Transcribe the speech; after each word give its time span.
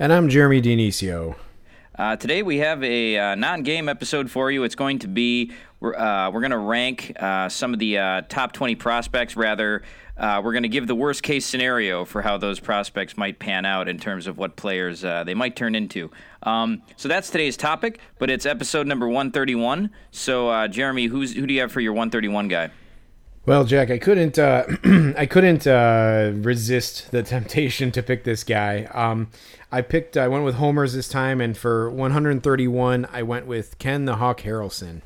And 0.00 0.12
I'm 0.12 0.28
Jeremy 0.28 0.62
Dionisio. 0.62 1.34
Uh, 1.98 2.14
today 2.14 2.44
we 2.44 2.58
have 2.58 2.84
a 2.84 3.18
uh, 3.18 3.34
non-game 3.34 3.88
episode 3.88 4.30
for 4.30 4.48
you. 4.48 4.62
It's 4.62 4.76
going 4.76 5.00
to 5.00 5.08
be 5.08 5.50
we're, 5.80 5.96
uh, 5.96 6.30
we're 6.30 6.40
going 6.40 6.52
to 6.52 6.58
rank 6.58 7.14
uh, 7.18 7.48
some 7.48 7.72
of 7.72 7.80
the 7.80 7.98
uh, 7.98 8.22
top 8.28 8.52
20 8.52 8.76
prospects. 8.76 9.36
Rather, 9.36 9.82
uh, 10.16 10.40
we're 10.44 10.52
going 10.52 10.62
to 10.62 10.68
give 10.68 10.86
the 10.86 10.94
worst 10.94 11.24
case 11.24 11.44
scenario 11.44 12.04
for 12.04 12.22
how 12.22 12.38
those 12.38 12.60
prospects 12.60 13.16
might 13.16 13.40
pan 13.40 13.66
out 13.66 13.88
in 13.88 13.98
terms 13.98 14.28
of 14.28 14.38
what 14.38 14.54
players 14.54 15.00
they 15.00 15.34
might 15.34 15.56
turn 15.56 15.74
into. 15.74 16.12
Um, 16.44 16.82
so 16.96 17.08
that's 17.08 17.28
today's 17.28 17.56
topic, 17.56 17.98
but 18.20 18.30
it's 18.30 18.46
episode 18.46 18.86
number 18.86 19.08
131. 19.08 19.90
So 20.12 20.68
Jeremy, 20.68 21.06
who's 21.06 21.34
who 21.34 21.44
do 21.44 21.52
you 21.52 21.60
have 21.62 21.72
for 21.72 21.80
your 21.80 21.94
131 21.94 22.46
guy? 22.46 22.70
Well, 23.48 23.64
Jack, 23.64 23.90
I 23.90 23.96
couldn't, 23.96 24.38
uh, 24.38 24.66
I 25.16 25.24
couldn't 25.24 25.66
uh, 25.66 26.32
resist 26.34 27.10
the 27.12 27.22
temptation 27.34 27.90
to 27.92 28.02
pick 28.02 28.24
this 28.24 28.44
guy. 28.44 28.84
Um, 28.92 29.28
I 29.72 29.80
picked, 29.80 30.18
I 30.18 30.28
went 30.28 30.44
with 30.44 30.56
homers 30.56 30.92
this 30.92 31.08
time, 31.08 31.40
and 31.40 31.56
for 31.56 31.88
131, 31.90 33.08
I 33.10 33.22
went 33.22 33.46
with 33.46 33.78
Ken 33.78 34.04
the 34.04 34.16
Hawk 34.16 34.42
Harrelson. 34.42 35.00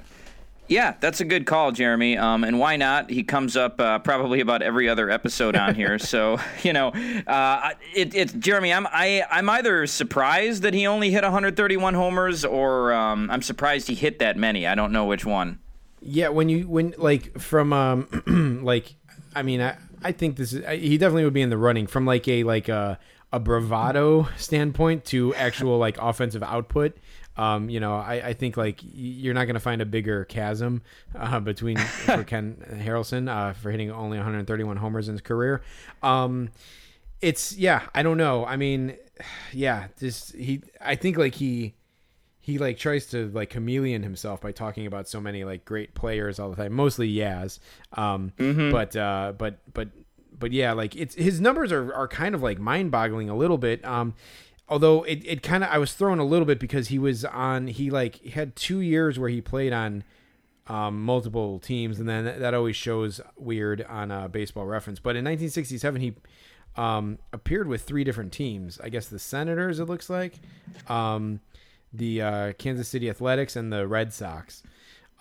Yeah, 0.67 0.97
that's 0.99 1.21
a 1.21 1.25
good 1.25 1.47
call, 1.47 1.71
Jeremy. 1.71 2.19
Um, 2.19 2.43
and 2.43 2.59
why 2.59 2.75
not? 2.75 3.11
He 3.11 3.23
comes 3.23 3.57
up 3.57 3.81
uh, 3.81 4.01
probably 4.01 4.41
about 4.41 4.61
every 4.61 4.89
other 4.89 5.09
episode 5.09 5.55
on 5.55 5.77
here. 5.77 5.97
so 6.01 6.41
you 6.65 6.73
know, 6.73 6.89
uh, 6.89 7.71
it, 7.95 8.13
it's 8.13 8.33
Jeremy. 8.33 8.73
I'm 8.73 8.89
I, 8.89 9.23
I'm 9.31 9.49
either 9.51 9.87
surprised 9.87 10.65
that 10.65 10.75
he 10.75 10.89
only 10.89 11.13
hit 11.13 11.23
131 11.23 11.95
homers, 11.95 12.45
or 12.45 12.93
um, 12.93 13.31
I'm 13.31 13.43
surprised 13.43 13.87
he 13.87 13.95
hit 13.95 14.19
that 14.19 14.37
many. 14.37 14.67
I 14.67 14.75
don't 14.75 14.91
know 14.91 15.05
which 15.05 15.25
one. 15.25 15.61
Yeah, 16.03 16.29
when 16.29 16.49
you 16.49 16.69
when 16.69 16.95
like 16.99 17.39
from 17.39 17.73
um 17.73 18.61
like 18.65 18.95
I 19.35 19.43
mean 19.43 19.61
I 19.61 19.77
I 20.03 20.13
think 20.13 20.37
this 20.37 20.53
is 20.53 20.65
he 20.81 20.99
definitely 20.99 21.25
would 21.25 21.33
be 21.33 21.43
in 21.43 21.51
the 21.51 21.59
running 21.59 21.87
from 21.87 22.05
like 22.05 22.27
a 22.29 22.45
like 22.45 22.69
a 22.69 22.99
a 23.33 23.41
bravado 23.41 24.29
standpoint 24.37 25.05
to 25.07 25.35
actual 25.35 25.79
like 25.79 25.97
offensive 25.99 26.43
output. 26.43 26.97
Um, 27.35 27.71
you 27.71 27.81
know, 27.81 27.97
I, 27.97 28.15
I 28.29 28.33
think 28.35 28.59
like 28.59 28.81
you're 28.83 29.33
not 29.33 29.47
going 29.47 29.55
to 29.55 29.61
find 29.61 29.81
a 29.81 29.87
bigger 29.87 30.27
chasm 30.27 30.83
uh, 31.19 31.41
between 31.41 31.77
for 31.79 32.25
Ken 32.25 32.63
Harrelson 32.71 33.31
uh, 33.31 33.55
for 33.55 33.71
hitting 33.71 33.91
only 33.91 34.19
131 34.19 34.77
homers 34.77 35.09
in 35.09 35.15
his 35.15 35.23
career. 35.23 35.63
Um, 36.03 36.51
it's 37.23 37.57
yeah, 37.57 37.83
I 37.95 38.03
don't 38.03 38.19
know. 38.19 38.45
I 38.45 38.57
mean, 38.57 38.97
yeah, 39.53 39.89
just 39.99 40.35
he. 40.35 40.63
I 40.81 40.95
think 40.95 41.17
like 41.17 41.35
he 41.37 41.75
he 42.43 42.59
like 42.59 42.77
tries 42.77 43.07
to 43.07 43.31
like 43.31 43.51
chameleon 43.51 44.03
himself 44.03 44.41
by 44.41 44.51
talking 44.51 44.85
about 44.87 45.09
so 45.09 45.21
many 45.21 45.45
like 45.45 45.65
great 45.65 45.95
players 45.95 46.41
all 46.41 46.51
the 46.51 46.57
time, 46.57 46.73
mostly 46.73 47.11
Yaz. 47.11 47.61
Um, 47.93 48.33
mm-hmm. 48.37 48.73
but 48.73 48.97
uh, 48.97 49.33
but 49.39 49.61
but 49.73 49.91
but 50.37 50.51
yeah, 50.51 50.73
like 50.73 50.97
it's 50.97 51.15
his 51.15 51.41
numbers 51.41 51.71
are 51.71 51.95
are 51.95 52.09
kind 52.09 52.35
of 52.35 52.43
like 52.43 52.59
mind 52.59 52.91
boggling 52.91 53.31
a 53.31 53.37
little 53.37 53.59
bit. 53.59 53.85
Um, 53.85 54.15
although 54.69 55.05
it, 55.05 55.23
it 55.25 55.43
kind 55.45 55.63
of 55.63 55.71
I 55.71 55.79
was 55.79 55.93
thrown 55.95 56.19
a 56.19 56.25
little 56.25 56.45
bit 56.45 56.59
because 56.59 56.89
he 56.89 56.99
was 56.99 57.25
on 57.25 57.69
he 57.69 57.91
like 57.91 58.25
had 58.27 58.57
two 58.57 58.81
years 58.81 59.21
where 59.21 59.31
he 59.31 59.41
played 59.41 59.73
on 59.73 60.03
um, 60.67 61.01
multiple 61.01 61.61
teams, 61.61 62.01
and 62.01 62.09
then 62.09 62.25
that, 62.25 62.41
that 62.41 62.55
always 62.55 62.75
shows 62.75 63.21
weird 63.37 63.83
on 63.83 64.11
a 64.11 64.29
baseball 64.29 64.67
reference. 64.67 64.99
But 64.99 65.11
in 65.11 65.25
1967, 65.25 66.01
he 66.01 66.15
um, 66.77 67.19
appeared 67.33 67.69
with 67.69 67.83
three 67.83 68.03
different 68.03 68.33
teams. 68.33 68.81
I 68.83 68.89
guess 68.89 69.07
the 69.07 69.21
Senators, 69.21 69.79
it 69.79 69.85
looks 69.85 70.11
like. 70.11 70.41
Um, 70.89 71.41
the 71.93 72.23
uh, 72.23 72.53
Kansas 72.55 72.89
City 72.89 73.09
Athletics 73.11 73.57
and 73.57 73.73
the 73.73 73.87
Red 73.87 74.13
Sox. 74.13 74.63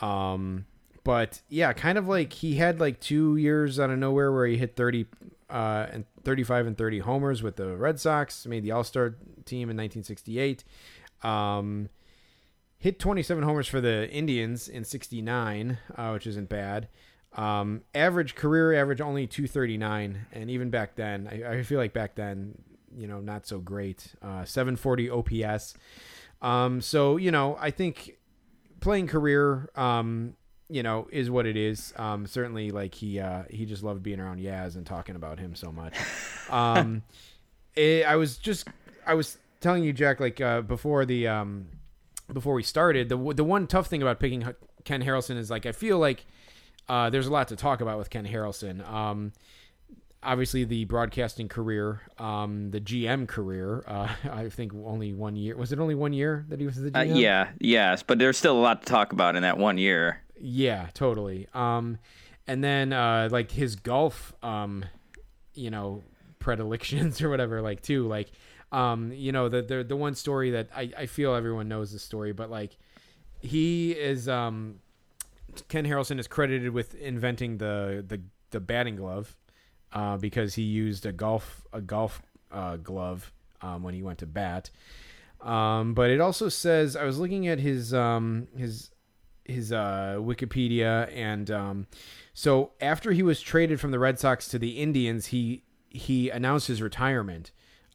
Um, 0.02 0.66
but 1.04 1.42
yeah, 1.50 1.74
kind 1.74 1.98
of 1.98 2.08
like 2.08 2.34
he 2.34 2.56
had 2.56 2.80
like 2.80 3.00
two 3.00 3.36
years 3.38 3.80
out 3.80 3.90
of 3.90 3.98
nowhere 3.98 4.32
where 4.32 4.46
he 4.46 4.58
hit 4.58 4.76
30 4.76 5.06
uh, 5.50 5.88
and 5.92 6.06
35 6.24 6.68
and 6.68 6.78
30 6.78 7.00
homers 7.00 7.44
with 7.44 7.56
the 7.58 7.76
Red 7.76 8.00
Sox, 8.00 8.46
made 8.46 8.64
the 8.64 8.72
All 8.72 8.84
Star 8.84 9.16
team 9.46 9.70
in 9.70 9.78
1968. 9.78 10.64
Um, 11.24 11.90
hit 12.78 13.00
27 13.00 13.44
homers 13.44 13.68
for 13.68 13.82
the 13.82 14.10
Indians 14.10 14.68
in 14.68 14.84
69, 14.84 15.78
uh, 15.96 16.10
which 16.12 16.26
isn't 16.26 16.50
bad. 16.50 16.88
Um, 17.34 17.82
average 17.96 18.36
career 18.36 18.74
average 18.74 19.00
only 19.00 19.26
239, 19.26 20.26
and 20.34 20.50
even 20.50 20.70
back 20.70 20.96
then, 20.96 21.30
I, 21.32 21.60
I, 21.60 21.64
feel 21.64 21.78
like 21.80 21.94
back 21.94 22.16
then, 22.16 22.58
you 22.94 23.08
know, 23.08 23.22
not 23.22 23.48
so 23.48 23.60
great. 23.60 24.16
Uh, 24.22 24.44
740 24.44 25.10
OPS. 25.10 25.76
Um, 26.42 26.82
so 26.82 27.18
you 27.18 27.32
know, 27.32 27.58
I 27.60 27.72
think 27.72 28.18
playing 28.80 29.08
career, 29.08 29.70
um, 29.76 30.36
you 30.70 30.84
know, 30.84 31.08
is 31.12 31.30
what 31.30 31.46
it 31.46 31.56
is. 31.56 31.94
Um, 31.98 32.26
certainly, 32.26 32.72
like 32.72 32.96
he 32.96 33.20
uh, 33.20 33.44
he 33.50 33.66
just 33.66 33.84
loved 33.84 34.04
being 34.04 34.20
around 34.20 34.40
Yaz 34.40 34.76
and 34.76 34.86
talking 34.86 35.16
about 35.16 35.40
him 35.40 35.56
so 35.56 35.72
much. 35.72 35.96
Um, 36.50 37.04
it, 37.78 38.06
I 38.06 38.18
was 38.18 38.36
just 38.38 38.68
I 39.08 39.14
was 39.14 39.38
telling 39.62 39.86
you, 39.86 39.94
Jack, 39.94 40.20
like 40.20 40.42
uh, 40.42 40.60
before 40.60 41.06
the 41.06 41.30
um, 41.30 41.68
before 42.34 42.54
we 42.54 42.64
started, 42.64 43.08
the 43.08 43.34
the 43.34 43.44
one 43.46 43.68
tough 43.68 43.88
thing 43.88 44.02
about 44.02 44.20
picking 44.20 44.46
Ken 44.84 45.02
Harrelson 45.02 45.38
is 45.38 45.50
like 45.50 45.66
I 45.66 45.72
feel 45.72 45.98
like 45.98 46.26
uh, 46.90 47.10
there's 47.10 47.28
a 47.28 47.32
lot 47.32 47.48
to 47.50 47.56
talk 47.56 47.80
about 47.80 47.98
with 47.98 48.10
Ken 48.10 48.28
Harrelson. 48.28 48.86
Um, 48.86 49.32
obviously 50.24 50.64
the 50.64 50.86
broadcasting 50.86 51.48
career, 51.48 52.02
um, 52.18 52.72
the 52.72 52.80
GM 52.80 53.28
career. 53.28 53.84
Uh, 53.88 54.10
I 54.32 54.50
think 54.50 54.74
only 54.74 55.14
one 55.14 55.36
year. 55.36 55.58
Was 55.58 55.72
it 55.72 55.80
only 55.80 55.96
one 55.96 56.14
year 56.14 56.46
that 56.50 56.60
he 56.60 56.66
was 56.66 56.76
the 56.76 56.92
GM? 56.92 57.12
Uh, 57.12 57.16
yeah, 57.16 57.50
yes, 57.60 58.04
but 58.04 58.20
there's 58.20 58.38
still 58.38 58.58
a 58.58 58.62
lot 58.62 58.82
to 58.82 58.86
talk 58.88 59.14
about 59.14 59.36
in 59.36 59.44
that 59.44 59.58
one 59.58 59.78
year. 59.78 60.22
Yeah, 60.40 60.88
totally. 60.94 61.48
Um, 61.54 61.98
and 62.48 62.64
then 62.64 62.94
uh, 62.94 63.30
like 63.32 63.52
his 63.52 63.76
golf, 63.76 64.34
um, 64.44 64.86
you 65.54 65.70
know, 65.70 66.04
predilections 66.40 67.22
or 67.22 67.30
whatever, 67.30 67.62
like 67.62 67.82
too, 67.82 68.08
like, 68.08 68.32
um, 68.72 69.12
you 69.12 69.32
know, 69.32 69.50
the 69.50 69.62
the 69.62 69.84
the 69.84 69.96
one 69.96 70.16
story 70.16 70.52
that 70.52 70.70
I 70.76 70.92
I 70.98 71.06
feel 71.06 71.36
everyone 71.36 71.68
knows 71.68 71.92
the 71.92 72.00
story, 72.00 72.32
but 72.32 72.50
like 72.50 72.78
he 73.40 73.92
is 73.92 74.28
um. 74.28 74.80
Ken 75.68 75.86
Harrelson 75.86 76.18
is 76.18 76.30
credited 76.30 76.72
with 76.72 76.96
inventing 76.96 77.58
the 77.58 78.06
the 78.08 78.22
the 78.52 78.62
batting 78.62 78.96
glove 78.96 79.36
uh, 79.94 80.18
because 80.18 80.56
he 80.56 80.64
used 80.64 81.06
a 81.06 81.12
golf 81.12 81.64
a 81.74 81.82
golf 81.82 82.22
uh, 82.52 82.78
glove 82.78 83.32
um, 83.62 83.84
when 83.84 83.94
he 83.94 84.04
went 84.04 84.20
to 84.20 84.26
bat. 84.26 84.70
Um, 85.42 85.94
but 85.94 86.10
it 86.10 86.22
also 86.22 86.50
says 86.50 86.96
I 86.96 87.04
was 87.04 87.18
looking 87.18 87.48
at 87.48 87.60
his 87.60 87.94
um, 87.94 88.48
his 88.56 88.92
his 89.46 89.72
uh, 89.72 90.16
Wikipedia, 90.20 91.12
and 91.16 91.50
um, 91.50 91.88
so 92.34 92.72
after 92.80 93.12
he 93.12 93.24
was 93.24 93.42
traded 93.42 93.80
from 93.80 93.92
the 93.92 94.00
Red 94.00 94.20
Sox 94.20 94.48
to 94.50 94.60
the 94.60 94.80
Indians, 94.80 95.28
he 95.28 95.64
he 95.90 96.30
announced 96.30 96.68
his 96.68 96.82
retirement. 96.82 97.52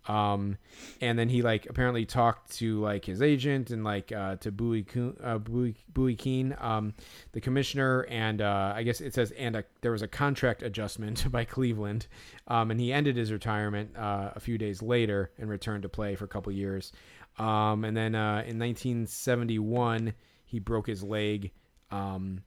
Um, 0.09 0.57
and 1.01 1.19
then 1.19 1.29
he 1.29 1.43
like 1.43 1.67
apparently 1.69 2.07
talked 2.07 2.53
to 2.59 2.81
like 2.81 3.05
his 3.05 3.23
agent 3.23 3.71
and 3.71 3.85
like 3.85 4.13
uh, 4.13 4.37
to 4.37 4.53
Bowie 4.53 4.87
uh, 5.23 5.39
Bowie, 5.39 5.75
Bowie 5.89 6.17
Kuhn, 6.17 6.57
um, 6.61 6.95
the 7.33 7.41
commissioner, 7.41 8.07
and 8.09 8.41
uh, 8.41 8.73
I 8.75 8.83
guess 8.83 9.01
it 9.01 9.15
says 9.15 9.33
and 9.33 9.57
a, 9.57 9.65
there 9.81 9.93
was 9.93 10.03
a 10.03 10.09
contract 10.09 10.63
adjustment 10.63 11.31
by 11.33 11.45
Cleveland, 11.45 12.07
um, 12.47 12.71
and 12.71 12.81
he 12.81 12.93
ended 12.93 13.17
his 13.17 13.33
retirement 13.33 13.97
uh, 13.97 14.31
a 14.35 14.41
few 14.41 14.59
days 14.59 14.83
later 14.83 15.33
and 15.39 15.49
returned 15.49 15.83
to 15.83 15.89
play 15.89 16.15
for 16.15 16.25
a 16.25 16.29
couple 16.29 16.53
years, 16.53 16.93
um, 17.39 17.85
and 17.85 17.97
then 17.97 18.15
uh, 18.15 18.45
in 18.47 18.59
1971 18.59 20.15
he 20.45 20.61
broke 20.61 20.87
his 20.87 21.03
leg 21.03 21.51
um, 21.91 22.43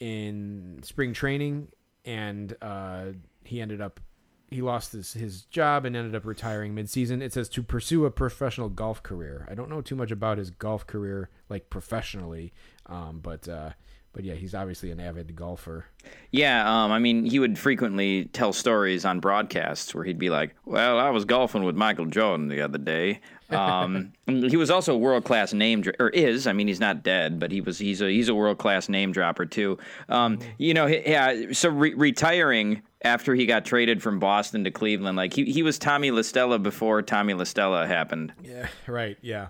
in 0.00 0.80
spring 0.82 1.12
training, 1.12 1.68
and 2.04 2.56
uh, 2.60 3.06
he 3.44 3.60
ended 3.60 3.80
up 3.80 4.00
he 4.50 4.62
lost 4.62 4.92
his, 4.92 5.12
his 5.12 5.42
job 5.42 5.84
and 5.84 5.94
ended 5.94 6.14
up 6.14 6.24
retiring 6.24 6.74
midseason. 6.74 7.20
It 7.20 7.32
says 7.32 7.48
to 7.50 7.62
pursue 7.62 8.06
a 8.06 8.10
professional 8.10 8.68
golf 8.68 9.02
career. 9.02 9.46
I 9.50 9.54
don't 9.54 9.68
know 9.68 9.80
too 9.80 9.96
much 9.96 10.10
about 10.10 10.38
his 10.38 10.50
golf 10.50 10.86
career, 10.86 11.28
like 11.48 11.70
professionally, 11.70 12.52
um, 12.86 13.20
but 13.22 13.46
uh, 13.48 13.70
but 14.12 14.24
yeah, 14.24 14.34
he's 14.34 14.54
obviously 14.54 14.90
an 14.90 15.00
avid 15.00 15.36
golfer. 15.36 15.84
Yeah, 16.30 16.62
um, 16.66 16.90
I 16.90 16.98
mean, 16.98 17.24
he 17.24 17.38
would 17.38 17.58
frequently 17.58 18.24
tell 18.26 18.52
stories 18.52 19.04
on 19.04 19.20
broadcasts 19.20 19.94
where 19.94 20.04
he'd 20.04 20.18
be 20.18 20.30
like, 20.30 20.54
"Well, 20.64 20.98
I 20.98 21.10
was 21.10 21.24
golfing 21.24 21.62
with 21.62 21.76
Michael 21.76 22.06
Jordan 22.06 22.48
the 22.48 22.62
other 22.62 22.78
day." 22.78 23.20
Um, 23.50 24.12
he 24.26 24.56
was 24.56 24.70
also 24.70 24.94
a 24.94 24.98
world 24.98 25.24
class 25.24 25.52
name 25.52 25.82
dro- 25.82 25.92
or 26.00 26.08
is. 26.08 26.46
I 26.46 26.52
mean, 26.52 26.68
he's 26.68 26.80
not 26.80 27.02
dead, 27.02 27.38
but 27.38 27.52
he 27.52 27.60
was. 27.60 27.78
He's 27.78 28.00
a 28.00 28.10
he's 28.10 28.28
a 28.28 28.34
world 28.34 28.58
class 28.58 28.88
name 28.88 29.12
dropper 29.12 29.44
too. 29.44 29.78
Um, 30.08 30.38
you 30.56 30.72
know, 30.72 30.86
yeah. 30.86 31.52
So 31.52 31.68
re- 31.68 31.94
retiring 31.94 32.82
after 33.02 33.34
he 33.34 33.46
got 33.46 33.64
traded 33.64 34.02
from 34.02 34.18
Boston 34.18 34.64
to 34.64 34.70
Cleveland. 34.70 35.16
Like 35.16 35.32
he 35.34 35.44
he 35.44 35.62
was 35.62 35.78
Tommy 35.78 36.10
La 36.10 36.22
Stella 36.22 36.58
before 36.58 37.02
Tommy 37.02 37.34
La 37.34 37.44
Stella 37.44 37.86
happened. 37.86 38.32
Yeah, 38.42 38.68
right. 38.86 39.16
Yeah. 39.22 39.48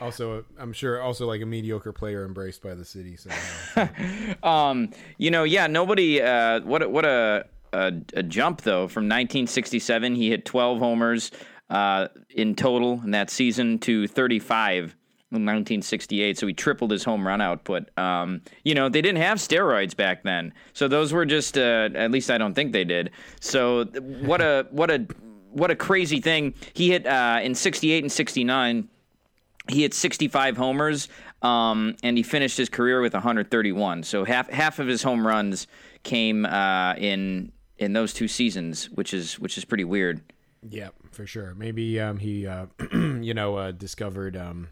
Also, 0.00 0.44
I'm 0.58 0.72
sure 0.72 1.00
also 1.02 1.26
like 1.26 1.40
a 1.42 1.46
mediocre 1.46 1.92
player 1.92 2.24
embraced 2.24 2.62
by 2.62 2.74
the 2.74 2.84
city. 2.84 3.16
So 3.16 3.30
Um, 4.48 4.90
you 5.16 5.30
know, 5.30 5.44
yeah, 5.44 5.66
nobody. 5.66 6.22
Uh, 6.22 6.60
what 6.60 6.82
a- 6.82 6.88
what 6.88 7.04
a, 7.04 7.46
a 7.72 7.92
a 8.14 8.22
jump 8.22 8.62
though 8.62 8.86
from 8.88 9.04
1967. 9.04 10.14
He 10.14 10.30
hit 10.30 10.44
12 10.44 10.78
homers 10.78 11.30
uh, 11.70 12.08
in 12.30 12.54
total 12.54 13.00
in 13.04 13.10
that 13.10 13.28
season 13.30 13.78
to 13.80 14.06
35 14.06 14.84
in 14.84 14.92
1968. 15.36 16.38
So 16.38 16.46
he 16.46 16.54
tripled 16.54 16.90
his 16.90 17.04
home 17.04 17.26
run 17.26 17.40
output. 17.40 17.88
Um, 17.98 18.42
you 18.64 18.74
know, 18.74 18.88
they 18.88 19.02
didn't 19.02 19.22
have 19.22 19.38
steroids 19.38 19.94
back 19.96 20.22
then, 20.22 20.52
so 20.72 20.88
those 20.88 21.12
were 21.12 21.26
just. 21.26 21.56
Uh, 21.56 21.88
at 21.94 22.10
least 22.10 22.30
I 22.30 22.38
don't 22.38 22.54
think 22.54 22.72
they 22.72 22.84
did. 22.84 23.10
So 23.40 23.84
what 23.84 24.40
a 24.40 24.66
what 24.70 24.90
a 24.90 25.06
what 25.50 25.70
a 25.70 25.76
crazy 25.76 26.20
thing 26.20 26.54
he 26.74 26.90
hit 26.90 27.06
uh, 27.06 27.40
in 27.42 27.54
68 27.54 28.04
and 28.04 28.12
69 28.12 28.88
he 29.70 29.82
hit 29.82 29.92
65 29.92 30.56
homers 30.56 31.08
um, 31.42 31.96
and 32.02 32.16
he 32.16 32.22
finished 32.22 32.56
his 32.56 32.68
career 32.68 33.00
with 33.00 33.14
131 33.14 34.02
so 34.02 34.24
half 34.24 34.48
half 34.50 34.78
of 34.78 34.86
his 34.86 35.02
home 35.02 35.26
runs 35.26 35.66
came 36.02 36.44
uh, 36.44 36.94
in 36.96 37.50
in 37.78 37.94
those 37.94 38.12
two 38.12 38.28
seasons 38.28 38.90
which 38.90 39.14
is 39.14 39.38
which 39.38 39.56
is 39.56 39.64
pretty 39.64 39.84
weird 39.84 40.20
yeah, 40.68 40.88
for 41.10 41.26
sure. 41.26 41.54
Maybe 41.54 42.00
um, 42.00 42.18
he 42.18 42.46
uh, 42.46 42.66
you 42.92 43.34
know 43.34 43.56
uh, 43.56 43.72
discovered 43.72 44.36
um, 44.36 44.68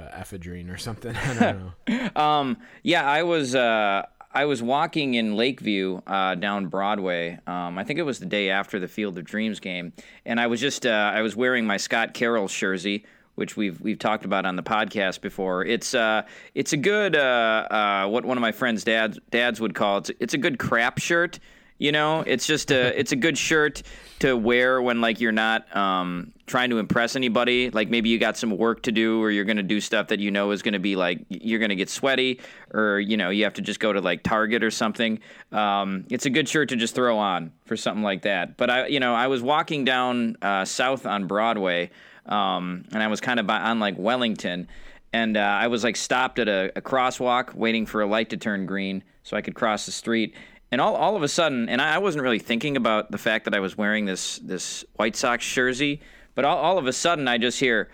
uh, 0.00 0.18
ephedrine 0.18 0.72
or 0.72 0.78
something. 0.78 1.14
I 1.24 1.34
don't 1.34 1.74
know. 1.88 2.10
um, 2.20 2.56
yeah 2.82 3.08
i 3.08 3.22
was 3.22 3.54
uh, 3.54 4.06
i 4.32 4.44
was 4.44 4.62
walking 4.62 5.14
in 5.14 5.36
lakeview 5.36 6.00
uh, 6.06 6.34
down 6.34 6.66
broadway 6.66 7.38
um, 7.46 7.78
i 7.78 7.84
think 7.84 7.98
it 7.98 8.04
was 8.04 8.18
the 8.18 8.26
day 8.26 8.50
after 8.50 8.78
the 8.78 8.88
field 8.88 9.18
of 9.18 9.24
dreams 9.24 9.60
game 9.60 9.92
and 10.24 10.40
i 10.40 10.46
was 10.46 10.60
just 10.60 10.86
uh, 10.86 11.12
i 11.14 11.22
was 11.22 11.36
wearing 11.36 11.66
my 11.66 11.76
scott 11.76 12.14
carroll 12.14 12.48
jersey 12.48 13.04
which 13.36 13.56
we've 13.56 13.80
we've 13.80 13.98
talked 13.98 14.26
about 14.26 14.44
on 14.44 14.56
the 14.56 14.62
podcast 14.62 15.22
before. 15.22 15.64
It's 15.64 15.94
uh 15.94 16.22
it's 16.54 16.74
a 16.74 16.76
good 16.76 17.16
uh, 17.16 18.06
what 18.06 18.26
one 18.26 18.36
of 18.36 18.42
my 18.42 18.52
friends' 18.52 18.84
dads 18.84 19.18
dads 19.30 19.60
would 19.62 19.74
call 19.74 19.98
it. 19.98 20.10
It's 20.20 20.34
a 20.34 20.38
good 20.38 20.58
crap 20.58 20.98
shirt. 20.98 21.38
You 21.80 21.92
know, 21.92 22.20
it's 22.20 22.46
just 22.46 22.70
a 22.70 22.96
it's 23.00 23.10
a 23.10 23.16
good 23.16 23.36
shirt 23.36 23.82
to 24.20 24.36
wear 24.36 24.82
when 24.82 25.00
like 25.00 25.18
you're 25.18 25.32
not 25.32 25.74
um, 25.74 26.32
trying 26.46 26.68
to 26.70 26.78
impress 26.78 27.16
anybody. 27.16 27.70
Like 27.70 27.88
maybe 27.88 28.10
you 28.10 28.18
got 28.18 28.36
some 28.36 28.56
work 28.56 28.82
to 28.82 28.92
do, 28.92 29.20
or 29.20 29.30
you're 29.30 29.46
gonna 29.46 29.62
do 29.62 29.80
stuff 29.80 30.08
that 30.08 30.20
you 30.20 30.30
know 30.30 30.50
is 30.50 30.60
gonna 30.60 30.78
be 30.78 30.94
like 30.94 31.24
you're 31.30 31.58
gonna 31.58 31.74
get 31.74 31.88
sweaty, 31.88 32.40
or 32.74 33.00
you 33.00 33.16
know 33.16 33.30
you 33.30 33.44
have 33.44 33.54
to 33.54 33.62
just 33.62 33.80
go 33.80 33.92
to 33.92 34.00
like 34.00 34.22
Target 34.22 34.62
or 34.62 34.70
something. 34.70 35.18
Um, 35.52 36.04
it's 36.10 36.26
a 36.26 36.30
good 36.30 36.48
shirt 36.48 36.68
to 36.68 36.76
just 36.76 36.94
throw 36.94 37.18
on 37.18 37.50
for 37.64 37.76
something 37.76 38.04
like 38.04 38.22
that. 38.22 38.58
But 38.58 38.68
I 38.68 38.86
you 38.86 39.00
know 39.00 39.14
I 39.14 39.26
was 39.26 39.42
walking 39.42 39.86
down 39.86 40.36
uh, 40.42 40.66
south 40.66 41.06
on 41.06 41.26
Broadway, 41.26 41.90
um, 42.26 42.84
and 42.92 43.02
I 43.02 43.06
was 43.06 43.22
kind 43.22 43.40
of 43.40 43.46
by, 43.46 43.58
on 43.58 43.80
like 43.80 43.98
Wellington 43.98 44.68
and 45.12 45.36
uh, 45.36 45.40
I 45.40 45.66
was 45.66 45.82
like 45.82 45.96
stopped 45.96 46.38
at 46.38 46.48
a, 46.48 46.70
a 46.76 46.80
crosswalk 46.80 47.54
waiting 47.54 47.84
for 47.84 48.00
a 48.00 48.06
light 48.06 48.30
to 48.30 48.36
turn 48.36 48.66
green 48.66 49.02
so 49.22 49.36
I 49.36 49.40
could 49.40 49.54
cross 49.54 49.86
the 49.86 49.92
street. 49.92 50.34
And 50.72 50.80
all, 50.80 50.94
all 50.94 51.16
of 51.16 51.22
a 51.22 51.28
sudden, 51.28 51.68
and 51.68 51.82
I 51.82 51.98
wasn't 51.98 52.22
really 52.22 52.38
thinking 52.38 52.76
about 52.76 53.10
the 53.10 53.18
fact 53.18 53.44
that 53.46 53.54
I 53.54 53.60
was 53.60 53.76
wearing 53.76 54.04
this 54.04 54.38
this 54.38 54.84
White 54.94 55.16
Sox 55.16 55.44
jersey, 55.44 56.00
but 56.34 56.44
all, 56.44 56.58
all 56.58 56.78
of 56.78 56.86
a 56.86 56.92
sudden 56.92 57.26
I 57.26 57.38
just 57.38 57.58
hear 57.58 57.90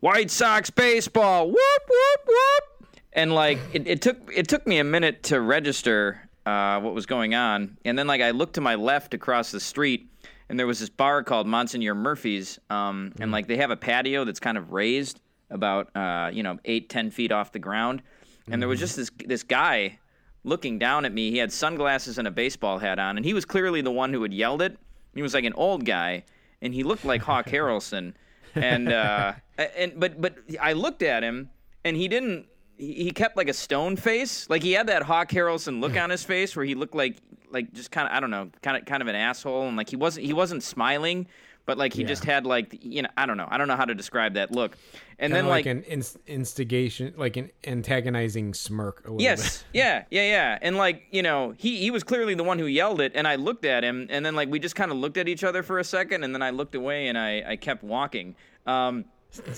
White 0.00 0.30
Sox 0.30 0.70
baseball, 0.70 1.46
whoop 1.46 1.56
whoop 1.56 2.20
whoop, 2.26 2.94
and 3.12 3.34
like 3.34 3.58
it, 3.72 3.86
it 3.86 4.02
took 4.02 4.16
it 4.34 4.48
took 4.48 4.66
me 4.66 4.78
a 4.78 4.84
minute 4.84 5.22
to 5.24 5.40
register 5.40 6.28
uh, 6.46 6.80
what 6.80 6.94
was 6.94 7.06
going 7.06 7.34
on, 7.34 7.76
and 7.84 7.98
then 7.98 8.06
like 8.06 8.20
I 8.20 8.30
looked 8.30 8.54
to 8.54 8.60
my 8.60 8.74
left 8.74 9.14
across 9.14 9.50
the 9.50 9.60
street, 9.60 10.10
and 10.48 10.58
there 10.58 10.66
was 10.66 10.80
this 10.80 10.90
bar 10.90 11.22
called 11.22 11.46
Monsignor 11.46 11.94
Murphy's, 11.94 12.58
um, 12.70 13.12
and 13.20 13.32
like 13.32 13.48
they 13.48 13.56
have 13.58 13.70
a 13.70 13.76
patio 13.76 14.24
that's 14.24 14.40
kind 14.40 14.56
of 14.56 14.72
raised 14.72 15.20
about 15.50 15.94
uh, 15.94 16.30
you 16.32 16.42
know 16.42 16.58
eight 16.64 16.88
ten 16.88 17.10
feet 17.10 17.32
off 17.32 17.52
the 17.52 17.58
ground, 17.58 18.02
and 18.50 18.62
there 18.62 18.68
was 18.68 18.80
just 18.80 18.96
this 18.96 19.10
this 19.26 19.42
guy 19.42 19.98
looking 20.44 20.78
down 20.78 21.04
at 21.04 21.12
me. 21.12 21.30
He 21.30 21.38
had 21.38 21.52
sunglasses 21.52 22.18
and 22.18 22.28
a 22.28 22.30
baseball 22.30 22.78
hat 22.78 22.98
on, 22.98 23.16
and 23.16 23.24
he 23.24 23.34
was 23.34 23.44
clearly 23.44 23.80
the 23.80 23.90
one 23.90 24.12
who 24.12 24.22
had 24.22 24.32
yelled 24.32 24.62
it. 24.62 24.78
He 25.14 25.22
was 25.22 25.34
like 25.34 25.44
an 25.44 25.54
old 25.54 25.84
guy, 25.84 26.24
and 26.62 26.72
he 26.72 26.82
looked 26.82 27.04
like 27.04 27.22
Hawk 27.22 27.46
Harrelson. 27.50 28.14
And 28.54 28.92
uh, 28.92 29.32
and 29.58 29.98
but 29.98 30.20
but 30.20 30.36
I 30.60 30.74
looked 30.74 31.02
at 31.02 31.24
him, 31.24 31.50
and 31.84 31.96
he 31.96 32.06
didn't. 32.06 32.46
He 32.76 33.10
kept 33.12 33.36
like 33.36 33.48
a 33.48 33.52
stone 33.52 33.96
face, 33.96 34.50
like 34.50 34.62
he 34.62 34.72
had 34.72 34.88
that 34.88 35.02
Hawk 35.02 35.30
Harrelson 35.30 35.80
look 35.80 35.96
on 35.96 36.10
his 36.10 36.24
face, 36.24 36.56
where 36.56 36.64
he 36.64 36.74
looked 36.74 36.94
like 36.94 37.16
like 37.50 37.72
just 37.72 37.90
kind 37.90 38.08
of 38.08 38.14
I 38.16 38.20
don't 38.20 38.30
know, 38.30 38.50
kind 38.62 38.76
of 38.76 38.84
kind 38.84 39.00
of 39.00 39.08
an 39.08 39.14
asshole, 39.14 39.68
and 39.68 39.76
like 39.76 39.88
he 39.88 39.96
wasn't 39.96 40.26
he 40.26 40.32
wasn't 40.32 40.62
smiling, 40.62 41.26
but 41.66 41.78
like 41.78 41.92
he 41.94 42.02
Yeah. 42.02 42.08
just 42.08 42.24
had 42.24 42.44
like 42.46 42.78
you 42.82 43.02
know 43.02 43.08
I 43.16 43.26
don't 43.26 43.36
know 43.36 43.48
I 43.50 43.58
don't 43.58 43.68
know 43.68 43.76
how 43.76 43.84
to 43.84 43.94
describe 43.94 44.34
that 44.34 44.50
look. 44.52 44.76
And 45.18 45.30
Kinda 45.32 45.42
then 45.42 45.46
like, 45.48 45.66
an 45.66 45.84
inst- 45.84 46.18
instigation, 46.26 47.14
like 47.16 47.36
an 47.36 47.50
antagonizing 47.66 48.52
smirk. 48.54 49.00
A 49.06 49.10
little 49.12 49.22
Yes. 49.22 49.64
Yeah, 49.72 50.04
yeah, 50.10 50.22
yeah. 50.22 50.58
And 50.60 50.76
like, 50.76 51.04
you 51.10 51.22
know, 51.22 51.54
he 51.56 51.76
he 51.78 51.90
was 51.90 52.02
clearly 52.02 52.34
the 52.34 52.44
one 52.44 52.58
who 52.58 52.66
yelled 52.66 53.00
it 53.00 53.12
and 53.14 53.26
I 53.28 53.36
looked 53.36 53.64
at 53.64 53.84
him 53.84 54.06
and 54.10 54.24
then 54.26 54.34
like 54.34 54.48
we 54.48 54.58
just 54.58 54.74
kind 54.76 54.90
of 54.90 54.96
looked 54.98 55.16
at 55.16 55.28
each 55.28 55.44
other 55.44 55.62
for 55.62 55.78
a 55.78 55.84
second 55.84 56.24
and 56.24 56.34
then 56.34 56.42
I 56.42 56.50
looked 56.50 56.74
away 56.74 57.06
and 57.08 57.16
I 57.16 57.42
I 57.46 57.56
kept 57.56 57.82
walking. 57.84 58.34
Um 58.66 59.04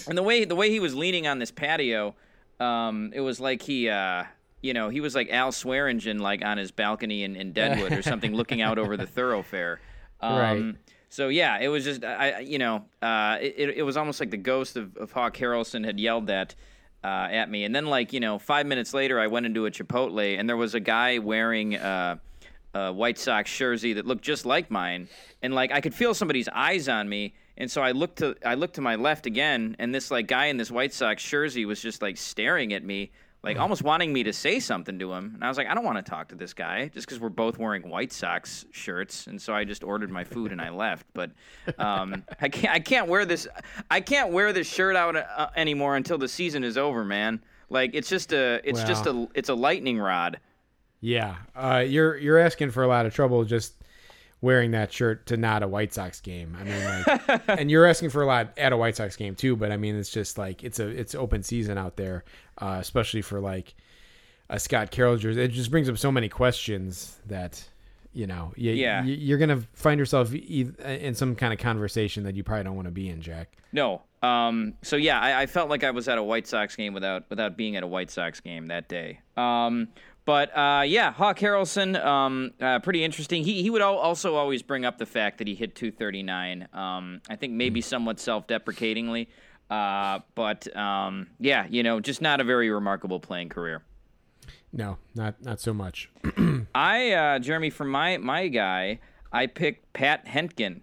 and 0.09 0.17
the 0.17 0.23
way 0.23 0.45
the 0.45 0.55
way 0.57 0.71
he 0.71 0.81
was 0.81 0.95
leaning 0.95 1.27
on 1.27 1.39
this 1.39 1.51
patio, 1.51 2.15
um 2.61 3.13
it 3.15 3.21
was 3.21 3.41
like 3.41 3.63
he 3.63 3.89
uh 3.89 4.25
you 4.63 4.73
know, 4.75 4.89
he 4.89 5.01
was 5.01 5.15
like 5.15 5.31
Al 5.31 5.53
Swearingen 5.53 6.19
like 6.19 6.45
on 6.45 6.59
his 6.59 6.71
balcony 6.71 7.23
in, 7.25 7.37
in 7.37 7.53
Deadwood 7.53 7.93
or 7.93 8.03
something 8.03 8.35
looking 8.35 8.61
out 8.63 8.79
over 8.79 8.97
the 8.97 9.07
thoroughfare. 9.17 9.81
Um 10.21 10.39
Right. 10.39 10.75
So 11.09 11.29
yeah, 11.29 11.59
it 11.59 11.69
was 11.69 11.85
just 11.85 12.05
I, 12.05 12.41
you 12.41 12.59
know, 12.59 12.85
uh, 13.03 13.39
it, 13.41 13.79
it 13.79 13.83
was 13.83 13.97
almost 13.97 14.21
like 14.21 14.31
the 14.31 14.37
ghost 14.37 14.77
of, 14.77 14.97
of 14.97 15.13
Hawk 15.13 15.37
Harrelson 15.37 15.85
had 15.85 16.01
yelled 16.01 16.27
that 16.27 16.55
uh, 17.05 17.29
at 17.31 17.51
me, 17.51 17.65
and 17.65 17.75
then 17.75 17.87
like 17.87 18.13
you 18.13 18.21
know, 18.21 18.39
five 18.39 18.67
minutes 18.67 18.93
later, 18.93 19.21
I 19.21 19.29
went 19.29 19.47
into 19.47 19.67
a 19.67 19.71
Chipotle, 19.71 20.39
and 20.39 20.49
there 20.49 20.57
was 20.57 20.75
a 20.75 20.81
guy 20.81 21.19
wearing 21.19 21.77
uh, 21.77 22.17
a 22.75 22.93
White 22.93 23.19
Sox 23.19 23.55
jersey 23.57 23.95
that 23.95 24.07
looked 24.07 24.25
just 24.25 24.45
like 24.45 24.71
mine, 24.71 25.09
and 25.43 25.55
like 25.55 25.73
I 25.73 25.81
could 25.81 25.95
feel 25.95 26.15
somebody's 26.15 26.49
eyes 26.49 26.89
on 26.89 27.09
me, 27.09 27.35
and 27.57 27.71
so 27.71 27.83
I 27.83 27.93
looked 27.93 28.19
to 28.19 28.37
I 28.45 28.55
looked 28.55 28.75
to 28.75 28.81
my 28.81 28.97
left 28.97 29.27
again, 29.27 29.77
and 29.79 29.95
this 29.95 30.11
like 30.11 30.27
guy 30.27 30.47
in 30.47 30.57
this 30.57 30.71
White 30.71 30.93
Sox 30.93 31.23
jersey 31.23 31.65
was 31.65 31.81
just 31.81 32.03
like 32.03 32.17
staring 32.17 32.73
at 32.73 32.85
me. 32.85 33.13
Like 33.47 33.61
almost 33.61 33.83
wanting 33.83 34.13
me 34.13 34.25
to 34.25 34.33
say 34.33 34.59
something 34.59 34.99
to 34.99 35.13
him, 35.13 35.31
and 35.35 35.45
I 35.45 35.49
was 35.49 35.57
like, 35.57 35.69
I 35.69 35.75
don't 35.75 35.85
want 35.85 35.99
to 35.99 36.03
talk 36.03 36.29
to 36.29 36.35
this 36.35 36.53
guy 36.53 36.89
just 36.89 37.07
because 37.07 37.21
we're 37.21 37.29
both 37.29 37.59
wearing 37.59 37.89
White 37.89 38.13
Sox 38.13 38.67
shirts, 38.73 39.29
and 39.29 39.41
so 39.41 39.55
I 39.55 39.63
just 39.63 39.85
ordered 39.85 40.11
my 40.11 40.25
food 40.25 40.51
and 40.51 40.61
I 40.61 40.71
left. 40.71 41.07
But 41.15 41.31
um, 41.79 42.25
I 42.41 42.49
can't, 42.49 42.75
I 42.75 42.81
can't 42.81 43.07
wear 43.07 43.25
this, 43.25 43.47
I 43.89 44.01
can't 44.01 44.33
wear 44.33 44.53
this 44.53 44.67
shirt 44.67 44.97
out 44.97 45.15
uh, 45.15 45.51
anymore 45.55 45.95
until 45.95 46.19
the 46.19 46.27
season 46.27 46.65
is 46.65 46.77
over, 46.77 47.05
man. 47.05 47.41
Like 47.71 47.93
it's 47.95 48.09
just 48.09 48.33
a, 48.33 48.61
it's 48.65 48.83
just 48.83 49.07
a, 49.07 49.29
it's 49.35 49.49
a 49.49 49.55
lightning 49.55 50.01
rod. 50.01 50.41
Yeah, 51.01 51.37
uh, 51.55 51.85
you're 51.87 52.17
you're 52.17 52.39
asking 52.39 52.73
for 52.73 52.83
a 52.83 52.89
lot 52.89 53.07
of 53.07 53.15
trouble 53.15 53.45
just 53.45 53.75
wearing 54.41 54.71
that 54.73 54.93
shirt 54.93 55.27
to 55.27 55.37
not 55.37 55.63
a 55.63 55.69
White 55.69 55.93
Sox 55.95 56.21
game. 56.21 56.57
I 56.61 56.65
mean, 56.65 56.85
like, 57.29 57.43
and 57.49 57.71
you're 57.71 57.87
asking 57.87 58.11
for 58.11 58.23
a 58.23 58.27
lot 58.27 58.57
at 58.59 58.73
a 58.73 58.77
White 58.77 58.97
Sox 58.97 59.17
game 59.17 59.35
too. 59.35 59.57
But 59.57 59.73
I 59.73 59.77
mean, 59.77 59.97
it's 59.97 60.11
just 60.11 60.39
like 60.39 60.63
it's 60.65 60.79
a 60.79 60.87
it's 60.89 61.15
open 61.15 61.43
season 61.43 61.79
out 61.79 61.97
there, 61.97 62.25
uh, 62.59 62.77
especially 62.81 63.23
for 63.23 63.41
like 63.41 63.75
a 64.51 64.59
Scott 64.61 64.91
Carroll 64.91 65.17
jersey. 65.17 65.43
It 65.43 65.49
just 65.49 65.71
brings 65.71 65.89
up 65.89 65.99
so 65.99 66.13
many 66.13 66.29
questions 66.29 67.19
that 67.27 67.63
you 68.13 68.27
know, 68.27 68.53
you, 68.57 68.73
Yeah. 68.73 69.05
you, 69.05 69.15
you're 69.15 69.37
gonna 69.39 69.63
find 69.75 69.99
yourself 69.99 70.33
in 70.33 71.15
some 71.15 71.35
kind 71.35 71.53
of 71.53 71.59
conversation 71.59 72.23
that 72.25 72.35
you 72.35 72.43
probably 72.43 72.65
don't 72.65 72.75
want 72.77 72.87
to 72.89 72.93
be 72.93 73.11
in, 73.11 73.21
Jack. 73.21 73.57
No. 73.73 74.03
Um, 74.23 74.73
so 74.83 74.97
yeah, 74.97 75.21
I, 75.21 75.43
I 75.43 75.47
felt 75.47 75.69
like 75.69 75.85
I 75.85 75.91
was 75.91 76.09
at 76.09 76.17
a 76.17 76.23
White 76.23 76.47
Sox 76.47 76.75
game 76.77 76.95
without 76.95 77.29
without 77.29 77.57
being 77.59 77.77
at 77.77 77.83
a 77.83 77.87
White 77.87 78.11
Sox 78.11 78.41
game 78.41 78.69
that 78.69 78.89
day. 78.89 79.21
Um, 79.37 79.89
but 80.27 80.57
uh, 80.57 80.83
yeah, 80.85 81.13
Hawk 81.13 81.39
Harrelson, 81.39 82.05
um, 82.05 82.51
uh, 82.61 82.81
pretty 82.81 83.05
interesting. 83.05 83.45
He 83.45 83.63
he 83.63 83.71
would 83.71 83.81
also 83.81 84.35
always 84.35 84.61
bring 84.63 84.85
up 84.85 84.99
the 84.99 85.07
fact 85.07 85.39
that 85.39 85.47
he 85.47 85.55
hit 85.55 85.75
239. 85.77 86.69
Um, 86.75 87.23
I 87.31 87.37
think 87.37 87.55
maybe 87.55 87.81
somewhat 87.81 88.19
self-deprecatingly, 88.19 89.29
uh, 89.71 90.19
but 90.35 90.77
um, 90.77 91.29
yeah, 91.39 91.67
you 91.71 91.85
know, 91.85 92.01
just 92.01 92.21
not 92.21 92.41
a 92.41 92.45
very 92.45 92.69
remarkable 92.71 93.21
playing 93.21 93.49
career. 93.49 93.83
No, 94.73 94.99
not 95.15 95.41
not 95.43 95.61
so 95.61 95.73
much. 95.73 96.11
I 96.75 97.13
uh, 97.13 97.39
Jeremy, 97.39 97.71
for 97.71 97.85
my 97.85 98.19
my 98.19 98.49
guy, 98.49 98.99
I 99.33 99.47
picked 99.47 99.93
Pat 99.93 100.27
Hentgen. 100.27 100.81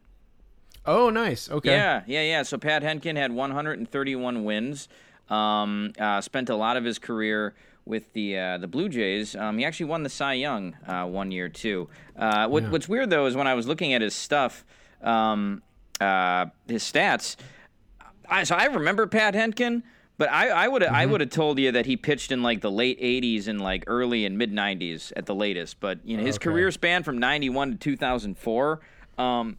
Oh, 0.86 1.10
nice. 1.10 1.50
Okay. 1.50 1.72
Yeah, 1.72 2.04
yeah, 2.08 2.24
yeah. 2.24 2.44
So 2.44 2.58
Pat 2.58 2.82
Hentgen 2.82 3.16
had 3.16 3.32
131 3.32 4.44
wins. 4.44 4.90
Um, 5.30 5.94
uh, 6.00 6.20
spent 6.22 6.50
a 6.50 6.56
lot 6.56 6.76
of 6.76 6.84
his 6.84 7.00
career 7.00 7.56
with 7.86 8.14
the 8.14 8.38
uh, 8.38 8.58
the 8.58 8.68
Blue 8.68 8.90
Jays. 8.90 9.36
Um, 9.36 9.58
he 9.58 9.66
actually 9.66 9.88
won 9.88 10.04
the 10.04 10.10
Cy 10.10 10.34
Young 10.34 10.76
uh, 10.88 11.06
one 11.06 11.32
year 11.32 11.50
too. 11.50 11.90
Uh, 12.18 12.48
what, 12.48 12.64
What's 12.70 12.88
weird 12.88 13.10
though 13.10 13.26
is 13.26 13.36
when 13.36 13.48
I 13.48 13.54
was 13.54 13.68
looking 13.68 13.94
at 13.94 14.02
his 14.02 14.16
stuff, 14.16 14.64
um, 15.02 15.62
uh, 16.00 16.46
his 16.68 16.84
stats. 16.84 17.36
I, 18.30 18.44
so 18.46 18.56
I 18.56 18.66
remember 18.66 19.06
Pat 19.06 19.34
Hentgen, 19.34 19.84
But 20.18 20.30
I, 20.32 20.48
I 20.50 20.68
would 20.68 20.82
Mm-hmm. 20.82 20.96
I 20.96 21.06
would 21.06 21.22
have 21.22 21.30
told 21.30 21.60
you 21.60 21.72
that 21.74 21.86
he 21.86 21.98
pitched 21.98 22.32
in 22.32 22.42
like 22.42 22.62
the 22.62 22.72
late 22.72 23.00
'80s 23.02 23.48
and 23.48 23.60
like 23.60 23.84
early 23.88 24.26
and 24.26 24.38
mid 24.38 24.52
'90s 24.54 25.12
at 25.18 25.26
the 25.26 25.36
latest. 25.36 25.80
But 25.82 26.00
you 26.06 26.16
know 26.18 26.24
his 26.24 26.36
Okay. 26.38 26.46
career 26.46 26.72
span 26.72 27.04
from 27.04 27.18
'91 27.18 27.72
to 27.74 27.78
2004. 27.78 28.80
Um, 29.18 29.58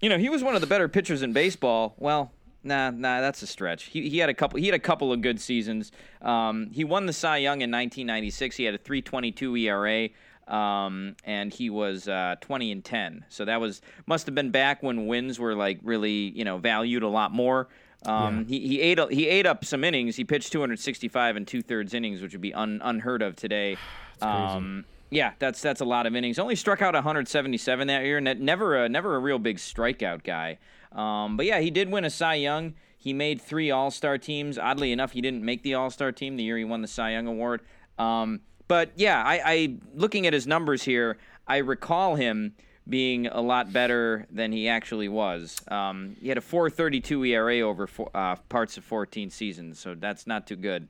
you 0.00 0.08
know 0.08 0.18
he 0.18 0.28
was 0.30 0.42
one 0.42 0.54
of 0.54 0.60
the 0.62 0.66
better 0.66 0.88
pitchers 0.88 1.22
in 1.22 1.32
baseball. 1.34 1.94
Well, 1.98 2.32
nah, 2.62 2.90
nah, 2.90 3.20
that's 3.20 3.42
a 3.42 3.46
stretch. 3.46 3.84
He, 3.84 4.08
he 4.08 4.18
had 4.18 4.28
a 4.28 4.34
couple. 4.34 4.58
He 4.58 4.66
had 4.66 4.74
a 4.74 4.78
couple 4.78 5.12
of 5.12 5.20
good 5.20 5.40
seasons. 5.40 5.92
Um, 6.20 6.70
he 6.72 6.84
won 6.84 7.06
the 7.06 7.12
Cy 7.12 7.38
Young 7.38 7.60
in 7.60 7.70
1996. 7.70 8.56
He 8.56 8.64
had 8.64 8.74
a 8.74 8.78
3.22 8.78 9.60
ERA. 9.60 10.08
Um, 10.48 11.14
and 11.24 11.52
he 11.52 11.70
was 11.70 12.08
uh, 12.08 12.34
20 12.40 12.72
and 12.72 12.84
10. 12.84 13.24
So 13.28 13.44
that 13.44 13.60
was 13.60 13.80
must 14.06 14.26
have 14.26 14.34
been 14.34 14.50
back 14.50 14.82
when 14.82 15.06
wins 15.06 15.38
were 15.38 15.54
like 15.54 15.78
really 15.82 16.30
you 16.36 16.44
know 16.44 16.58
valued 16.58 17.04
a 17.04 17.08
lot 17.08 17.32
more. 17.32 17.68
Um, 18.04 18.46
he, 18.46 18.66
he 18.66 18.80
ate 18.80 18.98
he 19.10 19.28
ate 19.28 19.46
up 19.46 19.64
some 19.64 19.84
innings. 19.84 20.16
He 20.16 20.24
pitched 20.24 20.52
265 20.52 21.36
and 21.36 21.46
two 21.46 21.62
thirds 21.62 21.94
innings, 21.94 22.20
which 22.20 22.32
would 22.32 22.40
be 22.40 22.52
un, 22.52 22.80
unheard 22.82 23.22
of 23.22 23.36
today. 23.36 23.76
Um, 24.22 24.84
yeah, 25.10 25.32
that's 25.40 25.60
that's 25.60 25.80
a 25.80 25.84
lot 25.84 26.06
of 26.06 26.14
innings. 26.14 26.38
Only 26.38 26.54
struck 26.54 26.80
out 26.80 26.94
177 26.94 27.88
that 27.88 28.04
year, 28.04 28.18
and 28.18 28.40
never 28.40 28.84
a 28.84 28.88
never 28.88 29.16
a 29.16 29.18
real 29.18 29.40
big 29.40 29.56
strikeout 29.56 30.22
guy. 30.22 30.58
Um, 30.94 31.36
but 31.36 31.46
yeah, 31.46 31.60
he 31.60 31.70
did 31.70 31.90
win 31.90 32.04
a 32.04 32.10
Cy 32.10 32.34
Young. 32.34 32.74
He 32.96 33.12
made 33.12 33.40
three 33.40 33.70
All 33.70 33.90
Star 33.90 34.18
teams. 34.18 34.58
Oddly 34.58 34.92
enough, 34.92 35.12
he 35.12 35.20
didn't 35.20 35.44
make 35.44 35.62
the 35.62 35.74
All 35.74 35.90
Star 35.90 36.12
team 36.12 36.36
the 36.36 36.44
year 36.44 36.58
he 36.58 36.64
won 36.64 36.82
the 36.82 36.88
Cy 36.88 37.12
Young 37.12 37.26
award. 37.26 37.62
Um, 37.98 38.40
but 38.68 38.92
yeah, 38.96 39.22
I, 39.22 39.42
I 39.44 39.76
looking 39.94 40.26
at 40.26 40.32
his 40.32 40.46
numbers 40.46 40.82
here, 40.82 41.18
I 41.46 41.58
recall 41.58 42.14
him 42.14 42.54
being 42.88 43.26
a 43.26 43.40
lot 43.40 43.72
better 43.72 44.26
than 44.30 44.52
he 44.52 44.68
actually 44.68 45.08
was. 45.08 45.60
Um, 45.68 46.16
he 46.20 46.28
had 46.28 46.38
a 46.38 46.40
4.32 46.40 47.28
ERA 47.28 47.60
over 47.60 47.86
four, 47.86 48.10
uh, 48.14 48.36
parts 48.48 48.76
of 48.76 48.84
14 48.84 49.30
seasons, 49.30 49.78
so 49.78 49.94
that's 49.94 50.26
not 50.26 50.46
too 50.46 50.56
good. 50.56 50.88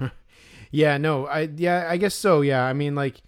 Yeah, 0.70 0.96
no, 0.98 1.26
I 1.28 1.48
yeah, 1.56 1.86
I 1.88 1.96
guess 1.98 2.16
so. 2.16 2.40
Yeah, 2.40 2.64
I 2.64 2.72
mean, 2.72 2.96
like, 2.96 3.22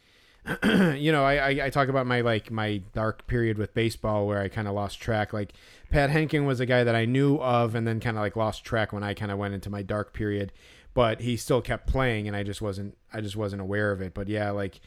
you 0.97 1.11
know, 1.13 1.25
I, 1.25 1.35
I 1.37 1.65
I 1.67 1.71
talk 1.71 1.89
about 1.89 2.07
my 2.07 2.21
like 2.21 2.51
my 2.51 2.79
dark 2.95 3.27
period 3.27 3.59
with 3.59 3.75
baseball 3.75 4.27
where 4.27 4.41
I 4.41 4.49
kind 4.49 4.69
of 4.69 4.75
lost 4.75 5.01
track. 5.01 5.33
Like, 5.33 5.53
Pat 5.91 6.11
Hentgen 6.11 6.47
was 6.47 6.61
a 6.61 6.67
guy 6.67 6.85
that 6.85 6.95
I 6.95 7.05
knew 7.05 7.37
of, 7.39 7.75
and 7.75 7.87
then 7.87 8.01
kind 8.01 8.17
of 8.17 8.23
like 8.23 8.37
lost 8.37 8.65
track 8.65 8.93
when 8.93 9.03
I 9.03 9.15
kind 9.15 9.33
of 9.33 9.39
went 9.39 9.55
into 9.55 9.71
my 9.71 9.83
dark 9.83 10.13
period. 10.13 10.53
But 10.95 11.21
he 11.21 11.37
still 11.37 11.61
kept 11.61 11.87
playing, 11.87 12.27
and 12.29 12.37
I 12.37 12.43
just 12.43 12.63
wasn't 12.63 12.97
I 13.13 13.21
just 13.21 13.37
wasn't 13.37 13.63
aware 13.63 13.91
of 13.93 14.01
it. 14.01 14.15
But 14.15 14.29
yeah, 14.29 14.51
like. 14.51 14.81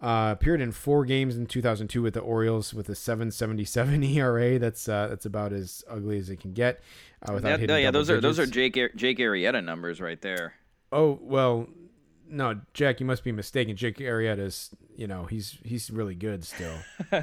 Uh, 0.00 0.30
appeared 0.30 0.60
in 0.60 0.70
four 0.70 1.04
games 1.04 1.36
in 1.36 1.44
2002 1.44 2.00
with 2.00 2.14
the 2.14 2.20
Orioles 2.20 2.72
with 2.72 2.88
a 2.88 2.92
7.77 2.92 4.14
ERA. 4.16 4.56
That's 4.56 4.88
uh, 4.88 5.08
that's 5.08 5.26
about 5.26 5.52
as 5.52 5.82
ugly 5.90 6.18
as 6.18 6.30
it 6.30 6.38
can 6.38 6.52
get. 6.52 6.80
Uh, 7.20 7.32
without 7.32 7.48
That- 7.50 7.60
hitting 7.62 7.82
yeah, 7.82 7.90
those 7.90 8.08
are 8.08 8.20
those 8.20 8.38
are. 8.38 8.46
Jake 8.46 8.78
Jake 8.94 9.18
Arrieta 9.18 9.64
numbers 9.64 10.00
right 10.00 10.20
there. 10.22 10.54
Oh 10.92 11.18
well, 11.20 11.66
no, 12.30 12.60
Jack, 12.74 13.00
you 13.00 13.06
must 13.06 13.24
be 13.24 13.32
mistaken. 13.32 13.76
Jake 13.76 13.98
Arrieta's, 13.98 14.70
you 14.96 15.06
know, 15.06 15.24
he's 15.24 15.58
he's 15.64 15.90
really 15.90 16.14
good 16.14 16.44
still. 16.44 16.74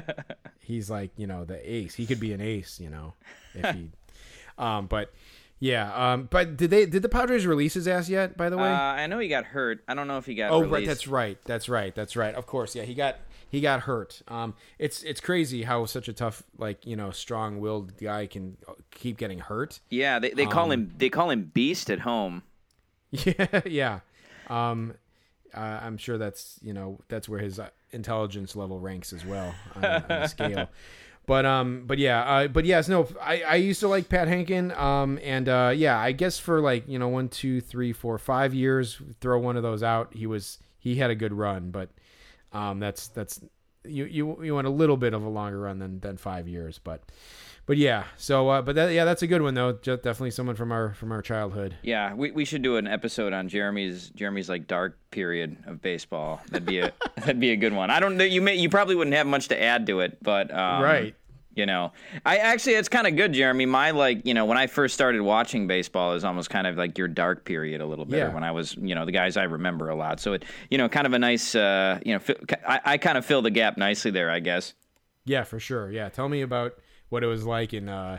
he's 0.60 0.90
like, 0.90 1.10
you 1.16 1.26
know, 1.26 1.44
the 1.44 1.58
ace. 1.70 1.94
He 1.94 2.06
could 2.06 2.20
be 2.20 2.32
an 2.32 2.40
ace, 2.40 2.80
you 2.80 2.90
know, 2.90 3.14
if 3.54 3.74
he. 3.74 3.90
Um, 4.58 4.86
but 4.86 5.12
yeah, 5.58 5.92
um, 6.12 6.28
but 6.30 6.56
did 6.56 6.70
they 6.70 6.86
did 6.86 7.02
the 7.02 7.10
Padres 7.10 7.46
release 7.46 7.74
his 7.74 7.86
ass 7.86 8.08
yet? 8.08 8.38
By 8.38 8.48
the 8.48 8.56
Uh, 8.56 8.62
way. 8.62 8.70
I 8.70 9.06
know 9.06 9.18
he 9.18 9.28
got 9.28 9.44
hurt. 9.44 9.84
I 9.86 9.92
don't 9.92 10.08
know 10.08 10.16
if 10.16 10.24
he 10.24 10.34
got. 10.34 10.50
oh 10.50 10.60
released. 10.62 10.72
right, 10.72 10.86
that's 10.86 11.06
right, 11.06 11.38
that's 11.44 11.68
right, 11.68 11.94
that's 11.94 12.16
right. 12.16 12.34
Of 12.34 12.46
course, 12.46 12.74
yeah, 12.74 12.84
he 12.84 12.94
got 12.94 13.18
he 13.50 13.60
got 13.60 13.80
hurt. 13.82 14.22
Um, 14.28 14.54
it's 14.78 15.02
it's 15.02 15.20
crazy 15.20 15.64
how 15.64 15.84
such 15.84 16.08
a 16.08 16.14
tough, 16.14 16.42
like 16.56 16.86
you 16.86 16.96
know, 16.96 17.10
strong 17.10 17.60
willed 17.60 17.98
guy 17.98 18.26
can 18.26 18.56
keep 18.90 19.18
getting 19.18 19.40
hurt. 19.40 19.80
Yeah, 19.90 20.18
they, 20.20 20.30
they 20.30 20.46
call 20.46 20.64
Um, 20.64 20.70
him 20.72 20.94
they 20.96 21.10
call 21.10 21.28
him 21.28 21.50
Beast 21.52 21.90
at 21.90 22.00
home. 22.00 22.42
Yeah, 23.10 23.60
yeah. 23.66 24.00
Um, 24.48 24.94
uh, 25.54 25.80
I'm 25.82 25.96
sure 25.96 26.18
that's 26.18 26.58
you 26.62 26.72
know 26.72 26.98
that's 27.08 27.28
where 27.28 27.40
his 27.40 27.58
uh, 27.58 27.70
intelligence 27.92 28.56
level 28.56 28.78
ranks 28.78 29.12
as 29.12 29.24
well 29.24 29.54
on, 29.74 29.84
on 29.84 30.04
the 30.08 30.26
scale. 30.28 30.68
But 31.26 31.44
um, 31.44 31.84
but 31.86 31.98
yeah, 31.98 32.22
uh, 32.22 32.48
but 32.48 32.64
yes, 32.64 32.88
no, 32.88 33.08
I, 33.20 33.42
I 33.42 33.54
used 33.56 33.80
to 33.80 33.88
like 33.88 34.08
Pat 34.08 34.28
Hentgen. 34.28 34.76
Um, 34.78 35.18
and 35.22 35.48
uh, 35.48 35.72
yeah, 35.74 35.98
I 35.98 36.12
guess 36.12 36.38
for 36.38 36.60
like 36.60 36.88
you 36.88 36.98
know 36.98 37.08
one, 37.08 37.28
two, 37.28 37.60
three, 37.60 37.92
four, 37.92 38.16
five 38.18 38.54
years, 38.54 39.00
throw 39.20 39.38
one 39.40 39.56
of 39.56 39.62
those 39.62 39.82
out, 39.82 40.14
he 40.14 40.26
was 40.26 40.58
he 40.78 40.96
had 40.96 41.10
a 41.10 41.16
good 41.16 41.32
run, 41.32 41.70
but 41.70 41.88
um, 42.52 42.78
that's 42.78 43.08
that's 43.08 43.40
you 43.84 44.04
you 44.04 44.44
you 44.44 44.54
want 44.54 44.68
a 44.68 44.70
little 44.70 44.96
bit 44.96 45.14
of 45.14 45.24
a 45.24 45.28
longer 45.28 45.60
run 45.60 45.78
than 45.78 46.00
than 46.00 46.16
five 46.16 46.48
years, 46.48 46.80
but. 46.82 47.02
But 47.66 47.78
yeah, 47.78 48.04
so 48.16 48.48
uh, 48.48 48.62
but 48.62 48.76
that, 48.76 48.92
yeah, 48.92 49.04
that's 49.04 49.22
a 49.22 49.26
good 49.26 49.42
one 49.42 49.54
though. 49.54 49.72
Just 49.72 50.04
definitely 50.04 50.30
someone 50.30 50.54
from 50.54 50.70
our 50.70 50.94
from 50.94 51.10
our 51.10 51.20
childhood. 51.20 51.76
Yeah, 51.82 52.14
we, 52.14 52.30
we 52.30 52.44
should 52.44 52.62
do 52.62 52.76
an 52.76 52.86
episode 52.86 53.32
on 53.32 53.48
Jeremy's 53.48 54.10
Jeremy's 54.10 54.48
like 54.48 54.68
dark 54.68 54.96
period 55.10 55.56
of 55.66 55.82
baseball. 55.82 56.40
That'd 56.50 56.64
be 56.64 56.78
a 56.78 56.92
that'd 57.16 57.40
be 57.40 57.50
a 57.50 57.56
good 57.56 57.72
one. 57.72 57.90
I 57.90 57.98
don't 57.98 58.16
know 58.16 58.24
you 58.24 58.40
may 58.40 58.54
you 58.54 58.70
probably 58.70 58.94
wouldn't 58.94 59.16
have 59.16 59.26
much 59.26 59.48
to 59.48 59.60
add 59.60 59.86
to 59.88 60.00
it, 60.00 60.22
but 60.22 60.52
um, 60.52 60.82
Right. 60.82 61.14
You 61.56 61.64
know, 61.64 61.92
I 62.26 62.36
actually 62.36 62.74
it's 62.74 62.90
kind 62.90 63.06
of 63.06 63.16
good, 63.16 63.32
Jeremy. 63.32 63.64
My 63.64 63.90
like 63.90 64.26
you 64.26 64.34
know 64.34 64.44
when 64.44 64.58
I 64.58 64.66
first 64.68 64.94
started 64.94 65.22
watching 65.22 65.66
baseball 65.66 66.12
is 66.12 66.22
almost 66.22 66.50
kind 66.50 66.66
of 66.66 66.76
like 66.76 66.98
your 66.98 67.08
dark 67.08 67.44
period 67.46 67.80
a 67.80 67.86
little 67.86 68.04
bit. 68.04 68.18
Yeah. 68.18 68.34
When 68.34 68.44
I 68.44 68.50
was 68.52 68.76
you 68.76 68.94
know 68.94 69.06
the 69.06 69.10
guys 69.12 69.36
I 69.36 69.44
remember 69.44 69.88
a 69.88 69.96
lot, 69.96 70.20
so 70.20 70.34
it 70.34 70.44
you 70.70 70.76
know 70.78 70.88
kind 70.88 71.06
of 71.06 71.14
a 71.14 71.18
nice 71.18 71.54
uh, 71.54 71.98
you 72.04 72.14
know 72.14 72.20
I, 72.68 72.80
I 72.84 72.98
kind 72.98 73.16
of 73.16 73.24
fill 73.24 73.40
the 73.42 73.50
gap 73.50 73.78
nicely 73.78 74.10
there, 74.10 74.30
I 74.30 74.38
guess. 74.40 74.74
Yeah, 75.24 75.44
for 75.44 75.58
sure. 75.58 75.90
Yeah, 75.90 76.10
tell 76.10 76.28
me 76.28 76.42
about 76.42 76.74
what 77.08 77.22
it 77.22 77.26
was 77.26 77.44
like 77.44 77.74
in 77.74 77.88
uh, 77.88 78.18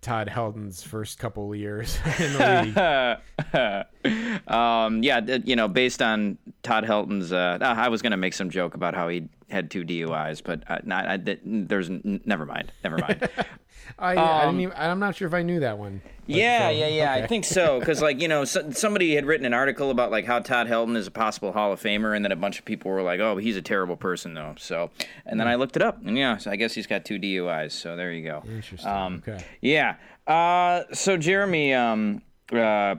Todd 0.00 0.28
Helton's 0.28 0.82
first 0.82 1.18
couple 1.18 1.54
years 1.54 1.98
in 2.18 2.32
the 2.34 3.86
league. 4.04 4.48
um, 4.48 5.02
yeah, 5.02 5.20
you 5.44 5.56
know, 5.56 5.68
based 5.68 6.02
on 6.02 6.38
Todd 6.62 6.84
Helton's, 6.84 7.32
uh, 7.32 7.58
I 7.60 7.88
was 7.88 8.02
gonna 8.02 8.16
make 8.16 8.34
some 8.34 8.50
joke 8.50 8.74
about 8.74 8.94
how 8.94 9.08
he 9.08 9.28
had 9.54 9.70
two 9.70 9.84
DUIs, 9.84 10.42
but 10.44 10.62
uh, 10.68 10.78
not, 10.84 11.06
I, 11.06 11.38
there's 11.44 11.88
n- 11.88 12.20
never 12.24 12.44
mind, 12.44 12.72
never 12.82 12.98
mind. 12.98 13.28
I, 13.98 14.16
I 14.16 14.44
didn't 14.46 14.60
even, 14.60 14.74
I'm 14.76 14.98
not 14.98 15.16
sure 15.16 15.28
if 15.28 15.34
I 15.34 15.42
knew 15.42 15.60
that 15.60 15.78
one. 15.78 16.00
But, 16.26 16.36
yeah, 16.36 16.68
so, 16.68 16.70
yeah, 16.70 16.86
yeah, 16.88 17.12
I 17.12 17.26
think 17.26 17.44
so, 17.44 17.78
because 17.78 18.00
like 18.00 18.20
you 18.20 18.28
know, 18.28 18.44
so, 18.46 18.70
somebody 18.70 19.14
had 19.14 19.26
written 19.26 19.44
an 19.44 19.52
article 19.54 19.90
about 19.90 20.10
like 20.10 20.24
how 20.24 20.38
Todd 20.38 20.66
Helton 20.66 20.96
is 20.96 21.06
a 21.06 21.10
possible 21.10 21.52
Hall 21.52 21.72
of 21.72 21.80
Famer, 21.82 22.16
and 22.16 22.24
then 22.24 22.32
a 22.32 22.36
bunch 22.36 22.58
of 22.58 22.64
people 22.64 22.90
were 22.90 23.02
like, 23.02 23.20
"Oh, 23.20 23.36
he's 23.36 23.56
a 23.56 23.62
terrible 23.62 23.96
person, 23.96 24.34
though." 24.34 24.54
So, 24.58 24.90
and 25.26 25.38
then 25.38 25.46
I 25.46 25.56
looked 25.56 25.76
it 25.76 25.82
up, 25.82 26.04
and 26.04 26.16
yeah, 26.16 26.38
so 26.38 26.50
I 26.50 26.56
guess 26.56 26.72
he's 26.72 26.86
got 26.86 27.04
two 27.04 27.18
DUIs. 27.18 27.72
So 27.72 27.94
there 27.94 28.12
you 28.12 28.24
go. 28.24 28.42
Interesting. 28.48 28.90
Um, 28.90 29.22
okay. 29.26 29.44
Yeah. 29.60 29.96
Uh, 30.26 30.84
so 30.92 31.18
Jeremy, 31.18 31.74
um, 31.74 32.22
uh, 32.52 32.96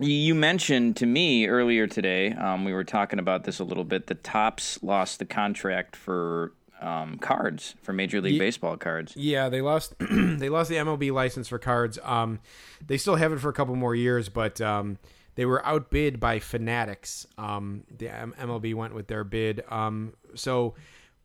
you 0.00 0.34
mentioned 0.34 0.96
to 0.96 1.06
me 1.06 1.46
earlier 1.46 1.86
today. 1.86 2.32
Um, 2.32 2.64
we 2.64 2.72
were 2.72 2.84
talking 2.84 3.18
about 3.18 3.44
this 3.44 3.58
a 3.58 3.64
little 3.64 3.84
bit. 3.84 4.06
The 4.06 4.14
Topps 4.14 4.82
lost 4.82 5.18
the 5.18 5.24
contract 5.24 5.96
for 5.96 6.52
um, 6.80 7.18
cards 7.18 7.74
for 7.82 7.92
Major 7.92 8.20
League 8.20 8.38
Baseball 8.38 8.76
cards. 8.76 9.14
Yeah, 9.16 9.48
they 9.48 9.60
lost 9.60 9.94
they 10.10 10.48
lost 10.48 10.70
the 10.70 10.76
MLB 10.76 11.12
license 11.12 11.48
for 11.48 11.58
cards. 11.58 11.98
Um, 12.02 12.40
they 12.86 12.96
still 12.96 13.16
have 13.16 13.32
it 13.32 13.40
for 13.40 13.48
a 13.48 13.52
couple 13.52 13.76
more 13.76 13.94
years, 13.94 14.28
but 14.28 14.60
um, 14.60 14.98
they 15.34 15.44
were 15.44 15.64
outbid 15.66 16.18
by 16.18 16.38
Fanatics. 16.38 17.26
Um, 17.38 17.84
the 17.96 18.08
M- 18.08 18.34
MLB 18.38 18.74
went 18.74 18.94
with 18.94 19.08
their 19.08 19.24
bid. 19.24 19.62
Um, 19.68 20.14
so 20.34 20.74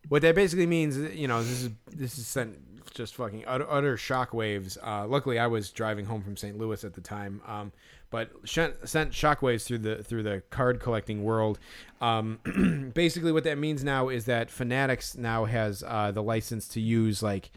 what 0.10 0.22
that 0.22 0.36
basically 0.36 0.68
means, 0.68 0.98
you 0.98 1.28
know, 1.28 1.42
this 1.42 1.64
is 1.64 1.70
this 1.88 2.18
is 2.18 2.28
sent 2.28 2.58
just 2.94 3.16
fucking 3.16 3.44
utter, 3.48 3.70
utter 3.70 3.98
shockwaves. 3.98 4.78
Uh, 4.82 5.08
luckily, 5.08 5.40
I 5.40 5.48
was 5.48 5.72
driving 5.72 6.06
home 6.06 6.22
from 6.22 6.38
St. 6.38 6.58
Louis 6.58 6.84
at 6.84 6.94
the 6.94 7.02
time, 7.02 7.42
um, 7.48 7.72
but 8.10 8.32
sent 8.46 8.82
shockwaves 9.12 9.66
through 9.66 9.80
the 9.80 10.04
through 10.04 10.24
the 10.24 10.42
card 10.50 10.80
collecting 10.80 11.24
world. 11.24 11.60
Um, 12.02 12.92
basically, 12.94 13.32
what 13.32 13.44
that 13.46 13.58
means 13.58 13.84
now 13.84 14.10
is 14.10 14.26
that 14.26 14.50
Fanatics 14.50 15.18
now 15.18 15.46
has 15.46 15.84
uh, 15.86 16.12
the 16.12 16.24
license 16.24 16.68
to 16.70 16.82
use 16.82 17.22
like 17.22 17.52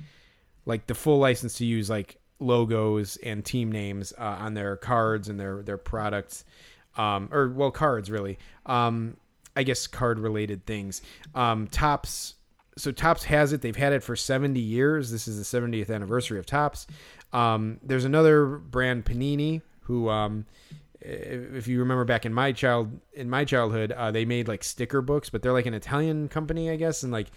like 0.66 0.86
the 0.86 0.94
full 0.94 1.18
license 1.18 1.54
to 1.58 1.64
use 1.64 1.88
like 1.88 2.16
logos 2.40 3.16
and 3.18 3.44
team 3.44 3.72
names 3.72 4.12
uh, 4.18 4.36
on 4.40 4.54
their 4.54 4.76
cards 4.76 5.28
and 5.28 5.38
their 5.38 5.62
their 5.62 5.78
products. 5.78 6.44
Um, 6.96 7.28
or 7.32 7.48
well 7.48 7.70
cards 7.70 8.10
really. 8.10 8.38
Um, 8.66 9.16
i 9.54 9.62
guess 9.62 9.86
card 9.86 10.18
related 10.18 10.66
things. 10.66 11.02
Um, 11.34 11.66
Topps 11.68 12.34
so 12.76 12.92
Topps 12.92 13.24
has 13.24 13.52
it. 13.52 13.60
They've 13.60 13.74
had 13.74 13.92
it 13.92 14.04
for 14.04 14.14
70 14.14 14.60
years. 14.60 15.10
This 15.10 15.26
is 15.26 15.36
the 15.36 15.58
70th 15.58 15.92
anniversary 15.92 16.38
of 16.38 16.46
Topps 16.46 16.86
um, 17.32 17.78
there's 17.82 18.04
another 18.04 18.46
brand 18.46 19.04
panini 19.04 19.62
who 19.88 20.08
um, 20.08 20.46
if 21.00 21.66
you 21.66 21.80
remember 21.80 22.04
back 22.04 22.24
in 22.24 22.32
my 22.32 22.52
child 22.52 22.90
in 23.12 23.28
my 23.28 23.44
childhood 23.44 23.92
uh, 23.92 24.10
they 24.10 24.24
made 24.24 24.46
like 24.48 24.62
sticker 24.64 25.02
books 25.02 25.30
but 25.30 25.42
they're 25.42 25.52
like 25.52 25.66
an 25.66 25.74
italian 25.74 26.28
company 26.28 26.70
i 26.70 26.76
guess 26.76 27.04
and 27.04 27.12
like 27.12 27.28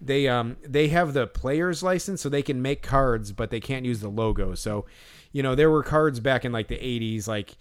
they 0.00 0.28
um 0.28 0.56
they 0.62 0.88
have 0.88 1.12
the 1.12 1.26
players 1.26 1.82
license 1.82 2.22
so 2.22 2.28
they 2.28 2.42
can 2.42 2.62
make 2.62 2.82
cards 2.82 3.32
but 3.32 3.50
they 3.50 3.60
can't 3.60 3.84
use 3.84 4.00
the 4.00 4.08
logo. 4.08 4.54
So 4.54 4.86
you 5.32 5.42
know 5.42 5.54
there 5.54 5.70
were 5.70 5.82
cards 5.82 6.20
back 6.20 6.44
in 6.44 6.52
like 6.52 6.68
the 6.68 6.76
80s 6.76 7.28
like 7.28 7.56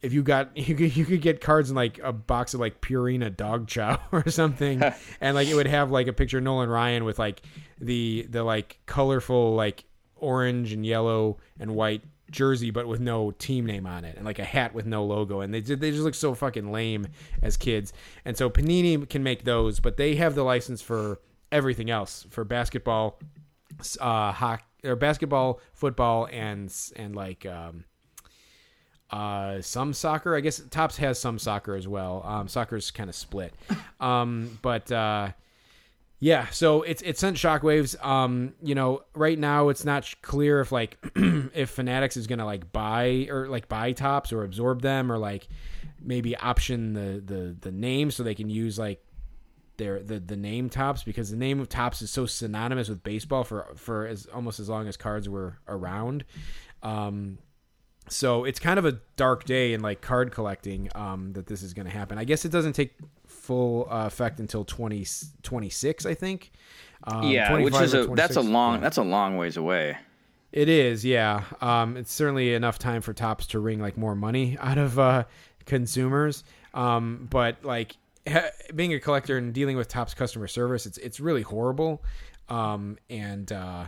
if 0.00 0.12
you 0.12 0.22
got 0.22 0.56
you 0.68 0.74
could, 0.74 0.96
you 0.96 1.04
could 1.04 1.22
get 1.22 1.40
cards 1.40 1.70
in 1.70 1.76
like 1.76 1.98
a 2.02 2.12
box 2.12 2.54
of 2.54 2.60
like 2.60 2.80
Purina 2.80 3.34
dog 3.34 3.66
chow 3.66 3.98
or 4.12 4.28
something 4.30 4.82
and 5.20 5.34
like 5.34 5.48
it 5.48 5.54
would 5.54 5.66
have 5.66 5.90
like 5.90 6.06
a 6.06 6.12
picture 6.12 6.38
of 6.38 6.44
Nolan 6.44 6.68
Ryan 6.68 7.04
with 7.04 7.18
like 7.18 7.42
the 7.80 8.26
the 8.28 8.44
like 8.44 8.78
colorful 8.86 9.54
like 9.54 9.84
orange 10.16 10.72
and 10.72 10.84
yellow 10.84 11.38
and 11.58 11.74
white 11.74 12.02
jersey 12.30 12.70
but 12.70 12.86
with 12.86 13.00
no 13.00 13.30
team 13.32 13.64
name 13.64 13.86
on 13.86 14.04
it 14.04 14.16
and 14.16 14.24
like 14.24 14.38
a 14.38 14.44
hat 14.44 14.74
with 14.74 14.86
no 14.86 15.04
logo 15.04 15.40
and 15.40 15.52
they 15.52 15.60
they 15.60 15.90
just 15.90 16.02
look 16.02 16.14
so 16.14 16.34
fucking 16.34 16.70
lame 16.70 17.06
as 17.42 17.56
kids. 17.56 17.92
And 18.24 18.36
so 18.36 18.50
Panini 18.50 19.08
can 19.08 19.22
make 19.22 19.44
those 19.44 19.80
but 19.80 19.96
they 19.96 20.16
have 20.16 20.34
the 20.34 20.42
license 20.44 20.82
for 20.82 21.20
everything 21.50 21.90
else 21.90 22.26
for 22.30 22.44
basketball 22.44 23.18
uh 24.00 24.32
hockey 24.32 24.64
or 24.84 24.96
basketball 24.96 25.60
football 25.72 26.28
and 26.30 26.72
and 26.96 27.16
like 27.16 27.46
um 27.46 27.84
uh 29.10 29.60
some 29.62 29.94
soccer. 29.94 30.36
I 30.36 30.40
guess 30.40 30.60
Topps 30.70 30.98
has 30.98 31.18
some 31.18 31.38
soccer 31.38 31.74
as 31.74 31.88
well. 31.88 32.22
Um 32.26 32.48
soccer's 32.48 32.90
kind 32.90 33.08
of 33.08 33.16
split. 33.16 33.54
Um 34.00 34.58
but 34.62 34.92
uh 34.92 35.30
yeah, 36.20 36.48
so 36.50 36.82
it's 36.82 37.00
it 37.02 37.16
sent 37.16 37.36
shockwaves. 37.36 38.02
Um, 38.04 38.54
you 38.60 38.74
know, 38.74 39.02
right 39.14 39.38
now 39.38 39.68
it's 39.68 39.84
not 39.84 40.12
clear 40.22 40.60
if 40.60 40.72
like 40.72 40.98
if 41.16 41.70
Fanatics 41.70 42.16
is 42.16 42.26
gonna 42.26 42.44
like 42.44 42.72
buy 42.72 43.28
or 43.30 43.46
like 43.46 43.68
buy 43.68 43.92
Topps 43.92 44.32
or 44.32 44.42
absorb 44.42 44.82
them 44.82 45.12
or 45.12 45.18
like 45.18 45.46
maybe 46.00 46.36
option 46.36 46.92
the 46.94 47.22
the 47.24 47.56
the 47.60 47.70
name 47.70 48.10
so 48.10 48.24
they 48.24 48.34
can 48.34 48.50
use 48.50 48.78
like 48.78 49.04
their 49.76 50.02
the 50.02 50.18
the 50.18 50.36
name 50.36 50.68
Topps 50.68 51.04
because 51.04 51.30
the 51.30 51.36
name 51.36 51.60
of 51.60 51.68
Topps 51.68 52.02
is 52.02 52.10
so 52.10 52.26
synonymous 52.26 52.88
with 52.88 53.04
baseball 53.04 53.44
for 53.44 53.68
for 53.76 54.04
as 54.04 54.26
almost 54.26 54.58
as 54.58 54.68
long 54.68 54.88
as 54.88 54.96
cards 54.96 55.28
were 55.28 55.58
around. 55.68 56.24
Um, 56.82 57.38
so 58.08 58.44
it's 58.44 58.58
kind 58.58 58.78
of 58.78 58.84
a 58.84 58.98
dark 59.16 59.44
day 59.44 59.72
in 59.72 59.82
like 59.82 60.00
card 60.00 60.32
collecting 60.32 60.88
um, 60.94 61.32
that 61.34 61.46
this 61.46 61.62
is 61.62 61.74
going 61.74 61.86
to 61.86 61.92
happen. 61.92 62.18
I 62.18 62.24
guess 62.24 62.44
it 62.44 62.50
doesn't 62.50 62.72
take 62.72 62.94
full 63.28 63.86
uh, 63.90 64.06
effect 64.06 64.40
until 64.40 64.64
2026, 64.64 66.06
I 66.06 66.14
think. 66.14 66.50
Um, 67.04 67.24
yeah, 67.24 67.56
which 67.58 67.74
is 67.74 67.94
a 67.94 68.06
that's 68.06 68.36
a 68.36 68.40
long 68.40 68.74
yeah. 68.74 68.80
that's 68.80 68.96
a 68.96 69.02
long 69.02 69.36
ways 69.36 69.56
away. 69.56 69.96
It 70.50 70.68
is, 70.68 71.04
yeah. 71.04 71.44
Um, 71.60 71.96
it's 71.96 72.12
certainly 72.12 72.54
enough 72.54 72.78
time 72.78 73.02
for 73.02 73.12
Topps 73.12 73.46
to 73.48 73.60
wring 73.60 73.80
like 73.80 73.96
more 73.96 74.14
money 74.14 74.56
out 74.60 74.78
of 74.78 74.98
uh, 74.98 75.24
consumers. 75.66 76.42
Um, 76.74 77.28
but 77.30 77.64
like 77.64 77.96
ha- 78.28 78.50
being 78.74 78.92
a 78.94 79.00
collector 79.00 79.38
and 79.38 79.52
dealing 79.52 79.76
with 79.76 79.88
Topps 79.88 80.14
customer 80.14 80.48
service, 80.48 80.86
it's 80.86 80.98
it's 80.98 81.20
really 81.20 81.42
horrible. 81.42 82.02
Um, 82.48 82.98
and 83.10 83.50
uh, 83.52 83.84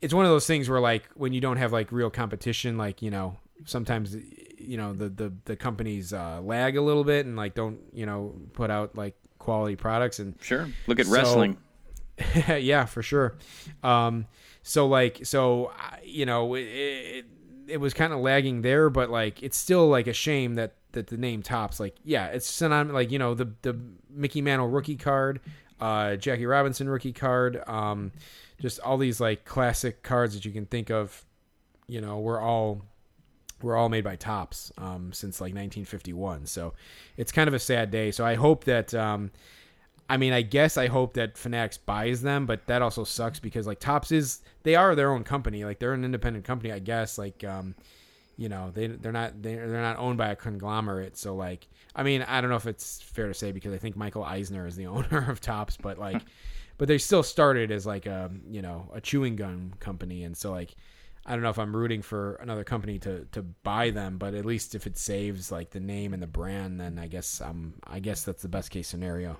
it's 0.00 0.14
one 0.14 0.24
of 0.24 0.30
those 0.30 0.46
things 0.46 0.68
where 0.68 0.80
like 0.80 1.08
when 1.14 1.32
you 1.32 1.40
don't 1.40 1.56
have 1.56 1.72
like 1.72 1.90
real 1.92 2.10
competition, 2.10 2.76
like 2.78 3.02
you 3.02 3.10
know 3.10 3.36
sometimes 3.64 4.16
you 4.60 4.76
know 4.76 4.92
the 4.92 5.08
the 5.08 5.32
the 5.44 5.56
companies 5.56 6.12
uh, 6.12 6.40
lag 6.42 6.76
a 6.76 6.82
little 6.82 7.04
bit 7.04 7.26
and 7.26 7.36
like 7.36 7.54
don't 7.54 7.80
you 7.92 8.06
know 8.06 8.34
put 8.52 8.70
out 8.70 8.96
like 8.96 9.14
quality 9.38 9.76
products 9.76 10.18
and 10.18 10.34
Sure. 10.40 10.68
Look 10.86 11.00
at 11.00 11.06
So- 11.06 11.12
wrestling. 11.12 11.56
yeah, 12.48 12.84
for 12.84 13.02
sure. 13.02 13.38
Um, 13.82 14.26
so 14.62 14.86
like, 14.86 15.24
so 15.24 15.72
you 16.04 16.26
know, 16.26 16.54
it, 16.54 16.60
it, 16.64 17.24
it 17.66 17.76
was 17.80 17.94
kind 17.94 18.12
of 18.12 18.18
lagging 18.20 18.60
there, 18.60 18.90
but 18.90 19.08
like, 19.08 19.42
it's 19.42 19.56
still 19.56 19.88
like 19.88 20.06
a 20.06 20.12
shame 20.12 20.56
that 20.56 20.74
that 20.92 21.06
the 21.06 21.16
name 21.16 21.40
Topps. 21.42 21.80
Like, 21.80 21.96
yeah, 22.04 22.26
it's 22.26 22.46
synonymous. 22.46 22.92
Like, 22.94 23.10
you 23.10 23.18
know, 23.18 23.32
the 23.32 23.50
the 23.62 23.78
Mickey 24.10 24.42
Mantle 24.42 24.68
rookie 24.68 24.96
card, 24.96 25.40
uh, 25.80 26.16
Jackie 26.16 26.44
Robinson 26.44 26.90
rookie 26.90 27.14
card, 27.14 27.62
um, 27.66 28.12
just 28.60 28.80
all 28.80 28.98
these 28.98 29.18
like 29.18 29.46
classic 29.46 30.02
cards 30.02 30.34
that 30.34 30.44
you 30.44 30.52
can 30.52 30.66
think 30.66 30.90
of. 30.90 31.24
You 31.86 32.02
know, 32.02 32.18
we're 32.18 32.40
all 32.40 32.82
were 33.62 33.76
all 33.76 33.88
made 33.88 34.04
by 34.04 34.16
Topps 34.16 34.72
um, 34.78 35.12
since 35.12 35.40
like 35.40 35.50
1951. 35.50 36.46
So 36.46 36.74
it's 37.16 37.32
kind 37.32 37.48
of 37.48 37.54
a 37.54 37.58
sad 37.58 37.90
day. 37.90 38.10
So 38.10 38.24
I 38.24 38.34
hope 38.34 38.64
that, 38.64 38.94
um, 38.94 39.30
I 40.08 40.16
mean, 40.16 40.32
I 40.32 40.42
guess 40.42 40.76
I 40.76 40.88
hope 40.88 41.14
that 41.14 41.38
Fanatics 41.38 41.78
buys 41.78 42.22
them, 42.22 42.46
but 42.46 42.66
that 42.66 42.82
also 42.82 43.04
sucks 43.04 43.38
because 43.38 43.66
like 43.66 43.78
Topps 43.78 44.10
is 44.10 44.40
they 44.64 44.74
are 44.74 44.94
their 44.94 45.12
own 45.12 45.24
company. 45.24 45.64
Like 45.64 45.78
they're 45.78 45.92
an 45.92 46.04
independent 46.04 46.44
company, 46.44 46.72
I 46.72 46.80
guess. 46.80 47.16
Like, 47.16 47.44
um, 47.44 47.74
you 48.36 48.48
know, 48.48 48.70
they 48.72 48.86
they're 48.86 49.12
not 49.12 49.42
they're, 49.42 49.68
they're 49.68 49.82
not 49.82 49.98
owned 49.98 50.16
by 50.18 50.30
a 50.30 50.36
conglomerate. 50.36 51.16
So 51.16 51.36
like, 51.36 51.68
I 51.94 52.02
mean, 52.02 52.22
I 52.22 52.40
don't 52.40 52.48
know 52.48 52.56
if 52.56 52.66
it's 52.66 53.00
fair 53.00 53.28
to 53.28 53.34
say 53.34 53.52
because 53.52 53.74
I 53.74 53.78
think 53.78 53.96
Michael 53.96 54.24
Eisner 54.24 54.66
is 54.66 54.76
the 54.76 54.86
owner 54.88 55.30
of 55.30 55.40
Topps, 55.40 55.76
but 55.76 55.98
like, 55.98 56.22
but 56.78 56.88
they 56.88 56.98
still 56.98 57.22
started 57.22 57.70
as 57.70 57.86
like 57.86 58.06
a 58.06 58.30
you 58.50 58.62
know 58.62 58.90
a 58.94 59.00
chewing 59.00 59.36
gum 59.36 59.74
company, 59.78 60.24
and 60.24 60.36
so 60.36 60.50
like. 60.50 60.74
I 61.26 61.32
don't 61.34 61.42
know 61.42 61.50
if 61.50 61.58
I'm 61.58 61.76
rooting 61.76 62.02
for 62.02 62.34
another 62.36 62.64
company 62.64 62.98
to, 63.00 63.26
to 63.32 63.42
buy 63.42 63.90
them, 63.90 64.16
but 64.18 64.34
at 64.34 64.44
least 64.46 64.74
if 64.74 64.86
it 64.86 64.96
saves 64.96 65.52
like 65.52 65.70
the 65.70 65.80
name 65.80 66.14
and 66.14 66.22
the 66.22 66.26
brand, 66.26 66.80
then 66.80 66.98
I 66.98 67.06
guess 67.06 67.40
um 67.40 67.74
I 67.86 68.00
guess 68.00 68.24
that's 68.24 68.42
the 68.42 68.48
best 68.48 68.70
case 68.70 68.88
scenario. 68.88 69.36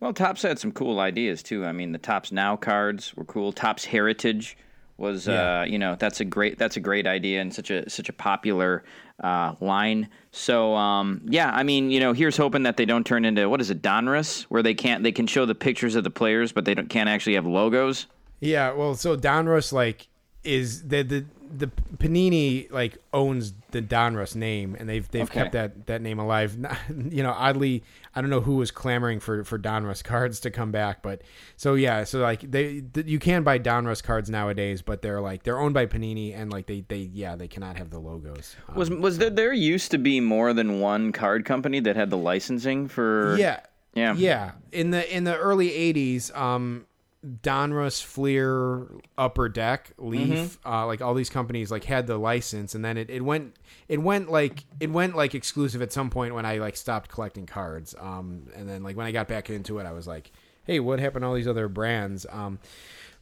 Well, 0.00 0.12
Topps 0.12 0.42
had 0.42 0.58
some 0.58 0.72
cool 0.72 1.00
ideas 1.00 1.42
too. 1.42 1.64
I 1.64 1.72
mean, 1.72 1.92
the 1.92 1.98
Topps 1.98 2.32
Now 2.32 2.56
cards 2.56 3.14
were 3.16 3.24
cool. 3.24 3.52
Topps 3.52 3.84
Heritage 3.84 4.56
was, 4.98 5.26
Yeah. 5.26 5.60
uh, 5.60 5.64
you 5.64 5.78
know, 5.78 5.94
that's 5.98 6.20
a 6.20 6.24
great 6.24 6.58
that's 6.58 6.76
a 6.76 6.80
great 6.80 7.06
idea 7.06 7.40
and 7.40 7.54
such 7.54 7.70
a 7.70 7.88
such 7.88 8.08
a 8.08 8.12
popular 8.12 8.82
uh, 9.22 9.54
line. 9.60 10.08
So, 10.32 10.74
um, 10.74 11.22
yeah, 11.26 11.50
I 11.54 11.62
mean, 11.62 11.90
you 11.90 12.00
know, 12.00 12.12
here's 12.12 12.36
hoping 12.36 12.64
that 12.64 12.76
they 12.76 12.84
don't 12.84 13.06
turn 13.06 13.24
into 13.24 13.48
what 13.48 13.60
is 13.60 13.70
it, 13.70 13.80
Donruss, 13.80 14.42
where 14.44 14.62
they 14.62 14.74
can't 14.74 15.02
they 15.02 15.12
can 15.12 15.26
show 15.26 15.46
the 15.46 15.54
pictures 15.54 15.94
of 15.94 16.04
the 16.04 16.10
players, 16.10 16.52
but 16.52 16.64
they 16.64 16.74
don't, 16.74 16.88
can't 16.88 17.08
actually 17.08 17.34
have 17.34 17.46
logos. 17.46 18.06
Yeah, 18.40 18.72
well, 18.72 18.94
so 18.94 19.16
Donruss 19.16 19.72
like 19.72 20.08
is 20.46 20.86
the 20.88 21.02
the 21.02 21.24
the 21.58 21.68
Panini 21.98 22.70
like 22.72 22.98
owns 23.12 23.52
the 23.70 23.80
Donruss 23.80 24.34
name, 24.34 24.76
and 24.78 24.88
they've 24.88 25.08
they've 25.10 25.22
Okay. 25.22 25.40
kept 25.40 25.52
that 25.52 25.86
that 25.86 26.02
name 26.02 26.18
alive. 26.18 26.56
You 27.10 27.22
know, 27.22 27.32
oddly, 27.32 27.82
I 28.14 28.20
don't 28.20 28.30
know 28.30 28.40
who 28.40 28.56
was 28.56 28.70
clamoring 28.70 29.20
for 29.20 29.44
for 29.44 29.58
Donruss 29.58 30.02
cards 30.02 30.40
to 30.40 30.50
come 30.50 30.72
back, 30.72 31.02
but 31.02 31.22
so 31.56 31.74
yeah, 31.74 32.04
so 32.04 32.18
like 32.20 32.40
they 32.50 32.80
th- 32.80 33.06
you 33.06 33.18
can 33.18 33.42
buy 33.42 33.58
Donruss 33.58 34.02
cards 34.02 34.28
nowadays, 34.30 34.82
but 34.82 35.02
they're 35.02 35.20
like 35.20 35.42
they're 35.44 35.58
owned 35.58 35.74
by 35.74 35.86
Panini, 35.86 36.36
and 36.36 36.50
like 36.52 36.66
they 36.66 36.80
they 36.88 37.08
yeah 37.12 37.36
they 37.36 37.48
cannot 37.48 37.76
have 37.76 37.90
the 37.90 37.98
logos. 38.00 38.56
Um, 38.68 38.74
Was 38.76 38.90
was 38.90 39.18
there 39.18 39.30
there 39.30 39.52
used 39.52 39.90
to 39.92 39.98
be 39.98 40.20
more 40.20 40.52
than 40.52 40.80
one 40.80 41.12
card 41.12 41.44
company 41.44 41.80
that 41.80 41.96
had 41.96 42.10
the 42.10 42.18
licensing 42.18 42.88
for? 42.88 43.36
yeah 43.38 43.60
Yeah. 43.94 44.14
yeah 44.14 44.52
in 44.72 44.90
the 44.90 45.16
in 45.16 45.24
the 45.24 45.36
early 45.36 45.70
80s 45.70 46.36
um 46.36 46.85
Donruss, 47.26 48.02
Fleer, 48.02 48.86
Upper 49.18 49.48
Deck, 49.48 49.90
Leaf, 49.98 50.58
uh, 50.64 50.86
like 50.86 51.02
all 51.02 51.14
these 51.14 51.30
companies 51.30 51.70
like 51.70 51.84
had 51.84 52.06
the 52.06 52.16
license, 52.18 52.74
and 52.74 52.84
then 52.84 52.96
it, 52.96 53.10
it 53.10 53.22
went 53.22 53.56
it 53.88 54.00
went 54.00 54.30
like 54.30 54.64
it 54.78 54.90
went 54.90 55.16
like 55.16 55.34
exclusive 55.34 55.82
at 55.82 55.92
some 55.92 56.08
point 56.10 56.34
when 56.34 56.46
I 56.46 56.58
like 56.58 56.76
stopped 56.76 57.10
collecting 57.10 57.46
cards. 57.46 57.94
Um, 57.98 58.48
and 58.54 58.68
then 58.68 58.82
like 58.82 58.96
when 58.96 59.06
I 59.06 59.12
got 59.12 59.26
back 59.26 59.50
into 59.50 59.78
it, 59.78 59.86
I 59.86 59.92
was 59.92 60.06
like, 60.06 60.30
hey, 60.64 60.78
what 60.78 61.00
happened 61.00 61.22
to 61.22 61.26
all 61.26 61.34
these 61.34 61.48
other 61.48 61.68
brands? 61.68 62.26
Um, 62.30 62.60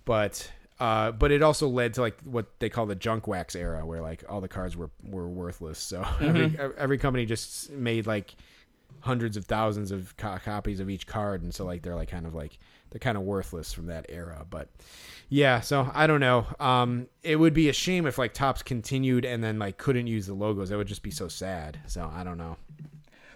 but 0.04 0.50
uh, 0.80 1.12
but 1.12 1.30
it 1.30 1.42
also 1.42 1.68
led 1.68 1.94
to 1.94 2.00
like 2.02 2.20
what 2.24 2.46
they 2.58 2.68
call 2.68 2.84
the 2.86 2.94
junk 2.94 3.26
wax 3.26 3.54
era, 3.54 3.86
where 3.86 4.02
like 4.02 4.24
all 4.28 4.40
the 4.40 4.48
cards 4.48 4.76
were 4.76 4.90
were 5.02 5.28
worthless. 5.28 5.78
So 5.78 6.06
every 6.20 6.58
every 6.76 6.98
company 6.98 7.24
just 7.24 7.70
made 7.70 8.06
like 8.06 8.34
hundreds 9.00 9.36
of 9.36 9.44
thousands 9.44 9.90
of 9.92 10.16
co- 10.16 10.38
copies 10.44 10.80
of 10.80 10.90
each 10.90 11.06
card, 11.06 11.42
and 11.42 11.54
so 11.54 11.64
like 11.64 11.82
they're 11.82 11.94
like 11.94 12.10
kind 12.10 12.26
of 12.26 12.34
like 12.34 12.58
they're 12.94 13.00
kind 13.00 13.18
of 13.18 13.24
worthless 13.24 13.72
from 13.72 13.86
that 13.86 14.06
era. 14.08 14.46
But 14.48 14.68
yeah, 15.28 15.58
so 15.58 15.90
I 15.92 16.06
don't 16.06 16.20
know. 16.20 16.46
Um, 16.60 17.08
it 17.24 17.34
would 17.34 17.52
be 17.52 17.68
a 17.68 17.72
shame 17.72 18.06
if 18.06 18.18
like 18.18 18.34
Topps 18.34 18.62
continued 18.62 19.24
and 19.24 19.42
then 19.42 19.58
like 19.58 19.78
couldn't 19.78 20.06
use 20.06 20.28
the 20.28 20.34
logos. 20.34 20.68
That 20.68 20.76
would 20.76 20.86
just 20.86 21.02
be 21.02 21.10
so 21.10 21.26
sad. 21.26 21.80
So 21.88 22.08
I 22.14 22.22
don't 22.22 22.38
know. 22.38 22.56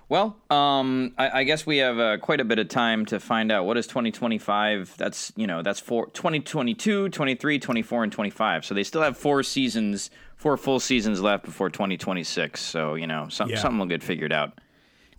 Well, 0.08 0.36
um, 0.48 1.12
I, 1.18 1.40
I 1.40 1.44
guess 1.44 1.66
we 1.66 1.78
have 1.78 1.98
uh, 1.98 2.18
quite 2.18 2.40
a 2.40 2.44
bit 2.44 2.60
of 2.60 2.68
time 2.68 3.04
to 3.06 3.18
find 3.18 3.50
out 3.50 3.66
what 3.66 3.76
is 3.76 3.88
2025. 3.88 4.94
That's 4.96 5.32
you 5.34 5.48
know 5.48 5.62
that's 5.62 5.80
for 5.80 6.06
2022, 6.10 7.08
23, 7.08 7.58
24, 7.58 8.02
and 8.04 8.12
25. 8.12 8.64
So 8.64 8.74
they 8.74 8.84
still 8.84 9.02
have 9.02 9.18
four 9.18 9.42
seasons, 9.42 10.10
four 10.36 10.56
full 10.56 10.78
seasons 10.78 11.20
left 11.20 11.44
before 11.44 11.68
2026. 11.68 12.60
So 12.60 12.94
you 12.94 13.08
know 13.08 13.26
some, 13.28 13.50
Yeah. 13.50 13.56
something 13.58 13.80
will 13.80 13.86
get 13.86 14.04
figured 14.04 14.32
out. 14.32 14.58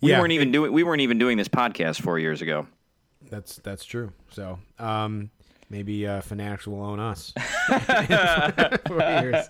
We 0.00 0.10
Yeah, 0.12 0.18
weren't 0.20 0.32
even 0.32 0.50
doing 0.50 0.72
we 0.72 0.82
weren't 0.82 1.02
even 1.02 1.18
doing 1.18 1.36
this 1.36 1.48
podcast 1.48 2.00
four 2.00 2.18
years 2.18 2.40
ago. 2.40 2.66
That's 3.30 3.56
that's 3.56 3.84
true. 3.84 4.12
So 4.30 4.58
um, 4.78 5.30
maybe 5.70 6.06
uh, 6.06 6.20
Fanatics 6.20 6.66
will 6.66 6.84
own 6.84 7.00
us. 7.00 7.32
here's, 8.88 9.48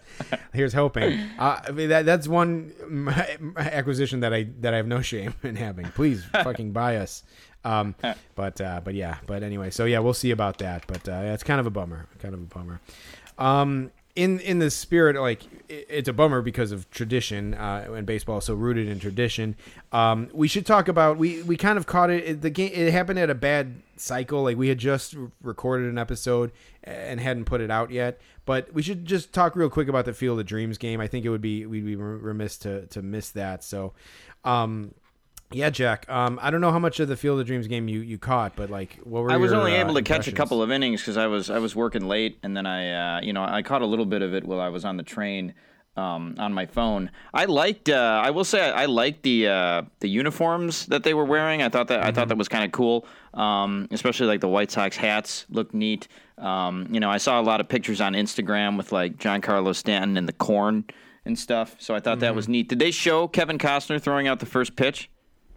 here's 0.52 0.72
hoping. 0.72 1.18
Uh, 1.38 1.60
I 1.66 1.70
mean, 1.72 1.88
that 1.88 2.06
that's 2.06 2.28
one 2.28 2.72
acquisition 3.56 4.20
that 4.20 4.32
I 4.32 4.48
that 4.60 4.74
I 4.74 4.76
have 4.76 4.86
no 4.86 5.00
shame 5.00 5.34
in 5.42 5.56
having. 5.56 5.86
Please 5.86 6.24
fucking 6.26 6.72
buy 6.72 6.96
us. 6.96 7.24
Um, 7.64 7.94
but 8.34 8.60
uh, 8.60 8.80
but 8.84 8.94
yeah. 8.94 9.16
But 9.26 9.42
anyway, 9.42 9.70
so 9.70 9.84
yeah, 9.86 9.98
we'll 9.98 10.14
see 10.14 10.30
about 10.30 10.58
that. 10.58 10.86
But 10.86 11.08
uh, 11.08 11.22
it's 11.24 11.42
kind 11.42 11.58
of 11.58 11.66
a 11.66 11.70
bummer. 11.70 12.06
Kind 12.18 12.34
of 12.34 12.40
a 12.40 12.44
bummer. 12.44 12.80
Um, 13.38 13.90
in 14.16 14.40
in 14.40 14.58
the 14.58 14.70
spirit, 14.70 15.16
like 15.16 15.44
it, 15.68 15.86
it's 15.88 16.08
a 16.08 16.12
bummer 16.12 16.42
because 16.42 16.72
of 16.72 16.90
tradition, 16.90 17.54
uh, 17.54 17.88
and 17.94 18.06
baseball 18.06 18.38
is 18.38 18.44
so 18.44 18.54
rooted 18.54 18.88
in 18.88 18.98
tradition. 18.98 19.56
Um, 19.92 20.28
we 20.32 20.48
should 20.48 20.66
talk 20.66 20.88
about 20.88 21.16
we 21.16 21.42
we 21.42 21.56
kind 21.56 21.78
of 21.78 21.86
caught 21.86 22.10
it. 22.10 22.24
it 22.24 22.42
the 22.42 22.50
game 22.50 22.72
it 22.74 22.92
happened 22.92 23.18
at 23.18 23.30
a 23.30 23.34
bad 23.34 23.82
cycle. 23.96 24.42
Like 24.42 24.56
we 24.56 24.68
had 24.68 24.78
just 24.78 25.14
recorded 25.42 25.88
an 25.88 25.98
episode 25.98 26.52
and 26.84 27.20
hadn't 27.20 27.44
put 27.44 27.60
it 27.60 27.70
out 27.70 27.90
yet. 27.90 28.20
But 28.44 28.72
we 28.72 28.82
should 28.82 29.04
just 29.04 29.32
talk 29.32 29.54
real 29.54 29.70
quick 29.70 29.88
about 29.88 30.06
the 30.06 30.12
Field 30.12 30.40
of 30.40 30.46
Dreams 30.46 30.78
game. 30.78 31.00
I 31.00 31.06
think 31.06 31.24
it 31.24 31.28
would 31.28 31.42
be 31.42 31.66
we'd 31.66 31.86
be 31.86 31.96
remiss 31.96 32.56
to 32.58 32.86
to 32.86 33.02
miss 33.02 33.30
that. 33.30 33.64
So. 33.64 33.92
Um, 34.42 34.94
yeah, 35.52 35.70
Jack. 35.70 36.08
Um, 36.08 36.38
I 36.42 36.50
don't 36.50 36.60
know 36.60 36.72
how 36.72 36.78
much 36.78 37.00
of 37.00 37.08
the 37.08 37.16
Field 37.16 37.40
of 37.40 37.46
Dreams 37.46 37.66
game 37.66 37.88
you, 37.88 38.00
you 38.00 38.18
caught, 38.18 38.56
but 38.56 38.70
like, 38.70 38.98
what 39.04 39.22
were 39.22 39.30
I 39.32 39.36
was 39.36 39.50
your, 39.50 39.60
only 39.60 39.76
uh, 39.76 39.80
able 39.80 39.94
to 39.94 40.02
catch 40.02 40.28
a 40.28 40.32
couple 40.32 40.62
of 40.62 40.70
innings 40.70 41.00
because 41.00 41.16
I 41.16 41.26
was 41.26 41.50
I 41.50 41.58
was 41.58 41.74
working 41.74 42.06
late, 42.06 42.38
and 42.42 42.56
then 42.56 42.66
I 42.66 43.18
uh, 43.18 43.20
you 43.22 43.32
know 43.32 43.44
I 43.44 43.62
caught 43.62 43.82
a 43.82 43.86
little 43.86 44.06
bit 44.06 44.22
of 44.22 44.34
it 44.34 44.44
while 44.44 44.60
I 44.60 44.68
was 44.68 44.84
on 44.84 44.96
the 44.96 45.02
train. 45.02 45.54
um, 45.96 46.36
on 46.38 46.52
my 46.52 46.66
phone. 46.66 47.10
I 47.34 47.44
liked. 47.46 47.88
Uh, 47.88 48.22
I 48.24 48.30
will 48.30 48.44
say 48.44 48.70
I, 48.70 48.82
I 48.82 48.86
liked 48.86 49.22
the 49.22 49.48
uh, 49.48 49.82
the 50.00 50.08
uniforms 50.08 50.86
that 50.86 51.02
they 51.02 51.14
were 51.14 51.24
wearing. 51.24 51.62
I 51.62 51.68
thought 51.68 51.88
that 51.88 52.04
I 52.04 52.12
thought 52.12 52.28
that 52.28 52.38
was 52.38 52.48
kind 52.48 52.64
of 52.64 52.72
cool. 52.72 53.06
Um, 53.34 53.88
especially 53.90 54.26
like 54.26 54.40
the 54.40 54.48
White 54.48 54.70
Sox 54.70 54.96
hats 54.96 55.46
looked 55.50 55.74
neat. 55.74 56.08
Um, 56.38 56.86
you 56.90 57.00
know, 57.00 57.10
I 57.10 57.18
saw 57.18 57.40
a 57.40 57.42
lot 57.42 57.60
of 57.60 57.68
pictures 57.68 58.00
on 58.00 58.14
Instagram 58.14 58.76
with 58.76 58.92
like 58.92 59.18
Giancarlo 59.18 59.74
Stanton 59.74 60.16
and 60.16 60.28
the 60.28 60.32
corn 60.32 60.84
and 61.24 61.38
stuff. 61.38 61.76
So 61.78 61.94
I 61.94 62.00
thought 62.00 62.20
that 62.20 62.34
was 62.34 62.48
neat. 62.48 62.68
Did 62.68 62.78
they 62.78 62.90
show 62.90 63.28
Kevin 63.28 63.58
Costner 63.58 64.00
throwing 64.00 64.26
out 64.26 64.40
the 64.40 64.46
first 64.46 64.76
pitch? 64.76 65.10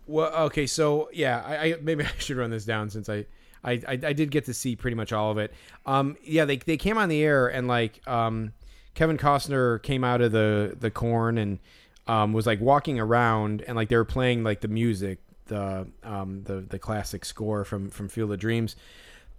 Well, 0.05 0.33
okay, 0.45 0.67
so 0.67 1.09
yeah, 1.13 1.43
I, 1.45 1.55
I 1.55 1.75
maybe 1.81 2.03
I 2.05 2.11
should 2.17 2.37
run 2.37 2.51
this 2.51 2.65
down 2.65 2.89
since 2.89 3.09
I, 3.09 3.25
I, 3.63 3.73
I, 3.87 3.91
I 3.91 4.13
did 4.13 4.31
get 4.31 4.45
to 4.45 4.53
see 4.53 4.75
pretty 4.75 4.95
much 4.95 5.13
all 5.13 5.31
of 5.31 5.37
it. 5.37 5.53
Um, 5.85 6.17
yeah, 6.23 6.45
they 6.45 6.57
they 6.57 6.77
came 6.77 6.97
on 6.97 7.09
the 7.09 7.21
air 7.23 7.47
and 7.47 7.67
like 7.67 8.05
um, 8.07 8.53
Kevin 8.95 9.17
Costner 9.17 9.81
came 9.81 10.03
out 10.03 10.21
of 10.21 10.31
the 10.31 10.75
the 10.79 10.91
corn 10.91 11.37
and 11.37 11.59
um, 12.07 12.33
was 12.33 12.45
like 12.45 12.59
walking 12.59 12.99
around 12.99 13.63
and 13.67 13.75
like 13.75 13.89
they 13.89 13.95
were 13.95 14.05
playing 14.05 14.43
like 14.43 14.61
the 14.61 14.67
music, 14.67 15.19
the 15.45 15.87
um, 16.03 16.43
the 16.43 16.61
the 16.61 16.79
classic 16.79 17.25
score 17.25 17.63
from 17.63 17.89
from 17.89 18.09
Field 18.09 18.31
of 18.31 18.39
Dreams, 18.39 18.75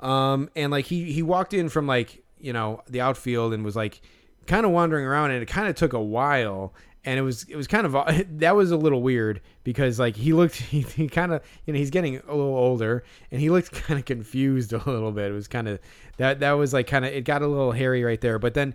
um, 0.01 0.49
and 0.57 0.73
like 0.73 0.87
he 0.87 1.13
he 1.13 1.23
walked 1.23 1.53
in 1.53 1.69
from 1.69 1.87
like 1.87 2.23
you 2.39 2.53
know 2.53 2.83
the 2.89 3.01
outfield 3.01 3.53
and 3.53 3.65
was 3.65 3.77
like 3.77 4.01
kind 4.47 4.67
of 4.67 4.73
wandering 4.73 5.05
around 5.05 5.31
and 5.31 5.43
it 5.43 5.47
kind 5.47 5.69
of 5.69 5.75
took 5.75 5.93
a 5.93 6.01
while 6.01 6.75
and 7.05 7.19
it 7.19 7.23
was 7.23 7.45
it 7.45 7.57
was 7.57 7.67
kind 7.67 7.87
of 7.87 7.93
that 8.39 8.57
was 8.57 8.71
a 8.71 8.77
little 8.77 9.03
weird 9.03 9.41
because 9.63 9.99
like 9.99 10.17
he 10.17 10.33
looked 10.33 10.57
he, 10.57 10.83
he 10.83 11.09
kind 11.09 11.33
of 11.33 11.43
you 11.67 11.73
know 11.73 11.79
he's 11.79 11.91
getting 11.91 12.17
a 12.17 12.35
little 12.35 12.57
older 12.57 13.05
and 13.31 13.41
he 13.41 13.51
looked 13.51 13.73
kind 13.85 13.99
of 13.99 14.07
confused 14.07 14.73
a 14.73 14.79
little 14.79 15.13
bit. 15.13 15.31
It 15.31 15.35
was 15.35 15.49
kind 15.49 15.69
of 15.69 15.79
that 16.17 16.41
that 16.41 16.53
was 16.53 16.73
like 16.73 16.87
kind 16.87 17.05
of 17.05 17.13
it 17.13 17.25
got 17.25 17.43
a 17.43 17.47
little 17.47 17.73
hairy 17.73 18.05
right 18.05 18.21
there 18.21 18.39
but 18.39 18.55
then 18.55 18.75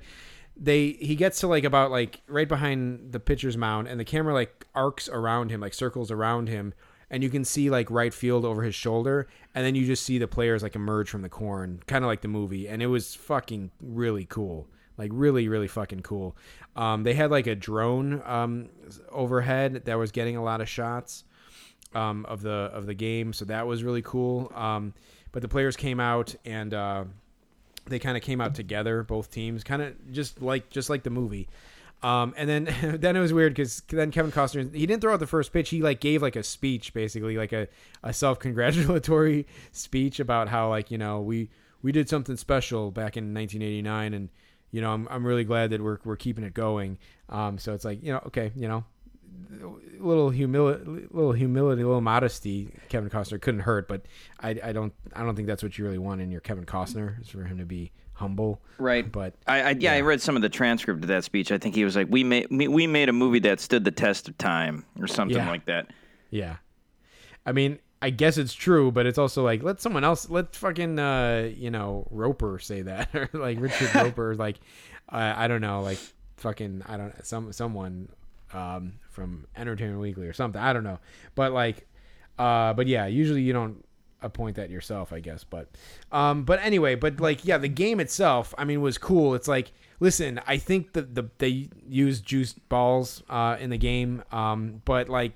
they 0.56 0.92
he 1.00 1.16
gets 1.16 1.40
to 1.40 1.48
like 1.48 1.64
about 1.64 1.90
like 1.90 2.22
right 2.28 2.48
behind 2.48 3.12
the 3.12 3.20
pitcher's 3.20 3.58
mound 3.58 3.88
and 3.88 4.00
the 4.00 4.06
camera 4.06 4.34
like 4.34 4.68
arcs 4.76 5.08
around 5.08 5.50
him 5.50 5.62
like 5.62 5.74
circles 5.74 6.12
around 6.12 6.50
him 6.50 6.74
and 7.10 7.24
you 7.24 7.30
can 7.30 7.46
see 7.46 7.70
like 7.70 7.90
right 7.90 8.14
field 8.14 8.44
over 8.44 8.64
his 8.64 8.76
shoulder 8.76 9.28
and 9.56 9.66
then 9.66 9.74
you 9.74 9.86
just 9.86 10.04
see 10.04 10.18
the 10.18 10.28
players 10.28 10.62
like 10.62 10.76
emerge 10.76 11.10
from 11.10 11.22
the 11.22 11.30
corn 11.30 11.82
kind 11.88 12.04
of 12.04 12.10
like 12.10 12.22
the 12.22 12.28
movie 12.28 12.68
and 12.68 12.84
it 12.84 12.88
was 12.88 13.16
fucking 13.16 13.72
really 13.82 14.26
cool 14.26 14.68
like 15.00 15.10
really 15.14 15.48
really 15.48 15.68
fucking 15.68 16.02
cool. 16.02 16.36
Um, 16.76 17.02
they 17.04 17.16
had 17.16 17.32
like 17.32 17.48
a 17.48 17.56
drone 17.56 18.22
um, 18.26 18.70
overhead 19.12 19.84
that 19.86 19.98
was 19.98 20.12
getting 20.12 20.38
a 20.38 20.44
lot 20.44 20.62
of 20.62 20.70
shots 20.70 21.24
um, 21.96 22.26
of 22.28 22.44
the 22.44 22.70
of 22.74 22.86
the 22.86 22.94
game 22.94 23.34
so 23.34 23.46
that 23.46 23.66
was 23.66 23.84
really 23.84 24.04
cool. 24.04 24.52
Um, 24.54 24.94
but 25.32 25.42
the 25.42 25.48
players 25.48 25.76
came 25.76 26.00
out 26.00 26.36
and 26.46 26.74
uh, 26.74 27.06
they 27.88 27.98
kind 27.98 28.18
of 28.18 28.24
came 28.24 28.42
out 28.42 28.54
together 28.54 29.04
both 29.04 29.32
teams 29.32 29.64
kind 29.64 29.82
of 29.82 30.12
just 30.12 30.42
like 30.42 30.70
just 30.70 30.90
like 30.90 31.04
the 31.04 31.10
movie. 31.10 31.48
Um, 32.02 32.34
and 32.38 32.50
then 32.50 32.98
then 33.00 33.16
it 33.16 33.20
was 33.20 33.34
weird 33.34 33.54
because 33.54 33.82
then 33.90 34.12
Kevin 34.12 34.32
Costner 34.32 34.74
he 34.74 34.86
didn't 34.86 35.02
throw 35.02 35.14
out 35.14 35.20
the 35.20 35.28
first 35.28 35.52
pitch 35.52 35.70
he 35.70 35.82
like 35.82 36.00
gave 36.00 36.22
like 36.22 36.36
a 36.36 36.44
speech 36.44 36.94
basically 36.94 37.38
like 37.38 37.54
a, 37.54 37.68
a 38.04 38.14
self 38.14 38.40
congratulatory 38.40 39.48
speech 39.72 40.20
about 40.20 40.50
how 40.50 40.70
like 40.70 40.92
you 40.92 40.98
know 40.98 41.22
we 41.22 41.50
we 41.82 41.92
did 41.92 42.10
something 42.10 42.38
special 42.38 42.92
back 42.92 43.18
in 43.18 43.34
1989 43.34 44.14
and 44.14 44.30
you 44.72 44.82
know 44.82 44.92
I'm, 44.92 45.08
I'm 45.10 45.26
really 45.26 45.44
glad 45.44 45.70
that 45.72 45.82
we're, 45.82 46.00
we're 46.04 46.16
keeping 46.16 46.44
it 46.44 46.54
going 46.54 46.98
um, 47.30 47.58
so 47.58 47.74
it's 47.74 47.86
like 47.86 48.04
you 48.04 48.12
know 48.14 48.22
okay 48.28 48.52
you 48.56 48.68
know 48.68 48.84
a 49.62 50.04
little 50.04 50.30
humility 50.30 51.08
little 51.12 51.32
humility 51.32 51.82
a 51.82 51.86
little 51.88 52.02
modesty 52.02 52.70
Kevin 52.90 53.10
Costner 53.10 53.40
couldn't 53.42 53.62
hurt 53.62 53.88
but 53.88 54.06
I, 54.40 54.60
I 54.64 54.72
don't 54.74 54.94
I 55.16 55.24
don't 55.24 55.36
think 55.36 55.48
that's 55.48 55.64
what 55.64 55.78
you 55.78 55.86
really 55.86 55.98
want 55.98 56.22
in 56.22 56.32
your 56.32 56.42
Kevin 56.42 56.66
Costner 56.66 57.22
is 57.22 57.30
for 57.30 57.44
him 57.44 57.58
to 57.58 57.66
be 57.66 57.92
humble 58.14 58.62
Right. 58.78 59.10
but 59.10 59.34
I, 59.48 59.62
I 59.62 59.70
yeah, 59.80 59.94
I 59.94 60.02
read 60.02 60.22
some 60.22 60.36
of 60.36 60.42
the 60.42 60.50
transcript 60.50 61.02
of 61.04 61.08
that 61.08 61.24
speech. 61.24 61.52
I 61.54 61.58
think 61.58 61.74
he 61.76 61.86
was 61.86 61.96
like, 61.96 62.08
"We 62.10 62.24
made 62.24 62.48
we 62.52 62.68
we 62.68 62.86
made 62.88 63.08
a 63.10 63.14
movie 63.14 63.40
that 63.40 63.60
stood 63.62 63.84
the 63.86 63.92
test 63.92 64.28
of 64.28 64.38
time," 64.38 64.86
or 65.00 65.08
something 65.08 65.38
Yeah. 65.38 65.50
like 65.50 65.66
that. 65.66 65.88
Yeah. 66.30 66.58
I 67.46 67.52
mean, 67.54 67.80
I 68.02 68.12
guess 68.12 68.38
it's 68.38 68.54
true, 68.54 68.92
but 68.92 69.06
it's 69.06 69.18
also 69.18 69.44
like 69.44 69.62
let 69.62 69.82
someone 69.82 70.04
else 70.04 70.30
let 70.30 70.56
fucking 70.56 71.00
uh, 71.00 71.50
you 71.56 71.70
know, 71.70 72.08
Roeper 72.12 72.60
say 72.60 72.82
that 72.84 73.10
or 73.16 73.30
like 73.34 73.60
Richard 73.60 73.94
Roeper 73.96 74.36
like 74.36 74.60
uh, 75.12 75.34
I 75.36 75.48
don't 75.48 75.62
know, 75.62 75.82
like 75.82 76.00
fucking 76.38 76.84
I 76.88 76.98
don't 76.98 77.26
some 77.26 77.52
someone 77.52 78.10
um 78.54 78.94
from 79.10 79.46
Entertainment 79.56 80.00
Weekly 80.00 80.28
or 80.28 80.34
something. 80.34 80.62
I 80.62 80.74
don't 80.74 80.84
know. 80.84 81.00
But 81.36 81.52
like 81.52 81.88
uh 82.38 82.74
but 82.74 82.88
yeah, 82.88 83.06
usually 83.08 83.42
you 83.42 83.52
don't 83.54 83.84
appoint 84.22 84.56
that 84.56 84.70
yourself, 84.70 85.12
I 85.12 85.20
guess. 85.20 85.44
But 85.44 85.68
um 86.12 86.44
but 86.44 86.60
anyway, 86.62 86.96
but 86.96 87.20
like 87.20 87.44
yeah, 87.44 87.58
the 87.58 87.68
game 87.68 88.00
itself, 88.00 88.54
I 88.58 88.64
mean, 88.64 88.82
was 88.82 88.98
cool. 88.98 89.36
It's 89.36 89.48
like 89.48 89.74
listen, 90.00 90.40
I 90.48 90.58
think 90.58 90.94
that 90.94 91.16
the 91.16 91.30
they 91.38 91.70
used 91.88 92.26
juiced 92.26 92.68
balls 92.70 93.24
uh 93.30 93.58
in 93.60 93.70
the 93.70 93.78
game. 93.78 94.24
Um 94.32 94.82
but 94.86 95.10
like 95.10 95.34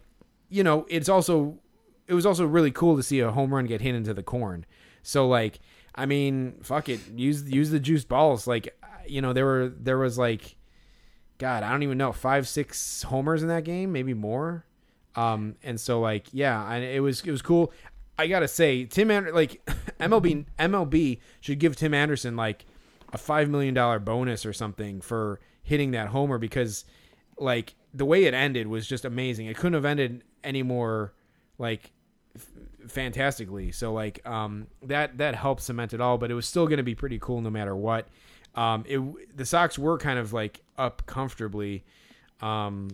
you 0.50 0.64
know, 0.64 0.86
it's 0.88 1.10
also 1.10 1.58
it 2.08 2.14
was 2.14 2.26
also 2.26 2.46
really 2.46 2.72
cool 2.72 2.96
to 2.98 3.04
see 3.04 3.20
a 3.20 3.32
home 3.32 3.54
run 3.54 3.66
get 3.66 3.82
hit 3.82 3.96
into 3.96 4.14
the 4.14 4.24
corn. 4.24 4.66
So 5.02 5.28
like, 5.28 5.60
I 5.96 6.06
mean, 6.06 6.56
fuck 6.62 6.90
it, 6.90 7.00
use 7.16 7.44
use 7.44 7.70
the 7.70 7.80
juice 7.80 8.04
balls. 8.04 8.48
Like, 8.48 8.76
you 9.08 9.22
know, 9.22 9.34
there 9.34 9.46
were 9.46 9.74
there 9.78 9.98
was 9.98 10.18
like, 10.18 10.56
God, 11.38 11.64
I 11.64 11.72
don't 11.72 11.84
even 11.84 11.98
know, 11.98 12.12
five 12.12 12.48
six 12.48 13.04
homers 13.04 13.42
in 13.42 13.50
that 13.50 13.64
game, 13.64 13.92
maybe 13.92 14.14
more. 14.14 14.66
Um, 15.16 15.56
and 15.64 15.80
so 15.80 16.00
like, 16.00 16.28
yeah, 16.32 16.72
and 16.72 16.84
it 16.84 17.02
was 17.02 17.22
it 17.22 17.32
was 17.32 17.42
cool. 17.42 17.72
I 18.18 18.28
gotta 18.28 18.48
say, 18.48 18.86
Tim 18.86 19.12
Ander- 19.12 19.34
like 19.34 19.64
MLB 20.00 20.46
MLB 20.60 21.20
should 21.42 21.60
give 21.60 21.76
Tim 21.76 21.94
Anderson 21.94 22.36
like 22.36 22.66
a 23.12 23.18
five 23.18 23.50
million 23.50 23.74
dollar 23.74 24.00
bonus 24.00 24.46
or 24.46 24.54
something 24.54 25.02
for 25.02 25.40
hitting 25.62 25.92
that 25.92 26.10
homer 26.10 26.38
because 26.38 26.86
like 27.38 27.76
the 27.94 28.06
way 28.06 28.26
it 28.26 28.34
ended 28.34 28.68
was 28.68 28.88
just 28.88 29.06
amazing. 29.06 29.46
It 29.46 29.56
couldn't 29.56 29.74
have 29.74 29.86
ended 29.86 30.24
any 30.44 30.64
more 30.64 31.14
like 31.58 31.92
fantastically. 32.88 33.72
So 33.72 33.94
like 33.94 34.26
um 34.28 34.68
that 34.84 35.18
that 35.18 35.36
helped 35.36 35.62
cement 35.62 35.94
it 35.94 36.02
all, 36.02 36.18
but 36.18 36.32
it 36.32 36.34
was 36.34 36.48
still 36.48 36.68
going 36.68 36.78
to 36.78 36.84
be 36.84 36.96
pretty 36.96 37.20
cool 37.20 37.42
no 37.42 37.50
matter 37.50 37.76
what. 37.76 38.08
Um 38.56 38.84
it 38.88 39.38
the 39.38 39.46
Sox 39.46 39.78
were 39.78 39.98
kind 39.98 40.20
of 40.20 40.34
like 40.34 40.62
up 40.78 41.06
comfortably 41.06 41.84
um 42.42 42.90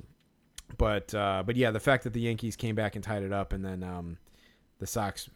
but 0.78 1.14
uh 1.14 1.44
but 1.46 1.56
yeah, 1.56 1.72
the 1.72 1.80
fact 1.80 2.04
that 2.04 2.14
the 2.14 2.22
Yankees 2.22 2.56
came 2.56 2.76
back 2.76 2.96
and 2.96 3.04
tied 3.04 3.24
it 3.24 3.34
up 3.34 3.54
and 3.54 3.64
then 3.64 3.84
um 3.84 4.18
the 4.80 4.88
Sox 4.88 5.30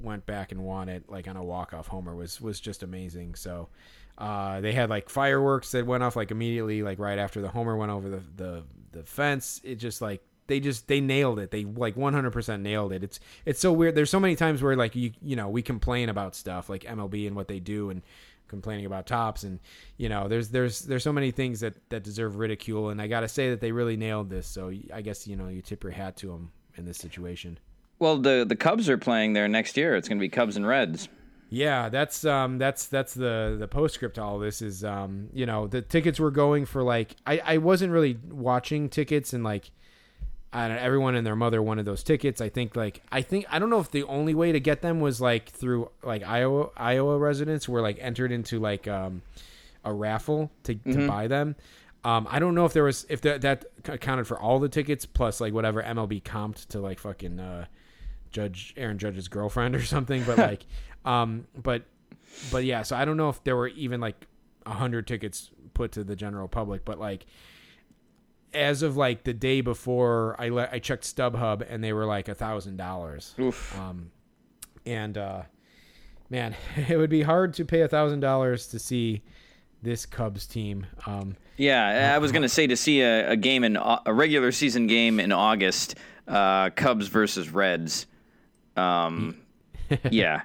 went 0.00 0.24
back 0.26 0.52
and 0.52 0.64
won 0.64 0.88
it 0.88 1.08
like 1.08 1.28
on 1.28 1.36
a 1.36 1.44
walk-off 1.44 1.88
homer 1.88 2.14
was 2.14 2.40
was 2.40 2.60
just 2.60 2.82
amazing. 2.82 3.34
So 3.34 3.68
uh, 4.18 4.60
they 4.60 4.72
had 4.72 4.90
like 4.90 5.08
fireworks 5.08 5.72
that 5.72 5.86
went 5.86 6.02
off 6.02 6.16
like 6.16 6.30
immediately, 6.30 6.82
like 6.82 6.98
right 6.98 7.18
after 7.18 7.40
the 7.40 7.48
homer 7.48 7.76
went 7.76 7.90
over 7.90 8.08
the 8.08 8.22
the, 8.36 8.64
the 8.92 9.02
fence. 9.04 9.60
It 9.64 9.76
just 9.76 10.02
like 10.02 10.22
they 10.46 10.60
just 10.60 10.88
they 10.88 11.00
nailed 11.00 11.38
it. 11.38 11.50
They 11.50 11.64
like 11.64 11.94
100% 11.94 12.60
nailed 12.60 12.92
it. 12.92 13.02
It's 13.04 13.20
it's 13.44 13.60
so 13.60 13.72
weird. 13.72 13.94
There's 13.94 14.10
so 14.10 14.20
many 14.20 14.36
times 14.36 14.62
where 14.62 14.76
like 14.76 14.94
you 14.96 15.12
you 15.22 15.36
know 15.36 15.48
we 15.48 15.62
complain 15.62 16.08
about 16.08 16.34
stuff 16.34 16.68
like 16.68 16.84
MLB 16.84 17.26
and 17.26 17.36
what 17.36 17.48
they 17.48 17.60
do 17.60 17.90
and 17.90 18.02
complaining 18.48 18.84
about 18.84 19.06
Topps 19.06 19.44
and 19.44 19.60
you 19.96 20.10
know 20.10 20.28
there's 20.28 20.50
there's 20.50 20.80
there's 20.80 21.02
so 21.02 21.12
many 21.12 21.30
things 21.30 21.60
that 21.60 21.74
that 21.88 22.02
deserve 22.02 22.36
ridicule 22.36 22.90
and 22.90 23.00
I 23.00 23.06
got 23.06 23.20
to 23.20 23.28
say 23.28 23.48
that 23.50 23.60
they 23.60 23.72
really 23.72 23.96
nailed 23.96 24.28
this. 24.28 24.46
So 24.46 24.72
I 24.92 25.00
guess 25.00 25.26
you 25.26 25.36
know 25.36 25.48
you 25.48 25.62
tip 25.62 25.82
your 25.82 25.92
hat 25.92 26.16
to 26.18 26.28
them 26.28 26.52
in 26.76 26.84
this 26.84 26.98
situation. 26.98 27.58
Well, 27.98 28.18
the 28.18 28.44
the 28.46 28.56
Cubs 28.56 28.88
are 28.88 28.98
playing 28.98 29.32
there 29.32 29.48
next 29.48 29.76
year. 29.76 29.94
It's 29.94 30.08
going 30.08 30.18
to 30.18 30.22
be 30.22 30.28
Cubs 30.28 30.56
and 30.56 30.66
Reds. 30.66 31.08
Yeah, 31.50 31.90
that's 31.90 32.24
um 32.24 32.58
that's 32.58 32.86
that's 32.86 33.12
the 33.12 33.56
the 33.58 33.68
postscript 33.68 34.14
to 34.14 34.22
all 34.22 34.38
this 34.38 34.62
is 34.62 34.84
um 34.84 35.28
you 35.34 35.44
know 35.44 35.66
the 35.66 35.82
tickets 35.82 36.18
were 36.18 36.30
going 36.30 36.64
for 36.64 36.82
like 36.82 37.14
I 37.26 37.40
I 37.44 37.56
wasn't 37.58 37.92
really 37.92 38.18
watching 38.30 38.88
tickets 38.88 39.34
and 39.34 39.44
like 39.44 39.70
Don't 40.52 40.70
everyone 40.72 41.14
and 41.14 41.26
their 41.26 41.36
mother 41.36 41.62
wanted 41.62 41.84
those 41.84 42.02
tickets. 42.02 42.40
I 42.40 42.48
think 42.48 42.76
like 42.76 43.02
I 43.10 43.22
think 43.22 43.46
I 43.50 43.58
don't 43.58 43.70
know 43.70 43.80
if 43.80 43.90
the 43.90 44.04
only 44.04 44.34
way 44.34 44.52
to 44.52 44.60
get 44.60 44.82
them 44.82 45.00
was 45.00 45.20
like 45.20 45.48
through 45.48 45.90
like 46.02 46.22
Iowa 46.22 46.70
Iowa 46.76 47.18
residents 47.18 47.68
were 47.68 47.80
like 47.80 47.98
entered 48.00 48.32
into 48.32 48.58
like 48.58 48.86
um 48.86 49.22
a 49.84 49.92
raffle 49.92 50.50
to 50.64 50.74
to 50.74 51.06
buy 51.06 51.26
them. 51.26 51.56
Um, 52.04 52.26
I 52.28 52.40
don't 52.40 52.54
know 52.54 52.64
if 52.64 52.72
there 52.72 52.84
was 52.84 53.06
if 53.08 53.20
that 53.22 53.42
that 53.42 53.64
accounted 53.86 54.26
for 54.26 54.38
all 54.38 54.58
the 54.58 54.68
tickets 54.68 55.06
plus 55.06 55.40
like 55.40 55.52
whatever 55.52 55.82
MLB 55.82 56.22
comped 56.22 56.68
to 56.68 56.80
like 56.80 56.98
fucking 56.98 57.38
uh, 57.38 57.66
Judge 58.30 58.74
Aaron 58.76 58.98
Judge's 58.98 59.28
girlfriend 59.28 59.76
or 59.76 59.82
something, 59.84 60.24
but 60.24 60.38
like, 60.38 60.66
um, 61.04 61.46
but 61.56 61.82
but 62.50 62.64
yeah. 62.64 62.82
So 62.82 62.96
I 62.96 63.04
don't 63.04 63.16
know 63.16 63.28
if 63.28 63.42
there 63.44 63.56
were 63.56 63.68
even 63.68 64.00
like 64.00 64.26
a 64.66 64.72
hundred 64.72 65.06
tickets 65.06 65.50
put 65.74 65.92
to 65.92 66.04
the 66.04 66.16
general 66.16 66.48
public, 66.48 66.84
but 66.84 66.98
like 66.98 67.24
as 68.54 68.82
of 68.82 68.96
like 68.96 69.24
the 69.24 69.32
day 69.32 69.60
before, 69.60 70.36
I 70.38 70.48
le- 70.48 70.68
I 70.70 70.78
checked 70.78 71.04
StubHub 71.04 71.64
and 71.68 71.82
they 71.82 71.92
were 71.92 72.06
like 72.06 72.28
a 72.28 72.34
thousand 72.34 72.76
dollars. 72.76 73.34
Um, 73.78 74.10
and 74.86 75.16
uh, 75.16 75.42
man, 76.30 76.54
it 76.88 76.96
would 76.96 77.10
be 77.10 77.22
hard 77.22 77.54
to 77.54 77.64
pay 77.64 77.80
a 77.82 77.88
thousand 77.88 78.20
dollars 78.20 78.66
to 78.68 78.78
see 78.78 79.22
this 79.82 80.06
Cubs 80.06 80.46
team. 80.46 80.86
Um, 81.06 81.36
Yeah, 81.56 82.12
I 82.14 82.18
was 82.18 82.32
going 82.32 82.42
to 82.42 82.48
say 82.48 82.66
to 82.68 82.76
see 82.76 83.00
a, 83.00 83.30
a 83.30 83.36
game 83.36 83.64
in 83.64 83.76
a 83.76 84.12
regular 84.12 84.52
season 84.52 84.86
game 84.86 85.18
in 85.18 85.32
August, 85.32 85.96
uh, 86.28 86.70
Cubs 86.70 87.08
versus 87.08 87.50
Reds. 87.50 88.06
Um, 88.76 89.36
yeah, 90.10 90.42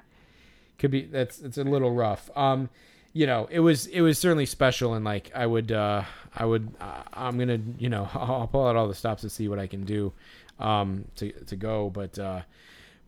could 0.78 0.90
be 0.90 1.02
that's 1.02 1.40
it's 1.40 1.56
a 1.56 1.64
little 1.64 1.92
rough. 1.92 2.30
Um, 2.36 2.68
you 3.12 3.26
know, 3.26 3.48
it 3.50 3.60
was 3.60 3.86
it 3.86 4.00
was 4.00 4.18
certainly 4.18 4.46
special, 4.46 4.94
and 4.94 5.04
like 5.04 5.30
I 5.34 5.46
would 5.46 5.72
uh, 5.72 6.02
I 6.34 6.44
would 6.44 6.72
uh, 6.80 7.02
I'm 7.12 7.38
gonna 7.38 7.58
you 7.78 7.88
know 7.88 8.08
I'll 8.14 8.46
pull 8.46 8.66
out 8.66 8.76
all 8.76 8.88
the 8.88 8.94
stops 8.94 9.22
to 9.22 9.30
see 9.30 9.48
what 9.48 9.58
I 9.58 9.66
can 9.66 9.84
do 9.84 10.12
um, 10.58 11.04
to 11.16 11.32
to 11.32 11.56
go, 11.56 11.90
but. 11.90 12.18
Uh, 12.18 12.42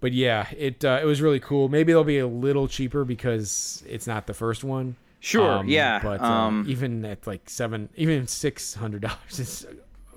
but 0.02 0.14
yeah, 0.14 0.46
it 0.56 0.82
uh, 0.82 0.98
it 1.02 1.04
was 1.04 1.20
really 1.20 1.40
cool. 1.40 1.68
Maybe 1.68 1.92
they'll 1.92 2.04
be 2.04 2.20
a 2.20 2.26
little 2.26 2.66
cheaper 2.68 3.04
because 3.04 3.84
it's 3.86 4.06
not 4.06 4.26
the 4.26 4.32
first 4.32 4.64
one. 4.64 4.96
Sure, 5.20 5.58
Um, 5.58 5.68
yeah, 5.68 6.00
But 6.02 6.22
uh, 6.22 6.24
um, 6.24 6.64
even 6.66 7.04
at 7.04 7.26
like 7.26 7.50
seven, 7.50 7.90
even 7.96 8.26
six 8.26 8.72
hundred 8.72 9.02
dollars 9.02 9.38
is 9.38 9.66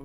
a 0.00 0.04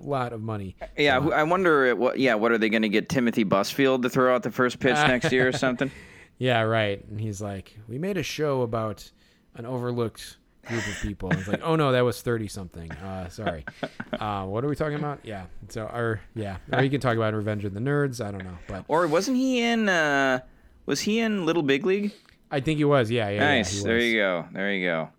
lot 0.00 0.32
of 0.32 0.40
money. 0.40 0.76
Yeah, 0.96 1.18
I 1.18 1.42
wonder 1.42 1.94
what. 1.94 2.18
Yeah, 2.18 2.36
what 2.36 2.52
are 2.52 2.56
they 2.58 2.70
going 2.70 2.80
to 2.84 2.88
get 2.88 3.10
Timothy 3.10 3.44
Busfield 3.44 4.00
to 4.00 4.08
throw 4.08 4.34
out 4.34 4.44
the 4.44 4.50
first 4.50 4.80
pitch 4.80 4.94
next 4.94 5.30
year 5.30 5.46
or 5.48 5.52
something? 5.66 5.90
Yeah, 6.38 6.62
right. 6.62 7.04
And 7.10 7.20
he's 7.20 7.42
like, 7.42 7.76
we 7.86 7.98
made 7.98 8.16
a 8.16 8.22
show 8.22 8.62
about 8.62 9.10
an 9.58 9.66
overlooked 9.66 10.36
group 10.66 10.86
of 10.86 10.96
people. 11.02 11.30
It's 11.32 11.48
like, 11.48 11.60
oh 11.62 11.76
no, 11.76 11.92
that 11.92 12.00
was 12.04 12.22
thirty 12.22 12.48
something. 12.48 12.90
Uh, 12.92 13.28
sorry. 13.28 13.64
Uh, 14.18 14.44
what 14.46 14.64
are 14.64 14.68
we 14.68 14.74
talking 14.74 14.96
about? 14.98 15.20
Yeah. 15.22 15.44
So, 15.68 15.82
or 15.84 16.20
yeah, 16.34 16.56
or 16.72 16.82
you 16.82 16.90
can 16.90 17.00
talk 17.00 17.16
about 17.16 17.34
Revenge 17.34 17.64
of 17.64 17.72
the 17.72 17.78
Nerds. 17.78 18.24
I 18.24 18.32
don't 18.32 18.42
know, 18.42 18.58
but 18.66 18.84
Or 18.88 19.06
wasn't 19.06 19.36
he 19.36 19.60
in? 19.62 19.88
uh 19.88 20.40
Was 20.86 21.00
he 21.02 21.20
in 21.20 21.46
Little 21.46 21.62
Big 21.62 21.86
League? 21.86 22.12
I 22.50 22.58
think 22.58 22.78
he 22.78 22.84
was. 22.84 23.10
Yeah, 23.10 23.28
yeah. 23.28 23.38
nice. 23.38 23.76
Yeah, 23.76 23.82
there 23.84 23.98
you 24.00 24.16
go. 24.18 24.46
There 24.52 24.72
you 24.72 24.86
go. 24.86 25.10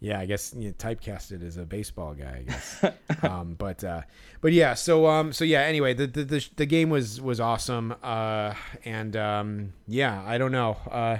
Yeah, 0.00 0.18
I 0.18 0.26
guess 0.26 0.52
you 0.56 0.68
know, 0.68 0.74
typecasted 0.74 1.46
as 1.46 1.58
a 1.58 1.64
baseball 1.64 2.14
guy. 2.14 2.38
I 2.38 2.42
guess, 2.42 2.84
um, 3.22 3.54
but 3.58 3.84
uh, 3.84 4.02
but 4.40 4.52
yeah. 4.52 4.74
So 4.74 5.06
um, 5.06 5.32
so 5.32 5.44
yeah. 5.44 5.60
Anyway, 5.60 5.94
the 5.94 6.06
the 6.08 6.24
the, 6.24 6.48
the 6.56 6.66
game 6.66 6.90
was 6.90 7.20
was 7.20 7.38
awesome. 7.38 7.94
Uh, 8.02 8.54
and 8.84 9.14
um, 9.16 9.72
yeah, 9.86 10.24
I 10.26 10.38
don't 10.38 10.52
know, 10.52 10.76
uh, 10.90 11.18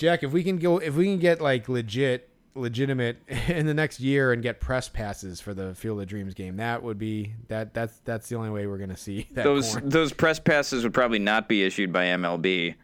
Jack. 0.00 0.22
If 0.22 0.32
we 0.32 0.42
can 0.42 0.56
go, 0.56 0.78
if 0.78 0.94
we 0.96 1.04
can 1.04 1.18
get 1.18 1.40
like 1.40 1.68
legit, 1.68 2.28
legitimate 2.54 3.18
in 3.48 3.66
the 3.66 3.74
next 3.74 4.00
year 4.00 4.32
and 4.32 4.42
get 4.42 4.58
press 4.60 4.88
passes 4.88 5.40
for 5.40 5.54
the 5.54 5.74
Field 5.74 6.00
of 6.00 6.08
Dreams 6.08 6.34
game, 6.34 6.56
that 6.56 6.82
would 6.82 6.98
be 6.98 7.34
that 7.48 7.74
that's 7.74 8.00
that's 8.04 8.28
the 8.28 8.36
only 8.36 8.50
way 8.50 8.66
we're 8.66 8.78
gonna 8.78 8.96
see 8.96 9.28
that. 9.34 9.44
Those 9.44 9.72
porn. 9.72 9.88
those 9.90 10.12
press 10.12 10.38
passes 10.40 10.82
would 10.82 10.94
probably 10.94 11.18
not 11.18 11.48
be 11.48 11.62
issued 11.62 11.92
by 11.92 12.06
MLB. 12.06 12.74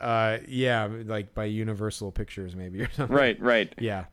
uh, 0.00 0.38
yeah, 0.48 0.88
like 1.04 1.34
by 1.34 1.44
Universal 1.44 2.12
Pictures 2.12 2.56
maybe 2.56 2.80
or 2.82 2.90
something. 2.92 3.14
Right. 3.14 3.40
Right. 3.40 3.72
Yeah. 3.78 4.06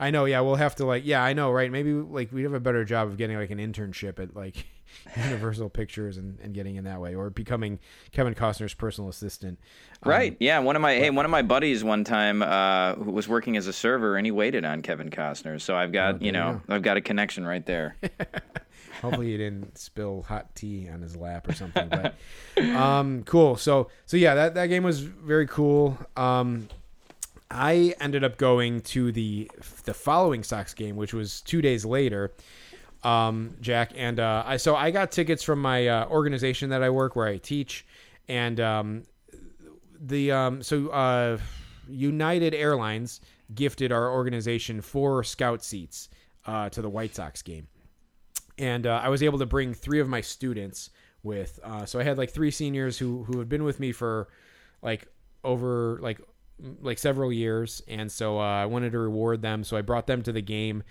I 0.00 0.10
know, 0.10 0.24
yeah, 0.24 0.40
we'll 0.40 0.56
have 0.56 0.74
to 0.76 0.84
like 0.84 1.06
yeah, 1.06 1.22
I 1.22 1.32
know, 1.32 1.52
right? 1.52 1.70
Maybe 1.70 1.92
like 1.92 2.32
we'd 2.32 2.42
have 2.42 2.54
a 2.54 2.60
better 2.60 2.84
job 2.84 3.06
of 3.06 3.16
getting 3.16 3.36
like 3.36 3.50
an 3.50 3.58
internship 3.58 4.18
at 4.18 4.34
like 4.34 4.66
Universal 5.24 5.70
Pictures 5.70 6.16
and, 6.16 6.38
and 6.40 6.54
getting 6.54 6.76
in 6.76 6.84
that 6.84 7.00
way. 7.00 7.14
Or 7.14 7.30
becoming 7.30 7.78
Kevin 8.12 8.34
Costner's 8.34 8.74
personal 8.74 9.08
assistant. 9.10 9.58
Um, 10.02 10.10
Right. 10.10 10.36
Yeah. 10.40 10.58
One 10.60 10.76
of 10.76 10.82
my 10.82 10.94
hey, 10.94 11.10
one 11.10 11.24
of 11.24 11.30
my 11.30 11.42
buddies 11.42 11.82
one 11.84 12.04
time 12.04 12.42
uh, 12.42 12.94
who 12.94 13.10
was 13.10 13.28
working 13.28 13.56
as 13.56 13.66
a 13.66 13.72
server 13.72 14.16
and 14.16 14.26
he 14.26 14.30
waited 14.30 14.64
on 14.64 14.82
Kevin 14.82 15.10
Costner. 15.10 15.60
So 15.60 15.76
I've 15.76 15.92
got 15.92 16.14
you 16.14 16.18
Oh, 16.22 16.26
you 16.26 16.32
know 16.32 16.60
I've 16.68 16.82
got 16.82 16.96
a 16.96 17.00
connection 17.00 17.46
right 17.46 17.64
there. 17.64 17.96
Hopefully 19.00 19.32
he 19.32 19.36
didn't 19.36 19.76
spill 19.78 20.22
hot 20.22 20.54
tea 20.54 20.88
on 20.88 21.02
his 21.02 21.16
lap 21.16 21.48
or 21.48 21.52
something. 21.54 21.88
But 21.88 22.14
um 22.76 23.22
cool. 23.24 23.56
So 23.56 23.88
so 24.06 24.16
yeah, 24.16 24.34
that, 24.34 24.54
that 24.54 24.66
game 24.66 24.84
was 24.84 25.00
very 25.00 25.46
cool. 25.46 25.98
Um 26.16 26.68
I 27.50 27.94
ended 28.00 28.24
up 28.24 28.38
going 28.38 28.80
to 28.82 29.12
the 29.12 29.50
the 29.84 29.92
following 29.94 30.42
Sox 30.42 30.72
game, 30.74 30.96
which 30.96 31.12
was 31.12 31.40
two 31.42 31.60
days 31.60 31.84
later. 31.84 32.32
Um, 33.04 33.56
Jack 33.60 33.92
and 33.96 34.20
uh, 34.20 34.44
I 34.46 34.56
so 34.56 34.76
I 34.76 34.90
got 34.90 35.10
tickets 35.10 35.42
from 35.42 35.60
my 35.60 35.88
uh, 35.88 36.06
organization 36.08 36.70
that 36.70 36.82
I 36.82 36.90
work 36.90 37.16
where 37.16 37.26
I 37.26 37.38
teach, 37.38 37.84
and 38.28 38.60
um, 38.60 39.02
the 40.00 40.30
um, 40.30 40.62
so 40.62 40.88
uh, 40.88 41.38
United 41.88 42.54
Airlines 42.54 43.20
gifted 43.54 43.90
our 43.90 44.10
organization 44.10 44.80
four 44.80 45.24
scout 45.24 45.64
seats 45.64 46.08
uh, 46.46 46.68
to 46.70 46.80
the 46.80 46.88
White 46.88 47.14
Sox 47.14 47.42
game 47.42 47.66
and 48.58 48.86
uh, 48.86 49.00
I 49.02 49.08
was 49.08 49.22
able 49.22 49.38
to 49.38 49.46
bring 49.46 49.74
three 49.74 50.00
of 50.00 50.08
my 50.08 50.20
students 50.20 50.90
with. 51.22 51.58
Uh, 51.62 51.84
so 51.84 51.98
I 51.98 52.02
had 52.02 52.18
like 52.18 52.30
three 52.30 52.50
seniors 52.50 52.98
who 52.98 53.24
who 53.24 53.38
had 53.38 53.48
been 53.48 53.64
with 53.64 53.80
me 53.80 53.92
for 53.92 54.28
like 54.82 55.06
over 55.44 55.98
like 56.00 56.20
like 56.80 56.98
several 56.98 57.32
years, 57.32 57.82
and 57.88 58.10
so 58.10 58.38
uh, 58.38 58.42
I 58.42 58.66
wanted 58.66 58.92
to 58.92 58.98
reward 58.98 59.42
them. 59.42 59.64
So 59.64 59.76
I 59.76 59.82
brought 59.82 60.06
them 60.06 60.22
to 60.22 60.32
the 60.32 60.42
game, 60.42 60.82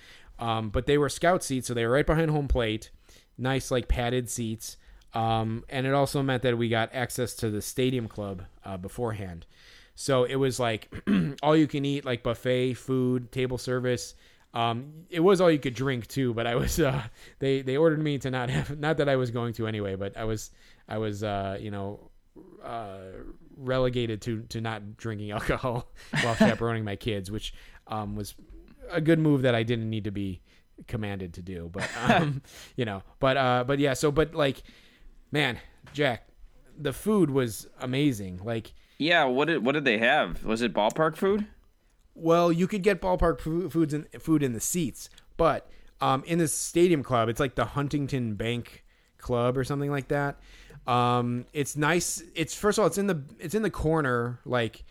um, 0.42 0.70
but 0.70 0.88
they 0.88 0.98
were 0.98 1.08
scout 1.08 1.44
seats, 1.44 1.68
so 1.68 1.74
they 1.74 1.86
were 1.86 1.94
right 1.94 2.06
behind 2.06 2.32
home 2.32 2.48
plate, 2.48 2.90
nice 3.38 3.70
like 3.72 3.88
padded 3.88 4.30
seats. 4.30 4.76
Um, 5.14 5.64
and 5.70 5.86
it 5.86 5.94
also 5.94 6.24
meant 6.24 6.42
that 6.44 6.58
we 6.58 6.68
got 6.68 6.90
access 6.94 7.36
to 7.36 7.50
the 7.50 7.62
stadium 7.62 8.08
club 8.08 8.44
uh, 8.66 8.78
beforehand. 8.78 9.46
So 9.94 10.24
it 10.24 10.36
was 10.36 10.60
like 10.60 10.92
all 11.44 11.56
you 11.56 11.68
can 11.68 11.86
eat, 11.86 12.06
like 12.06 12.24
buffet 12.24 12.74
food, 12.74 13.32
table 13.32 13.60
service. 13.60 14.16
Um, 14.54 15.06
it 15.10 15.20
was 15.20 15.40
all 15.40 15.52
you 15.52 15.60
could 15.60 15.76
drink 15.76 16.08
too, 16.08 16.34
but 16.34 16.48
I 16.48 16.56
was 16.56 16.80
uh, 16.80 17.04
they 17.40 17.62
they 17.62 17.78
ordered 17.78 18.02
me 18.02 18.18
to 18.20 18.32
not 18.32 18.50
have 18.50 18.80
not 18.80 18.98
that 18.98 19.08
I 19.08 19.18
was 19.18 19.30
going 19.30 19.54
to 19.54 19.68
anyway, 19.68 19.96
but 19.96 20.18
I 20.18 20.24
was 20.24 20.50
I 20.90 20.98
was 20.98 21.24
uh, 21.24 21.58
you 21.62 21.70
know 21.70 22.10
uh, 22.64 22.98
relegated 23.58 24.22
to 24.24 24.42
to 24.50 24.60
not 24.60 24.98
drinking 24.98 25.32
alcohol 25.38 25.92
while 26.24 26.36
chaperoning 26.36 26.84
my 26.84 26.96
kids, 26.96 27.30
which 27.30 27.54
um, 27.88 28.16
was 28.16 28.34
a 28.92 29.02
good 29.02 29.20
move 29.20 29.42
that 29.44 29.56
I 29.56 29.64
didn't 29.64 29.90
need 29.90 30.04
to 30.06 30.12
be 30.12 30.42
commanded 30.88 31.34
to 31.36 31.42
do. 31.42 31.70
But 31.72 31.90
um, 32.10 32.42
you 32.76 32.86
know, 32.86 33.04
but 33.20 33.38
uh, 33.38 33.64
but 33.66 33.80
yeah, 33.80 33.94
so 33.94 34.12
but 34.12 34.34
like, 34.34 34.64
man, 35.32 35.60
Jack, 35.94 36.28
the 36.78 36.94
food 36.94 37.30
was 37.30 37.68
amazing. 37.80 38.42
Like, 38.44 38.74
Yeah. 38.98 39.26
What 39.26 39.48
did 39.48 39.64
what 39.66 39.74
did 39.74 39.86
they 39.86 39.98
have? 39.98 40.44
Was 40.44 40.62
it 40.62 40.74
ballpark 40.74 41.16
food? 41.16 41.46
well, 42.14 42.52
you 42.52 42.68
could 42.68 42.84
get 42.84 43.02
ballpark 43.02 43.40
fu- 43.40 43.70
foods 43.70 43.94
and 43.94 44.06
food 44.20 44.44
in 44.44 44.52
the 44.54 44.60
seats, 44.60 45.10
but 45.38 45.70
um, 46.02 46.24
in 46.28 46.40
the 46.40 46.48
stadium 46.48 47.04
club, 47.04 47.30
it's 47.30 47.40
like 47.40 47.56
the 47.56 47.64
Huntington 47.66 48.36
Bank 48.36 48.84
Club 49.18 49.58
or 49.58 49.64
something 49.64 49.90
like 49.90 50.10
that. 50.10 50.38
Um, 50.88 51.46
it's 51.54 51.78
nice. 51.78 52.22
It's 52.36 52.54
first 52.54 52.78
of 52.78 52.82
all, 52.84 52.88
it's 52.88 52.98
in 52.98 53.08
the 53.08 53.24
it's 53.40 53.56
in 53.56 53.62
the 53.62 53.70
corner. 53.70 54.40
Like, 54.46 54.84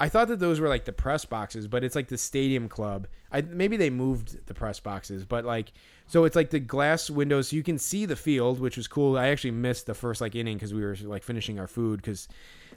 I 0.00 0.08
thought 0.08 0.28
that 0.28 0.38
those 0.38 0.60
were 0.60 0.68
like 0.68 0.86
the 0.86 0.92
press 0.92 1.26
boxes, 1.26 1.68
but 1.68 1.84
it's 1.84 1.94
like 1.94 2.08
the 2.08 2.16
stadium 2.16 2.70
club. 2.70 3.06
I 3.30 3.42
maybe 3.42 3.76
they 3.76 3.90
moved 3.90 4.46
the 4.46 4.54
press 4.54 4.80
boxes, 4.80 5.26
but 5.26 5.44
like 5.44 5.72
so 6.06 6.24
it's 6.24 6.34
like 6.34 6.48
the 6.48 6.58
glass 6.58 7.10
windows, 7.10 7.48
so 7.48 7.56
you 7.56 7.62
can 7.62 7.78
see 7.78 8.06
the 8.06 8.16
field, 8.16 8.60
which 8.60 8.78
was 8.78 8.88
cool. 8.88 9.18
I 9.18 9.28
actually 9.28 9.52
missed 9.52 9.84
the 9.84 9.94
first 9.94 10.22
like 10.22 10.34
inning 10.34 10.56
because 10.56 10.72
we 10.72 10.80
were 10.82 10.96
like 11.02 11.22
finishing 11.22 11.60
our 11.60 11.68
food 11.68 12.00
because 12.00 12.28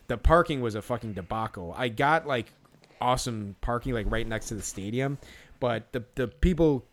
the 0.08 0.18
parking 0.18 0.60
was 0.60 0.76
a 0.76 0.82
fucking 0.82 1.14
debacle. 1.14 1.74
I 1.78 1.88
got 1.88 2.28
like 2.28 2.52
awesome 3.00 3.56
parking 3.62 3.94
like 3.94 4.12
right 4.12 4.28
next 4.28 4.48
to 4.48 4.56
the 4.56 4.62
stadium, 4.62 5.18
but 5.62 5.94
the 5.94 6.04
the 6.16 6.28
people 6.28 6.86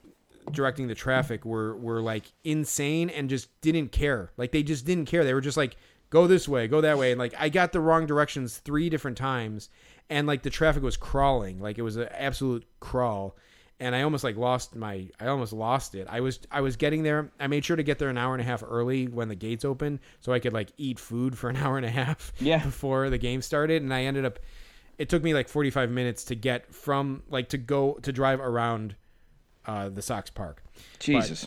directing 0.52 0.86
the 0.86 0.94
traffic 0.94 1.44
were 1.44 1.76
were 1.76 2.00
like 2.00 2.32
insane 2.44 3.10
and 3.10 3.28
just 3.28 3.48
didn't 3.62 3.90
care. 3.90 4.30
Like 4.36 4.52
they 4.52 4.62
just 4.62 4.86
didn't 4.86 5.06
care. 5.06 5.24
They 5.24 5.34
were 5.34 5.40
just 5.40 5.56
like 5.56 5.76
go 6.10 6.26
this 6.26 6.48
way, 6.48 6.68
go 6.68 6.80
that 6.80 6.98
way, 6.98 7.12
and 7.12 7.18
like 7.18 7.34
I 7.38 7.48
got 7.48 7.72
the 7.72 7.80
wrong 7.80 8.06
directions 8.06 8.58
three 8.58 8.90
different 8.90 9.16
times, 9.16 9.70
and 10.10 10.26
like 10.26 10.42
the 10.42 10.50
traffic 10.50 10.82
was 10.82 10.96
crawling, 10.98 11.60
like 11.60 11.78
it 11.78 11.82
was 11.82 11.96
an 11.96 12.08
absolute 12.10 12.66
crawl. 12.80 13.36
And 13.82 13.94
I 13.96 14.02
almost 14.02 14.24
like 14.24 14.36
lost 14.36 14.76
my 14.76 15.08
I 15.18 15.28
almost 15.28 15.54
lost 15.54 15.94
it. 15.94 16.06
I 16.10 16.20
was 16.20 16.38
I 16.50 16.60
was 16.60 16.76
getting 16.76 17.02
there. 17.02 17.30
I 17.40 17.46
made 17.46 17.64
sure 17.64 17.76
to 17.76 17.82
get 17.82 17.98
there 17.98 18.10
an 18.10 18.18
hour 18.18 18.34
and 18.34 18.42
a 18.42 18.44
half 18.44 18.62
early 18.62 19.06
when 19.06 19.28
the 19.28 19.34
gates 19.34 19.64
opened 19.64 20.00
so 20.20 20.34
I 20.34 20.38
could 20.38 20.52
like 20.52 20.68
eat 20.76 20.98
food 20.98 21.38
for 21.38 21.48
an 21.48 21.56
hour 21.64 21.78
and 21.78 21.86
a 21.86 21.90
half 21.90 22.34
Yeah. 22.40 22.62
before 22.62 23.08
the 23.08 23.16
game 23.16 23.40
started 23.40 23.80
and 23.82 23.94
I 23.94 24.02
ended 24.04 24.26
up 24.26 24.38
it 24.98 25.08
took 25.08 25.22
me 25.22 25.32
like 25.32 25.48
45 25.48 25.90
minutes 25.90 26.24
to 26.24 26.34
get 26.34 26.74
from 26.74 27.22
like 27.30 27.48
to 27.50 27.56
go 27.56 27.94
to 28.02 28.12
drive 28.12 28.38
around 28.40 28.96
uh, 29.64 29.88
the 29.88 30.02
Sox 30.02 30.28
Park. 30.28 30.62
Jesus. 30.98 31.46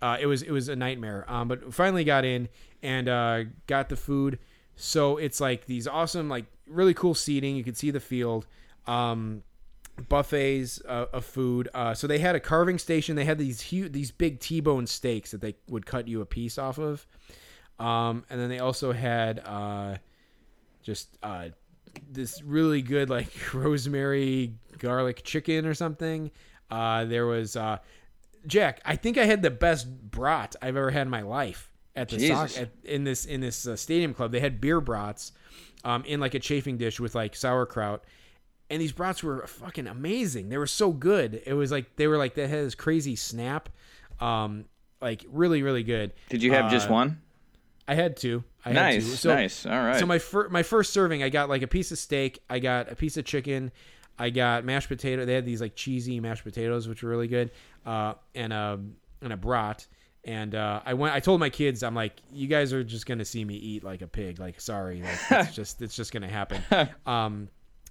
Uh, 0.00 0.16
it 0.18 0.24
was 0.26 0.40
it 0.42 0.52
was 0.52 0.70
a 0.70 0.76
nightmare. 0.76 1.26
Um, 1.28 1.48
but 1.48 1.74
finally 1.74 2.04
got 2.04 2.24
in 2.24 2.48
and 2.82 3.08
uh, 3.10 3.44
got 3.66 3.90
the 3.90 3.96
food. 3.96 4.38
So 4.76 5.18
it's 5.18 5.38
like 5.38 5.66
these 5.66 5.86
awesome, 5.86 6.30
like 6.30 6.46
really 6.66 6.94
cool 6.94 7.14
seating. 7.14 7.56
You 7.56 7.64
could 7.64 7.76
see 7.76 7.90
the 7.90 8.00
field. 8.00 8.46
Um, 8.86 9.42
buffets 10.08 10.80
uh, 10.86 11.06
of 11.12 11.24
food. 11.24 11.68
Uh, 11.74 11.94
so 11.94 12.06
they 12.06 12.18
had 12.18 12.34
a 12.34 12.40
carving 12.40 12.78
station. 12.78 13.16
They 13.16 13.24
had 13.24 13.38
these 13.38 13.60
huge, 13.60 13.92
these 13.92 14.10
big 14.10 14.40
T-bone 14.40 14.86
steaks 14.86 15.30
that 15.30 15.40
they 15.40 15.54
would 15.68 15.86
cut 15.86 16.08
you 16.08 16.20
a 16.20 16.26
piece 16.26 16.58
off 16.58 16.78
of. 16.78 17.06
Um, 17.78 18.24
and 18.30 18.40
then 18.40 18.48
they 18.48 18.60
also 18.60 18.92
had 18.92 19.40
uh, 19.44 19.96
just 20.82 21.16
uh, 21.22 21.48
this 22.10 22.42
really 22.42 22.82
good 22.82 23.10
like 23.10 23.28
rosemary 23.54 24.54
garlic 24.78 25.22
chicken 25.24 25.66
or 25.66 25.74
something. 25.74 26.30
Uh, 26.70 27.04
there 27.04 27.26
was 27.26 27.56
uh, 27.56 27.78
Jack. 28.46 28.80
I 28.84 28.96
think 28.96 29.18
I 29.18 29.24
had 29.26 29.42
the 29.42 29.50
best 29.50 29.88
brat 30.10 30.56
I've 30.62 30.76
ever 30.76 30.90
had 30.90 31.02
in 31.02 31.10
my 31.10 31.22
life 31.22 31.72
at 31.96 32.08
the 32.08 32.28
soc- 32.28 32.58
at, 32.58 32.70
in 32.84 33.04
this 33.04 33.24
in 33.24 33.40
this 33.40 33.66
uh, 33.66 33.76
stadium 33.76 34.14
club. 34.14 34.32
They 34.32 34.40
had 34.40 34.60
beer 34.60 34.80
brats 34.80 35.32
um, 35.84 36.04
in 36.04 36.18
like 36.20 36.34
a 36.34 36.40
chafing 36.40 36.76
dish 36.76 36.98
with 36.98 37.14
like 37.14 37.36
sauerkraut. 37.36 38.02
And 38.70 38.80
these 38.80 38.92
brats 38.92 39.22
were 39.22 39.46
fucking 39.46 39.86
amazing. 39.86 40.48
They 40.48 40.56
were 40.58 40.66
so 40.66 40.90
good. 40.90 41.42
It 41.46 41.52
was 41.52 41.70
like 41.70 41.96
they 41.96 42.06
were 42.06 42.16
like 42.16 42.34
they 42.34 42.48
had 42.48 42.64
this 42.64 42.74
crazy 42.74 43.14
snap, 43.14 43.68
um, 44.20 44.64
like 45.02 45.24
really 45.30 45.62
really 45.62 45.82
good. 45.82 46.12
Did 46.30 46.42
you 46.42 46.52
have 46.52 46.70
just 46.70 46.88
Uh, 46.88 46.92
one? 46.92 47.20
I 47.86 47.94
had 47.94 48.16
two. 48.16 48.42
I 48.64 48.70
had 48.70 48.74
Nice, 48.76 49.04
two. 49.04 49.16
So, 49.16 49.34
nice. 49.34 49.66
All 49.66 49.72
right. 49.72 50.00
So 50.00 50.06
my 50.06 50.18
fir- 50.18 50.48
my 50.48 50.62
first 50.62 50.94
serving, 50.94 51.22
I 51.22 51.28
got 51.28 51.50
like 51.50 51.60
a 51.60 51.66
piece 51.66 51.92
of 51.92 51.98
steak, 51.98 52.38
I 52.48 52.58
got 52.58 52.90
a 52.90 52.96
piece 52.96 53.18
of 53.18 53.26
chicken, 53.26 53.70
I 54.18 54.30
got 54.30 54.64
mashed 54.64 54.88
potato. 54.88 55.26
They 55.26 55.34
had 55.34 55.44
these 55.44 55.60
like 55.60 55.74
cheesy 55.76 56.18
mashed 56.18 56.44
potatoes, 56.44 56.88
which 56.88 57.02
were 57.02 57.10
really 57.10 57.28
good, 57.28 57.50
uh, 57.84 58.14
and 58.34 58.52
a 58.54 58.80
and 59.20 59.32
a 59.32 59.36
brat. 59.36 59.86
And 60.26 60.54
uh, 60.54 60.80
I 60.84 60.94
went. 60.94 61.14
I 61.14 61.20
told 61.20 61.40
my 61.40 61.50
kids, 61.50 61.82
I'm 61.82 61.94
like, 61.94 62.14
you 62.32 62.46
guys 62.46 62.72
are 62.72 62.82
just 62.82 63.04
gonna 63.04 63.24
see 63.26 63.44
me 63.44 63.54
eat 63.54 63.84
like 63.84 64.00
a 64.00 64.06
pig. 64.06 64.38
Like, 64.38 64.60
sorry, 64.60 65.02
like, 65.02 65.18
it's 65.46 65.54
just 65.54 65.82
it's 65.82 65.94
just 65.94 66.12
gonna 66.12 66.28
happen. 66.28 66.62
Um, 67.04 67.48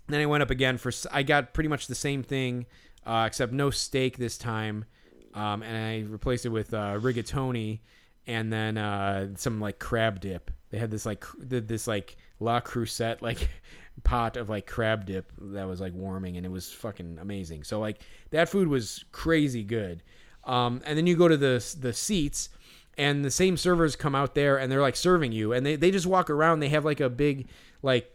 then 0.08 0.20
I 0.20 0.26
went 0.26 0.44
up 0.44 0.50
again 0.50 0.78
for. 0.78 0.92
I 1.12 1.24
got 1.24 1.54
pretty 1.54 1.70
much 1.70 1.88
the 1.88 1.96
same 1.96 2.24
thing, 2.24 2.66
uh, 3.06 3.26
except 3.28 3.54
no 3.54 3.70
steak 3.70 4.18
this 4.18 4.38
time, 4.38 4.86
um, 5.34 5.64
and 5.64 5.78
I 5.78 6.10
replaced 6.10 6.46
it 6.46 6.50
with 6.50 6.74
uh, 6.74 6.98
rigatoni, 7.00 7.80
and 8.28 8.52
then 8.52 8.78
uh, 8.78 9.30
some 9.36 9.62
like 9.62 9.80
crab 9.80 10.20
dip. 10.20 10.52
They 10.72 10.78
had 10.78 10.92
this 10.92 11.06
like 11.06 11.22
cr- 11.22 11.38
this 11.40 11.88
like 11.88 12.18
La 12.40 12.60
Crusette 12.60 13.22
like 13.22 13.48
pot 14.04 14.38
of 14.38 14.50
like 14.50 14.66
crab 14.68 15.06
dip 15.06 15.32
that 15.40 15.68
was 15.68 15.80
like 15.80 15.94
warming, 15.94 16.38
and 16.38 16.46
it 16.46 16.52
was 16.52 16.72
fucking 16.72 17.20
amazing. 17.22 17.64
So 17.64 17.80
like 17.80 18.02
that 18.32 18.50
food 18.50 18.68
was 18.68 19.06
crazy 19.12 19.64
good. 19.64 20.04
Um, 20.46 20.82
and 20.86 20.98
then 20.98 21.08
you 21.08 21.16
go 21.16 21.28
to 21.28 21.38
the 21.38 21.76
the 21.80 21.94
seats, 21.94 22.50
and 22.98 23.24
the 23.24 23.32
same 23.32 23.58
servers 23.58 23.96
come 23.96 24.16
out 24.16 24.36
there, 24.36 24.58
and 24.58 24.72
they're 24.72 24.82
like 24.82 24.96
serving 24.96 25.32
you, 25.32 25.54
and 25.54 25.66
they 25.66 25.76
they 25.76 25.92
just 25.92 26.06
walk 26.06 26.30
around. 26.30 26.60
They 26.60 26.70
have 26.70 26.86
like 26.86 27.00
a 27.00 27.10
big 27.10 27.48
like 27.82 28.12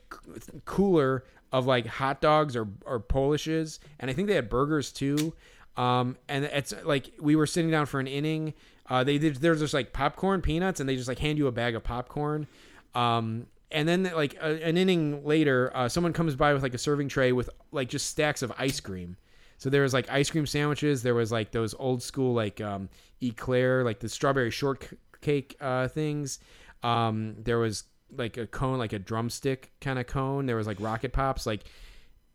cooler 0.64 1.24
of 1.52 1.66
like 1.66 1.86
hot 1.86 2.20
dogs 2.20 2.54
or 2.56 2.68
or 2.84 2.98
Polishes, 3.00 3.80
and 3.98 4.10
I 4.10 4.14
think 4.14 4.28
they 4.28 4.34
had 4.34 4.48
burgers 4.48 4.92
too. 4.92 5.34
Um, 5.76 6.16
and 6.28 6.44
it's 6.44 6.74
like 6.84 7.12
we 7.20 7.36
were 7.36 7.46
sitting 7.46 7.70
down 7.70 7.86
for 7.86 8.00
an 8.00 8.06
inning. 8.06 8.54
Uh, 8.90 9.04
they 9.04 9.18
did 9.18 9.36
there's 9.36 9.60
just 9.60 9.74
like 9.74 9.92
popcorn, 9.92 10.42
peanuts, 10.42 10.80
and 10.80 10.88
they 10.88 10.96
just 10.96 11.08
like 11.08 11.18
hand 11.18 11.38
you 11.38 11.46
a 11.46 11.52
bag 11.52 11.74
of 11.74 11.84
popcorn. 11.84 12.46
Um, 12.94 13.46
and 13.70 13.88
then 13.88 14.04
like 14.14 14.34
a, 14.40 14.62
an 14.66 14.76
inning 14.76 15.24
later, 15.24 15.70
uh, 15.74 15.88
someone 15.88 16.12
comes 16.12 16.34
by 16.34 16.52
with 16.52 16.62
like 16.62 16.74
a 16.74 16.78
serving 16.78 17.08
tray 17.08 17.32
with 17.32 17.50
like 17.70 17.88
just 17.88 18.06
stacks 18.06 18.42
of 18.42 18.52
ice 18.58 18.80
cream. 18.80 19.16
So 19.58 19.70
there 19.70 19.82
was 19.82 19.92
like 19.92 20.08
ice 20.10 20.30
cream 20.30 20.46
sandwiches. 20.46 21.02
There 21.02 21.14
was 21.14 21.30
like 21.30 21.50
those 21.50 21.74
old 21.74 22.02
school 22.02 22.32
like 22.32 22.60
um, 22.60 22.88
eclair, 23.20 23.84
like 23.84 23.98
the 23.98 24.08
strawberry 24.08 24.50
shortcake 24.50 25.56
uh, 25.60 25.88
things. 25.88 26.38
Um, 26.82 27.34
there 27.38 27.58
was 27.58 27.84
like 28.16 28.36
a 28.36 28.46
cone, 28.46 28.78
like 28.78 28.92
a 28.92 29.00
drumstick 29.00 29.72
kind 29.80 29.98
of 29.98 30.06
cone. 30.06 30.46
There 30.46 30.56
was 30.56 30.68
like 30.68 30.80
rocket 30.80 31.12
pops, 31.12 31.44
like 31.44 31.64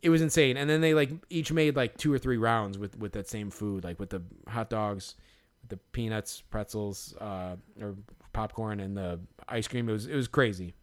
it 0.01 0.09
was 0.09 0.21
insane. 0.21 0.57
And 0.57 0.69
then 0.69 0.81
they 0.81 0.93
like 0.93 1.11
each 1.29 1.51
made 1.51 1.77
like 1.77 1.97
two 1.97 2.13
or 2.13 2.19
three 2.19 2.37
rounds 2.37 2.77
with 2.77 2.97
with 2.99 3.13
that 3.13 3.29
same 3.29 3.49
food, 3.49 3.85
like 3.85 3.99
with 3.99 4.09
the 4.09 4.21
hot 4.49 4.69
dogs, 4.69 5.15
with 5.61 5.69
the 5.69 5.77
peanuts, 5.93 6.41
pretzels, 6.41 7.15
uh, 7.21 7.55
or 7.81 7.95
popcorn, 8.33 8.81
and 8.81 8.97
the 8.97 9.21
ice 9.47 9.69
cream. 9.69 9.87
It 9.87 9.93
was 9.93 10.07
it 10.07 10.15
was 10.15 10.27
crazy. 10.27 10.73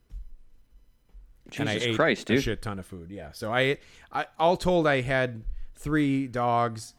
and 1.59 1.69
I 1.69 1.75
Jesus 1.75 1.89
ate 1.89 1.97
Christ, 1.97 2.27
dude! 2.27 2.39
a 2.39 2.41
shit 2.41 2.63
ton 2.63 2.79
of 2.79 2.87
food. 2.87 3.11
Yeah. 3.11 3.33
So 3.33 3.53
I, 3.53 3.77
I 4.11 4.25
all 4.39 4.57
told, 4.57 4.87
I 4.87 5.03
had 5.03 5.43
three 5.81 6.27
dogs. 6.27 6.95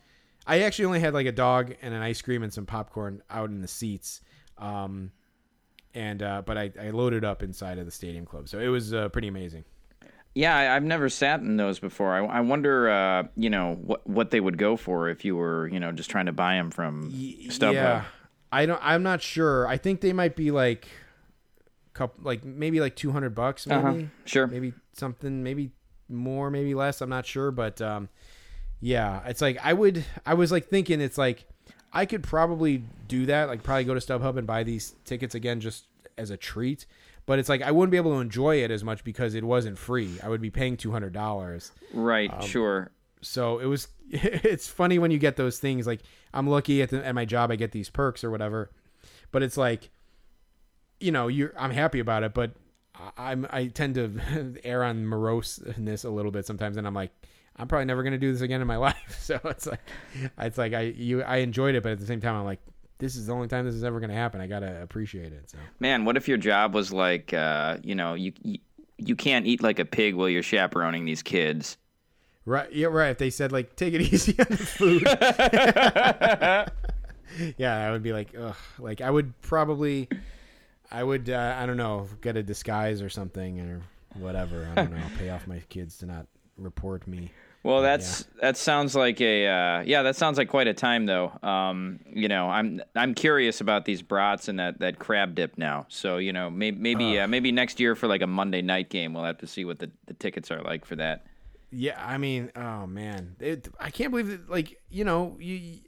I 0.46 0.62
actually 0.64 0.86
only 0.86 1.00
had 1.00 1.14
like 1.14 1.28
a 1.28 1.32
dog 1.32 1.76
and 1.82 1.94
an 1.94 2.02
ice 2.02 2.22
cream 2.22 2.44
and 2.44 2.52
some 2.52 2.66
popcorn 2.66 3.22
out 3.30 3.50
in 3.50 3.62
the 3.62 3.68
seats. 3.68 4.22
Um, 4.58 5.12
and 5.94 6.22
uh, 6.24 6.42
but 6.46 6.58
I, 6.58 6.72
I 6.80 6.90
loaded 6.90 7.24
up 7.24 7.44
inside 7.44 7.78
of 7.78 7.86
the 7.86 7.92
stadium 7.92 8.26
club, 8.26 8.48
so 8.50 8.60
it 8.60 8.68
was 8.68 8.94
uh, 8.94 9.10
pretty 9.10 9.28
amazing. 9.28 9.66
Yeah, 10.34 10.56
I, 10.56 10.76
I've 10.76 10.84
never 10.84 11.10
sat 11.10 11.42
in 11.42 11.58
those 11.58 11.80
before. 11.80 12.14
I, 12.14 12.26
I 12.26 12.40
wonder, 12.40 12.90
uh, 12.90 13.24
you 13.36 13.50
know, 13.50 13.76
what 13.82 14.08
what 14.08 14.32
they 14.32 14.40
would 14.40 14.58
go 14.58 14.78
for 14.78 15.10
if 15.10 15.26
you 15.26 15.36
were, 15.36 15.68
you 15.68 15.80
know, 15.80 15.92
just 15.92 16.10
trying 16.10 16.28
to 16.28 16.32
buy 16.32 16.56
them 16.56 16.72
from 16.72 17.12
StubHub. 17.12 17.74
Yeah, 17.74 18.04
I 18.52 18.66
don't. 18.66 18.80
I'm 18.82 19.04
not 19.04 19.22
sure. 19.22 19.68
I 19.68 19.78
think 19.78 20.00
they 20.00 20.14
might 20.14 20.38
be 20.38 20.52
like, 20.52 20.88
couple, 21.94 22.24
like 22.24 22.46
maybe 22.46 22.80
like 22.80 22.96
two 22.96 23.12
hundred 23.12 23.36
bucks, 23.36 23.68
maybe, 23.68 23.82
Uh-huh. 23.84 24.02
Sure. 24.26 24.48
maybe 24.48 24.74
something, 24.94 25.44
maybe 25.44 25.72
more, 26.08 26.50
maybe 26.50 26.74
less. 26.76 27.02
I'm 27.02 27.10
not 27.10 27.26
sure, 27.26 27.52
but 27.52 27.82
um, 27.82 28.08
yeah, 28.82 29.22
it's 29.28 29.42
like 29.42 29.60
I 29.64 29.74
would. 29.74 30.04
I 30.26 30.34
was 30.34 30.52
like 30.52 30.68
thinking, 30.68 31.00
it's 31.00 31.18
like 31.18 31.46
I 31.94 32.06
could 32.06 32.24
probably 32.24 32.84
do 33.08 33.28
that. 33.28 33.48
Like 33.48 33.64
probably 33.64 33.84
go 33.84 33.94
to 33.94 34.00
StubHub 34.00 34.38
and 34.38 34.48
buy 34.48 34.64
these 34.64 34.96
tickets 35.06 35.36
again 35.36 35.62
just 35.62 35.86
as 36.18 36.32
a 36.32 36.38
treat. 36.38 36.88
But 37.28 37.38
it's 37.38 37.48
like 37.48 37.62
I 37.62 37.72
wouldn't 37.72 37.92
be 37.92 37.98
able 37.98 38.14
to 38.14 38.20
enjoy 38.20 38.64
it 38.64 38.72
as 38.72 38.84
much 38.84 39.04
because 39.04 39.36
it 39.36 39.44
wasn't 39.44 39.78
free. 39.78 40.18
I 40.24 40.30
would 40.30 40.42
be 40.42 40.50
paying 40.50 40.78
two 40.78 40.92
hundred 40.92 41.14
dollars. 41.14 41.72
Right. 41.94 42.34
Um, 42.34 42.42
sure. 42.42 42.92
So 43.22 43.60
it 43.60 43.66
was. 43.66 43.88
It's 44.14 44.68
funny 44.68 45.00
when 45.00 45.10
you 45.12 45.18
get 45.18 45.38
those 45.38 45.58
things. 45.60 45.88
Like 45.88 46.02
I'm 46.34 46.46
lucky 46.46 46.82
at 46.82 46.90
the, 46.90 47.06
at 47.06 47.16
my 47.16 47.24
job, 47.24 47.50
I 47.50 47.56
get 47.56 47.72
these 47.72 47.90
perks 47.90 48.26
or 48.26 48.30
whatever. 48.30 48.70
But 49.32 49.42
it's 49.42 49.56
like, 49.56 49.90
you 51.00 51.14
know, 51.14 51.30
you 51.30 51.52
I'm 51.58 51.72
happy 51.72 52.00
about 52.00 52.24
it, 52.24 52.34
but 52.34 52.52
I'm 53.18 53.48
I 53.50 53.68
tend 53.68 53.96
to 53.96 54.60
err 54.66 54.84
on 54.84 55.06
moroseness 55.06 56.04
a 56.04 56.10
little 56.10 56.32
bit 56.32 56.46
sometimes, 56.46 56.76
and 56.76 56.86
I'm 56.86 56.94
like, 56.94 57.12
I'm 57.58 57.68
probably 57.68 57.86
never 57.86 58.04
gonna 58.04 58.18
do 58.18 58.32
this 58.32 58.42
again 58.42 58.62
in 58.62 58.68
my 58.68 58.78
life. 58.78 59.20
So 59.22 59.40
it's 59.46 59.68
like, 59.68 59.82
it's 60.40 60.58
like 60.58 60.74
I 60.74 60.82
you 60.82 61.24
I 61.24 61.38
enjoyed 61.38 61.76
it, 61.76 61.84
but 61.84 61.92
at 61.92 62.00
the 62.00 62.06
same 62.06 62.22
time, 62.22 62.36
I'm 62.36 62.46
like, 62.46 62.60
this 62.98 63.16
is 63.16 63.28
the 63.28 63.34
only 63.34 63.48
time 63.48 63.66
this 63.66 63.76
is 63.76 63.84
ever 63.84 64.00
gonna 64.00 64.14
happen. 64.14 64.42
I 64.42 64.48
gotta 64.48 64.82
appreciate 64.82 65.34
it. 65.34 65.50
So 65.50 65.58
Man, 65.80 66.06
what 66.06 66.18
if 66.18 66.28
your 66.28 66.38
job 66.38 66.74
was 66.74 66.94
like, 66.94 67.34
uh, 67.34 67.78
you 67.84 67.96
know, 67.96 68.14
you, 68.14 68.34
you 68.44 68.60
you 68.98 69.16
can't 69.16 69.48
eat 69.48 69.64
like 69.64 69.80
a 69.80 69.86
pig 69.86 70.16
while 70.16 70.30
you're 70.30 70.44
chaperoning 70.44 71.06
these 71.06 71.24
kids. 71.24 71.78
Right. 72.46 72.72
Yeah. 72.72 72.88
Right. 72.88 73.10
If 73.10 73.18
they 73.18 73.30
said 73.30 73.52
like, 73.52 73.76
take 73.76 73.94
it 73.94 74.02
easy 74.14 74.36
on 74.40 74.48
the 74.50 74.58
food. 74.58 75.04
yeah, 77.58 77.88
I 77.88 77.92
would 77.92 78.04
be 78.04 78.14
like, 78.14 78.30
ugh. 78.38 78.56
Like 78.80 79.02
I 79.02 79.10
would 79.10 79.40
probably, 79.42 80.10
I 80.92 81.04
would, 81.04 81.30
uh, 81.30 81.56
I 81.60 81.66
don't 81.66 81.78
know, 81.78 82.08
get 82.22 82.38
a 82.38 82.44
disguise 82.44 83.02
or 83.02 83.10
something 83.10 83.60
or 83.60 83.82
whatever. 84.16 84.68
I 84.72 84.76
don't 84.76 84.92
know. 84.92 85.04
Pay 85.18 85.30
off 85.30 85.48
my 85.48 85.60
kids 85.70 85.98
to 86.00 86.06
not 86.06 86.28
report 86.58 87.08
me. 87.08 87.32
Well, 87.64 87.84
that's 87.84 88.26
that 88.42 88.58
sounds 88.58 88.96
like 88.96 89.22
a 89.22 89.48
uh, 89.48 89.82
yeah, 89.82 90.02
that 90.02 90.16
sounds 90.16 90.40
like 90.40 90.50
quite 90.50 90.68
a 90.68 90.74
time 90.74 91.06
though. 91.06 91.32
Um, 91.44 92.00
you 92.12 92.28
know, 92.28 92.50
I'm 92.50 92.82
I'm 92.96 93.14
curious 93.14 93.62
about 93.62 93.86
these 93.86 94.02
brats 94.02 94.48
and 94.48 94.60
that, 94.60 94.80
that 94.80 94.98
crab 94.98 95.36
dip 95.36 95.60
now. 95.60 95.86
So 95.88 96.18
you 96.18 96.34
know, 96.34 96.50
maybe 96.50 96.78
maybe 96.78 97.20
uh, 97.20 97.28
maybe 97.28 97.52
next 97.52 97.80
year 97.80 97.96
for 97.96 98.08
like 98.08 98.24
a 98.24 98.28
Monday 98.28 98.64
night 98.64 98.90
game, 98.90 99.14
we'll 99.14 99.26
have 99.26 99.38
to 99.40 99.48
see 99.48 99.64
what 99.64 99.78
the, 99.78 99.92
the 100.08 100.16
tickets 100.16 100.50
are 100.50 100.64
like 100.64 100.86
for 100.86 100.96
that. 100.96 101.28
Yeah. 101.70 102.04
I 102.04 102.18
mean, 102.18 102.52
oh 102.56 102.88
man, 102.88 103.36
it, 103.40 103.68
I 103.80 103.92
can't 103.92 104.10
believe 104.10 104.28
that. 104.28 104.50
Like, 104.50 104.82
you 104.90 105.04
know, 105.04 105.38
you. 105.40 105.82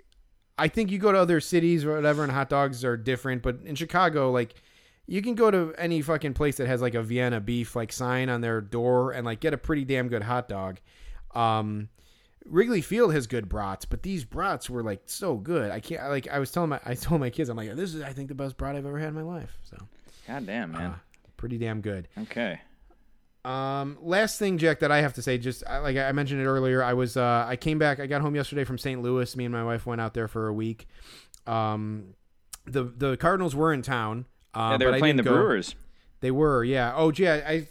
I 0.55 0.67
think 0.67 0.91
you 0.91 0.99
go 0.99 1.11
to 1.11 1.17
other 1.17 1.41
cities 1.41 1.83
or 1.83 1.95
whatever, 1.95 2.21
and 2.21 2.31
hot 2.31 2.49
dogs 2.49 2.85
are 2.85 2.95
different. 2.95 3.41
But 3.41 3.61
in 3.65 3.73
Chicago, 3.73 4.29
like, 4.29 4.53
you 5.07 5.23
can 5.23 5.33
go 5.33 5.49
to 5.49 5.73
any 5.79 6.03
fucking 6.03 6.35
place 6.35 6.57
that 6.57 6.67
has 6.67 6.79
like 6.79 6.93
a 6.93 7.01
Vienna 7.01 7.41
beef 7.41 7.75
like 7.75 7.91
sign 7.91 8.29
on 8.29 8.41
their 8.41 8.61
door 8.61 9.11
and 9.11 9.25
like 9.25 9.39
get 9.39 9.55
a 9.55 9.57
pretty 9.57 9.83
damn 9.83 10.07
good 10.07 10.21
hot 10.21 10.47
dog. 10.47 10.79
Um, 11.35 11.89
Wrigley 12.45 12.81
Field 12.81 13.13
has 13.13 13.27
good 13.27 13.47
brats, 13.47 13.85
but 13.85 14.03
these 14.03 14.25
brats 14.25 14.69
were 14.69 14.83
like 14.83 15.01
so 15.05 15.35
good. 15.35 15.71
I 15.71 15.79
can't 15.79 16.03
like 16.09 16.27
I 16.27 16.39
was 16.39 16.51
telling 16.51 16.69
my 16.69 16.79
I 16.85 16.93
told 16.95 17.21
my 17.21 17.29
kids 17.29 17.49
I'm 17.49 17.57
like 17.57 17.73
this 17.75 17.93
is 17.93 18.01
I 18.01 18.13
think 18.13 18.27
the 18.27 18.35
best 18.35 18.57
brat 18.57 18.75
I've 18.75 18.85
ever 18.85 18.99
had 18.99 19.09
in 19.09 19.15
my 19.15 19.21
life. 19.23 19.57
So 19.63 19.77
God 20.27 20.45
damn, 20.45 20.71
man. 20.71 20.95
pretty 21.37 21.57
damn 21.57 21.81
good. 21.81 22.07
okay. 22.17 22.59
Um, 23.45 23.97
last 24.01 24.39
thing, 24.39 24.57
Jack, 24.57 24.79
that 24.79 24.91
I 24.91 25.01
have 25.01 25.15
to 25.15 25.21
say, 25.21 25.37
just 25.37 25.65
like 25.65 25.97
I 25.97 26.11
mentioned 26.13 26.39
it 26.41 26.45
earlier, 26.45 26.81
I 26.81 26.93
was 26.93 27.17
uh, 27.17 27.45
I 27.47 27.57
came 27.57 27.77
back. 27.77 27.99
I 27.99 28.07
got 28.07 28.21
home 28.21 28.35
yesterday 28.35 28.63
from 28.63 28.77
St. 28.77 29.01
Louis. 29.01 29.35
Me 29.35 29.43
and 29.45 29.53
my 29.53 29.65
wife 29.65 29.85
went 29.85 29.99
out 29.99 30.13
there 30.13 30.29
for 30.29 30.47
a 30.47 30.53
week. 30.53 30.87
Um, 31.45 32.13
the 32.65 32.83
the 32.83 33.17
Cardinals 33.17 33.53
were 33.55 33.73
in 33.73 33.81
town. 33.81 34.25
Uh, 34.53 34.69
Yeah, 34.71 34.77
they 34.77 34.85
were 34.85 34.97
playing 34.99 35.17
the 35.17 35.23
go. 35.23 35.33
Brewers. 35.33 35.75
They 36.21 36.31
were, 36.31 36.63
yeah. 36.63 36.93
Oh, 36.95 37.11
gee, 37.11 37.27
I, 37.27 37.35
I 37.35 37.67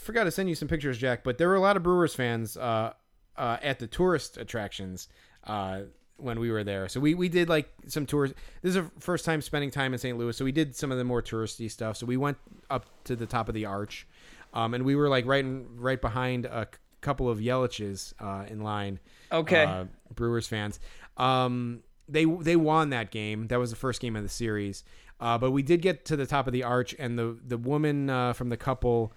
forgot 0.00 0.24
to 0.24 0.32
send 0.32 0.48
you 0.48 0.56
some 0.56 0.66
pictures, 0.66 0.98
Jack. 0.98 1.22
But 1.22 1.38
there 1.38 1.48
were 1.48 1.54
a 1.54 1.60
lot 1.60 1.76
of 1.76 1.84
Brewers 1.84 2.16
fans 2.16 2.56
uh, 2.56 2.94
uh, 3.36 3.58
at 3.62 3.78
the 3.78 3.86
tourist 3.86 4.36
attractions 4.36 5.08
uh, 5.44 5.82
when 6.16 6.38
we 6.38 6.50
were 6.50 6.64
there. 6.64 6.88
So 6.88 7.00
we, 7.00 7.14
we 7.14 7.28
did 7.28 7.48
like 7.48 7.68
some 7.86 8.06
tours. 8.06 8.32
This 8.62 8.70
is 8.70 8.76
our 8.76 8.90
first 8.98 9.24
time 9.24 9.40
spending 9.40 9.70
time 9.70 9.92
in 9.92 9.98
St. 9.98 10.16
Louis, 10.16 10.36
so 10.36 10.44
we 10.44 10.52
did 10.52 10.76
some 10.76 10.92
of 10.92 10.98
the 10.98 11.04
more 11.04 11.22
touristy 11.22 11.70
stuff. 11.70 11.96
So 11.96 12.06
we 12.06 12.16
went 12.16 12.38
up 12.70 12.86
to 13.04 13.16
the 13.16 13.26
top 13.26 13.48
of 13.48 13.54
the 13.54 13.66
arch, 13.66 14.06
um, 14.54 14.74
and 14.74 14.84
we 14.84 14.94
were 14.94 15.08
like 15.08 15.26
right 15.26 15.44
in, 15.44 15.66
right 15.76 16.00
behind 16.00 16.46
a 16.46 16.68
couple 17.00 17.28
of 17.28 17.38
Yelich's 17.38 18.14
uh, 18.20 18.44
in 18.48 18.60
line. 18.60 19.00
Okay. 19.30 19.64
uh, 19.64 19.84
Brewers 20.14 20.46
fans. 20.46 20.78
Um, 21.16 21.82
they 22.08 22.24
they 22.24 22.56
won 22.56 22.90
that 22.90 23.10
game. 23.10 23.48
That 23.48 23.58
was 23.58 23.70
the 23.70 23.76
first 23.76 24.00
game 24.00 24.16
of 24.16 24.22
the 24.22 24.28
series. 24.28 24.84
Uh, 25.20 25.38
but 25.38 25.52
we 25.52 25.62
did 25.62 25.82
get 25.82 26.04
to 26.06 26.16
the 26.16 26.26
top 26.26 26.46
of 26.46 26.52
the 26.52 26.64
arch, 26.64 26.94
and 26.98 27.18
the 27.18 27.38
the 27.46 27.56
woman 27.56 28.10
uh, 28.10 28.32
from 28.32 28.48
the 28.48 28.56
couple 28.56 29.12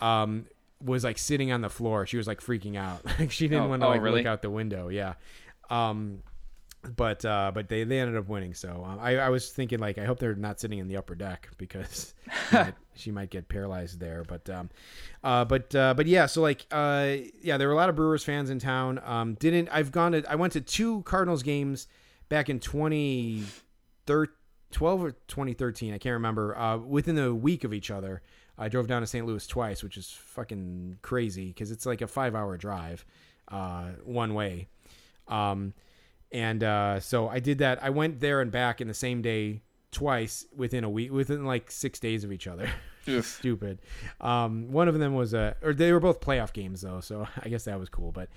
um, 0.00 0.46
was 0.82 1.04
like 1.04 1.18
sitting 1.18 1.52
on 1.52 1.60
the 1.60 1.70
floor. 1.70 2.06
She 2.06 2.16
was 2.16 2.26
like 2.26 2.40
freaking 2.40 2.76
out. 2.76 3.00
Like 3.18 3.30
she 3.30 3.48
didn't 3.48 3.64
Oh, 3.64 3.68
want 3.68 3.82
to 3.82 3.86
oh, 3.86 3.90
like 3.90 4.00
really? 4.02 4.20
look 4.20 4.26
out 4.26 4.42
the 4.42 4.50
window. 4.50 4.88
Yeah. 4.88 5.14
Um, 5.70 6.22
but 6.96 7.24
uh, 7.24 7.50
but 7.52 7.68
they, 7.68 7.82
they 7.84 7.98
ended 7.98 8.16
up 8.16 8.28
winning. 8.28 8.54
So 8.54 8.84
um, 8.86 8.98
I, 9.00 9.18
I 9.18 9.28
was 9.30 9.50
thinking 9.50 9.80
like 9.80 9.98
I 9.98 10.04
hope 10.04 10.20
they're 10.20 10.36
not 10.36 10.60
sitting 10.60 10.78
in 10.78 10.86
the 10.86 10.96
upper 10.96 11.16
deck 11.16 11.48
because 11.58 12.14
she, 12.50 12.56
might, 12.56 12.74
she 12.94 13.10
might 13.10 13.30
get 13.30 13.48
paralyzed 13.48 13.98
there. 13.98 14.22
But 14.26 14.48
um, 14.48 14.70
uh, 15.24 15.44
but 15.44 15.74
uh, 15.74 15.94
but 15.94 16.06
yeah. 16.06 16.26
So 16.26 16.40
like 16.40 16.64
uh, 16.70 17.16
yeah, 17.42 17.56
there 17.58 17.66
were 17.66 17.74
a 17.74 17.76
lot 17.76 17.88
of 17.88 17.96
Brewers 17.96 18.22
fans 18.22 18.48
in 18.48 18.60
town. 18.60 19.00
Um, 19.04 19.34
didn't 19.34 19.68
I've 19.72 19.90
gone 19.90 20.12
to 20.12 20.24
I 20.30 20.36
went 20.36 20.52
to 20.52 20.60
two 20.60 21.02
Cardinals 21.02 21.42
games 21.42 21.88
back 22.28 22.48
in 22.48 22.60
2012 22.60 25.02
or 25.02 25.10
2013. 25.26 25.92
I 25.94 25.98
can't 25.98 26.12
remember. 26.14 26.56
Uh, 26.56 26.76
within 26.78 27.18
a 27.18 27.34
week 27.34 27.64
of 27.64 27.74
each 27.74 27.90
other. 27.90 28.22
I 28.58 28.68
drove 28.68 28.86
down 28.88 29.02
to 29.02 29.06
St. 29.06 29.24
Louis 29.26 29.46
twice, 29.46 29.82
which 29.82 29.96
is 29.96 30.10
fucking 30.10 30.98
crazy 31.02 31.48
because 31.48 31.70
it's 31.70 31.86
like 31.86 32.00
a 32.00 32.06
five 32.08 32.34
hour 32.34 32.56
drive. 32.56 33.04
uh, 33.50 33.92
one 34.04 34.34
way. 34.34 34.68
Um, 35.28 35.72
and 36.32 36.62
uh, 36.62 37.00
so 37.00 37.28
I 37.28 37.38
did 37.40 37.58
that. 37.58 37.82
I 37.82 37.90
went 37.90 38.20
there 38.20 38.40
and 38.40 38.50
back 38.50 38.80
in 38.80 38.88
the 38.88 38.94
same 38.94 39.22
day 39.22 39.62
twice 39.92 40.44
within 40.54 40.84
a 40.84 40.90
week, 40.90 41.10
within 41.12 41.44
like 41.46 41.70
six 41.70 41.98
days 41.98 42.24
of 42.24 42.32
each 42.32 42.46
other. 42.46 42.68
Stupid. 43.22 43.78
Um, 44.20 44.70
one 44.70 44.86
of 44.88 44.98
them 44.98 45.14
was 45.14 45.32
a, 45.32 45.56
or 45.62 45.72
they 45.72 45.92
were 45.92 46.00
both 46.00 46.20
playoff 46.20 46.52
games 46.52 46.82
though, 46.82 47.00
so 47.00 47.26
I 47.42 47.48
guess 47.48 47.64
that 47.64 47.78
was 47.78 47.88
cool. 47.88 48.12
But 48.12 48.28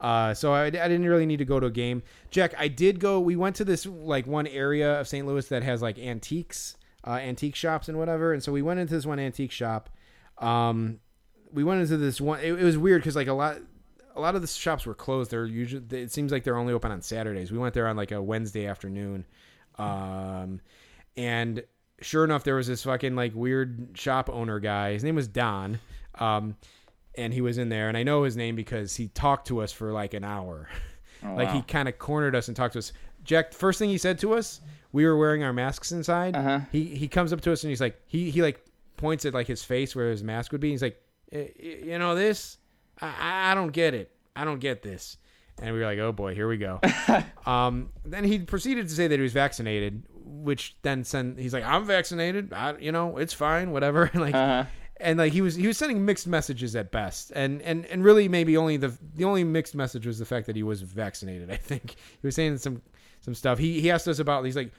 uh, 0.00 0.34
so 0.34 0.52
I, 0.52 0.66
I 0.66 0.70
didn't 0.70 1.06
really 1.06 1.26
need 1.26 1.36
to 1.38 1.44
go 1.44 1.60
to 1.60 1.66
a 1.66 1.70
game. 1.70 2.02
Jack, 2.30 2.54
I 2.58 2.66
did 2.68 2.98
go. 2.98 3.20
We 3.20 3.36
went 3.36 3.54
to 3.56 3.64
this 3.64 3.86
like 3.86 4.26
one 4.26 4.48
area 4.48 4.98
of 5.00 5.06
St. 5.06 5.24
Louis 5.26 5.46
that 5.48 5.62
has 5.62 5.80
like 5.80 5.98
antiques, 5.98 6.76
uh, 7.06 7.10
antique 7.12 7.54
shops 7.54 7.88
and 7.88 7.98
whatever. 7.98 8.32
And 8.32 8.42
so 8.42 8.52
we 8.52 8.62
went 8.62 8.80
into 8.80 8.94
this 8.94 9.06
one 9.06 9.18
antique 9.18 9.52
shop. 9.52 9.90
Um, 10.38 11.00
we 11.52 11.64
went 11.64 11.80
into 11.80 11.96
this 11.96 12.20
one. 12.20 12.40
It, 12.40 12.52
it 12.52 12.64
was 12.64 12.76
weird 12.76 13.02
because 13.02 13.16
like 13.16 13.28
a 13.28 13.32
lot, 13.32 13.58
a 14.14 14.20
lot 14.20 14.34
of 14.34 14.42
the 14.42 14.48
shops 14.48 14.86
were 14.86 14.94
closed. 14.94 15.30
They're 15.30 15.46
usually. 15.46 15.84
It 15.90 16.12
seems 16.12 16.32
like 16.32 16.44
they're 16.44 16.56
only 16.56 16.72
open 16.72 16.90
on 16.90 17.02
Saturdays. 17.02 17.52
We 17.52 17.58
went 17.58 17.74
there 17.74 17.86
on 17.86 17.96
like 17.96 18.12
a 18.12 18.20
Wednesday 18.20 18.66
afternoon, 18.66 19.24
um, 19.78 20.60
and 21.16 21.62
sure 22.00 22.24
enough, 22.24 22.44
there 22.44 22.56
was 22.56 22.66
this 22.66 22.82
fucking 22.82 23.14
like 23.14 23.34
weird 23.34 23.90
shop 23.94 24.28
owner 24.30 24.58
guy. 24.58 24.92
His 24.92 25.04
name 25.04 25.14
was 25.14 25.28
Don, 25.28 25.78
um, 26.16 26.56
and 27.14 27.32
he 27.32 27.40
was 27.40 27.58
in 27.58 27.68
there. 27.68 27.88
And 27.88 27.96
I 27.96 28.02
know 28.02 28.24
his 28.24 28.36
name 28.36 28.56
because 28.56 28.96
he 28.96 29.08
talked 29.08 29.48
to 29.48 29.60
us 29.62 29.72
for 29.72 29.92
like 29.92 30.14
an 30.14 30.24
hour. 30.24 30.68
like 31.22 31.50
he 31.52 31.62
kind 31.62 31.88
of 31.88 31.98
cornered 31.98 32.34
us 32.34 32.48
and 32.48 32.56
talked 32.56 32.74
to 32.74 32.80
us. 32.80 32.92
Jack, 33.26 33.52
first 33.52 33.78
thing 33.78 33.90
he 33.90 33.98
said 33.98 34.18
to 34.20 34.32
us, 34.34 34.60
we 34.92 35.04
were 35.04 35.16
wearing 35.16 35.42
our 35.42 35.52
masks 35.52 35.92
inside. 35.92 36.34
Uh-huh. 36.36 36.60
He 36.72 36.84
he 36.84 37.08
comes 37.08 37.32
up 37.32 37.40
to 37.42 37.52
us 37.52 37.62
and 37.64 37.70
he's 37.70 37.80
like 37.80 38.00
he 38.06 38.30
he 38.30 38.40
like 38.42 38.64
points 38.96 39.24
at 39.26 39.34
like 39.34 39.46
his 39.46 39.62
face 39.62 39.94
where 39.94 40.10
his 40.10 40.22
mask 40.22 40.52
would 40.52 40.60
be. 40.60 40.70
He's 40.70 40.82
like, 40.82 41.00
"Eh, 41.32 41.48
you 41.84 41.98
know 41.98 42.14
this, 42.14 42.58
I 43.00 43.06
I- 43.08 43.50
I 43.52 43.54
don't 43.54 43.72
get 43.72 43.92
it. 43.94 44.10
I 44.34 44.44
don't 44.44 44.60
get 44.60 44.82
this. 44.82 45.16
And 45.60 45.72
we 45.72 45.80
were 45.80 45.86
like, 45.86 45.98
oh 45.98 46.12
boy, 46.12 46.34
here 46.34 46.46
we 46.48 46.58
go. 46.58 46.80
um, 47.46 47.88
then 48.04 48.24
he 48.24 48.38
proceeded 48.40 48.88
to 48.88 48.94
say 48.94 49.08
that 49.08 49.16
he 49.16 49.22
was 49.22 49.32
vaccinated, 49.32 50.02
which 50.22 50.76
then 50.82 51.02
sent 51.02 51.38
he's 51.38 51.54
like, 51.54 51.64
I'm 51.64 51.86
vaccinated. 51.86 52.52
I, 52.52 52.76
you 52.78 52.92
know, 52.92 53.16
it's 53.16 53.32
fine, 53.32 53.70
whatever. 53.70 54.10
like, 54.14 54.34
Uh-huh. 54.34 54.64
and 55.00 55.18
like 55.18 55.32
he 55.32 55.40
was 55.40 55.54
he 55.54 55.66
was 55.66 55.78
sending 55.78 56.04
mixed 56.04 56.26
messages 56.26 56.76
at 56.76 56.92
best, 56.92 57.32
and 57.34 57.62
and 57.62 57.86
and 57.86 58.04
really 58.04 58.28
maybe 58.28 58.56
only 58.58 58.76
the 58.76 58.92
the 59.14 59.24
only 59.24 59.44
mixed 59.44 59.74
message 59.74 60.06
was 60.06 60.18
the 60.18 60.26
fact 60.26 60.46
that 60.46 60.56
he 60.56 60.62
was 60.62 60.82
vaccinated. 60.82 61.50
I 61.50 61.56
think 61.56 61.92
he 62.20 62.26
was 62.26 62.34
saying 62.34 62.58
some 62.58 62.82
some 63.26 63.34
stuff. 63.34 63.58
He 63.58 63.80
he 63.80 63.90
asked 63.90 64.08
us 64.08 64.20
about. 64.20 64.44
He's 64.44 64.56
like, 64.56 64.70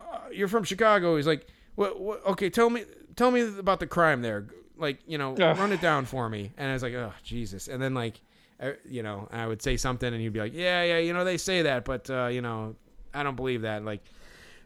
uh, 0.00 0.18
you're 0.30 0.46
from 0.46 0.62
Chicago. 0.62 1.16
He's 1.16 1.26
like, 1.26 1.46
what, 1.74 1.98
what? 1.98 2.24
Okay, 2.26 2.50
tell 2.50 2.70
me 2.70 2.84
tell 3.16 3.30
me 3.32 3.40
about 3.58 3.80
the 3.80 3.86
crime 3.86 4.22
there. 4.22 4.46
Like, 4.76 4.98
you 5.06 5.18
know, 5.18 5.32
Ugh. 5.34 5.58
run 5.58 5.72
it 5.72 5.80
down 5.80 6.04
for 6.04 6.28
me. 6.28 6.52
And 6.58 6.70
I 6.70 6.74
was 6.74 6.82
like, 6.82 6.92
oh 6.94 7.12
Jesus. 7.22 7.66
And 7.66 7.82
then 7.82 7.94
like, 7.94 8.20
uh, 8.60 8.72
you 8.88 9.02
know, 9.02 9.26
I 9.32 9.46
would 9.46 9.62
say 9.62 9.76
something, 9.78 10.12
and 10.12 10.20
he'd 10.22 10.32
be 10.34 10.40
like, 10.40 10.52
yeah, 10.54 10.82
yeah, 10.84 10.98
you 10.98 11.12
know, 11.14 11.24
they 11.24 11.38
say 11.38 11.62
that, 11.62 11.84
but 11.84 12.10
uh, 12.10 12.26
you 12.26 12.42
know, 12.42 12.76
I 13.14 13.22
don't 13.22 13.36
believe 13.36 13.62
that. 13.62 13.84
Like, 13.84 14.04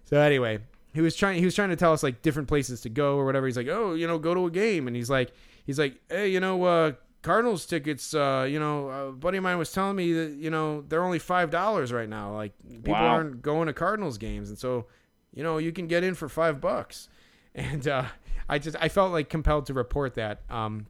so 0.05 0.19
anyway, 0.19 0.59
he 0.93 1.01
was 1.01 1.15
trying 1.15 1.39
he 1.39 1.45
was 1.45 1.55
trying 1.55 1.71
to 1.71 1.77
tell 1.77 1.93
us 1.93 2.03
like 2.03 2.23
different 2.23 2.49
places 2.49 2.81
to 2.81 2.89
go 2.89 3.17
or 3.17 3.25
whatever. 3.25 3.47
He's 3.47 3.57
like, 3.57 3.69
"Oh, 3.69 3.95
you 3.95 4.09
know, 4.09 4.19
go 4.19 4.35
to 4.35 4.47
a 4.47 4.51
game." 4.51 4.89
And 4.89 4.97
he's 4.97 5.09
like 5.09 5.31
he's 5.65 5.79
like, 5.79 5.95
"Hey, 6.11 6.29
you 6.29 6.41
know, 6.41 6.65
uh 6.65 6.93
Cardinals 7.29 7.67
tickets, 7.67 8.15
uh, 8.15 8.47
you 8.49 8.59
know, 8.59 8.89
a 8.89 9.13
buddy 9.13 9.37
of 9.37 9.45
mine 9.45 9.59
was 9.59 9.71
telling 9.71 9.97
me 9.97 10.13
that, 10.15 10.31
you 10.37 10.49
know, 10.49 10.81
they're 10.89 11.05
only 11.05 11.19
$5 11.19 11.93
right 11.93 12.09
now. 12.09 12.35
Like 12.35 12.53
people 12.67 12.93
Wow. 12.93 13.07
aren't 13.09 13.43
going 13.43 13.67
to 13.67 13.75
Cardinals 13.75 14.17
games 14.17 14.49
and 14.49 14.59
so, 14.59 14.87
you 15.35 15.43
know, 15.43 15.59
you 15.59 15.71
can 15.71 15.87
get 15.89 16.03
in 16.03 16.15
for 16.15 16.29
5 16.29 16.61
bucks." 16.61 17.09
And 17.55 17.87
uh 17.89 18.05
I 18.49 18.59
just 18.59 18.77
I 18.81 18.89
felt 18.89 19.13
like 19.13 19.29
compelled 19.29 19.67
to 19.67 19.75
report 19.75 20.15
that 20.15 20.41
um 20.51 20.87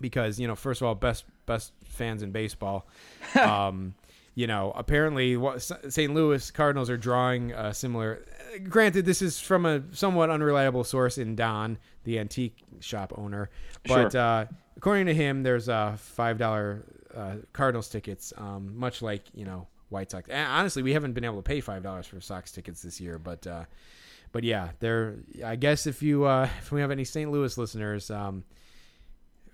because, 0.00 0.38
you 0.38 0.46
know, 0.46 0.54
first 0.54 0.80
of 0.80 0.86
all, 0.86 0.94
best 0.94 1.24
best 1.46 1.72
fans 1.84 2.22
in 2.22 2.30
baseball. 2.30 2.86
um 3.42 3.94
you 4.36 4.46
know, 4.46 4.72
apparently 4.76 5.36
what 5.36 5.60
St. 5.60 6.14
Louis 6.14 6.50
Cardinals 6.52 6.88
are 6.88 6.96
drawing 6.96 7.50
a 7.52 7.74
similar. 7.74 8.24
Granted, 8.68 9.04
this 9.04 9.22
is 9.22 9.40
from 9.40 9.66
a 9.66 9.82
somewhat 9.92 10.30
unreliable 10.30 10.84
source 10.84 11.18
in 11.18 11.34
Don, 11.34 11.78
the 12.04 12.18
antique 12.18 12.56
shop 12.80 13.12
owner, 13.16 13.50
but 13.86 14.12
Sure. 14.12 14.20
uh, 14.20 14.46
according 14.80 15.04
to 15.04 15.14
him, 15.14 15.42
there's 15.42 15.68
uh, 15.68 15.94
five 15.98 16.38
dollar 16.38 16.82
uh, 17.14 17.34
Cardinals 17.52 17.90
tickets, 17.90 18.32
um, 18.38 18.78
much 18.78 19.02
like 19.02 19.24
you 19.34 19.44
know 19.44 19.66
White 19.90 20.10
Sox. 20.10 20.26
And 20.30 20.48
honestly, 20.48 20.82
we 20.82 20.94
haven't 20.94 21.12
been 21.12 21.24
able 21.24 21.36
to 21.36 21.42
pay 21.42 21.60
five 21.60 21.82
dollars 21.82 22.06
for 22.06 22.18
Sox 22.22 22.50
tickets 22.50 22.80
this 22.80 22.98
year, 22.98 23.18
but 23.18 23.46
uh, 23.46 23.64
but 24.32 24.42
yeah, 24.42 24.70
there. 24.80 25.16
I 25.44 25.56
guess 25.56 25.86
if 25.86 26.02
you 26.02 26.24
uh, 26.24 26.48
if 26.60 26.72
we 26.72 26.80
have 26.80 26.90
any 26.90 27.04
St. 27.04 27.30
Louis 27.30 27.58
listeners, 27.58 28.10
um, 28.10 28.42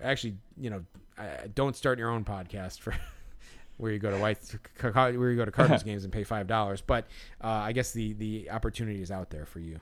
actually, 0.01 0.37
you 0.57 0.71
know, 0.71 0.85
I- 1.19 1.49
don't 1.53 1.75
start 1.75 1.99
your 1.99 2.11
own 2.11 2.25
podcast 2.25 2.79
for 2.79 2.95
where 3.79 3.91
you 3.91 3.99
go 3.99 4.13
to 4.13 4.19
white 4.19 4.39
where 4.81 5.31
you 5.31 5.37
go 5.37 5.45
to 5.45 5.51
Cardinals 5.51 5.83
games 5.91 6.05
and 6.05 6.13
pay 6.13 6.23
five 6.23 6.47
dollars. 6.47 6.81
But 6.81 7.09
uh, 7.43 7.49
I 7.49 7.73
guess 7.73 7.91
the 7.91 8.13
the 8.13 8.51
opportunity 8.53 9.03
is 9.03 9.11
out 9.11 9.31
there 9.31 9.45
for 9.45 9.59
you. 9.59 9.81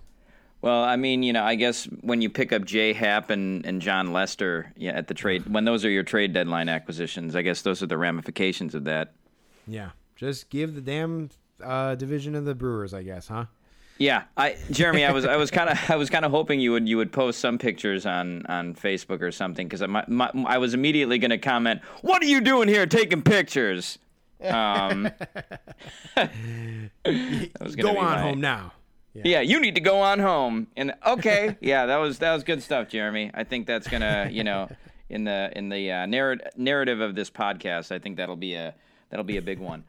Well, 0.64 0.82
I 0.82 0.96
mean, 0.96 1.22
you 1.22 1.34
know, 1.34 1.44
I 1.44 1.56
guess 1.56 1.84
when 2.00 2.22
you 2.22 2.30
pick 2.30 2.50
up 2.50 2.64
Jay 2.64 2.94
Happ 2.94 3.28
and, 3.28 3.66
and 3.66 3.82
Jon 3.82 4.14
Lester 4.14 4.72
yeah, 4.78 4.92
at 4.92 5.08
the 5.08 5.12
trade, 5.12 5.46
when 5.46 5.66
those 5.66 5.84
are 5.84 5.90
your 5.90 6.04
trade 6.04 6.32
deadline 6.32 6.70
acquisitions, 6.70 7.36
I 7.36 7.42
guess 7.42 7.60
those 7.60 7.82
are 7.82 7.86
the 7.86 7.98
ramifications 7.98 8.74
of 8.74 8.84
that. 8.84 9.12
Yeah, 9.66 9.90
just 10.16 10.48
give 10.48 10.74
the 10.74 10.80
damn 10.80 11.28
uh, 11.62 11.96
division 11.96 12.34
of 12.34 12.46
the 12.46 12.54
Brewers, 12.54 12.94
I 12.94 13.02
guess, 13.02 13.28
huh? 13.28 13.44
Yeah, 13.98 14.22
I 14.38 14.56
Jeremy, 14.70 15.04
I 15.04 15.12
was 15.12 15.26
I 15.26 15.36
was 15.36 15.50
kind 15.50 15.68
of 15.68 15.78
I 15.90 15.96
was 15.96 16.08
kind 16.08 16.24
of 16.24 16.30
hoping 16.30 16.60
you 16.60 16.72
would 16.72 16.88
you 16.88 16.96
would 16.96 17.12
post 17.12 17.40
some 17.40 17.58
pictures 17.58 18.06
on 18.06 18.46
on 18.46 18.74
Facebook 18.74 19.20
or 19.20 19.32
something 19.32 19.68
because 19.68 19.82
I 19.82 20.56
was 20.56 20.72
immediately 20.72 21.18
going 21.18 21.30
to 21.30 21.36
comment, 21.36 21.82
"What 22.00 22.22
are 22.22 22.26
you 22.26 22.40
doing 22.40 22.68
here 22.68 22.86
taking 22.86 23.20
pictures?" 23.20 23.98
Um, 24.42 25.02
that 26.14 26.30
was 27.60 27.76
gonna 27.76 27.92
Go 27.92 27.98
on 27.98 28.04
my- 28.06 28.20
home 28.22 28.40
now. 28.40 28.72
Yeah, 29.22 29.40
you 29.40 29.60
need 29.60 29.74
to 29.76 29.80
go 29.80 30.00
on 30.00 30.18
home. 30.18 30.66
And 30.76 30.94
okay, 31.06 31.56
yeah, 31.60 31.86
that 31.86 31.96
was 31.96 32.18
that 32.18 32.34
was 32.34 32.42
good 32.44 32.62
stuff, 32.62 32.88
Jeremy. 32.88 33.30
I 33.34 33.44
think 33.44 33.66
that's 33.66 33.86
gonna, 33.88 34.28
you 34.32 34.42
know, 34.44 34.68
in 35.08 35.24
the 35.24 35.52
in 35.56 35.68
the 35.68 35.90
uh, 35.92 36.06
narrative 36.06 36.48
narrative 36.56 37.00
of 37.00 37.14
this 37.14 37.30
podcast, 37.30 37.92
I 37.92 37.98
think 37.98 38.16
that'll 38.16 38.36
be 38.36 38.54
a 38.54 38.74
that'll 39.10 39.24
be 39.24 39.36
a 39.36 39.42
big 39.42 39.58
one. 39.60 39.84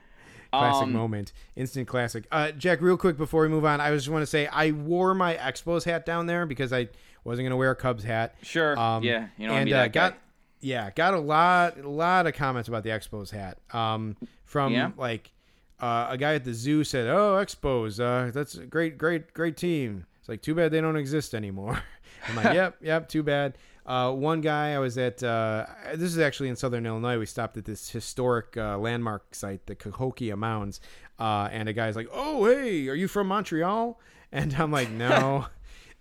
Classic 0.52 0.84
Um, 0.84 0.94
moment, 0.94 1.34
instant 1.56 1.88
classic. 1.88 2.26
Uh, 2.32 2.52
Jack, 2.52 2.80
real 2.82 2.96
quick 2.98 3.18
before 3.18 3.42
we 3.42 3.50
move 3.50 3.66
on, 3.66 3.82
I 3.82 3.92
just 3.94 4.08
want 4.08 4.22
to 4.22 4.28
say 4.28 4.48
I 4.48 4.72
wore 4.72 5.14
my 5.14 5.36
Expos 5.36 5.84
hat 5.84 6.06
down 6.06 6.28
there 6.28 6.46
because 6.46 6.72
I 6.72 6.88
wasn't 7.24 7.46
gonna 7.46 7.58
wear 7.58 7.72
a 7.72 7.76
Cubs 7.76 8.04
hat. 8.04 8.36
Sure, 8.42 8.76
yeah, 9.02 9.28
you 9.38 9.48
don't 9.48 9.58
and 9.58 9.74
uh, 9.74 9.88
got 9.90 10.18
yeah, 10.62 10.90
got 10.92 11.14
a 11.14 11.20
lot, 11.20 11.78
a 11.80 11.90
lot 11.90 12.26
of 12.26 12.34
comments 12.36 12.70
about 12.70 12.84
the 12.84 12.90
Expos 12.90 13.32
hat. 13.32 13.58
Um, 13.74 14.16
from 14.46 14.72
Yeah? 14.74 14.92
like 14.98 15.32
uh, 15.80 16.08
a 16.10 16.18
guy 16.18 16.36
at 16.36 16.44
the 16.44 16.54
zoo 16.54 16.84
said, 16.84 17.08
"Oh, 17.08 17.36
Expos, 17.36 18.00
uh, 18.00 18.32
that's 18.32 18.56
a 18.56 18.66
great, 18.66 18.98
great, 18.98 19.34
great 19.34 19.58
team." 19.58 20.06
It's 20.20 20.30
like 20.30 20.42
too 20.42 20.56
bad 20.56 20.72
they 20.72 20.82
don't 20.82 20.96
exist 20.96 21.34
anymore. 21.36 21.84
I'm 22.28 22.36
like, 22.36 22.54
yep, 22.54 22.78
yep, 22.82 23.08
too 23.10 23.24
bad. 23.24 23.58
Uh, 23.86 24.12
one 24.12 24.42
guy 24.42 24.74
I 24.74 24.80
was 24.80 24.98
at. 24.98 25.22
Uh, 25.22 25.66
this 25.94 26.12
is 26.12 26.18
actually 26.18 26.50
in 26.50 26.56
Southern 26.56 26.86
Illinois. 26.86 27.20
We 27.20 27.26
stopped 27.28 27.58
at 27.58 27.66
this 27.66 27.90
historic 27.90 28.58
uh, 28.58 28.78
landmark 28.78 29.36
site, 29.36 29.68
the 29.68 29.76
Cahokia 29.76 30.36
Mounds, 30.36 30.82
uh, 31.20 31.50
and 31.52 31.70
a 31.70 31.74
guy's 31.74 31.96
like, 31.96 32.08
"Oh, 32.12 32.46
hey, 32.46 32.88
are 32.88 32.96
you 32.96 33.08
from 33.08 33.28
Montreal?" 33.28 34.00
And 34.32 34.56
I'm 34.56 34.72
like, 34.72 34.90
"No." 34.92 35.46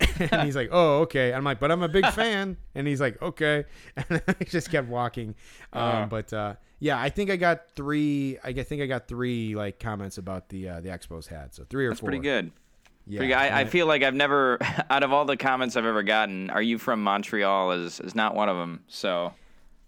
and 0.30 0.42
he's 0.42 0.56
like, 0.56 0.68
"Oh, 0.72 1.00
okay." 1.02 1.32
I'm 1.32 1.44
like, 1.44 1.60
"But 1.60 1.70
I'm 1.70 1.82
a 1.82 1.88
big 1.88 2.06
fan." 2.12 2.56
And 2.74 2.86
he's 2.86 3.00
like, 3.00 3.20
"Okay." 3.22 3.64
And 3.96 4.22
I 4.28 4.44
just 4.44 4.70
kept 4.70 4.88
walking. 4.88 5.34
Um, 5.72 5.82
Uh. 5.82 6.06
but 6.06 6.32
uh, 6.32 6.54
yeah, 6.80 7.00
I 7.00 7.08
think 7.08 7.30
I 7.30 7.36
got 7.36 7.70
three. 7.76 8.38
I 8.42 8.52
think 8.52 8.82
I 8.82 8.86
got 8.86 9.06
three 9.08 9.54
like 9.54 9.78
comments 9.78 10.18
about 10.18 10.48
the 10.48 10.68
uh, 10.68 10.80
the 10.80 10.88
Expos 10.88 11.28
hat. 11.28 11.54
So 11.54 11.64
three 11.68 11.86
or 11.86 11.90
That's 11.90 12.00
four. 12.00 12.08
pretty 12.08 12.22
good. 12.22 12.50
Yeah, 13.06 13.18
Pretty 13.18 13.32
good. 13.34 13.38
I, 13.38 13.60
I 13.60 13.64
feel 13.66 13.86
like 13.86 14.02
I've 14.02 14.14
never, 14.14 14.58
out 14.88 15.02
of 15.02 15.12
all 15.12 15.26
the 15.26 15.36
comments 15.36 15.76
I've 15.76 15.84
ever 15.84 16.02
gotten, 16.02 16.48
"Are 16.50 16.62
you 16.62 16.78
from 16.78 17.02
Montreal?" 17.02 17.72
is 17.72 18.00
is 18.00 18.14
not 18.14 18.34
one 18.34 18.48
of 18.48 18.56
them. 18.56 18.82
So 18.88 19.32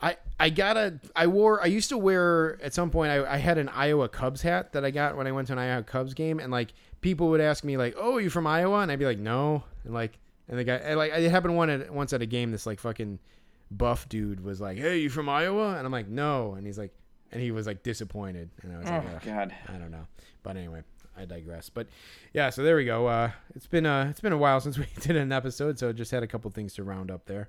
I 0.02 0.16
I 0.38 0.50
got 0.50 0.76
a 0.76 1.00
I 1.16 1.26
wore 1.26 1.62
I 1.62 1.66
used 1.66 1.88
to 1.88 1.96
wear 1.98 2.58
at 2.62 2.74
some 2.74 2.90
point 2.90 3.10
I, 3.10 3.24
I 3.34 3.38
had 3.38 3.56
an 3.58 3.70
Iowa 3.70 4.08
Cubs 4.10 4.42
hat 4.42 4.72
that 4.74 4.84
I 4.84 4.90
got 4.90 5.16
when 5.16 5.26
I 5.26 5.32
went 5.32 5.46
to 5.48 5.54
an 5.54 5.58
Iowa 5.58 5.82
Cubs 5.82 6.12
game 6.14 6.38
and 6.38 6.52
like 6.52 6.74
people 7.00 7.28
would 7.28 7.40
ask 7.40 7.64
me 7.64 7.76
like 7.76 7.94
oh 7.98 8.18
you 8.18 8.30
from 8.30 8.46
Iowa? 8.46 8.80
And 8.80 8.90
I'd 8.90 8.98
be 8.98 9.04
like 9.04 9.18
no. 9.18 9.64
And 9.84 9.94
like 9.94 10.18
and 10.48 10.58
the 10.58 10.64
guy 10.64 10.74
and, 10.74 10.98
like 10.98 11.12
it 11.12 11.30
happened 11.30 11.56
one 11.56 11.70
at, 11.70 11.90
once 11.90 12.12
at 12.12 12.22
a 12.22 12.26
game 12.26 12.50
this 12.52 12.66
like 12.66 12.80
fucking 12.80 13.18
buff 13.70 14.08
dude 14.08 14.42
was 14.44 14.60
like 14.60 14.78
hey 14.78 14.98
you 14.98 15.10
from 15.10 15.28
Iowa? 15.28 15.76
And 15.76 15.86
I'm 15.86 15.92
like 15.92 16.08
no. 16.08 16.54
And 16.54 16.66
he's 16.66 16.78
like 16.78 16.92
and 17.32 17.42
he 17.42 17.50
was 17.50 17.66
like 17.66 17.82
disappointed. 17.82 18.50
And 18.62 18.72
I 18.72 18.78
was 18.78 18.86
like 18.86 19.04
Oh, 19.04 19.18
God. 19.24 19.54
I 19.68 19.72
don't 19.72 19.90
know. 19.90 20.06
But 20.42 20.56
anyway 20.56 20.82
I 21.16 21.24
digress. 21.24 21.68
But 21.70 21.88
yeah 22.32 22.50
so 22.50 22.62
there 22.62 22.76
we 22.76 22.84
go. 22.84 23.06
Uh 23.06 23.30
it's 23.54 23.66
been 23.66 23.86
uh 23.86 24.06
it's 24.10 24.20
been 24.20 24.32
a 24.32 24.38
while 24.38 24.60
since 24.66 24.78
we 24.78 24.86
did 25.00 25.16
an 25.16 25.32
episode 25.32 25.78
so 25.78 25.92
just 25.92 26.10
had 26.10 26.22
a 26.22 26.26
couple 26.26 26.50
things 26.50 26.74
to 26.74 26.84
round 26.84 27.10
up 27.10 27.26
there. 27.26 27.48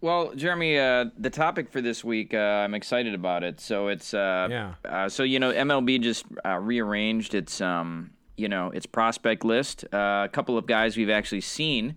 Well, 0.00 0.32
Jeremy, 0.34 0.78
uh, 0.78 1.06
the 1.18 1.30
topic 1.30 1.70
for 1.70 1.80
this 1.80 2.04
week, 2.04 2.32
uh, 2.32 2.36
I'm 2.36 2.74
excited 2.74 3.14
about 3.14 3.42
it. 3.42 3.60
So 3.60 3.88
it's 3.88 4.14
uh, 4.14 4.46
Yeah. 4.48 4.74
Uh, 4.84 5.08
so 5.08 5.24
you 5.24 5.40
know, 5.40 5.52
MLB 5.52 6.00
just 6.00 6.24
uh, 6.44 6.58
rearranged 6.60 7.34
its 7.34 7.60
um, 7.60 8.10
you 8.38 8.48
know, 8.48 8.70
its 8.70 8.86
prospect 8.86 9.44
list. 9.44 9.84
Uh, 9.92 10.22
a 10.24 10.28
couple 10.32 10.56
of 10.56 10.66
guys 10.66 10.96
we've 10.96 11.10
actually 11.10 11.40
seen 11.40 11.96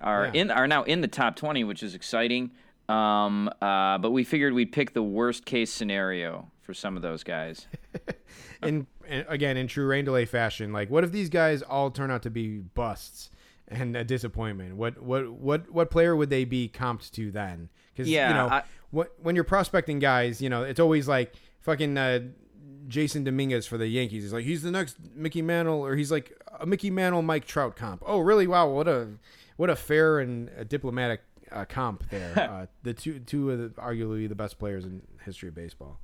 are 0.00 0.26
Yeah. 0.26 0.40
in 0.42 0.50
are 0.50 0.66
now 0.66 0.82
in 0.84 1.00
the 1.00 1.08
top 1.08 1.36
20, 1.36 1.64
which 1.64 1.82
is 1.82 1.94
exciting. 1.94 2.50
Um, 2.88 3.48
uh, 3.60 3.98
but 3.98 4.10
we 4.10 4.24
figured 4.24 4.52
we'd 4.52 4.72
pick 4.72 4.92
the 4.92 5.02
worst 5.02 5.44
case 5.44 5.72
scenario 5.72 6.50
for 6.62 6.74
some 6.74 6.96
of 6.96 7.02
those 7.02 7.22
guys. 7.22 7.66
in, 8.62 8.86
in 9.08 9.24
again 9.28 9.56
in 9.56 9.66
true 9.66 9.86
rain 9.86 10.04
delay 10.04 10.24
fashion, 10.24 10.72
like 10.72 10.90
what 10.90 11.04
if 11.04 11.12
these 11.12 11.28
guys 11.28 11.62
all 11.62 11.90
turn 11.90 12.10
out 12.10 12.22
to 12.22 12.30
be 12.30 12.58
busts 12.58 13.30
and 13.68 13.96
a 13.96 14.04
disappointment? 14.04 14.76
What 14.76 15.00
what 15.02 15.30
what 15.32 15.70
what 15.70 15.90
player 15.90 16.16
would 16.16 16.30
they 16.30 16.44
be 16.44 16.68
comped 16.72 17.10
to 17.12 17.30
then? 17.30 17.68
Because 17.94 18.08
Yeah, 18.10 18.28
you 18.28 18.34
know 18.34 18.48
I- 18.48 18.62
what 18.90 19.12
when 19.22 19.34
you're 19.34 19.44
prospecting 19.44 19.98
guys, 19.98 20.42
you 20.42 20.50
know 20.50 20.62
it's 20.64 20.80
always 20.80 21.06
like 21.08 21.34
fucking 21.60 21.96
uh, 21.96 22.20
Jasson 22.88 23.24
Dominguez 23.24 23.66
for 23.66 23.78
the 23.78 23.86
Yankees. 23.86 24.22
He's 24.24 24.32
like 24.32 24.44
he's 24.44 24.62
the 24.62 24.70
next 24.70 24.96
Mickey 25.14 25.42
Mantle, 25.42 25.80
or 25.84 25.96
he's 25.96 26.10
like 26.10 26.32
a 26.60 26.66
Mickey 26.66 26.90
Mantle 26.90 27.22
Mike 27.22 27.46
Trout 27.46 27.76
comp. 27.76 28.02
Oh 28.06 28.18
really? 28.20 28.46
Wow, 28.46 28.68
what 28.68 28.88
a 28.88 29.08
what 29.56 29.70
a 29.70 29.76
fair 29.76 30.20
and 30.20 30.50
a 30.56 30.64
diplomatic 30.64 31.20
uh, 31.50 31.64
comp 31.64 32.08
there. 32.10 32.32
uh, 32.50 32.66
the 32.82 32.94
two 32.94 33.18
two 33.20 33.50
of 33.50 33.58
the, 33.58 33.68
arguably 33.80 34.28
the 34.28 34.34
best 34.34 34.58
players 34.58 34.84
in 34.84 35.02
history 35.24 35.48
of 35.48 35.54
baseball. 35.54 35.98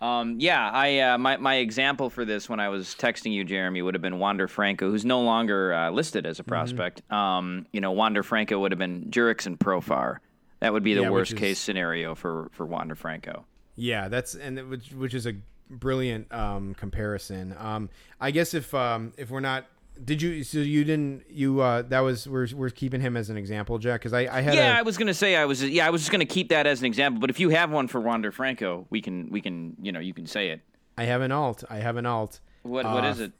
Um, 0.00 0.36
yeah, 0.40 0.70
I 0.70 0.98
uh, 0.98 1.18
my 1.18 1.36
my 1.38 1.56
example 1.56 2.10
for 2.10 2.24
this 2.24 2.48
when 2.48 2.60
I 2.60 2.68
was 2.68 2.94
texting 2.98 3.32
you, 3.32 3.44
Jeremy, 3.44 3.80
would 3.80 3.94
have 3.94 4.02
been 4.02 4.18
Wander 4.18 4.48
Franco, 4.48 4.90
who's 4.90 5.04
no 5.04 5.22
longer 5.22 5.72
uh, 5.72 5.90
listed 5.90 6.24
Mm-hmm. 6.24 6.30
as 6.30 6.40
a 6.40 6.44
prospect. 6.44 7.10
Um, 7.12 7.66
you 7.72 7.80
know, 7.80 7.92
Wander 7.92 8.22
Franco 8.22 8.58
would 8.58 8.72
have 8.72 8.78
been 8.78 9.06
Jurickson 9.10 9.56
Profar. 9.56 10.18
That 10.60 10.72
would 10.72 10.82
be 10.82 10.94
the 10.94 11.02
Yeah, 11.02 11.10
worst 11.10 11.32
is- 11.32 11.38
case 11.38 11.58
scenario 11.58 12.14
for 12.14 12.48
for 12.52 12.66
Wander 12.66 12.94
Franco. 12.96 13.46
Yeah, 13.76 14.08
that's 14.08 14.34
and 14.34 14.58
it- 14.58 14.68
which 14.68 14.92
which 14.92 15.14
is 15.14 15.26
a 15.26 15.34
brilliant 15.70 16.32
um, 16.32 16.74
comparison. 16.74 17.54
Um, 17.58 17.90
I 18.20 18.30
guess 18.30 18.54
if 18.54 18.72
um, 18.74 19.12
if 19.16 19.30
we're 19.30 19.40
not, 19.40 19.66
did 20.04 20.20
you? 20.22 20.42
So 20.44 20.58
you 20.58 20.84
didn't? 20.84 21.24
You 21.30 21.60
uh, 21.60 21.82
that 21.82 22.00
was 22.00 22.26
we're 22.28 22.48
we're 22.54 22.70
keeping 22.70 23.00
him 23.00 23.16
as 23.16 23.30
an 23.30 23.36
example, 23.36 23.78
Jack, 23.78 24.00
because 24.00 24.12
I 24.12 24.20
I 24.38 24.40
had 24.40 24.54
Yeah, 24.54 24.74
a, 24.74 24.78
I 24.78 24.82
was 24.82 24.96
gonna 24.98 25.14
say 25.14 25.36
I 25.36 25.44
was 25.44 25.62
yeah 25.62 25.86
I 25.86 25.90
was 25.90 26.00
just 26.02 26.10
gonna 26.12 26.24
keep 26.24 26.48
that 26.48 26.66
as 26.66 26.80
an 26.80 26.86
example. 26.86 27.20
But 27.20 27.30
if 27.30 27.38
you 27.40 27.50
have 27.50 27.70
one 27.70 27.88
for 27.88 28.00
Wander 28.00 28.32
Franco, 28.32 28.86
we 28.90 29.00
can 29.00 29.30
we 29.30 29.40
can 29.40 29.76
you 29.80 29.92
know 29.92 30.00
you 30.00 30.14
can 30.14 30.26
say 30.26 30.48
it. 30.50 30.60
I 30.96 31.04
have 31.04 31.22
an 31.22 31.32
alt. 31.32 31.64
I 31.68 31.76
have 31.78 31.96
an 31.96 32.06
alt. 32.06 32.40
What 32.62 32.84
what 32.86 33.04
Uh, 33.04 33.08
is 33.08 33.20
it? 33.20 33.32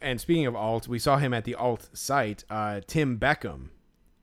And 0.00 0.20
speaking 0.20 0.46
of 0.46 0.54
alt, 0.54 0.86
we 0.88 0.98
saw 0.98 1.16
him 1.16 1.32
at 1.32 1.44
the 1.44 1.54
alt 1.54 1.88
site. 1.92 2.44
Uh, 2.50 2.80
Tim 2.86 3.18
Beckham 3.18 3.70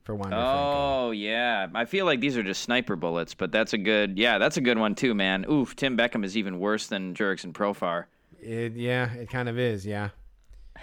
for 0.04 0.14
Wander 0.14 0.36
Franco. 0.36 0.46
Oh 0.46 1.10
yeah, 1.10 1.66
I 1.74 1.84
feel 1.86 2.04
like 2.06 2.20
these 2.20 2.36
are 2.36 2.42
just 2.42 2.62
sniper 2.62 2.94
bullets, 2.96 3.34
but 3.34 3.50
that's 3.50 3.72
a 3.72 3.78
good 3.78 4.18
yeah 4.18 4.38
that's 4.38 4.56
a 4.56 4.60
good 4.60 4.78
one 4.78 4.94
too, 4.94 5.14
man. 5.14 5.44
Oof, 5.50 5.74
Tim 5.74 5.96
Beckham 5.96 6.24
is 6.24 6.36
even 6.36 6.58
worse 6.60 6.86
than 6.86 7.14
Jurickson 7.14 7.52
Profar. 7.52 8.04
It, 8.40 8.74
yeah, 8.74 9.12
it 9.14 9.28
kind 9.30 9.48
of 9.48 9.58
is. 9.58 9.84
Yeah. 9.86 10.10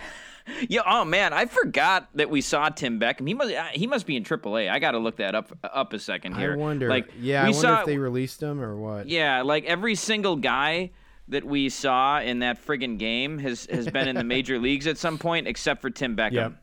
Yeah. 0.68 0.82
Oh 0.88 1.06
man, 1.06 1.34
I 1.34 1.46
forgot 1.46 2.10
that 2.16 2.32
we 2.32 2.42
saw 2.42 2.68
Tim 2.70 3.00
Beckham. 3.00 3.28
He 3.28 3.36
must. 3.36 3.54
uh, 3.54 3.64
He 3.74 3.86
must 3.86 4.08
be 4.08 4.16
in 4.18 4.24
AAA. 4.24 4.72
I 4.72 4.80
got 4.80 4.92
to 4.92 4.98
look 4.98 5.18
that 5.18 5.36
up. 5.36 5.56
Up 5.64 5.94
a 5.94 6.00
second 6.00 6.36
here. 6.36 6.54
I 6.54 6.56
wonder. 6.58 6.90
Like, 6.90 7.10
yeah, 7.20 7.42
I 7.42 7.46
wonder 7.46 7.60
saw. 7.60 7.80
if 7.82 7.86
they 7.86 8.00
released 8.00 8.42
him 8.42 8.60
or 8.60 8.76
what. 8.76 9.08
yeah, 9.08 9.44
like 9.44 9.66
every 9.66 9.94
single 9.94 10.36
guy 10.36 10.90
that 11.28 11.46
we 11.46 11.70
saw 11.70 12.20
in 12.20 12.40
that 12.40 12.66
friggin' 12.66 12.98
game 12.98 13.38
has 13.38 13.68
has 13.68 13.88
been 13.88 14.08
in 14.08 14.16
the 14.16 14.24
major 14.24 14.58
leagues 14.68 14.88
at 14.88 14.98
some 14.98 15.20
point, 15.20 15.48
except 15.48 15.80
for 15.80 15.92
Tim 15.92 16.18
Beckham. 16.18 16.34
Yep. 16.34 16.54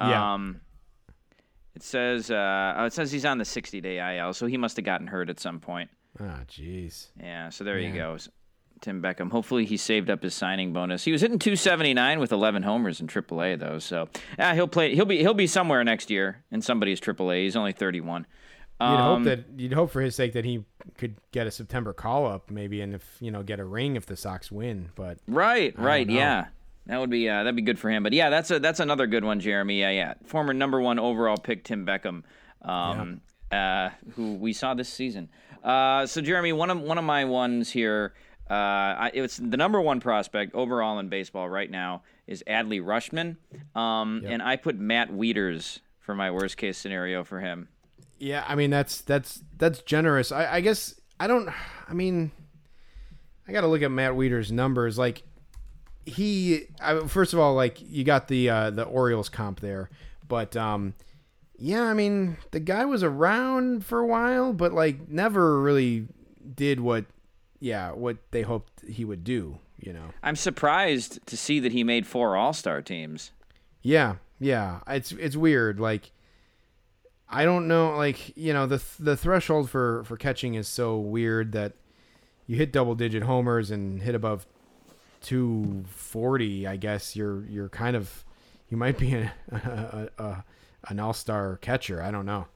Yeah. 0.00 0.32
Um. 0.34 0.60
It 1.78 1.84
says. 1.84 2.28
Uh. 2.28 2.74
oh, 2.76 2.84
It 2.86 2.92
says 2.92 3.12
he's 3.12 3.24
on 3.24 3.38
the 3.38 3.44
60 3.44 3.80
day 3.80 4.16
IL, 4.18 4.32
so 4.32 4.46
he 4.46 4.56
must 4.56 4.74
have 4.76 4.84
gotten 4.84 5.06
hurt 5.06 5.30
at 5.30 5.38
some 5.38 5.60
point. 5.60 5.88
Ah, 6.20 6.40
jeez. 6.48 7.06
Yeah. 7.22 7.50
So 7.50 7.62
there 7.62 7.78
you 7.78 7.90
Yeah. 7.90 7.94
go. 7.94 8.16
Tim 8.80 9.00
Beckham. 9.00 9.30
Hopefully 9.30 9.64
he 9.64 9.76
saved 9.76 10.10
up 10.10 10.22
his 10.24 10.34
signing 10.34 10.72
bonus. 10.72 11.04
He 11.04 11.12
was 11.12 11.20
hitting 11.20 11.38
279 11.38 12.18
with 12.18 12.32
11 12.32 12.64
homers 12.64 13.00
in 13.00 13.06
AAA 13.06 13.54
though. 13.54 13.78
So 13.78 14.08
yeah, 14.38 14.54
he'll 14.54 14.66
play. 14.66 14.94
He'll 14.96 15.04
be 15.04 15.18
he'll 15.18 15.34
be 15.34 15.46
somewhere 15.46 15.84
next 15.84 16.10
year 16.10 16.42
in 16.50 16.62
somebody's 16.62 17.00
AAA. 17.00 17.44
He's 17.44 17.54
only 17.56 17.72
31. 17.72 18.26
You'd 18.80 18.86
Um, 18.86 18.96
hope 18.98 19.24
that 19.24 19.44
you'd 19.60 19.72
hope 19.72 19.90
for 19.92 20.00
his 20.00 20.16
sake 20.16 20.32
that 20.32 20.44
he 20.44 20.64
could 20.96 21.14
get 21.32 21.46
a 21.46 21.50
September 21.52 21.92
call 21.92 22.26
up, 22.26 22.50
maybe, 22.50 22.80
and 22.80 22.94
if 22.94 23.16
you 23.20 23.30
know 23.30 23.42
get 23.44 23.58
a 23.60 23.64
ring 23.64 23.94
if 23.94 24.06
the 24.06 24.16
Sox 24.16 24.50
win. 24.52 24.90
But 24.96 25.18
Right. 25.28 25.76
Right. 25.78 26.06
know. 26.08 26.14
Yeah. 26.14 26.46
That 26.88 26.98
would 27.00 27.10
be 27.10 27.28
uh, 27.28 27.44
that'd 27.44 27.54
be 27.54 27.62
good 27.62 27.78
for 27.78 27.90
him. 27.90 28.02
But 28.02 28.12
yeah, 28.14 28.30
that's 28.30 28.50
a 28.50 28.58
that's 28.58 28.80
another 28.80 29.06
good 29.06 29.24
one, 29.24 29.40
Jeremy. 29.40 29.78
Yeah, 29.80 29.90
yeah. 29.90 30.14
Former 30.24 30.54
number 30.54 30.80
one 30.80 30.98
overall 30.98 31.36
pick 31.36 31.62
Tim 31.64 31.84
Beckham, 31.86 32.22
um, 32.62 33.20
uh, 33.52 33.90
who 34.16 34.34
we 34.34 34.52
saw 34.52 34.74
this 34.74 34.88
season. 34.88 35.28
Uh, 35.62 36.06
so 36.06 36.22
Jeremy, 36.22 36.52
one 36.52 36.70
of 36.70 36.80
one 36.80 36.98
of 36.98 37.04
my 37.04 37.24
ones 37.24 37.70
here. 37.70 38.14
Uh, 38.50 38.54
I, 38.54 39.10
it's 39.12 39.36
the 39.36 39.58
number 39.58 39.78
one 39.78 40.00
prospect 40.00 40.54
overall 40.54 40.98
in 40.98 41.10
baseball 41.10 41.50
right 41.50 41.70
now 41.70 42.02
is 42.26 42.42
Adley 42.46 42.82
Rutschman, 42.82 43.36
um, 43.78 44.22
and 44.26 44.42
I 44.42 44.56
put 44.56 44.76
Matt 44.78 45.10
Wieters 45.10 45.80
for 46.00 46.14
my 46.14 46.30
worst 46.30 46.56
case 46.56 46.78
scenario 46.78 47.24
for 47.24 47.40
him. 47.40 47.68
yeah, 48.18 48.44
I 48.48 48.54
mean 48.54 48.70
that's 48.70 49.02
that's 49.02 49.42
that's 49.58 49.82
generous. 49.82 50.32
I, 50.32 50.54
I 50.54 50.60
guess 50.62 50.98
I 51.20 51.26
don't. 51.26 51.50
I 51.86 51.92
mean, 51.92 52.30
I 53.46 53.52
got 53.52 53.60
to 53.60 53.66
look 53.66 53.82
at 53.82 53.90
Matt 53.90 54.12
Wieters' 54.12 54.50
numbers. 54.50 54.96
Like 54.96 55.22
he, 56.08 56.66
I, 56.80 57.00
first 57.06 57.32
of 57.32 57.38
all, 57.38 57.54
like 57.54 57.78
you 57.80 58.04
got 58.04 58.28
the 58.28 58.50
uh, 58.50 58.70
the 58.70 58.84
Orioles 58.84 59.28
comp 59.28 59.60
there, 59.60 59.90
but 60.26 60.56
um, 60.56 60.94
yeah, 61.58 61.84
I 61.84 61.94
mean 61.94 62.36
the 62.50 62.60
guy 62.60 62.84
was 62.84 63.02
around 63.02 63.84
for 63.84 63.98
a 63.98 64.06
while, 64.06 64.52
but 64.52 64.72
like 64.72 65.08
never 65.08 65.60
really 65.60 66.08
did 66.54 66.80
what, 66.80 67.04
yeah, 67.60 67.92
what 67.92 68.16
they 68.30 68.42
hoped 68.42 68.84
he 68.88 69.04
would 69.04 69.24
do. 69.24 69.58
You 69.78 69.92
know. 69.92 70.10
I'm 70.22 70.36
surprised 70.36 71.24
to 71.26 71.36
see 71.36 71.60
that 71.60 71.72
he 71.72 71.84
made 71.84 72.06
four 72.06 72.36
All 72.36 72.52
Star 72.52 72.82
teams. 72.82 73.30
Yeah, 73.82 74.16
yeah. 74.40 74.80
It's 74.88 75.12
it's 75.12 75.36
weird. 75.36 75.78
Like 75.78 76.10
I 77.28 77.44
don't 77.44 77.68
know. 77.68 77.96
Like 77.96 78.36
you 78.36 78.52
know, 78.52 78.66
the 78.66 78.82
the 78.98 79.16
threshold 79.16 79.70
for 79.70 80.02
for 80.04 80.16
catching 80.16 80.54
is 80.54 80.66
so 80.66 80.98
weird 80.98 81.52
that 81.52 81.74
you 82.46 82.56
hit 82.56 82.72
double 82.72 82.94
digit 82.94 83.22
homers 83.22 83.70
and 83.70 84.02
hit 84.02 84.14
above 84.14 84.46
two 85.20 85.84
forty. 85.88 86.66
I 86.66 86.76
guess 86.76 87.14
you're 87.16 87.44
you're 87.46 87.68
kind 87.68 87.96
of 87.96 88.24
you 88.68 88.76
might 88.76 88.98
be 88.98 89.14
a, 89.14 89.32
a, 89.52 90.22
a 90.22 90.44
an 90.88 91.00
all 91.00 91.12
star 91.12 91.56
catcher. 91.58 92.02
I 92.02 92.10
don't 92.10 92.26
know. 92.26 92.46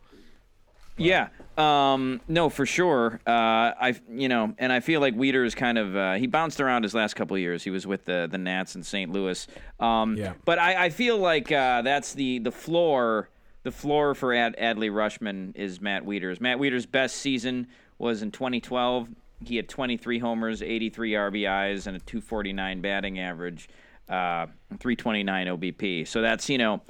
Yeah, 0.98 1.28
um, 1.56 2.20
no, 2.28 2.50
for 2.50 2.66
sure. 2.66 3.18
Uh, 3.26 3.30
I, 3.30 3.94
you 4.10 4.28
know, 4.28 4.54
and 4.58 4.70
I 4.70 4.80
feel 4.80 5.00
like 5.00 5.16
Wieters 5.16 5.56
kind 5.56 5.78
of 5.78 5.96
uh, 5.96 6.14
he 6.14 6.26
bounced 6.26 6.60
around 6.60 6.82
his 6.82 6.94
last 6.94 7.14
couple 7.14 7.34
of 7.34 7.40
years. 7.40 7.64
He 7.64 7.70
was 7.70 7.86
with 7.86 8.04
the 8.04 8.28
the 8.30 8.38
Nats 8.38 8.76
in 8.76 8.82
St. 8.82 9.10
Louis. 9.10 9.46
Um, 9.80 10.16
Yeah. 10.16 10.34
But 10.44 10.58
I, 10.58 10.84
I 10.84 10.88
feel 10.90 11.16
like 11.16 11.50
uh, 11.50 11.82
that's 11.82 12.12
the 12.12 12.38
the 12.40 12.52
floor. 12.52 13.28
The 13.64 13.70
floor 13.70 14.16
for 14.16 14.34
Ad, 14.34 14.56
Adley 14.60 14.90
Rutschman 14.90 15.54
is 15.54 15.80
Matt 15.80 16.04
Wieters. 16.04 16.40
Matt 16.40 16.58
Wieters' 16.58 16.90
best 16.90 17.16
season 17.16 17.68
was 17.96 18.20
in 18.20 18.32
2012. 18.32 19.08
He 19.47 19.57
had 19.57 19.68
23 19.68 20.18
homers, 20.18 20.62
83 20.62 21.12
RBIs, 21.12 21.86
and 21.86 21.97
a 21.97 22.01
249 22.01 22.80
batting 22.80 23.18
average, 23.18 23.68
uh, 24.09 24.47
329 24.78 25.47
OBP. 25.49 26.07
So 26.07 26.20
that's 26.22 26.49
you 26.49 26.59
know, 26.59 26.80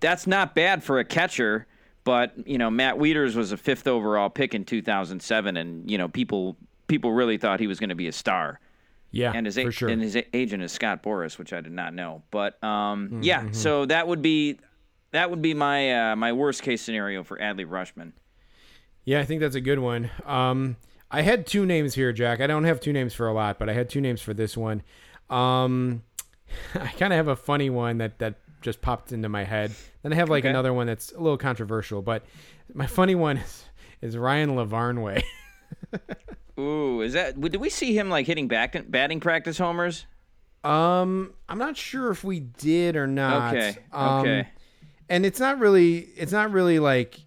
that's 0.00 0.26
not 0.26 0.54
bad 0.54 0.82
for 0.82 0.98
a 0.98 1.04
catcher. 1.04 1.66
But 2.04 2.32
you 2.48 2.56
know, 2.58 2.70
Matt 2.70 2.96
Wieters 2.96 3.34
was 3.36 3.52
a 3.52 3.56
fifth 3.56 3.86
overall 3.86 4.30
pick 4.30 4.54
in 4.54 4.64
2007, 4.64 5.56
and 5.56 5.90
you 5.90 5.98
know, 5.98 6.08
people 6.08 6.56
people 6.86 7.12
really 7.12 7.36
thought 7.38 7.60
he 7.60 7.66
was 7.66 7.78
going 7.78 7.90
to 7.90 7.94
be 7.94 8.08
a 8.08 8.12
star. 8.12 8.58
Yeah, 9.12 9.32
And 9.34 9.44
his 9.44 9.58
a- 9.58 9.70
sure. 9.72 9.88
and 9.88 10.00
his 10.00 10.14
a- 10.16 10.36
agent 10.36 10.62
is 10.62 10.70
Scott 10.70 11.02
Boras, 11.02 11.36
which 11.36 11.52
I 11.52 11.60
did 11.60 11.72
not 11.72 11.94
know. 11.94 12.22
But 12.30 12.62
um, 12.62 13.06
Mm-hmm, 13.08 13.22
yeah, 13.24 13.50
so 13.50 13.84
that 13.86 14.06
would 14.06 14.22
be 14.22 14.58
that 15.10 15.28
would 15.30 15.42
be 15.42 15.52
my 15.52 16.12
uh, 16.12 16.16
my 16.16 16.32
worst 16.32 16.62
case 16.62 16.80
scenario 16.80 17.22
for 17.24 17.36
Adley 17.38 17.66
Rutschman. 17.66 18.12
Yeah, 19.04 19.18
I 19.20 19.24
think 19.24 19.40
that's 19.40 19.56
a 19.56 19.60
good 19.60 19.80
one. 19.80 20.10
Um, 20.24 20.76
I 21.10 21.22
had 21.22 21.46
two 21.46 21.66
names 21.66 21.94
here, 21.94 22.12
Jack. 22.12 22.40
I 22.40 22.46
don't 22.46 22.64
have 22.64 22.80
two 22.80 22.92
names 22.92 23.14
for 23.14 23.26
a 23.26 23.32
lot, 23.32 23.58
but 23.58 23.68
I 23.68 23.72
had 23.72 23.88
two 23.90 24.00
names 24.00 24.20
for 24.20 24.32
this 24.34 24.56
one. 24.56 24.82
Um, 25.28 26.02
I 26.74 26.86
kind 26.88 27.12
of 27.12 27.16
have 27.16 27.28
a 27.28 27.36
funny 27.36 27.70
one 27.70 27.98
that 27.98 28.18
that 28.20 28.36
just 28.60 28.80
popped 28.82 29.10
into 29.12 29.28
my 29.28 29.44
head. 29.44 29.72
Then 30.02 30.12
I 30.12 30.16
have 30.16 30.28
like 30.30 30.42
Okay. 30.44 30.50
another 30.50 30.72
one 30.72 30.86
that's 30.86 31.12
a 31.12 31.18
little 31.20 31.38
controversial, 31.38 32.02
but 32.02 32.24
my 32.74 32.86
funny 32.86 33.14
one 33.14 33.38
is, 33.38 33.64
is 34.02 34.16
Ryan 34.16 34.50
Lavarnway. 34.50 35.22
Ooh, 36.58 37.00
is 37.00 37.14
that? 37.14 37.40
Did 37.40 37.56
we 37.56 37.70
see 37.70 37.96
him 37.96 38.10
like 38.10 38.26
hitting 38.26 38.48
back 38.48 38.76
batting 38.90 39.20
practice 39.20 39.58
homers? 39.58 40.06
um, 40.62 41.32
I'm 41.48 41.56
not 41.58 41.76
sure 41.78 42.10
if 42.10 42.22
we 42.22 42.40
did 42.40 42.94
or 42.96 43.06
not. 43.06 43.54
Okay, 43.56 43.78
Um, 43.92 44.18
okay. 44.20 44.48
and 45.08 45.24
it's 45.24 45.40
not 45.40 45.58
really 45.58 45.98
it's 46.16 46.32
not 46.32 46.50
really 46.52 46.78
like 46.78 47.18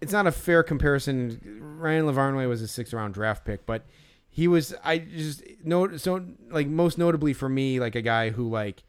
it's 0.00 0.12
not 0.12 0.26
a 0.26 0.32
fair 0.32 0.62
comparison. 0.62 1.76
Ryan 1.78 2.04
Lavarnway 2.06 2.48
was 2.48 2.62
a 2.62 2.68
sixth 2.68 2.92
round 2.92 3.14
draft 3.14 3.44
pick, 3.44 3.66
but 3.66 3.84
he 4.30 4.46
was 4.46 4.74
I 4.84 4.98
just 4.98 5.42
no 5.64 5.96
so 5.96 6.24
like 6.50 6.66
most 6.68 6.98
notably 6.98 7.32
for 7.32 7.48
me 7.48 7.80
like 7.80 7.94
a 7.94 8.02
guy 8.02 8.30
who 8.30 8.48
like 8.48 8.84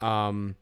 um 0.00 0.56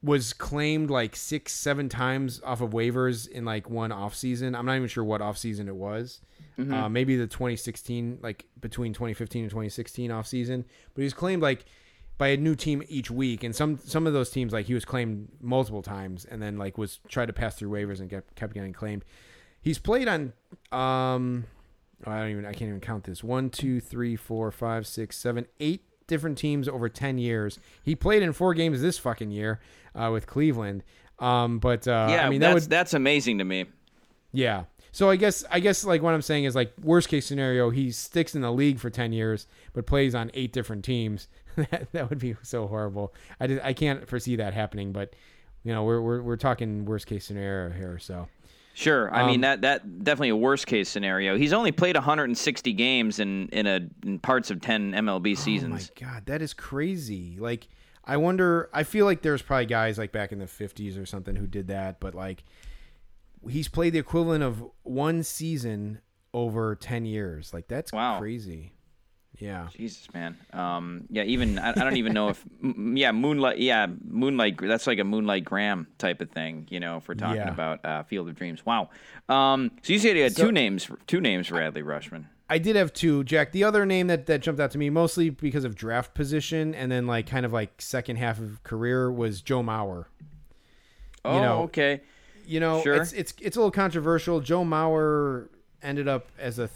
was 0.00 0.32
claimed 0.32 0.90
like 0.90 1.16
six 1.16 1.52
seven 1.52 1.88
times 1.88 2.40
off 2.44 2.60
of 2.60 2.70
waivers 2.70 3.26
in 3.28 3.44
like 3.44 3.68
one 3.68 3.90
off 3.90 4.14
season. 4.14 4.54
I'm 4.54 4.64
not 4.64 4.76
even 4.76 4.88
sure 4.88 5.02
what 5.02 5.20
off 5.20 5.36
season 5.38 5.68
it 5.68 5.74
was. 5.74 6.20
Uh, 6.72 6.88
maybe 6.88 7.16
the 7.16 7.26
2016 7.26 8.18
like 8.22 8.44
between 8.60 8.92
2015 8.92 9.42
and 9.42 9.50
2016 9.50 10.10
off 10.10 10.26
season, 10.26 10.64
but 10.94 11.00
he 11.00 11.04
was 11.04 11.14
claimed 11.14 11.42
like 11.42 11.64
by 12.18 12.28
a 12.28 12.36
new 12.36 12.54
team 12.56 12.82
each 12.88 13.10
week, 13.10 13.44
and 13.44 13.54
some 13.54 13.78
some 13.84 14.06
of 14.06 14.12
those 14.12 14.30
teams 14.30 14.52
like 14.52 14.66
he 14.66 14.74
was 14.74 14.84
claimed 14.84 15.28
multiple 15.40 15.82
times, 15.82 16.24
and 16.24 16.42
then 16.42 16.58
like 16.58 16.76
was 16.76 16.98
tried 17.08 17.26
to 17.26 17.32
pass 17.32 17.54
through 17.54 17.70
waivers 17.70 18.00
and 18.00 18.10
get, 18.10 18.34
kept 18.34 18.52
getting 18.52 18.72
claimed. 18.72 19.04
He's 19.60 19.78
played 19.78 20.08
on 20.08 20.32
um 20.72 21.44
oh, 22.06 22.10
I 22.10 22.20
don't 22.20 22.30
even 22.30 22.44
I 22.44 22.52
can't 22.52 22.68
even 22.68 22.80
count 22.80 23.04
this. 23.04 23.22
One, 23.22 23.50
two, 23.50 23.80
three, 23.80 24.16
four, 24.16 24.50
five, 24.50 24.86
six, 24.86 25.16
seven, 25.16 25.46
eight 25.60 25.84
different 26.08 26.36
teams 26.38 26.68
over 26.68 26.88
ten 26.88 27.18
years. 27.18 27.60
He 27.84 27.94
played 27.94 28.22
in 28.22 28.32
four 28.32 28.52
games 28.52 28.82
this 28.82 28.98
fucking 28.98 29.30
year 29.30 29.60
uh, 29.94 30.10
with 30.12 30.26
Cleveland. 30.26 30.82
Um, 31.20 31.58
but 31.58 31.86
uh, 31.86 32.08
yeah, 32.10 32.26
I 32.26 32.30
mean 32.30 32.40
that 32.40 32.54
that's 32.54 32.64
would 32.64 32.70
that's 32.70 32.94
amazing 32.94 33.38
to 33.38 33.44
me. 33.44 33.66
yeah. 34.32 34.64
So 34.90 35.10
I 35.10 35.16
guess 35.16 35.44
I 35.50 35.60
guess 35.60 35.84
like 35.84 36.02
what 36.02 36.14
I'm 36.14 36.22
saying 36.22 36.44
is 36.44 36.56
like 36.56 36.72
worst 36.82 37.08
case 37.08 37.26
scenario, 37.26 37.70
he 37.70 37.92
sticks 37.92 38.34
in 38.34 38.40
the 38.40 38.50
league 38.50 38.78
for 38.78 38.90
ten 38.90 39.12
years, 39.12 39.46
but 39.72 39.86
plays 39.86 40.14
on 40.14 40.30
eight 40.34 40.52
different 40.52 40.84
teams. 40.84 41.28
that, 41.70 41.88
that 41.92 42.10
would 42.10 42.18
be 42.18 42.36
so 42.42 42.66
horrible. 42.66 43.14
I 43.40 43.46
just, 43.46 43.64
I 43.64 43.72
can't 43.72 44.08
foresee 44.08 44.36
that 44.36 44.54
happening. 44.54 44.92
But 44.92 45.14
you 45.64 45.72
know 45.72 45.84
we're 45.84 46.00
we're, 46.00 46.22
we're 46.22 46.36
talking 46.36 46.84
worst 46.84 47.06
case 47.06 47.24
scenario 47.24 47.70
here. 47.74 47.98
So 47.98 48.28
Sure. 48.74 49.12
I 49.12 49.22
Um, 49.22 49.26
mean 49.26 49.40
that 49.40 49.62
that 49.62 50.04
definitely 50.04 50.28
a 50.28 50.36
worst 50.36 50.68
case 50.68 50.88
scenario. 50.88 51.36
He's 51.36 51.52
only 51.52 51.72
played 51.72 51.96
160 51.96 52.72
games 52.74 53.18
in 53.18 53.48
in 53.48 53.66
a 53.66 53.80
in 54.06 54.18
parts 54.20 54.50
of 54.52 54.60
10 54.60 54.92
MLB 54.92 55.36
seasons. 55.36 55.90
Oh 55.90 56.02
my 56.04 56.10
god, 56.12 56.26
that 56.26 56.42
is 56.42 56.54
crazy. 56.54 57.36
Like 57.40 57.66
I 58.04 58.16
wonder 58.18 58.70
I 58.72 58.84
feel 58.84 59.04
like 59.04 59.22
there's 59.22 59.42
probably 59.42 59.66
guys 59.66 59.98
like 59.98 60.12
back 60.12 60.30
in 60.30 60.38
the 60.38 60.46
50s 60.46 61.00
or 61.00 61.06
something 61.06 61.34
who 61.34 61.46
did 61.48 61.66
that, 61.68 61.98
but 61.98 62.14
like 62.14 62.44
he's 63.48 63.68
played 63.68 63.92
the 63.94 63.98
equivalent 63.98 64.44
of 64.44 64.64
one 64.84 65.22
season 65.24 66.00
over 66.32 66.74
10 66.76 67.04
years. 67.04 67.52
Like 67.52 67.66
that's 67.68 67.92
Wow. 67.92 68.18
crazy. 68.20 68.72
Yeah. 69.38 69.68
Jesus, 69.76 70.12
man. 70.12 70.36
Um, 70.52 71.04
yeah, 71.10 71.22
even 71.22 71.58
I, 71.58 71.70
I 71.70 71.72
don't 71.74 71.96
even 71.96 72.12
know 72.12 72.28
if 72.30 72.44
m- 72.62 72.96
yeah, 72.96 73.12
moonlight. 73.12 73.58
Yeah, 73.58 73.86
moonlight. 74.04 74.58
That's 74.60 74.86
like 74.86 74.98
a 74.98 75.04
moonlight 75.04 75.44
Graham 75.44 75.86
type 75.98 76.20
of 76.20 76.30
thing. 76.30 76.66
You 76.70 76.80
know, 76.80 76.96
if 76.96 77.06
we're 77.08 77.14
talking 77.14 77.36
Yeah. 77.36 77.50
about 77.52 77.84
uh, 77.84 78.02
Field 78.02 78.28
of 78.28 78.34
Dreams. 78.34 78.66
Wow. 78.66 78.90
Um, 79.28 79.70
so 79.82 79.92
you 79.92 79.98
said 80.00 80.16
you 80.16 80.24
had 80.24 80.34
So- 80.34 80.46
two 80.46 80.52
names, 80.52 80.90
two 81.06 81.20
names 81.20 81.46
for 81.46 81.54
Adley 81.56 81.84
Rutschman. 81.84 82.24
I 82.50 82.56
did 82.58 82.76
have 82.76 82.94
two, 82.94 83.24
Jack. 83.24 83.52
The 83.52 83.62
other 83.64 83.84
name 83.84 84.06
that, 84.06 84.24
that 84.26 84.40
jumped 84.40 84.58
out 84.60 84.70
to 84.70 84.78
me 84.78 84.88
mostly 84.88 85.28
because 85.28 85.64
of 85.64 85.74
draft 85.74 86.14
position 86.14 86.74
and 86.74 86.90
then 86.90 87.06
like 87.06 87.26
kind 87.26 87.44
of 87.44 87.52
like 87.52 87.80
second 87.82 88.16
half 88.16 88.38
of 88.40 88.62
career 88.64 89.12
was 89.12 89.42
Joe 89.42 89.62
Mauer. 89.62 90.06
Oh, 91.24 91.42
know, 91.42 91.62
okay. 91.64 92.00
You 92.46 92.60
know, 92.60 92.82
Sure. 92.82 92.94
it's 92.94 93.12
it's 93.12 93.34
it's 93.42 93.56
a 93.56 93.60
little 93.60 93.70
controversial. 93.70 94.40
Joe 94.40 94.64
Mauer 94.64 95.48
ended 95.82 96.08
up 96.08 96.26
as 96.38 96.58
a 96.58 96.68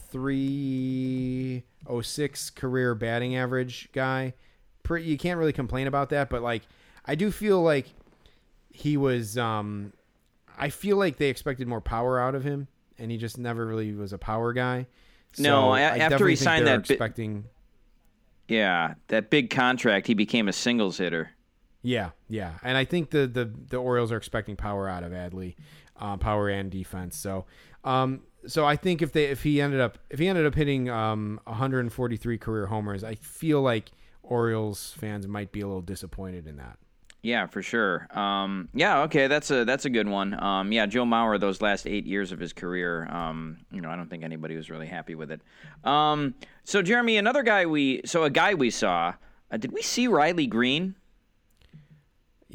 306 1.86 2.50
career 2.50 2.94
batting 2.94 3.36
average 3.36 3.88
guy. 3.92 4.34
Pretty, 4.82 5.06
you 5.06 5.16
can't 5.18 5.38
really 5.38 5.52
complain 5.52 5.86
about 5.86 6.08
that, 6.10 6.28
but 6.30 6.42
like 6.42 6.62
I 7.06 7.14
do 7.14 7.30
feel 7.30 7.62
like 7.62 7.86
he 8.70 8.96
was 8.96 9.36
um 9.38 9.92
I 10.58 10.70
feel 10.70 10.96
like 10.96 11.16
they 11.18 11.28
expected 11.28 11.68
more 11.68 11.80
power 11.80 12.20
out 12.20 12.34
of 12.34 12.44
him 12.44 12.68
and 12.98 13.10
he 13.10 13.16
just 13.16 13.38
never 13.38 13.66
really 13.66 13.92
was 13.92 14.12
a 14.12 14.18
power 14.18 14.52
guy. 14.52 14.86
So 15.34 15.42
No, 15.42 15.68
a- 15.74 15.78
I 15.80 15.98
after 15.98 16.26
he 16.28 16.36
signed 16.36 16.66
that 16.66 16.86
bi- 16.88 16.94
expecting 16.94 17.44
Yeah, 18.48 18.94
that 19.08 19.30
big 19.30 19.50
contract, 19.50 20.06
he 20.06 20.14
became 20.14 20.48
a 20.48 20.52
singles 20.52 20.98
hitter. 20.98 21.30
Yeah, 21.84 22.10
yeah, 22.28 22.52
and 22.62 22.76
I 22.76 22.84
think 22.84 23.10
the 23.10 23.26
the, 23.26 23.44
the 23.68 23.76
Orioles 23.76 24.12
are 24.12 24.16
expecting 24.16 24.54
power 24.56 24.88
out 24.88 25.02
of 25.02 25.10
Adley, 25.10 25.56
um, 25.96 26.20
power 26.20 26.48
and 26.48 26.70
defense. 26.70 27.16
So, 27.16 27.44
um, 27.82 28.20
so 28.46 28.64
I 28.64 28.76
think 28.76 29.02
if 29.02 29.12
they 29.12 29.24
if 29.26 29.42
he 29.42 29.60
ended 29.60 29.80
up 29.80 29.98
if 30.10 30.18
he 30.18 30.28
ended 30.28 30.46
up 30.46 30.54
hitting 30.54 30.88
um 30.88 31.40
143 31.44 32.38
career 32.38 32.66
homers, 32.66 33.04
I 33.04 33.14
feel 33.14 33.62
like 33.62 33.90
Orioles 34.22 34.94
fans 34.98 35.26
might 35.26 35.52
be 35.52 35.60
a 35.60 35.66
little 35.66 35.82
disappointed 35.82 36.46
in 36.46 36.56
that. 36.56 36.78
Yeah, 37.22 37.46
for 37.46 37.62
sure. 37.62 38.08
Um, 38.18 38.68
yeah, 38.74 39.02
okay, 39.02 39.28
that's 39.28 39.50
a 39.52 39.64
that's 39.64 39.84
a 39.84 39.90
good 39.90 40.08
one. 40.08 40.40
Um, 40.42 40.72
yeah, 40.72 40.86
Joe 40.86 41.04
Mauer, 41.04 41.38
those 41.38 41.62
last 41.62 41.86
eight 41.86 42.04
years 42.04 42.32
of 42.32 42.40
his 42.40 42.52
career, 42.52 43.06
um, 43.06 43.58
you 43.70 43.80
know, 43.80 43.90
I 43.90 43.96
don't 43.96 44.10
think 44.10 44.24
anybody 44.24 44.56
was 44.56 44.70
really 44.70 44.88
happy 44.88 45.14
with 45.14 45.30
it. 45.30 45.40
Um, 45.84 46.34
so 46.64 46.82
Jeremy, 46.82 47.16
another 47.18 47.44
guy 47.44 47.66
we 47.66 48.02
so 48.04 48.24
a 48.24 48.30
guy 48.30 48.54
we 48.54 48.70
saw. 48.70 49.14
Uh, 49.52 49.56
did 49.56 49.70
we 49.70 49.82
see 49.82 50.08
Riley 50.08 50.46
Greene? 50.48 50.96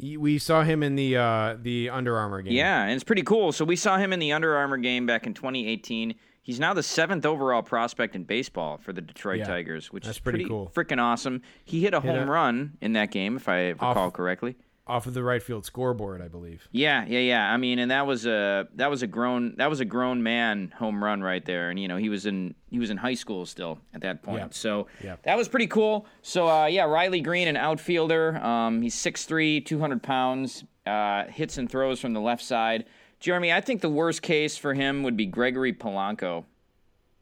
We 0.00 0.38
saw 0.38 0.62
him 0.62 0.82
in 0.82 0.94
the 0.96 1.16
uh, 1.16 1.56
the 1.60 1.90
Under 1.90 2.16
Armour 2.16 2.42
game. 2.42 2.52
Yeah, 2.52 2.82
and 2.84 2.92
it's 2.92 3.04
pretty 3.04 3.22
cool. 3.22 3.52
So 3.52 3.64
we 3.64 3.76
saw 3.76 3.96
him 3.98 4.12
in 4.12 4.18
the 4.20 4.32
Under 4.32 4.56
Armour 4.56 4.76
game 4.78 5.06
back 5.06 5.26
in 5.26 5.34
2018. 5.34 6.14
He's 6.42 6.58
now 6.58 6.72
the 6.72 6.82
seventh 6.82 7.26
overall 7.26 7.62
prospect 7.62 8.14
in 8.16 8.24
baseball 8.24 8.78
for 8.78 8.92
the 8.94 9.02
Detroit 9.02 9.40
Yeah, 9.40 9.46
Tigers, 9.48 9.92
which 9.92 10.06
is 10.06 10.18
pretty 10.18 10.38
pretty, 10.38 10.48
cool. 10.48 10.72
freaking 10.74 10.98
awesome. 11.02 11.42
He 11.64 11.82
hit 11.82 11.92
a 11.92 12.00
Hit 12.00 12.14
home 12.14 12.28
a- 12.28 12.32
run 12.32 12.78
in 12.80 12.94
that 12.94 13.10
game, 13.10 13.36
if 13.36 13.48
I 13.50 13.68
recall 13.70 13.98
Off- 13.98 14.12
correctly. 14.14 14.56
Off 14.88 15.06
of 15.06 15.12
the 15.14 15.22
right 15.22 15.42
field 15.42 15.64
scoreboard, 15.66 16.22
I 16.22 16.28
believe. 16.28 16.66
Yeah, 16.72 17.04
yeah, 17.06 17.18
yeah. 17.18 17.52
I 17.52 17.56
mean, 17.58 17.78
and 17.78 17.90
that 17.90 18.06
was 18.06 18.24
a 18.26 18.68
that 18.76 18.88
was 18.90 19.02
a 19.02 19.06
grown 19.06 19.54
that 19.56 19.68
was 19.68 19.80
a 19.80 19.84
grown 19.84 20.22
man 20.22 20.72
home 20.78 21.04
run 21.04 21.20
right 21.22 21.44
there, 21.44 21.68
and 21.70 21.78
you 21.78 21.88
know 21.88 21.96
he 21.98 22.08
was 22.08 22.24
in 22.26 22.54
he 22.70 22.78
was 22.78 22.88
in 22.90 22.96
high 22.96 23.14
school 23.14 23.44
still 23.46 23.78
at 23.94 24.00
that 24.00 24.22
point. 24.22 24.38
Yep. 24.40 24.54
So 24.54 24.86
Yep. 25.04 25.22
that 25.24 25.36
was 25.36 25.48
pretty 25.48 25.66
cool. 25.66 26.06
So 26.22 26.48
uh, 26.48 26.66
yeah, 26.66 26.84
Riley 26.84 27.20
Greene, 27.20 27.48
an 27.48 27.56
outfielder. 27.56 28.38
Um, 28.38 28.80
he's 28.82 28.94
6'3", 28.96 29.64
200 29.64 30.02
pounds. 30.02 30.64
Uh, 30.86 31.26
hits 31.26 31.58
and 31.58 31.68
throws 31.70 32.00
from 32.00 32.14
the 32.14 32.20
left 32.20 32.42
side. 32.42 32.86
Jeremy, 33.20 33.52
I 33.52 33.60
think 33.60 33.82
the 33.82 33.90
worst 33.90 34.22
case 34.22 34.56
for 34.56 34.72
him 34.72 35.02
would 35.02 35.18
be 35.18 35.26
Gregory 35.26 35.74
Polanco. 35.74 36.44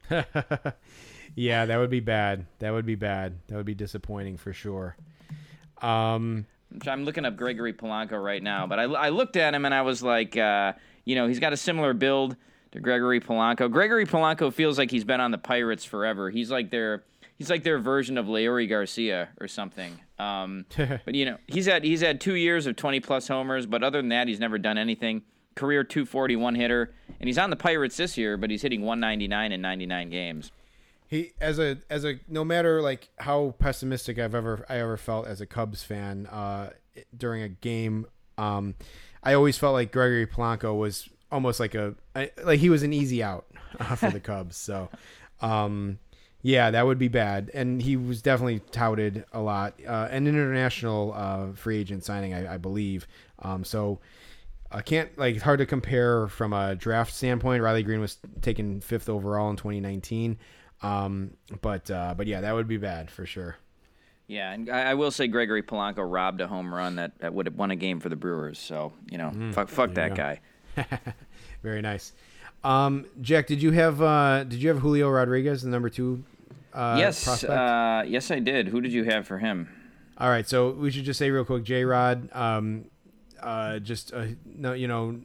Yeah, 1.35 1.65
that 1.65 1.77
would 1.77 1.91
be 1.91 1.99
bad. 1.99 2.47
That 2.59 2.71
would 2.73 2.87
be 2.87 2.95
bad. 2.95 3.35
That 3.47 3.57
would 3.57 3.65
be 3.65 3.75
disappointing 3.75 4.37
for 4.37 4.53
sure. 4.53 4.97
Um, 5.83 6.47
I'm 6.87 7.05
looking 7.05 7.25
up 7.25 7.37
Gregory 7.37 7.73
Polanco 7.73 8.21
right 8.21 8.43
now, 8.43 8.67
but 8.67 8.79
I, 8.79 8.83
I 8.83 9.09
looked 9.09 9.35
at 9.35 9.53
him 9.53 9.65
and 9.65 9.73
I 9.73 9.81
was 9.81 10.03
like, 10.03 10.35
uh, 10.37 10.73
you 11.05 11.15
know, 11.15 11.27
he's 11.27 11.39
got 11.39 11.53
a 11.53 11.57
similar 11.57 11.93
build 11.93 12.35
to 12.71 12.79
Gregory 12.79 13.19
Polanco. 13.19 13.71
Gregory 13.71 14.05
Polanco 14.05 14.51
feels 14.51 14.77
like 14.77 14.91
he's 14.91 15.03
been 15.03 15.21
on 15.21 15.31
the 15.31 15.37
Pirates 15.37 15.85
forever. 15.85 16.29
He's 16.29 16.51
like 16.51 16.69
their 16.69 17.03
he's 17.37 17.49
like 17.49 17.63
their 17.63 17.79
version 17.79 18.17
of 18.17 18.25
Leury 18.25 18.67
Garcia 18.67 19.29
or 19.39 19.47
something. 19.47 19.99
Um, 20.19 20.65
but 20.77 21.15
you 21.15 21.25
know, 21.25 21.37
he's 21.47 21.65
had 21.65 21.83
he's 21.83 22.01
had 22.01 22.19
two 22.19 22.35
years 22.35 22.67
of 22.67 22.75
20 22.75 22.99
plus 22.99 23.27
homers, 23.27 23.65
but 23.65 23.83
other 23.83 23.99
than 23.99 24.09
that, 24.09 24.27
he's 24.27 24.39
never 24.39 24.57
done 24.57 24.77
anything. 24.77 25.23
Career 25.55 25.83
241 25.83 26.53
hitter, 26.53 26.93
and 27.19 27.27
he's 27.27 27.39
on 27.39 27.49
the 27.49 27.55
Pirates 27.55 27.97
this 27.97 28.15
year, 28.15 28.37
but 28.37 28.51
he's 28.51 28.61
hitting 28.61 28.81
199 28.83 29.51
in 29.51 29.61
99 29.61 30.09
games. 30.09 30.51
He 31.07 31.31
as 31.39 31.57
a 31.57 31.77
as 31.89 32.03
a 32.03 32.19
no 32.27 32.43
matter 32.43 32.81
like 32.81 33.09
how 33.19 33.55
pessimistic 33.59 34.19
I've 34.19 34.35
ever 34.35 34.65
I 34.69 34.77
ever 34.77 34.97
felt 34.97 35.27
as 35.27 35.39
a 35.39 35.45
Cubs 35.45 35.83
fan 35.83 36.25
uh, 36.27 36.71
during 37.15 37.41
a 37.43 37.49
game, 37.49 38.07
um, 38.37 38.75
I 39.23 39.33
always 39.33 39.57
felt 39.57 39.73
like 39.73 39.91
Gregory 39.91 40.27
Polanco 40.27 40.77
was 40.77 41.07
almost 41.31 41.59
like 41.59 41.75
a 41.75 41.95
I- 42.15 42.31
like 42.43 42.59
he 42.59 42.69
was 42.69 42.83
an 42.83 42.91
easy 42.93 43.23
out 43.23 43.45
uh, 43.79 43.95
for 43.95 44.11
the 44.11 44.19
Cubs. 44.31 44.57
So, 44.57 44.89
um, 45.41 45.99
yeah, 46.41 46.71
that 46.71 46.85
would 46.85 46.99
be 46.99 47.07
bad. 47.07 47.51
And 47.53 47.81
he 47.81 47.95
was 47.95 48.21
definitely 48.21 48.59
touted 48.71 49.23
a 49.31 49.39
lot, 49.39 49.79
uh, 49.87 50.07
an 50.11 50.27
international 50.27 51.13
uh, 51.15 51.53
free 51.53 51.79
agent 51.79 52.03
signing, 52.03 52.33
I, 52.33 52.55
I 52.55 52.57
believe. 52.57 53.07
Um, 53.39 53.63
so. 53.63 53.99
I 54.69 54.81
can't 54.81 55.17
like 55.17 55.35
it's 55.35 55.43
hard 55.45 55.59
to 55.59 55.65
compare 55.65 56.27
from 56.27 56.51
a 56.51 56.75
draft 56.75 57.13
standpoint. 57.13 57.63
Riley 57.63 57.83
Greene 57.83 58.01
was 58.01 58.17
taken 58.41 58.81
fifth 58.81 59.07
overall 59.07 59.49
in 59.49 59.55
2019, 59.55 60.37
um, 60.81 61.31
but 61.61 61.89
uh, 61.89 62.13
but 62.15 62.27
yeah, 62.27 62.41
that 62.41 62.53
would 62.53 62.67
be 62.67 62.77
bad 62.77 63.09
for 63.09 63.25
sure. 63.25 63.57
Yeah, 64.27 64.51
and 64.51 64.69
I, 64.69 64.91
I 64.91 64.93
will 64.95 65.11
say 65.11 65.27
Gregory 65.27 65.63
Polanco 65.63 66.05
robbed 66.05 66.41
a 66.41 66.47
home 66.47 66.73
run 66.73 66.97
that, 66.97 67.17
that 67.19 67.33
would 67.33 67.45
have 67.45 67.55
won 67.55 67.71
a 67.71 67.77
game 67.77 68.01
for 68.01 68.09
the 68.09 68.15
Brewers. 68.15 68.59
So 68.59 68.93
you 69.09 69.17
know, 69.17 69.51
fuck, 69.53 69.69
fuck 69.69 69.93
that 69.93 70.15
guy. 70.15 70.41
Very 71.63 71.81
nice. 71.81 72.13
Um, 72.63 73.05
Jack, 73.21 73.47
did 73.47 73.61
you 73.61 73.71
have 73.71 74.01
uh, 74.01 74.43
did 74.43 74.61
you 74.61 74.69
have 74.69 74.79
Julio 74.79 75.09
Rodriguez, 75.09 75.61
the 75.61 75.69
number 75.69 75.89
two? 75.89 76.23
Uh, 76.73 76.95
yes, 76.99 77.43
uh, 77.43 78.03
yes, 78.05 78.29
I 78.29 78.39
did. 78.39 78.67
Who 78.67 78.81
did 78.81 78.91
you 78.91 79.05
have 79.05 79.25
for 79.25 79.39
him? 79.39 79.69
All 80.17 80.29
right, 80.29 80.47
so 80.47 80.71
we 80.71 80.91
should 80.91 81.05
just 81.05 81.19
say 81.19 81.29
real 81.31 81.45
quick, 81.45 81.63
J 81.63 81.85
Rod, 81.85 82.29
um, 82.33 82.85
uh, 83.41 83.79
just 83.79 84.13
uh, 84.13 84.25
no, 84.45 84.73
you 84.73 84.87
know, 84.87 85.19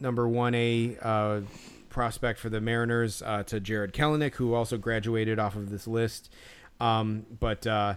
number 0.00 0.26
one 0.26 0.54
A 0.54 0.96
uh, 1.00 1.40
prospect 1.88 2.38
for 2.38 2.48
the 2.48 2.60
Mariners 2.60 3.22
uh, 3.22 3.42
to 3.44 3.60
Jarred 3.60 3.92
Kelenic, 3.92 4.34
who 4.34 4.54
also 4.54 4.76
graduated 4.78 5.38
off 5.38 5.56
of 5.56 5.70
this 5.70 5.86
list, 5.86 6.32
um, 6.80 7.26
but 7.40 7.66
uh, 7.66 7.94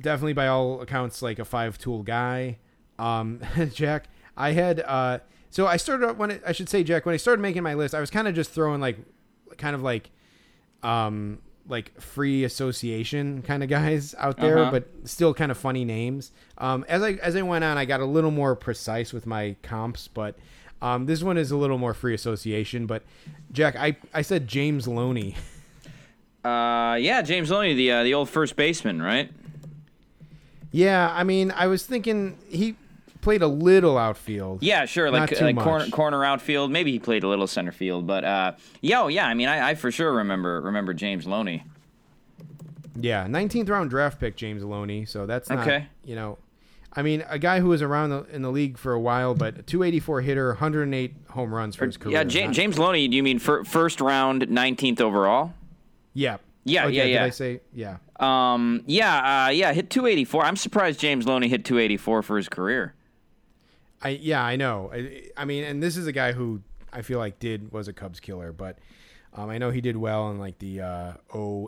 definitely 0.00 0.32
by 0.32 0.46
all 0.48 0.80
accounts 0.80 1.22
like 1.22 1.38
a 1.38 1.44
five 1.44 1.78
tool 1.78 2.02
guy. 2.02 2.58
Um, 2.98 3.40
Jack, 3.72 4.08
I 4.36 4.52
had 4.52 4.80
uh, 4.80 5.18
so 5.50 5.66
I 5.66 5.76
started 5.76 6.18
when 6.18 6.30
it, 6.32 6.42
I 6.46 6.52
should 6.52 6.68
say 6.68 6.84
Jack 6.84 7.06
when 7.06 7.14
I 7.14 7.18
started 7.18 7.42
making 7.42 7.62
my 7.62 7.74
list, 7.74 7.94
I 7.94 8.00
was 8.00 8.10
kind 8.10 8.28
of 8.28 8.34
just 8.34 8.50
throwing 8.50 8.80
like 8.80 8.98
kind 9.56 9.74
of 9.74 9.82
like 9.82 10.10
um 10.82 11.38
like 11.68 12.00
free 12.00 12.42
association 12.44 13.42
kind 13.42 13.62
of 13.62 13.68
guys 13.68 14.14
out 14.18 14.38
there 14.38 14.58
Uh-huh. 14.58 14.70
but 14.70 14.88
still 15.04 15.34
kind 15.34 15.50
of 15.52 15.58
funny 15.58 15.84
names 15.84 16.32
um 16.56 16.84
as 16.88 17.02
i 17.02 17.12
as 17.14 17.36
i 17.36 17.42
went 17.42 17.62
on 17.64 17.76
i 17.76 17.84
got 17.84 18.00
a 18.00 18.04
little 18.06 18.30
more 18.30 18.56
precise 18.56 19.12
with 19.12 19.26
my 19.26 19.54
comps 19.62 20.08
but 20.08 20.36
um 20.82 21.06
this 21.06 21.22
one 21.22 21.36
is 21.38 21.50
a 21.50 21.56
little 21.56 21.78
more 21.78 21.94
free 21.94 22.14
association 22.14 22.86
but 22.86 23.02
jack 23.52 23.76
i 23.76 23.96
i 24.14 24.22
said 24.22 24.46
james 24.48 24.86
loney 24.88 25.34
Uh, 26.42 26.96
yeah, 26.98 27.20
James 27.20 27.50
Loney, 27.50 27.74
the 27.74 27.92
uh, 27.92 28.02
the 28.02 28.14
old 28.14 28.30
first 28.30 28.56
baseman, 28.56 29.02
right? 29.02 29.30
yeah 30.72 31.12
i 31.14 31.22
mean 31.24 31.50
i 31.56 31.66
was 31.66 31.84
thinking 31.84 32.38
he 32.48 32.76
played 33.20 33.42
a 33.42 33.46
little 33.46 33.98
outfield. 33.98 34.62
Yeah, 34.62 34.86
sure. 34.86 35.10
Like, 35.10 35.38
like 35.40 35.58
corner, 35.58 35.86
corner 35.90 36.24
outfield. 36.24 36.70
Maybe 36.70 36.92
he 36.92 36.98
played 36.98 37.22
a 37.24 37.28
little 37.28 37.46
center 37.46 37.72
field, 37.72 38.06
but 38.06 38.24
uh, 38.24 38.52
yeah, 38.80 39.02
oh, 39.02 39.08
yeah. 39.08 39.26
I 39.26 39.34
mean, 39.34 39.48
I, 39.48 39.70
I 39.70 39.74
for 39.74 39.90
sure 39.90 40.12
remember 40.14 40.60
remember 40.62 40.94
James 40.94 41.26
Loney. 41.26 41.64
Yeah, 42.98 43.26
19th 43.26 43.68
round 43.68 43.90
draft 43.90 44.18
pick 44.18 44.36
James 44.36 44.64
Loney. 44.64 45.04
So 45.04 45.26
that's 45.26 45.50
not, 45.50 45.58
Okay. 45.66 45.86
you 46.04 46.14
know, 46.16 46.38
I 46.94 47.02
mean, 47.02 47.24
a 47.28 47.38
guy 47.38 47.60
who 47.60 47.68
was 47.68 47.82
around 47.82 48.10
the, 48.10 48.24
in 48.32 48.42
the 48.42 48.50
league 48.50 48.76
for 48.76 48.92
a 48.92 48.98
while, 49.00 49.34
but 49.34 49.66
284 49.66 50.22
hitter, 50.22 50.48
108 50.48 51.14
home 51.30 51.54
runs 51.54 51.76
for 51.76 51.86
his 51.86 51.96
career. 51.96 52.16
Yeah, 52.16 52.24
James, 52.24 52.56
James 52.56 52.78
Loney. 52.78 53.06
Do 53.06 53.16
you 53.16 53.22
mean 53.22 53.38
fir- 53.38 53.62
first 53.64 54.00
round, 54.00 54.48
nineteenth 54.50 55.00
overall? 55.00 55.52
Yeah. 56.14 56.38
Yeah, 56.64 56.84
Oh, 56.86 56.88
yeah, 56.88 57.04
Did 57.04 57.12
yeah. 57.12 57.24
I 57.24 57.30
say 57.30 57.60
yeah? 57.72 57.96
Um, 58.18 58.82
yeah, 58.86 59.46
uh, 59.46 59.50
yeah. 59.50 59.72
Hit 59.72 59.88
284. 59.88 60.44
I'm 60.44 60.56
surprised 60.56 60.98
James 61.00 61.26
Loney 61.26 61.48
hit 61.48 61.64
284 61.64 62.22
for 62.22 62.36
his 62.36 62.48
career. 62.48 62.94
I 64.02 64.10
yeah, 64.10 64.42
I 64.44 64.56
know. 64.56 64.90
I, 64.92 65.28
I 65.36 65.44
mean, 65.44 65.64
and 65.64 65.82
this 65.82 65.96
is 65.96 66.06
a 66.06 66.12
guy 66.12 66.32
who 66.32 66.60
I 66.92 67.02
feel 67.02 67.18
like 67.18 67.38
did 67.38 67.70
was 67.72 67.86
a 67.88 67.92
Cubs 67.92 68.18
killer, 68.20 68.52
but 68.52 68.78
um, 69.32 69.48
I 69.48 69.58
know 69.58 69.70
he 69.70 69.80
did 69.80 69.96
well 69.96 70.30
in 70.30 70.38
like 70.38 70.58
the 70.58 70.80
uh, 70.80 71.12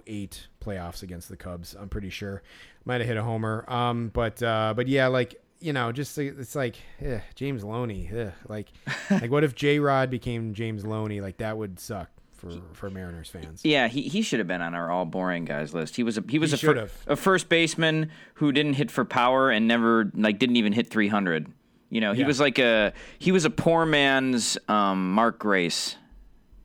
08 0.07 0.49
playoffs 0.61 1.03
against 1.03 1.29
the 1.29 1.37
Cubs. 1.37 1.75
I'm 1.79 1.89
pretty 1.89 2.11
sure 2.11 2.43
might 2.85 3.01
have 3.01 3.09
hit 3.09 3.17
a 3.17 3.23
homer. 3.23 3.65
Um, 3.69 4.09
but 4.13 4.43
uh, 4.43 4.73
but 4.77 4.89
yeah, 4.89 5.07
like 5.09 5.37
you 5.61 5.73
know, 5.73 5.93
just 5.93 6.19
it's 6.19 6.55
like 6.55 6.77
eh, 7.01 7.21
James 7.35 7.63
Loney. 7.65 8.11
Eh, 8.13 8.31
like 8.49 8.69
like 9.11 9.31
what 9.31 9.45
if 9.45 9.55
J 9.55 9.79
Rod 9.79 10.11
became 10.11 10.55
James 10.55 10.85
Loney? 10.85 11.21
Like 11.21 11.37
that 11.39 11.57
would 11.57 11.79
suck 11.79 12.11
for 12.33 12.51
for 12.73 12.91
Mariners 12.91 13.29
fans. 13.29 13.61
Yeah, 13.65 13.87
he, 13.89 14.03
he 14.03 14.23
should 14.23 14.41
have 14.41 14.49
been 14.49 14.63
on 14.63 14.75
our 14.75 14.91
all 14.91 15.05
boring 15.05 15.45
guys 15.45 15.73
list. 15.73 15.95
He 15.97 16.03
was 16.03 16.19
a 16.19 16.25
he 16.29 16.39
was 16.41 16.51
He 16.61 16.67
a, 16.67 16.75
fir- 16.75 16.89
a 17.07 17.17
first 17.17 17.49
baseman 17.49 18.11
who 18.35 18.51
didn't 18.53 18.75
hit 18.75 18.91
for 18.91 19.05
power 19.05 19.51
and 19.51 19.69
never 19.69 20.11
like 20.15 20.39
didn't 20.41 20.57
even 20.57 20.73
hit 20.73 20.89
300. 20.89 21.47
You 21.91 22.01
know, 22.01 22.13
he 22.15 22.23
Yeah. 22.23 22.27
was 22.27 22.41
like 22.41 22.59
a 22.59 22.93
he 23.19 23.31
was 23.33 23.45
a 23.45 23.51
poor 23.51 23.87
man's 23.87 24.59
um, 24.69 25.13
Mark 25.13 25.39
Grace. 25.39 25.97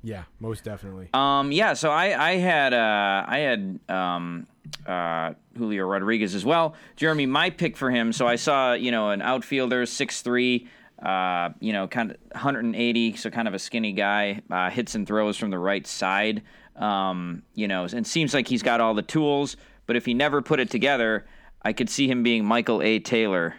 Yeah, 0.04 0.24
most 0.40 0.64
definitely. 0.64 1.10
Um, 1.14 1.52
yeah, 1.52 1.74
so 1.74 1.92
I 1.92 2.30
I 2.32 2.36
had 2.38 2.74
uh, 2.74 3.26
I 3.28 3.40
had 3.40 3.80
um, 3.90 4.48
uh, 4.86 5.34
Julio 5.58 5.86
Rodriguez 5.86 6.36
as 6.36 6.46
well. 6.46 6.76
Jeremy, 6.96 7.26
my 7.26 7.50
pick 7.50 7.78
for 7.78 7.92
him. 7.92 8.12
So 8.14 8.28
I 8.28 8.36
saw 8.36 8.74
you 8.74 8.92
know 8.92 9.10
an 9.12 9.22
outfielder, 9.22 9.86
six 9.86 10.22
three. 10.22 10.68
Uh, 11.02 11.52
you 11.60 11.74
know, 11.74 11.88
kind 11.88 12.10
of 12.10 12.18
180, 12.32 13.18
so 13.18 13.30
kind 13.30 13.48
of 13.48 13.54
a 13.54 13.60
skinny 13.60 13.92
guy, 13.92 14.42
uh, 14.50 14.72
hits 14.72 14.96
and 14.96 15.06
throws 15.06 15.38
from 15.38 15.52
the 15.52 15.60
right 15.60 15.86
side. 15.86 16.42
Um, 16.76 17.44
you 17.54 17.68
know, 17.68 17.84
and 17.84 18.06
seems 18.06 18.34
like 18.34 18.48
he's 18.48 18.64
got 18.64 18.82
all 18.82 18.96
the 18.96 19.04
tools, 19.04 19.58
but 19.86 19.96
if 19.96 20.08
he 20.08 20.16
never 20.16 20.42
put 20.42 20.60
it 20.60 20.72
together, 20.72 21.28
I 21.62 21.74
could 21.74 21.92
see 21.92 22.08
him 22.10 22.24
being 22.24 22.46
Michael 22.46 22.82
A. 22.82 22.98
Taylor. 22.98 23.54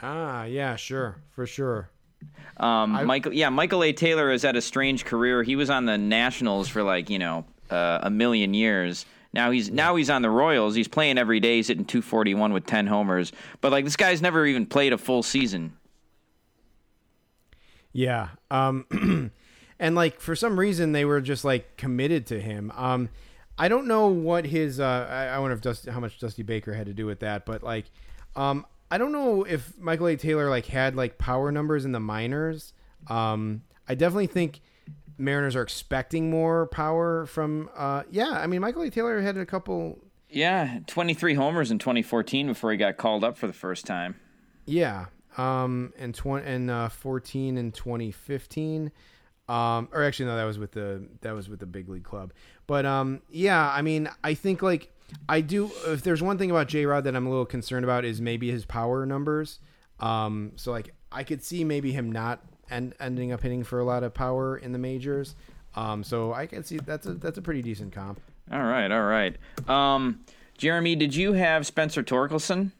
ah, 0.00 0.44
yeah, 0.44 0.76
sure, 0.76 1.16
for 1.34 1.44
sure. 1.44 1.90
Um, 2.56 3.04
Michael, 3.04 3.32
yeah, 3.32 3.48
Michael 3.48 3.82
A. 3.82 3.92
Taylor 3.92 4.30
has 4.30 4.42
had 4.42 4.56
a 4.56 4.62
strange 4.62 5.04
career. 5.04 5.42
He 5.42 5.56
was 5.56 5.70
on 5.70 5.86
the 5.86 5.98
Nationals 5.98 6.68
for 6.68 6.82
like 6.82 7.10
you 7.10 7.18
know 7.18 7.44
uh, 7.70 7.98
a 8.02 8.10
million 8.10 8.54
years. 8.54 9.06
Now 9.34 9.50
he's 9.50 9.68
now 9.70 9.96
he's 9.96 10.08
on 10.08 10.22
the 10.22 10.30
Royals. 10.30 10.76
He's 10.76 10.86
playing 10.86 11.18
every 11.18 11.40
day. 11.40 11.56
He's 11.56 11.66
hitting 11.66 11.84
241 11.84 12.52
with 12.52 12.66
10 12.66 12.86
homers. 12.86 13.32
But 13.60 13.72
like 13.72 13.84
this 13.84 13.96
guy's 13.96 14.22
never 14.22 14.46
even 14.46 14.64
played 14.64 14.92
a 14.92 14.98
full 14.98 15.24
season. 15.24 15.76
Yeah. 17.92 18.28
Um 18.50 19.32
and 19.80 19.94
like 19.96 20.20
for 20.20 20.36
some 20.36 20.58
reason 20.58 20.92
they 20.92 21.04
were 21.04 21.20
just 21.20 21.44
like 21.44 21.76
committed 21.76 22.26
to 22.26 22.40
him. 22.40 22.72
Um 22.76 23.08
I 23.58 23.66
don't 23.66 23.88
know 23.88 24.06
what 24.06 24.46
his 24.46 24.78
uh 24.78 25.08
I, 25.10 25.24
I 25.26 25.38
wonder 25.40 25.54
if 25.54 25.60
Dusty 25.60 25.90
how 25.90 25.98
much 25.98 26.20
Dusty 26.20 26.44
Baker 26.44 26.72
had 26.72 26.86
to 26.86 26.94
do 26.94 27.04
with 27.04 27.18
that, 27.20 27.44
but 27.44 27.64
like 27.64 27.86
um 28.36 28.64
I 28.88 28.98
don't 28.98 29.10
know 29.10 29.42
if 29.42 29.76
Michael 29.80 30.06
A. 30.06 30.16
Taylor 30.16 30.48
like 30.48 30.66
had 30.66 30.94
like 30.94 31.18
power 31.18 31.50
numbers 31.50 31.84
in 31.84 31.90
the 31.90 32.00
minors. 32.00 32.72
Um 33.08 33.62
I 33.88 33.96
definitely 33.96 34.28
think 34.28 34.60
Mariners 35.18 35.54
are 35.56 35.62
expecting 35.62 36.30
more 36.30 36.66
power 36.66 37.26
from 37.26 37.70
uh 37.76 38.02
yeah, 38.10 38.30
I 38.30 38.46
mean 38.46 38.60
Michael 38.60 38.82
A. 38.82 38.90
Taylor 38.90 39.20
had 39.20 39.36
a 39.36 39.46
couple 39.46 39.98
Yeah, 40.28 40.80
23 40.86 41.34
homers 41.34 41.70
in 41.70 41.78
2014 41.78 42.46
before 42.48 42.70
he 42.70 42.76
got 42.76 42.96
called 42.96 43.24
up 43.24 43.36
for 43.36 43.46
the 43.46 43.52
first 43.52 43.86
time. 43.86 44.16
Yeah. 44.66 45.06
Um, 45.36 45.92
and 45.98 46.14
twenty 46.14 46.46
and 46.46 46.70
uh, 46.70 46.88
fourteen 46.88 47.58
and 47.58 47.74
twenty 47.74 48.12
fifteen. 48.12 48.92
Um, 49.48 49.88
or 49.92 50.04
actually 50.04 50.26
no, 50.26 50.36
that 50.36 50.44
was 50.44 50.60
with 50.60 50.70
the 50.72 51.08
that 51.22 51.32
was 51.34 51.48
with 51.48 51.58
the 51.58 51.66
big 51.66 51.88
league 51.88 52.04
club. 52.04 52.32
But 52.68 52.86
um, 52.86 53.20
yeah, 53.28 53.68
I 53.68 53.82
mean, 53.82 54.08
I 54.22 54.34
think 54.34 54.62
like 54.62 54.92
I 55.28 55.40
do. 55.40 55.72
If 55.86 56.02
there's 56.02 56.22
one 56.22 56.38
thing 56.38 56.52
about 56.52 56.68
J 56.68 56.86
Rod 56.86 57.02
that 57.04 57.16
I'm 57.16 57.26
a 57.26 57.30
little 57.30 57.44
concerned 57.46 57.84
about 57.84 58.04
is 58.04 58.20
maybe 58.20 58.48
his 58.50 58.64
power 58.64 59.04
numbers. 59.06 59.58
Um, 59.98 60.52
so 60.54 60.70
like 60.70 60.94
I 61.10 61.24
could 61.24 61.42
see 61.42 61.64
maybe 61.64 61.90
him 61.90 62.12
not 62.12 62.40
end, 62.70 62.94
ending 63.00 63.32
up 63.32 63.42
hitting 63.42 63.64
for 63.64 63.78
a 63.78 63.84
lot 63.84 64.02
of 64.02 64.14
power 64.14 64.56
in 64.56 64.72
the 64.72 64.78
majors. 64.78 65.34
Um, 65.76 66.04
so 66.04 66.32
I 66.32 66.46
can 66.46 66.62
see 66.64 66.78
that's 66.78 67.06
a 67.06 67.14
that's 67.14 67.38
a 67.38 67.42
pretty 67.42 67.62
decent 67.62 67.92
comp. 67.92 68.20
All 68.52 68.62
right, 68.62 68.90
all 68.90 69.02
right. 69.04 69.36
Um, 69.68 70.20
Jeremy, 70.56 70.94
did 70.96 71.14
you 71.14 71.32
have 71.32 71.66
Spencer 71.66 72.02
Torkelson? 72.02 72.72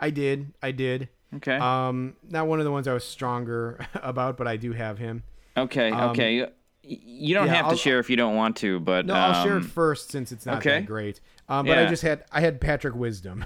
I 0.00 0.10
did, 0.10 0.52
I 0.62 0.72
did. 0.72 1.08
Okay. 1.36 1.56
Um, 1.56 2.16
not 2.28 2.46
one 2.46 2.58
of 2.58 2.64
the 2.64 2.70
ones 2.70 2.88
I 2.88 2.94
was 2.94 3.04
stronger 3.04 3.86
about, 3.94 4.36
but 4.36 4.46
I 4.48 4.56
do 4.56 4.72
have 4.72 4.98
him. 4.98 5.22
okay, 5.56 5.92
okay. 5.92 6.48
You 6.82 7.34
don't 7.34 7.44
um, 7.44 7.48
yeah, 7.48 7.54
have 7.56 7.66
to 7.66 7.70
I'll- 7.72 7.76
share 7.76 7.98
if 7.98 8.08
you 8.08 8.16
don't 8.16 8.34
want 8.34 8.56
to, 8.58 8.80
but 8.80 9.04
No, 9.06 9.14
I'll 9.14 9.44
share 9.44 9.54
it 9.58 9.62
um, 9.62 9.68
first 9.68 10.10
since 10.10 10.32
it's 10.32 10.46
not 10.46 10.58
okay. 10.58 10.70
that 10.80 10.86
great. 10.86 11.20
Um, 11.48 11.66
but 11.66 11.78
I 11.78 11.86
just 11.86 12.02
had 12.02 12.24
I 12.32 12.40
had 12.40 12.60
Patrick 12.60 12.94
Wisdom. 12.94 13.44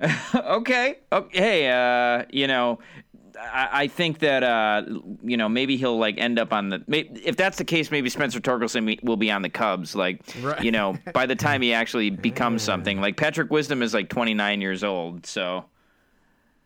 okay. 0.34 0.98
okay. 1.12 1.38
Hey, 1.38 1.70
uh, 1.70 2.24
you 2.30 2.46
know, 2.46 2.78
I, 3.40 3.68
I 3.72 3.86
think 3.88 4.18
that 4.20 4.42
uh, 4.42 4.82
you 5.22 5.36
know 5.36 5.48
maybe 5.48 5.76
he'll 5.76 5.98
like 5.98 6.18
end 6.18 6.38
up 6.38 6.52
on 6.52 6.68
the. 6.68 6.84
If 6.88 7.36
that's 7.36 7.58
the 7.58 7.64
case, 7.64 7.90
maybe 7.90 8.10
Spencer 8.10 8.40
Torkelson 8.40 9.02
will 9.02 9.16
be 9.16 9.30
on 9.30 9.42
the 9.42 9.48
Cubs. 9.48 9.94
Like, 9.94 10.20
Right. 10.42 10.62
you 10.62 10.70
know, 10.70 10.96
by 11.14 11.26
the 11.26 11.36
time 11.36 11.62
he 11.62 11.72
actually 11.72 12.10
becomes 12.10 12.62
something, 12.62 13.00
like 13.00 13.16
Patrick 13.16 13.50
Wisdom 13.50 13.82
is 13.82 13.94
like 13.94 14.08
29 14.08 14.60
years 14.60 14.84
old. 14.84 15.26
So 15.26 15.64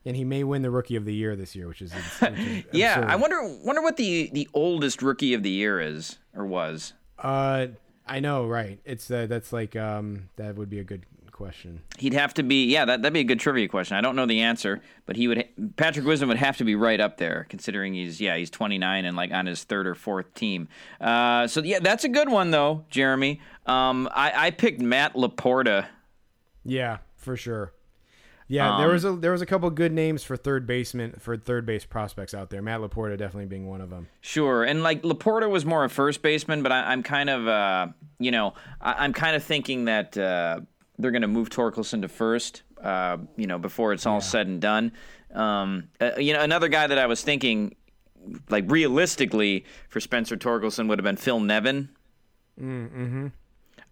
and 0.05 0.17
he 0.17 0.25
may 0.25 0.45
win 0.45 0.63
the 0.63 0.71
Rookie 0.71 0.97
of 0.97 1.05
the 1.05 1.15
Year 1.15 1.35
this 1.37 1.55
year, 1.57 1.67
which 1.69 1.81
is, 1.81 1.93
which 1.93 2.39
is 2.39 2.65
yeah, 2.73 2.99
absurd. 2.99 3.11
I 3.11 3.17
wonder 3.17 3.41
wonder 3.65 3.83
what 3.83 3.97
the 3.97 4.31
the 4.33 4.49
oldest 4.53 5.01
rookie 5.03 5.35
of 5.35 5.43
the 5.43 5.51
year 5.51 5.81
is 5.81 6.19
or 6.35 6.45
was. 6.45 6.93
Uh, 7.19 7.69
I 8.07 8.21
know, 8.21 8.47
right? 8.47 8.81
It's 8.85 9.11
uh, 9.11 9.27
that's 9.27 9.53
like 9.53 9.77
um, 9.77 10.29
that 10.37 10.57
would 10.57 10.69
be 10.69 10.79
a 10.81 10.85
good 10.85 11.07
question. 11.35 11.83
He'd 11.99 12.15
have 12.15 12.33
to 12.35 12.43
be 12.43 12.65
yeah 12.65 12.87
that 12.87 13.03
that'd 13.03 13.13
be 13.13 13.21
a 13.21 13.25
good 13.25 13.41
trivia 13.41 13.69
question. 13.69 13.99
I 13.99 14.01
don't 14.01 14.17
know 14.17 14.25
the 14.25 14.41
answer, 14.41 14.81
but 15.05 15.17
he 15.17 15.29
would 15.29 15.47
Patrick 15.77 16.07
Wisdom 16.07 16.31
would 16.31 16.39
have 16.39 16.57
to 16.57 16.65
be 16.65 16.75
right 16.75 17.01
up 17.01 17.19
there 17.19 17.45
considering 17.51 17.93
he's 17.93 18.21
yeah 18.23 18.37
he's 18.37 18.49
29 18.49 19.05
and 19.05 19.17
like 19.17 19.31
on 19.33 19.45
his 19.45 19.63
third 19.65 19.87
or 19.87 19.95
fourth 19.95 20.33
team. 20.35 20.69
Uh, 21.01 21.47
so 21.47 21.63
yeah, 21.63 21.81
that's 21.81 22.05
a 22.05 22.09
good 22.09 22.31
one 22.31 22.51
though, 22.51 22.87
Jeremy. 22.89 23.41
Um, 23.67 24.09
I, 24.15 24.47
I 24.47 24.51
picked 24.51 24.81
Matt 24.81 25.15
LaPorta. 25.15 25.87
Yeah, 26.65 26.99
for 27.17 27.37
sure. 27.37 27.73
Yeah, 28.47 28.77
there 28.77 28.89
Um, 28.89 28.93
was 28.93 29.05
a 29.07 29.13
there 29.13 29.33
was 29.33 29.41
a 29.41 29.47
couple 29.47 29.71
good 29.71 29.91
names 29.91 30.23
for 30.23 30.37
third 30.37 30.67
baseman 30.67 31.13
for 31.19 31.35
third 31.37 31.65
base 31.65 31.87
prospects 31.87 32.35
out 32.35 32.51
there. 32.51 32.61
Matt 32.61 32.81
LaPorta 32.81 33.17
definitely 33.17 33.47
being 33.47 33.67
one 33.67 33.81
of 33.81 33.89
them. 33.89 34.09
Sure, 34.21 34.65
and 34.65 34.83
like 34.83 35.01
LaPorta 35.03 35.49
was 35.49 35.65
more 35.65 35.83
a 35.83 35.89
first 35.89 36.21
baseman, 36.21 36.63
but 36.63 36.71
I, 36.71 36.93
I'm 36.93 37.03
kind 37.03 37.31
of, 37.31 37.49
uh, 37.49 37.87
you 38.19 38.31
know, 38.31 38.53
I, 38.83 38.93
I'm 39.05 39.15
kind 39.15 39.35
of 39.35 39.43
thinking 39.43 39.87
that 39.87 40.19
uh, 40.19 40.61
they're 40.99 41.11
going 41.11 41.23
to 41.23 41.29
move 41.29 41.51
Torkelson 41.51 42.03
to 42.03 42.09
first, 42.09 42.63
uh, 42.83 43.19
you 43.37 43.47
know, 43.47 43.59
before 43.59 43.93
it's 43.93 44.07
all 44.07 44.21
said 44.21 44.47
and 44.47 44.61
done. 44.61 44.93
Um, 45.33 45.89
uh, 46.01 46.13
you 46.19 46.33
know, 46.33 46.41
another 46.41 46.69
guy 46.69 46.87
that 46.87 46.99
I 46.99 47.07
was 47.07 47.23
thinking, 47.23 47.75
like 48.49 48.71
realistically, 48.71 49.65
for 49.89 50.01
Spencer 50.01 50.37
Torkelson 50.37 50.89
would 50.89 50.99
have 50.99 51.05
been 51.05 51.17
Phil 51.17 51.41
Nevin. 51.41 51.89
Mm-hmm. 52.61 53.29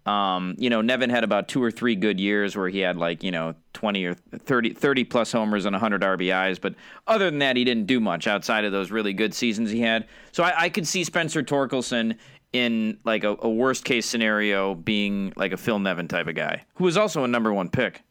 Um, 0.04 0.56
you 0.58 0.68
know, 0.68 0.80
Nevin 0.80 1.10
had 1.10 1.22
about 1.22 1.46
two 1.46 1.62
or 1.62 1.70
three 1.70 1.94
good 1.94 2.18
years 2.18 2.56
where 2.56 2.68
he 2.68 2.80
had 2.80 2.96
like, 2.96 3.22
you 3.22 3.30
know, 3.30 3.54
20 3.74 4.04
or 4.04 4.14
30, 4.14 4.74
30 4.74 5.04
plus 5.04 5.30
homers 5.30 5.64
and 5.64 5.74
100 5.74 6.02
RBIs. 6.02 6.60
But 6.60 6.74
other 7.06 7.30
than 7.30 7.38
that, 7.38 7.56
he 7.56 7.62
didn't 7.62 7.86
do 7.86 8.00
much 8.00 8.26
outside 8.26 8.64
of 8.64 8.72
those 8.72 8.90
really 8.90 9.12
good 9.12 9.32
seasons 9.32 9.70
he 9.70 9.80
had. 9.80 10.08
So 10.32 10.42
I, 10.42 10.62
I 10.62 10.68
could 10.70 10.88
see 10.88 11.04
Spencer 11.04 11.42
Torkelson 11.42 12.16
in 12.52 12.98
like 13.04 13.24
a, 13.24 13.36
a 13.40 13.48
worst 13.48 13.84
case 13.84 14.06
scenario 14.06 14.74
being 14.74 15.32
like 15.36 15.52
a 15.52 15.56
Phil 15.56 15.78
Nevin 15.78 16.08
type 16.08 16.26
of 16.26 16.34
guy 16.34 16.64
who 16.74 16.84
was 16.84 16.96
also 16.96 17.24
a 17.24 17.28
number 17.28 17.52
one 17.52 17.68
pick. 17.70 18.02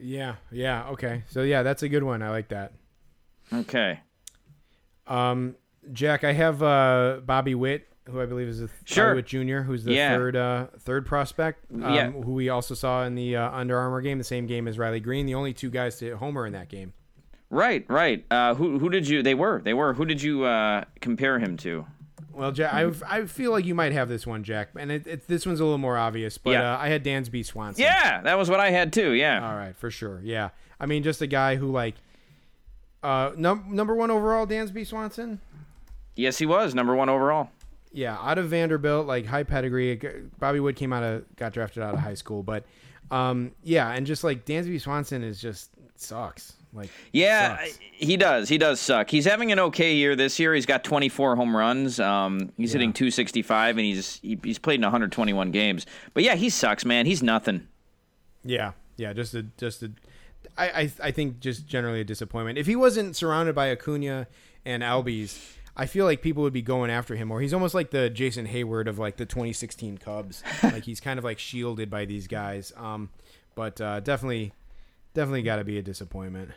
Yeah, 0.00 0.36
yeah, 0.50 0.88
okay. 0.90 1.24
So 1.28 1.42
yeah, 1.42 1.62
that's 1.62 1.82
a 1.82 1.88
good 1.88 2.02
one. 2.04 2.22
I 2.22 2.30
like 2.30 2.48
that. 2.48 2.72
Okay. 3.52 4.00
Um, 5.06 5.56
Jack, 5.92 6.24
I 6.24 6.32
have 6.32 6.62
uh, 6.62 7.20
Bobby 7.24 7.54
Witt, 7.54 7.88
who 8.08 8.20
I 8.20 8.26
believe 8.26 8.48
is 8.48 8.62
a 8.62 8.68
Sure. 8.84 9.06
Bobby 9.08 9.16
Witt 9.16 9.26
Jr., 9.26 9.58
who's 9.62 9.84
the 9.84 9.94
Yeah. 9.94 10.14
third 10.16 10.36
uh, 10.36 10.66
third 10.80 11.06
prospect. 11.06 11.64
Um, 11.72 11.80
Yeah. 11.94 12.10
who 12.10 12.32
we 12.34 12.48
also 12.48 12.74
saw 12.74 13.04
in 13.04 13.14
the 13.14 13.36
uh, 13.36 13.50
Under 13.50 13.76
Armour 13.78 14.00
game, 14.02 14.18
the 14.18 14.24
same 14.24 14.46
game 14.46 14.68
as 14.68 14.78
Riley 14.78 15.00
Greene, 15.00 15.26
the 15.26 15.34
only 15.34 15.52
two 15.52 15.70
guys 15.70 15.98
to 15.98 16.06
hit 16.06 16.14
homer 16.14 16.46
in 16.46 16.52
that 16.52 16.68
game. 16.68 16.92
Right, 17.50 17.86
right. 17.88 18.24
Uh, 18.30 18.54
who 18.54 18.78
who 18.78 18.90
did 18.90 19.08
you? 19.08 19.22
They 19.22 19.34
were 19.34 19.62
they 19.62 19.72
were. 19.72 19.94
Who 19.94 20.04
did 20.04 20.22
you 20.22 20.44
uh, 20.44 20.84
compare 21.00 21.38
him 21.38 21.56
to? 21.58 21.86
Well, 22.38 22.52
Jack, 22.52 22.72
I, 22.72 22.90
I 23.06 23.26
feel 23.26 23.50
like 23.50 23.64
you 23.64 23.74
might 23.74 23.92
have 23.92 24.08
this 24.08 24.26
one, 24.26 24.44
Jack, 24.44 24.68
and 24.78 24.90
it, 24.92 25.06
it, 25.06 25.26
this 25.28 25.44
one's 25.44 25.60
a 25.60 25.64
little 25.64 25.76
more 25.78 25.98
obvious. 25.98 26.38
But 26.38 26.52
Yeah. 26.52 26.74
uh, 26.74 26.78
I 26.78 26.88
had 26.88 27.04
Dansby 27.04 27.44
Swanson. 27.44 27.82
Yeah, 27.82 28.20
that 28.22 28.38
was 28.38 28.48
what 28.48 28.60
I 28.60 28.70
had 28.70 28.92
too. 28.92 29.12
Yeah. 29.12 29.46
All 29.46 29.56
right, 29.56 29.76
for 29.76 29.90
sure. 29.90 30.20
Yeah, 30.22 30.50
I 30.78 30.86
mean, 30.86 31.02
just 31.02 31.20
a 31.20 31.26
guy 31.26 31.56
who 31.56 31.70
like 31.70 31.96
Uh, 33.02 33.32
num- 33.36 33.66
number 33.68 33.94
one 33.94 34.10
overall, 34.10 34.46
Dansby 34.46 34.86
Swanson. 34.86 35.40
Yes, 36.16 36.38
he 36.38 36.46
was 36.46 36.74
number 36.74 36.94
one 36.96 37.08
overall. 37.08 37.50
Yeah, 37.92 38.16
out 38.20 38.38
of 38.38 38.48
Vanderbilt, 38.48 39.06
like 39.06 39.24
high 39.26 39.44
pedigree. 39.44 39.96
Bobby 40.38 40.60
Wood 40.60 40.76
came 40.76 40.92
out 40.92 41.02
of 41.02 41.24
got 41.36 41.52
drafted 41.52 41.82
out 41.82 41.94
of 41.94 42.00
high 42.00 42.14
school, 42.14 42.42
but 42.42 42.64
um, 43.10 43.52
yeah, 43.62 43.90
and 43.92 44.06
just 44.06 44.24
like 44.24 44.44
Dansby 44.44 44.80
Swanson 44.80 45.22
is 45.24 45.40
just 45.40 45.70
sucks. 45.96 46.54
Like 46.78 46.90
Yeah, 47.12 47.58
sucks. 47.58 47.78
he 47.92 48.16
does. 48.16 48.48
He 48.48 48.56
does 48.56 48.80
suck. 48.80 49.10
He's 49.10 49.26
having 49.26 49.52
an 49.52 49.58
okay 49.58 49.94
year 49.94 50.16
this 50.16 50.38
year. 50.38 50.54
He's 50.54 50.66
got 50.66 50.84
24 50.84 51.36
home 51.36 51.54
runs. 51.56 52.00
Um, 52.00 52.52
he's 52.56 52.72
hitting 52.72 52.92
265, 52.92 53.76
and 53.76 53.84
he's 53.84 54.16
he, 54.20 54.38
he's 54.42 54.58
played 54.58 54.76
in 54.76 54.82
121 54.82 55.50
games. 55.50 55.84
But 56.14 56.22
yeah, 56.22 56.34
he 56.36 56.48
sucks, 56.48 56.84
man. 56.84 57.04
He's 57.04 57.22
nothing. 57.22 57.68
Yeah, 58.44 58.72
yeah, 58.96 59.12
just 59.12 59.34
a 59.34 59.42
just 59.58 59.82
a. 59.82 59.90
I, 60.56 60.68
I 60.82 60.92
I 61.04 61.10
think 61.10 61.40
just 61.40 61.66
generally 61.66 62.00
a 62.00 62.04
disappointment. 62.04 62.56
If 62.58 62.66
he 62.66 62.76
wasn't 62.76 63.16
surrounded 63.16 63.54
by 63.54 63.70
Acuna 63.70 64.26
and 64.64 64.82
Albies, 64.82 65.38
I 65.76 65.86
feel 65.86 66.04
like 66.04 66.22
people 66.22 66.42
would 66.42 66.52
be 66.52 66.62
going 66.62 66.90
after 66.90 67.14
him 67.14 67.28
more. 67.28 67.40
He's 67.40 67.54
almost 67.54 67.74
like 67.74 67.90
the 67.90 68.10
Jason 68.10 68.46
Heyward 68.46 68.88
of 68.88 68.98
like 68.98 69.16
the 69.16 69.26
2016 69.26 69.98
Cubs. 69.98 70.42
like 70.62 70.84
he's 70.84 71.00
kind 71.00 71.18
of 71.18 71.24
like 71.24 71.38
shielded 71.38 71.90
by 71.90 72.04
these 72.04 72.26
guys. 72.26 72.72
Um, 72.76 73.10
but 73.54 73.80
uh, 73.80 74.00
definitely, 74.00 74.52
definitely 75.14 75.42
got 75.42 75.56
to 75.56 75.64
be 75.64 75.78
a 75.78 75.82
disappointment. 75.82 76.50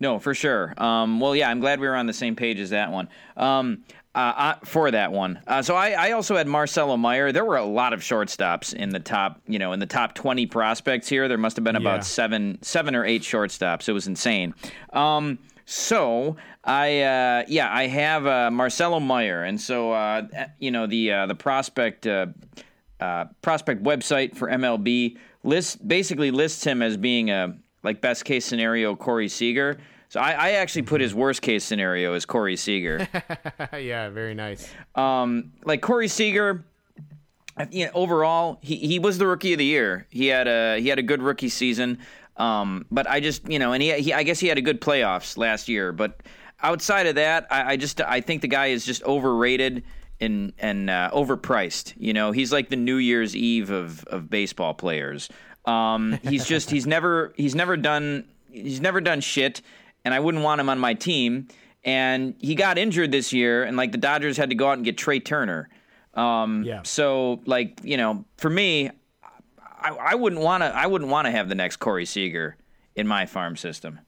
No, 0.00 0.18
for 0.18 0.34
sure. 0.34 0.74
Um, 0.76 1.20
well, 1.20 1.34
yeah, 1.34 1.48
I'm 1.50 1.60
glad 1.60 1.80
we 1.80 1.86
were 1.88 1.96
on 1.96 2.06
the 2.06 2.12
same 2.12 2.36
page 2.36 2.58
as 2.60 2.70
that 2.70 2.90
one. 2.92 3.08
Um, 3.36 3.84
uh, 4.14 4.18
uh, 4.18 4.54
for 4.64 4.90
that 4.90 5.12
one, 5.12 5.38
uh, 5.46 5.60
so 5.60 5.74
I, 5.74 5.90
I 5.90 6.12
also 6.12 6.36
had 6.36 6.46
Marcelo 6.46 6.96
Mayer. 6.96 7.32
There 7.32 7.44
were 7.44 7.58
a 7.58 7.64
lot 7.64 7.92
of 7.92 8.00
shortstops 8.00 8.72
in 8.72 8.88
the 8.88 8.98
top, 8.98 9.42
you 9.46 9.58
know, 9.58 9.72
in 9.72 9.78
the 9.78 9.84
top 9.86 10.14
20 10.14 10.46
prospects 10.46 11.06
here. 11.06 11.28
There 11.28 11.36
must 11.36 11.56
have 11.56 11.64
been 11.64 11.76
about 11.76 11.96
Yeah. 11.96 12.00
seven, 12.00 12.58
seven 12.62 12.94
or 12.96 13.04
eight 13.04 13.20
shortstops. 13.20 13.90
It 13.90 13.92
was 13.92 14.06
insane. 14.06 14.54
Um, 14.94 15.38
so 15.66 16.36
I, 16.64 17.02
uh, 17.02 17.44
yeah, 17.46 17.68
I 17.70 17.88
have 17.88 18.26
uh, 18.26 18.50
Marcelo 18.50 19.00
Mayer, 19.00 19.42
and 19.42 19.60
so 19.60 19.92
uh, 19.92 20.22
you 20.58 20.70
know 20.70 20.86
the 20.86 21.12
uh, 21.12 21.26
the 21.26 21.34
prospect 21.34 22.06
uh, 22.06 22.26
uh, 23.00 23.26
prospect 23.42 23.82
website 23.82 24.34
for 24.34 24.48
MLB 24.48 25.18
lists 25.42 25.76
basically 25.76 26.30
lists 26.30 26.64
him 26.64 26.80
as 26.80 26.96
being 26.96 27.30
a 27.30 27.54
like 27.86 28.00
best 28.00 28.24
case 28.24 28.44
scenario 28.44 28.94
Corey 28.96 29.28
Seager. 29.28 29.78
So 30.08 30.20
I, 30.20 30.32
I 30.32 30.50
actually 30.52 30.82
put 30.82 31.00
his 31.00 31.14
worst 31.14 31.40
case 31.40 31.64
scenario 31.64 32.14
as 32.14 32.26
Corey 32.26 32.56
Seager. 32.56 33.08
yeah, 33.72 34.10
very 34.10 34.34
nice. 34.34 34.68
um, 34.94 35.52
like 35.64 35.80
Corey 35.80 36.08
Seager, 36.08 36.64
you 37.70 37.86
know, 37.86 37.90
overall 37.94 38.58
he, 38.60 38.76
he 38.76 38.98
was 38.98 39.18
the 39.18 39.26
rookie 39.26 39.52
of 39.52 39.58
the 39.58 39.64
year. 39.64 40.06
He 40.10 40.26
had 40.26 40.48
a 40.48 40.78
he 40.80 40.88
had 40.88 40.98
a 40.98 41.02
good 41.02 41.22
rookie 41.22 41.48
season. 41.48 41.98
Um, 42.36 42.84
but 42.90 43.08
I 43.08 43.20
just 43.20 43.48
you 43.48 43.58
know, 43.58 43.72
and 43.72 43.82
he, 43.82 43.92
he 43.94 44.12
I 44.12 44.24
guess 44.24 44.40
he 44.40 44.48
had 44.48 44.58
a 44.58 44.62
good 44.62 44.80
playoffs 44.80 45.38
last 45.38 45.68
year. 45.68 45.92
But 45.92 46.22
outside 46.62 47.06
of 47.06 47.14
that, 47.14 47.46
I, 47.50 47.72
I 47.72 47.76
just 47.76 48.00
I 48.00 48.20
think 48.20 48.42
the 48.42 48.48
guy 48.48 48.66
is 48.66 48.84
just 48.84 49.02
overrated 49.04 49.84
and 50.20 50.52
and 50.58 50.90
uh, 50.90 51.10
overpriced. 51.12 51.94
You 51.96 52.12
know, 52.12 52.32
he's 52.32 52.52
like 52.52 52.68
the 52.68 52.76
New 52.76 52.96
Year's 52.96 53.34
Eve 53.34 53.70
of 53.70 54.04
of 54.06 54.28
baseball 54.28 54.74
players. 54.74 55.28
Um, 55.66 56.18
he's 56.22 56.44
just 56.54 56.70
he's 56.70 56.86
never 56.86 57.32
he's 57.36 57.54
never 57.54 57.76
done 57.76 58.24
he's 58.50 58.80
never 58.80 59.00
done 59.00 59.20
shit, 59.20 59.62
and 60.04 60.14
I 60.14 60.20
wouldn't 60.20 60.44
want 60.44 60.60
him 60.60 60.68
on 60.68 60.78
my 60.78 60.94
team. 60.94 61.48
And 61.84 62.34
he 62.40 62.54
got 62.56 62.78
injured 62.78 63.12
this 63.12 63.32
year, 63.32 63.62
and 63.62 63.76
like 63.76 63.92
the 63.92 63.98
Dodgers 63.98 64.36
had 64.36 64.50
to 64.50 64.56
go 64.56 64.68
out 64.68 64.72
and 64.72 64.84
get 64.84 64.98
Trea 64.98 65.20
Turner. 65.20 65.68
Um, 66.14 66.64
Yeah. 66.64 66.82
So 66.82 67.40
like 67.46 67.80
you 67.84 67.96
know, 67.96 68.24
for 68.38 68.50
me, 68.50 68.90
I, 69.62 69.90
I 69.90 70.14
wouldn't 70.14 70.42
want 70.42 70.62
to 70.62 70.66
I 70.66 70.86
wouldn't 70.86 71.10
want 71.10 71.26
to 71.26 71.30
have 71.30 71.48
the 71.48 71.54
next 71.54 71.76
Corey 71.76 72.06
Seager 72.06 72.56
in 72.94 73.06
my 73.06 73.26
farm 73.26 73.56
system. 73.56 74.00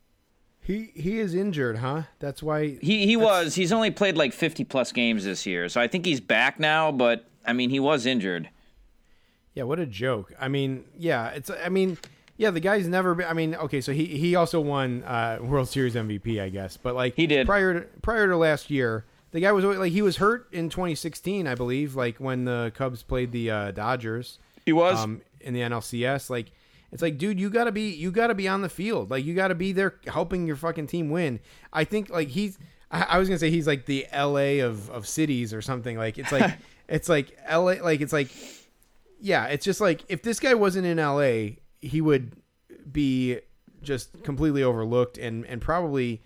He 0.61 0.90
he 0.94 1.18
is 1.18 1.34
injured, 1.34 1.78
huh? 1.78 2.02
That's 2.18 2.42
why. 2.42 2.78
He 2.82 3.06
he 3.06 3.16
was 3.16 3.54
he's 3.54 3.72
only 3.72 3.90
played 3.90 4.16
like 4.16 4.32
50 4.34 4.64
plus 4.64 4.92
games 4.92 5.24
this 5.24 5.46
year, 5.46 5.68
so 5.68 5.80
I 5.80 5.88
think 5.88 6.04
he's 6.04 6.20
back 6.20 6.59
now. 6.61 6.92
But 6.92 7.26
I 7.46 7.52
mean, 7.52 7.70
he 7.70 7.80
was 7.80 8.04
injured. 8.04 8.50
Yeah, 9.59 9.64
what 9.64 9.80
a 9.80 9.86
joke. 9.86 10.32
I 10.40 10.46
mean, 10.46 10.84
yeah, 10.96 11.30
it's. 11.30 11.50
I 11.50 11.68
mean, 11.68 11.98
yeah, 12.36 12.52
the 12.52 12.61
guy's 12.61 12.86
never 12.86 13.16
been. 13.16 13.26
I 13.26 13.32
mean, 13.32 13.56
okay, 13.56 13.80
so 13.80 13.92
he 13.92 14.04
he 14.06 14.36
also 14.36 14.61
won 14.61 15.02
uh, 15.02 15.38
World 15.40 15.68
Series 15.68 15.96
MVP, 15.96 16.40
I 16.40 16.48
guess, 16.48 16.76
but 16.76 16.94
like 16.94 17.16
He 17.16 17.26
did. 17.26 17.44
prior 17.44 17.80
to 17.80 17.86
prior 18.00 18.28
to 18.28 18.36
last 18.36 18.70
year. 18.70 19.04
The 19.32 19.40
guy 19.40 19.50
was 19.50 19.64
like 19.64 19.90
he 19.90 20.00
was 20.00 20.18
hurt 20.18 20.46
in 20.52 20.68
2016, 20.70 21.48
I 21.48 21.56
believe, 21.56 21.96
like 21.96 22.18
when 22.18 22.44
the 22.44 22.70
Cubs 22.76 23.02
played 23.02 23.32
the 23.32 23.50
uh, 23.50 23.70
Dodgers. 23.72 24.38
He 24.64 24.72
was. 24.72 24.96
um, 24.96 25.22
in 25.40 25.54
the 25.54 25.61
NLCS. 25.61 26.30
Like, 26.30 26.52
it's 26.92 27.02
like, 27.02 27.18
dude, 27.18 27.40
you 27.40 27.50
gotta 27.50 27.72
be, 27.72 27.90
you 27.90 28.12
gotta 28.12 28.34
be 28.34 28.46
on 28.46 28.62
the 28.62 28.68
field. 28.68 29.11
Like, 29.11 29.24
you 29.24 29.34
gotta 29.34 29.56
be 29.56 29.72
there 29.72 29.96
helping 30.06 30.46
your 30.46 30.54
fucking 30.56 30.86
team 30.86 31.11
win. 31.11 31.40
I 31.72 31.82
think 31.82 32.11
like 32.11 32.28
he's, 32.28 32.59
I, 32.92 33.02
I 33.02 33.18
was 33.18 33.28
gonna 33.28 33.38
say 33.40 33.50
he's 33.50 33.66
like 33.66 33.86
the 33.86 34.06
LA 34.14 34.64
of 34.64 34.88
of 34.90 35.06
cities 35.09 35.52
or 35.52 35.62
something. 35.62 35.98
Like, 35.98 36.16
it's 36.16 36.30
like, 36.30 36.56
it's 36.88 37.09
like 37.09 37.36
LA. 37.50 37.74
Like, 37.82 38.00
it's 38.00 38.12
like, 38.12 38.28
yeah, 39.20 39.46
it's 39.46 39.64
just 39.64 39.80
like 39.80 40.04
if 40.08 40.22
this 40.22 40.40
guy 40.40 40.54
wasn't 40.54 40.86
in 40.86 40.98
LA, 40.98 41.56
he 41.80 42.00
would 42.00 42.32
be 42.90 43.40
just 43.82 44.22
completely 44.22 44.62
overlooked 44.62 45.18
and 45.18 45.46
and 45.46 45.60
probably 45.60 46.22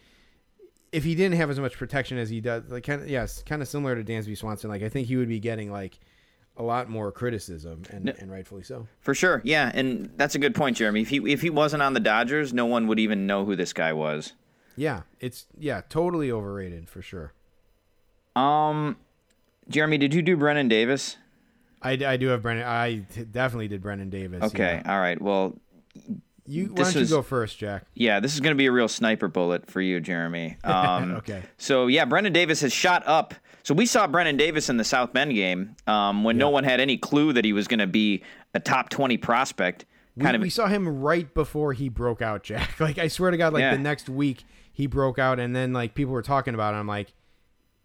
if 0.92 1.04
he 1.04 1.14
didn't 1.14 1.36
have 1.36 1.50
as 1.50 1.58
much 1.58 1.76
protection 1.76 2.18
as 2.18 2.28
he 2.28 2.40
does, 2.40 2.64
like 2.68 2.84
kind 2.84 3.02
of 3.02 3.08
yes, 3.08 3.42
kind 3.42 3.62
of 3.62 3.68
similar 3.68 4.00
to 4.00 4.04
Dansby 4.04 4.36
Swanson. 4.36 4.70
Like 4.70 4.82
I 4.82 4.88
think 4.88 5.08
he 5.08 5.16
would 5.16 5.28
be 5.28 5.40
getting 5.40 5.72
like 5.72 5.98
a 6.58 6.62
lot 6.62 6.90
more 6.90 7.10
criticism 7.10 7.82
and, 7.90 8.10
and 8.10 8.30
rightfully 8.30 8.62
so. 8.62 8.86
For 9.00 9.14
sure, 9.14 9.40
yeah, 9.44 9.72
and 9.74 10.10
that's 10.16 10.34
a 10.34 10.38
good 10.38 10.54
point, 10.54 10.76
Jeremy. 10.76 11.00
If 11.00 11.08
he 11.08 11.32
if 11.32 11.40
he 11.40 11.50
wasn't 11.50 11.82
on 11.82 11.94
the 11.94 12.00
Dodgers, 12.00 12.52
no 12.52 12.66
one 12.66 12.86
would 12.86 12.98
even 12.98 13.26
know 13.26 13.44
who 13.44 13.56
this 13.56 13.72
guy 13.72 13.92
was. 13.92 14.34
Yeah, 14.76 15.02
it's 15.18 15.46
yeah, 15.58 15.80
totally 15.88 16.30
overrated 16.30 16.88
for 16.88 17.02
sure. 17.02 17.32
Um, 18.36 18.96
Jeremy, 19.68 19.98
did 19.98 20.14
you 20.14 20.22
do 20.22 20.36
Brennen 20.36 20.68
Davis? 20.68 21.16
I, 21.82 21.92
I 21.92 22.16
do 22.16 22.28
have 22.28 22.42
Brennen. 22.42 22.64
I 22.64 22.96
definitely 23.30 23.68
did 23.68 23.82
Brennen 23.82 24.10
Davis. 24.10 24.42
Okay, 24.44 24.80
all 24.86 25.00
right. 25.00 25.20
Well, 25.20 25.58
you 26.46 26.66
why 26.66 26.84
don't 26.84 26.94
was- 26.96 27.10
you 27.10 27.16
go 27.16 27.22
first, 27.22 27.58
Jack? 27.58 27.84
yeah, 27.94 28.20
this 28.20 28.34
is 28.34 28.40
going 28.40 28.52
to 28.54 28.58
be 28.58 28.66
a 28.66 28.72
real 28.72 28.88
sniper 28.88 29.28
bullet 29.28 29.70
for 29.70 29.80
you, 29.80 30.00
Jeremy. 30.00 30.56
Um, 30.64 31.12
Okay. 31.16 31.42
So 31.58 31.86
yeah, 31.86 32.04
Brennen 32.04 32.32
Davis 32.32 32.60
has 32.62 32.72
shot 32.72 33.02
up. 33.06 33.34
So 33.64 33.74
we 33.74 33.86
saw 33.86 34.06
Brennen 34.08 34.36
Davis 34.36 34.68
in 34.68 34.76
the 34.76 34.84
South 34.84 35.12
Bend 35.12 35.34
game 35.34 35.76
um, 35.86 36.24
when 36.24 36.36
no 36.36 36.50
one 36.50 36.64
had 36.64 36.80
any 36.80 36.96
clue 36.96 37.32
that 37.32 37.44
he 37.44 37.52
was 37.52 37.68
going 37.68 37.78
to 37.78 37.86
be 37.86 38.22
a 38.54 38.60
top 38.60 38.88
twenty 38.90 39.16
prospect. 39.16 39.84
We, 40.16 40.24
Kind 40.24 40.34
of 40.36 40.42
we 40.42 40.50
saw 40.50 40.66
him 40.66 41.00
right 41.00 41.32
before 41.32 41.72
he 41.72 41.88
broke 41.88 42.20
out, 42.22 42.42
Jack. 42.42 42.74
Like 42.80 42.98
I 42.98 43.08
swear 43.08 43.30
to 43.30 43.36
God, 43.36 43.52
like 43.52 43.60
Yeah. 43.60 43.72
the 43.76 43.78
next 43.82 44.08
week 44.08 44.44
he 44.72 44.86
broke 44.86 45.18
out, 45.18 45.38
and 45.38 45.54
then 45.54 45.72
like 45.72 45.94
people 45.94 46.12
were 46.12 46.22
talking 46.22 46.54
about 46.54 46.74
it. 46.74 46.78
I'm 46.78 46.86
like, 46.88 47.12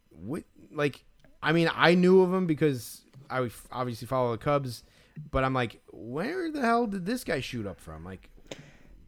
what? 0.09 0.43
Like, 0.71 1.03
I 1.43 1.51
mean, 1.51 1.69
I 1.73 1.93
knew 1.95 2.21
of 2.21 2.33
him 2.33 2.47
because 2.47 3.01
I 3.29 3.49
obviously 3.71 4.07
follow 4.07 4.31
the 4.31 4.37
Cubs, 4.37 4.83
but 5.31 5.43
I'm 5.43 5.53
like, 5.53 5.81
where 5.91 6.51
the 6.51 6.61
hell 6.61 6.87
did 6.87 7.05
this 7.05 7.23
guy 7.23 7.39
shoot 7.39 7.65
up 7.65 7.79
from? 7.79 8.03
Like, 8.03 8.29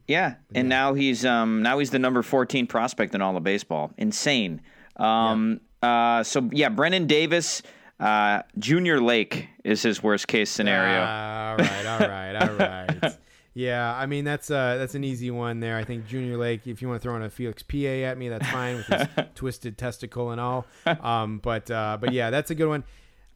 Yeah, 0.07 0.36
and 0.55 0.70
now 0.70 0.93
he's 0.93 1.26
um 1.26 1.61
now 1.61 1.80
he's 1.80 1.91
the 1.91 1.99
number 1.99 2.22
fourteen 2.22 2.67
prospect 2.67 3.13
in 3.15 3.22
all 3.22 3.36
of 3.38 3.43
baseball. 3.43 3.91
Insane. 3.97 4.61
Um. 4.97 5.61
Uh. 5.82 6.24
So 6.24 6.49
yeah, 6.51 6.70
Brennen 6.70 7.07
Davis, 7.07 7.61
uh, 7.99 8.41
Junior 8.57 8.99
Lake 8.99 9.47
is 9.63 9.82
his 9.82 10.01
worst 10.03 10.28
case 10.28 10.49
scenario. 10.49 11.03
Ah, 11.07 11.51
all 11.51 11.57
right, 11.57 11.86
all 11.86 11.99
right, 12.07 12.36
all 12.36 12.55
right. 12.55 13.17
Yeah, 13.55 13.93
I 13.93 14.05
mean 14.05 14.24
that's 14.24 14.49
uh 14.51 14.78
that's 14.78 14.95
an 14.95 15.03
easy 15.03 15.32
one 15.32 15.59
there. 15.59 15.76
I 15.76 15.84
think 15.84 16.05
Junior 16.07 16.38
Lake, 16.38 16.65
if 16.65 16.82
you 16.82 16.88
want 16.88 17.01
to 17.01 17.03
throw 17.05 17.15
in 17.17 17.24
a 17.24 17.30
Felix 17.30 17.61
Pie 17.61 18.03
at 18.03 18.17
me, 18.17 18.30
that's 18.30 18.47
fine 18.47 18.78
with 18.78 18.86
his 18.86 19.07
twisted 19.36 19.78
testicle 19.78 20.32
and 20.32 20.39
all. 20.39 20.65
Um, 20.86 21.39
but 21.39 21.70
uh, 21.70 21.97
but 21.99 22.13
yeah, 22.13 22.30
that's 22.30 22.51
a 22.51 22.55
good 22.55 22.70
one. 22.70 22.86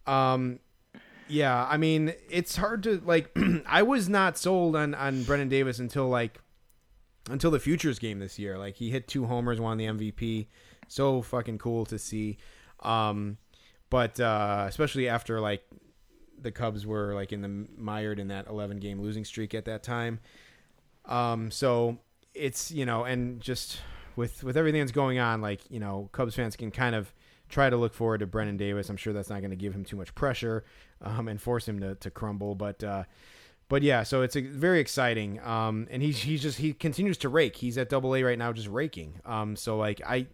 Um, 0.06 0.60
yeah, 1.28 1.66
I 1.70 1.78
mean 1.78 2.14
it's 2.30 2.56
hard 2.56 2.84
to 2.84 3.02
like. 3.06 3.36
I 3.66 3.84
was 3.84 4.10
not 4.10 4.38
sold 4.38 4.76
on 4.76 4.94
on 4.94 5.24
Brennen 5.24 5.50
Davis 5.50 5.80
until 5.80 6.08
like 6.08 6.40
until 7.30 7.52
the 7.52 7.60
futures 7.60 8.00
game 8.00 8.20
this 8.20 8.38
year. 8.38 8.58
Like 8.58 8.76
he 8.76 8.90
hit 8.90 9.08
two 9.08 9.26
homers, 9.26 9.60
won 9.60 9.78
the 9.78 9.86
MVP. 9.86 10.48
So 10.88 11.22
fucking 11.22 11.58
cool 11.58 11.86
to 11.86 11.98
see. 11.98 12.38
Um, 12.82 13.38
but 13.90 14.20
uh, 14.20 14.66
especially 14.68 15.08
after 15.08 15.40
like 15.40 15.64
the 16.40 16.52
Cubs 16.52 16.86
were 16.86 17.14
like 17.14 17.32
in 17.32 17.42
the 17.42 17.68
mired 17.78 18.20
in 18.20 18.28
that 18.28 18.48
11 18.48 18.78
game 18.78 19.02
losing 19.02 19.24
streak 19.24 19.54
at 19.54 19.66
that 19.66 19.84
time. 19.84 20.20
Um, 21.06 21.52
so 21.52 22.00
it's 22.34 22.72
you 22.72 22.86
know, 22.86 23.04
and 23.04 23.40
just 23.40 23.80
with 24.16 24.44
with 24.44 24.58
everything 24.58 24.82
that's 24.82 24.92
going 24.92 25.20
on, 25.20 25.42
like 25.42 25.62
you 25.70 25.80
know, 25.80 26.10
Cubs 26.12 26.36
fans 26.36 26.56
can 26.56 26.72
kind 26.72 26.96
of 26.96 27.14
try 27.50 27.70
to 27.70 27.78
look 27.78 27.94
forward 27.94 28.20
to 28.20 28.28
Brennen 28.28 28.58
Davis. 28.58 28.90
I'm 28.90 28.98
sure 28.98 29.14
that's 29.14 29.30
not 29.30 29.42
going 29.42 29.52
to 29.52 29.58
give 29.58 29.74
him 29.74 29.86
too 29.86 29.96
much 29.96 30.14
pressure 30.16 30.64
um, 31.04 31.28
and 31.28 31.42
force 31.42 31.68
him 31.68 31.80
to, 31.80 31.96
to 31.96 32.12
crumble, 32.12 32.56
but. 32.56 32.84
Uh, 32.84 33.04
but 33.70 33.82
yeah, 33.82 34.04
so 34.04 34.22
it's 34.22 34.36
a, 34.36 34.42
very 34.42 34.80
exciting. 34.80 35.40
Um, 35.40 35.88
and 35.90 36.04
he's 36.04 36.20
he's 36.20 36.44
just 36.44 36.60
he 36.60 36.74
continues 36.74 37.18
to 37.20 37.30
rake. 37.30 37.56
He's 37.56 37.78
at 37.78 37.90
Double 37.90 38.14
A 38.14 38.22
right 38.22 38.38
now, 38.38 38.52
just 38.54 38.68
raking. 38.68 39.20
Um, 39.26 39.56
so 39.56 39.78
like 39.78 40.00
I, 40.06 40.28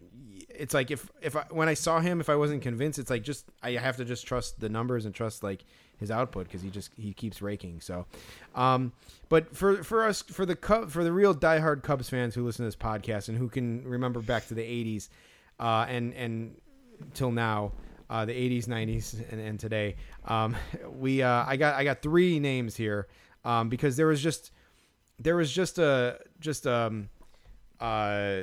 it's 0.48 0.74
like 0.74 0.90
if 0.90 1.08
if 1.22 1.36
I, 1.36 1.44
when 1.50 1.68
I 1.68 1.74
saw 1.74 2.00
him, 2.00 2.20
if 2.20 2.28
I 2.28 2.36
wasn't 2.36 2.60
convinced, 2.60 2.98
it's 2.98 3.08
like 3.08 3.22
just 3.22 3.46
I 3.62 3.72
have 3.72 3.96
to 3.96 4.04
just 4.04 4.26
trust 4.26 4.60
the 4.60 4.68
numbers 4.68 5.06
and 5.06 5.14
trust 5.14 5.42
like 5.42 5.64
his 5.96 6.10
output 6.10 6.48
because 6.48 6.62
he 6.62 6.70
just 6.70 6.90
he 6.96 7.12
keeps 7.12 7.40
raking. 7.40 7.80
So, 7.80 8.06
um, 8.54 8.92
but 9.28 9.56
for 9.56 9.82
for 9.82 10.04
us 10.04 10.22
for 10.22 10.44
the 10.44 10.56
Cub 10.56 10.90
for 10.90 11.04
the 11.04 11.12
real 11.12 11.34
diehard 11.34 11.82
Cubs 11.82 12.10
fans 12.10 12.34
who 12.34 12.44
listen 12.44 12.64
to 12.64 12.68
this 12.68 12.76
podcast 12.76 13.28
and 13.28 13.38
who 13.38 13.48
can 13.48 13.84
remember 13.84 14.20
back 14.20 14.48
to 14.48 14.54
the 14.54 14.62
'80s, 14.62 15.08
uh, 15.58 15.86
and 15.88 16.12
and 16.14 16.56
till 17.14 17.30
now. 17.30 17.72
Uh, 18.10 18.24
the 18.24 18.32
80s, 18.32 18.66
90s, 18.66 19.14
and, 19.30 19.40
and 19.40 19.60
today. 19.60 19.94
Um, 20.26 20.56
we 20.98 21.22
uh, 21.22 21.44
I 21.46 21.56
got 21.56 21.76
I 21.76 21.84
got 21.84 22.02
three 22.02 22.40
names 22.40 22.74
here 22.74 23.06
um, 23.44 23.68
because 23.68 23.96
there 23.96 24.08
was 24.08 24.20
just 24.20 24.50
there 25.20 25.36
was 25.36 25.52
just 25.52 25.78
a 25.78 26.18
just 26.40 26.66
um 26.66 27.08
uh 27.78 28.42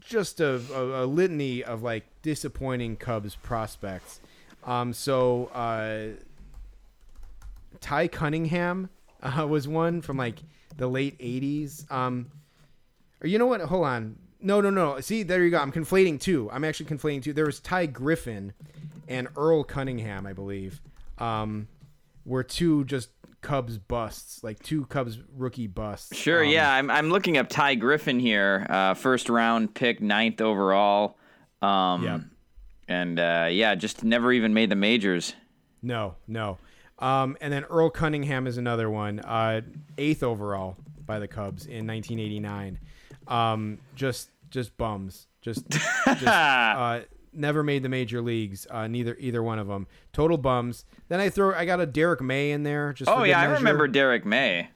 just 0.00 0.40
a, 0.40 0.60
a, 0.72 1.04
a 1.04 1.06
litany 1.06 1.64
of 1.64 1.82
like 1.82 2.04
disappointing 2.22 2.96
Cubs 2.96 3.34
prospects. 3.34 4.20
Um, 4.64 4.92
so 4.92 5.46
uh, 5.46 6.20
Ty 7.80 8.08
Cunningham 8.08 8.90
uh, 9.22 9.46
was 9.46 9.66
one 9.68 10.00
from 10.00 10.16
like 10.16 10.36
the 10.76 10.86
late 10.86 11.18
'80s. 11.18 11.90
Um, 11.90 12.30
or 13.22 13.26
you 13.26 13.38
know 13.38 13.46
what? 13.46 13.60
Hold 13.62 13.86
on. 13.86 14.16
No, 14.44 14.60
no, 14.60 14.70
no. 14.70 15.00
See, 15.00 15.22
there 15.22 15.42
you 15.42 15.50
go. 15.50 15.58
I'm 15.58 15.72
conflating 15.72 16.20
two. 16.20 16.50
I'm 16.52 16.62
actually 16.64 16.86
conflating 16.86 17.22
two. 17.22 17.32
There 17.32 17.46
was 17.46 17.60
Ty 17.60 17.86
Griffin 17.86 18.52
and 19.08 19.26
Earl 19.36 19.64
Cunningham, 19.64 20.26
I 20.26 20.32
believe. 20.32 20.80
Um, 21.18 21.66
were 22.24 22.42
two 22.44 22.84
just 22.84 23.08
Cubs 23.40 23.78
busts, 23.78 24.42
like 24.44 24.62
two 24.62 24.84
Cubs 24.86 25.18
rookie 25.36 25.66
busts. 25.66 26.16
Sure, 26.16 26.44
Um, 26.44 26.50
yeah. 26.50 26.72
I'm, 26.72 26.90
I'm 26.90 27.10
looking 27.10 27.36
up 27.38 27.48
Ty 27.48 27.74
Griffin 27.76 28.18
here, 28.20 28.66
uh, 28.68 28.94
first 28.94 29.28
round 29.28 29.74
pick, 29.74 30.00
ninth 30.00 30.40
overall. 30.40 31.16
Um, 31.62 32.02
Yeah. 32.04 32.18
And 32.86 33.18
uh, 33.18 33.48
yeah, 33.50 33.74
just 33.74 34.04
never 34.04 34.30
even 34.30 34.52
made 34.52 34.68
the 34.70 34.76
majors. 34.76 35.34
No, 35.82 36.16
no. 36.28 36.58
Um, 36.98 37.36
and 37.40 37.50
then 37.50 37.64
Earl 37.64 37.88
Cunningham 37.90 38.46
is 38.46 38.58
another 38.58 38.90
one, 38.90 39.20
uh, 39.20 39.62
eighth 39.96 40.22
overall 40.22 40.76
by 41.06 41.18
the 41.18 41.26
Cubs 41.28 41.64
in 41.66 41.86
1989. 41.86 42.78
Um, 43.26 43.78
just, 43.94 44.28
just 44.54 44.76
bums. 44.78 45.26
Just, 45.42 45.68
just 45.70 46.26
uh, 46.26 47.00
never 47.32 47.62
made 47.62 47.82
the 47.82 47.88
major 47.90 48.22
leagues. 48.22 48.66
Uh, 48.70 48.86
neither, 48.86 49.16
either 49.18 49.42
one 49.42 49.58
of 49.58 49.66
them. 49.66 49.86
Total 50.12 50.38
bums. 50.38 50.86
Then 51.08 51.20
I 51.20 51.28
throw, 51.28 51.54
I 51.54 51.66
got 51.66 51.80
a 51.80 51.86
Derrick 51.86 52.22
May 52.22 52.52
in 52.52 52.62
there. 52.62 52.94
Just 52.94 53.10
Oh 53.10 53.24
yeah, 53.24 53.40
I 53.40 53.44
remember 53.44 53.86
Derrick 53.86 54.24
May. 54.24 54.70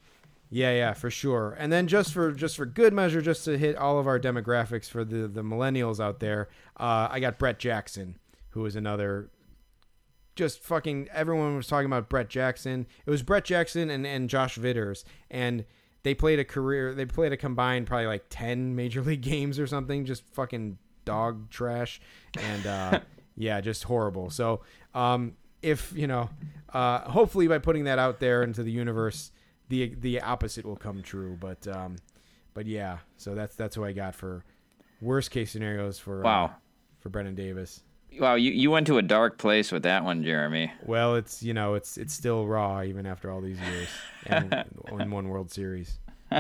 Yeah, 0.51 0.73
yeah, 0.73 0.95
for 0.95 1.11
sure. 1.11 1.57
And 1.59 1.73
then 1.73 1.87
just 1.87 2.13
for 2.13 2.33
just 2.33 2.57
for 2.57 2.65
good 2.65 2.93
measure, 2.93 3.21
just 3.21 3.45
to 3.45 3.59
hit 3.59 3.77
all 3.77 3.99
of 3.99 4.07
our 4.07 4.19
demographics 4.19 4.89
for 4.89 5.05
the 5.05 5.29
the 5.29 5.43
millennials 5.43 6.01
out 6.01 6.21
there, 6.21 6.49
uh, 6.79 7.09
I 7.11 7.21
got 7.21 7.39
Brett 7.39 7.59
Jackson, 7.59 8.19
who 8.51 8.65
is 8.67 8.75
another. 8.75 9.31
Just 10.37 10.63
fucking 10.63 11.09
everyone 11.13 11.57
was 11.57 11.67
talking 11.67 11.87
about 11.87 12.09
Brett 12.09 12.31
Jackson. 12.31 12.87
It 13.05 13.11
was 13.11 13.23
Brett 13.23 13.45
Jackson 13.45 13.91
and, 13.91 14.07
and 14.07 14.31
Josh 14.31 14.57
Vitters, 14.57 15.05
and 15.31 15.65
they 16.03 16.15
played 16.15 16.39
a 16.39 16.45
career. 16.45 16.95
They 16.95 17.05
played 17.07 17.33
a 17.33 17.37
combined 17.37 17.87
probably 17.87 18.07
like 18.07 18.25
ten 18.31 18.75
major 18.77 19.03
league 19.09 19.23
games 19.23 19.59
or 19.59 19.67
something. 19.67 20.05
Just 20.05 20.25
fucking 20.35 20.79
dog 21.05 21.51
trash, 21.51 22.01
and 22.39 22.67
uh, 22.67 23.01
yeah, 23.37 23.61
just 23.61 23.85
horrible. 23.85 24.31
So 24.31 24.61
um, 24.95 25.35
if 25.63 25.93
you 25.95 26.07
know, 26.07 26.31
uh, 26.73 27.01
hopefully 27.11 27.49
by 27.49 27.59
putting 27.59 27.85
that 27.85 27.99
out 27.99 28.21
there 28.21 28.43
into 28.43 28.63
the 28.63 28.71
universe, 28.73 29.33
the 29.69 29.95
the 29.99 30.21
opposite 30.21 30.65
will 30.65 30.77
come 30.77 31.03
true. 31.03 31.37
But 31.41 31.67
um, 31.69 31.97
but 32.55 32.67
yeah, 32.67 32.99
so 33.17 33.35
that's 33.35 33.55
that's 33.55 33.77
what 33.77 33.89
I 33.89 33.93
got 33.93 34.15
for 34.15 34.45
worst 35.01 35.31
case 35.31 35.51
scenarios 35.53 35.99
for 35.99 36.21
uh, 36.21 36.25
Wow. 36.25 36.55
for 37.01 37.09
Brennen 37.09 37.35
Davis. 37.35 37.83
Wow, 38.19 38.35
you, 38.35 38.51
you 38.53 38.71
went 38.71 38.87
to 38.89 38.99
a 38.99 39.03
dark 39.03 39.39
place 39.39 39.71
with 39.71 39.83
that 39.85 40.03
one, 40.05 40.23
Jeremy. 40.25 40.73
Well, 40.85 41.15
it's 41.17 41.43
you 41.43 41.55
know 41.55 41.75
it's 41.75 41.97
it's 41.97 42.13
still 42.15 42.47
raw 42.47 42.83
even 42.83 43.07
after 43.07 43.31
all 43.31 43.41
these 43.41 43.61
years 43.61 43.91
and 44.27 44.55
in 45.01 45.11
one 45.11 45.29
World 45.29 45.51
Series. 45.51 45.99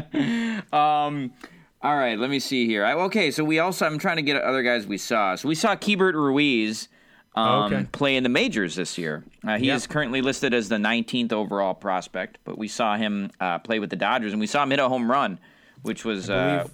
Um, 0.72 1.32
all 1.80 1.96
right, 1.96 2.18
let 2.18 2.28
me 2.30 2.40
see 2.40 2.66
here. 2.66 2.84
I, 2.84 2.94
okay, 2.94 3.30
so 3.30 3.44
we 3.44 3.58
also 3.60 3.86
I'm 3.86 3.98
trying 3.98 4.16
to 4.16 4.22
get 4.22 4.36
other 4.42 4.62
guys 4.62 4.86
we 4.86 4.98
saw. 4.98 5.36
So 5.36 5.48
we 5.48 5.54
saw 5.54 5.76
Keibert 5.76 6.14
Ruiz 6.14 6.88
um, 7.36 7.72
Okay. 7.72 7.86
play 7.92 8.16
in 8.16 8.24
the 8.24 8.28
majors 8.28 8.74
this 8.74 8.98
year. 8.98 9.24
Uh, 9.46 9.58
he 9.58 9.68
Yeah. 9.68 9.76
is 9.76 9.86
currently 9.86 10.20
listed 10.20 10.52
as 10.52 10.68
the 10.68 10.76
19th 10.76 11.32
overall 11.32 11.74
prospect, 11.74 12.38
but 12.44 12.58
we 12.58 12.66
saw 12.66 12.96
him 12.96 13.30
uh, 13.40 13.60
play 13.60 13.78
with 13.78 13.90
the 13.90 13.96
Dodgers, 13.96 14.32
and 14.32 14.40
we 14.40 14.46
saw 14.48 14.64
him 14.64 14.70
hit 14.70 14.80
a 14.80 14.88
home 14.88 15.08
run, 15.10 15.38
which 15.82 16.04
was 16.04 16.28
I 16.28 16.34
uh, 16.34 16.58
believe, 16.58 16.72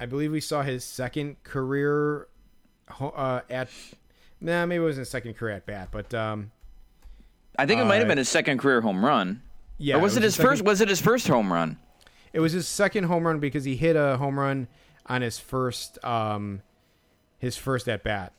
I 0.00 0.06
believe 0.06 0.32
we 0.32 0.40
saw 0.40 0.62
his 0.62 0.84
second 0.84 1.42
career 1.42 2.28
uh, 3.00 3.40
at. 3.48 3.70
Nah, 4.40 4.64
maybe 4.66 4.82
it 4.82 4.84
wasn't 4.84 5.00
his 5.00 5.10
second 5.10 5.34
career 5.34 5.54
at 5.54 5.66
bat, 5.66 5.88
but 5.90 6.12
um, 6.14 6.50
I 7.58 7.66
think 7.66 7.80
it 7.80 7.84
might 7.84 7.96
have 7.96 8.06
uh, 8.06 8.08
been 8.08 8.18
his 8.18 8.28
second 8.28 8.58
career 8.58 8.80
home 8.80 9.04
run. 9.04 9.42
yeah, 9.78 9.96
or 9.96 10.00
was 10.00 10.16
it, 10.16 10.22
his 10.22 10.34
second- 10.34 10.50
first? 10.50 10.62
Was 10.64 10.80
it 10.80 10.88
his 10.88 11.00
first 11.00 11.28
home 11.28 11.52
run? 11.52 11.78
It 12.32 12.40
was 12.40 12.52
his 12.52 12.66
second 12.68 13.04
home 13.04 13.26
run 13.26 13.40
because 13.40 13.64
he 13.64 13.76
hit 13.76 13.96
a 13.96 14.16
home 14.16 14.38
run 14.38 14.68
on 15.06 15.20
his 15.22 15.38
first 15.38 16.02
um, 16.04 16.62
his 17.38 17.56
first 17.56 17.88
at 17.88 18.02
bat. 18.04 18.32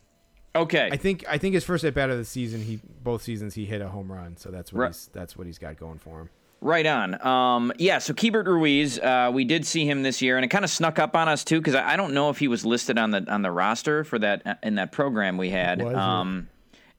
Okay, 0.55 0.89
I 0.91 0.97
think 0.97 1.23
I 1.29 1.37
think 1.37 1.53
his 1.53 1.63
first 1.63 1.83
at 1.83 1.93
bat 1.93 2.09
of 2.09 2.17
the 2.17 2.25
season, 2.25 2.61
he 2.63 2.79
both 3.03 3.21
seasons 3.21 3.53
he 3.53 3.65
hit 3.65 3.81
a 3.81 3.89
home 3.89 4.11
run, 4.11 4.37
so 4.37 4.49
that's 4.49 4.71
what 4.73 4.79
Right. 4.79 4.87
he's 4.89 5.09
that's 5.13 5.37
what 5.37 5.45
he's 5.47 5.57
got 5.59 5.77
going 5.77 5.97
for 5.99 6.21
him. 6.21 6.29
Right 6.63 6.85
on. 6.85 7.25
Um, 7.25 7.73
yeah, 7.79 7.97
so 7.97 8.13
Keibert 8.13 8.45
Ruiz, 8.45 8.99
uh, 8.99 9.31
we 9.33 9.45
did 9.45 9.65
see 9.65 9.85
him 9.89 10.03
this 10.03 10.21
year, 10.21 10.37
and 10.37 10.45
it 10.45 10.49
kind 10.49 10.63
of 10.63 10.69
snuck 10.69 10.99
up 10.99 11.15
on 11.15 11.27
us 11.27 11.43
too 11.43 11.59
because 11.59 11.73
I, 11.73 11.93
I 11.93 11.95
don't 11.95 12.13
know 12.13 12.29
if 12.29 12.37
he 12.37 12.47
was 12.47 12.63
listed 12.63 12.99
on 12.99 13.09
the 13.09 13.25
on 13.31 13.41
the 13.41 13.49
roster 13.51 14.03
for 14.03 14.19
that 14.19 14.59
in 14.61 14.75
that 14.75 14.91
program 14.91 15.37
we 15.39 15.49
had. 15.49 15.81
Um, 15.81 16.47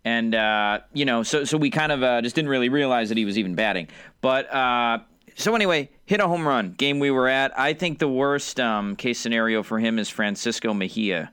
and 0.04 0.34
uh, 0.34 0.80
you 0.92 1.04
know, 1.04 1.22
so 1.22 1.44
so 1.44 1.56
we 1.56 1.70
kind 1.70 1.92
of 1.92 2.02
uh, 2.02 2.20
just 2.22 2.34
didn't 2.34 2.48
really 2.50 2.70
realize 2.70 3.08
that 3.10 3.16
he 3.18 3.24
was 3.24 3.38
even 3.38 3.54
batting. 3.54 3.86
But 4.20 4.52
uh, 4.52 4.98
so 5.36 5.54
anyway, 5.54 5.90
hit 6.06 6.18
a 6.18 6.26
home 6.26 6.46
run 6.46 6.72
game 6.72 6.98
we 6.98 7.12
were 7.12 7.28
at. 7.28 7.56
I 7.56 7.72
think 7.72 8.00
the 8.00 8.08
worst 8.08 8.58
um, 8.58 8.96
case 8.96 9.20
scenario 9.20 9.62
for 9.62 9.78
him 9.78 9.96
is 10.00 10.08
Francisco 10.08 10.74
Mejia. 10.74 11.32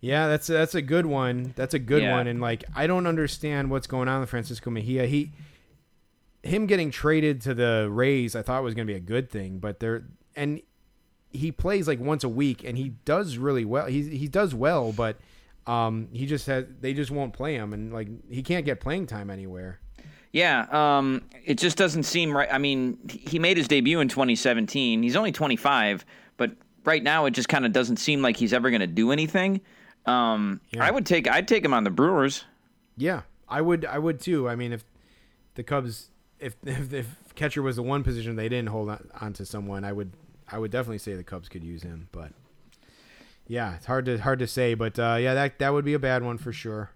Yeah, 0.00 0.28
that's 0.28 0.46
that's 0.46 0.74
a 0.74 0.82
good 0.82 1.04
one. 1.06 1.52
That's 1.56 1.74
a 1.74 1.78
good 1.78 2.02
Yeah. 2.02 2.16
one, 2.16 2.26
and 2.28 2.40
like 2.40 2.64
I 2.74 2.86
don't 2.86 3.06
understand 3.06 3.70
what's 3.70 3.86
going 3.86 4.08
on 4.08 4.20
with 4.20 4.30
Francisco 4.30 4.70
Mejia. 4.70 5.06
He 5.06 5.30
him 6.44 6.66
getting 6.66 6.90
traded 6.90 7.40
to 7.42 7.54
the 7.54 7.88
Rays, 7.90 8.36
I 8.36 8.42
thought 8.42 8.62
was 8.62 8.74
going 8.74 8.86
to 8.86 8.92
be 8.92 8.96
a 8.96 9.00
good 9.00 9.30
thing, 9.30 9.58
but 9.58 9.80
they're 9.80 10.04
and 10.36 10.60
he 11.30 11.50
plays 11.50 11.88
like 11.88 11.98
once 11.98 12.22
a 12.22 12.28
week, 12.28 12.62
and 12.64 12.78
he 12.78 12.90
does 13.04 13.38
really 13.38 13.64
well. 13.64 13.86
He 13.86 14.02
he 14.16 14.28
does 14.28 14.54
well, 14.54 14.92
but 14.92 15.16
um, 15.66 16.08
he 16.12 16.26
just 16.26 16.46
has 16.46 16.66
they 16.80 16.92
just 16.94 17.10
won't 17.10 17.32
play 17.32 17.54
him, 17.54 17.72
and 17.72 17.92
like 17.92 18.08
he 18.30 18.42
can't 18.42 18.64
get 18.64 18.80
playing 18.80 19.06
time 19.06 19.30
anywhere. 19.30 19.80
Yeah, 20.32 20.66
um, 20.70 21.22
it 21.44 21.58
just 21.58 21.76
doesn't 21.76 22.02
seem 22.02 22.36
right. 22.36 22.48
I 22.52 22.58
mean, 22.58 22.98
he 23.08 23.38
made 23.38 23.56
his 23.56 23.68
debut 23.68 24.00
in 24.00 24.08
2017. 24.08 25.00
He's 25.00 25.14
only 25.14 25.30
25, 25.30 26.04
but 26.36 26.50
right 26.84 27.04
now 27.04 27.26
it 27.26 27.30
just 27.30 27.48
kind 27.48 27.64
of 27.64 27.72
doesn't 27.72 27.98
seem 27.98 28.20
like 28.20 28.36
he's 28.36 28.52
ever 28.52 28.68
going 28.70 28.80
to 28.80 28.88
do 28.88 29.12
anything. 29.12 29.60
Um, 30.06 30.60
Yeah. 30.72 30.84
I 30.84 30.90
would 30.90 31.06
take 31.06 31.28
I'd 31.30 31.46
take 31.48 31.64
him 31.64 31.72
on 31.72 31.84
the 31.84 31.90
Brewers. 31.90 32.44
Yeah, 32.96 33.22
I 33.48 33.60
would. 33.60 33.84
I 33.84 33.98
would 33.98 34.20
too. 34.20 34.48
I 34.48 34.56
mean, 34.56 34.72
if 34.72 34.84
the 35.54 35.62
Cubs, 35.62 36.10
if 36.44 36.56
if, 36.64 36.92
if 36.92 37.34
catcher 37.34 37.62
was 37.62 37.76
the 37.76 37.82
one 37.82 38.04
position 38.04 38.36
they 38.36 38.48
didn't 38.48 38.68
hold 38.68 38.90
on, 39.20 39.32
to 39.34 39.46
someone, 39.46 39.84
I 39.84 39.92
would. 39.92 40.12
I 40.46 40.58
would 40.58 40.70
definitely 40.70 40.98
say 40.98 41.14
the 41.14 41.24
Cubs 41.24 41.48
could 41.48 41.64
use 41.64 41.82
him. 41.82 42.08
But 42.12 42.32
yeah, 43.48 43.76
it's 43.76 43.86
hard 43.86 44.04
to 44.04 44.18
hard 44.18 44.38
to 44.40 44.46
say. 44.46 44.74
But 44.74 44.98
uh, 44.98 45.16
yeah, 45.18 45.32
that 45.34 45.58
that 45.58 45.72
would 45.72 45.84
be 45.84 45.94
a 45.94 45.98
bad 45.98 46.22
one 46.22 46.36
for 46.36 46.52
sure. 46.52 46.90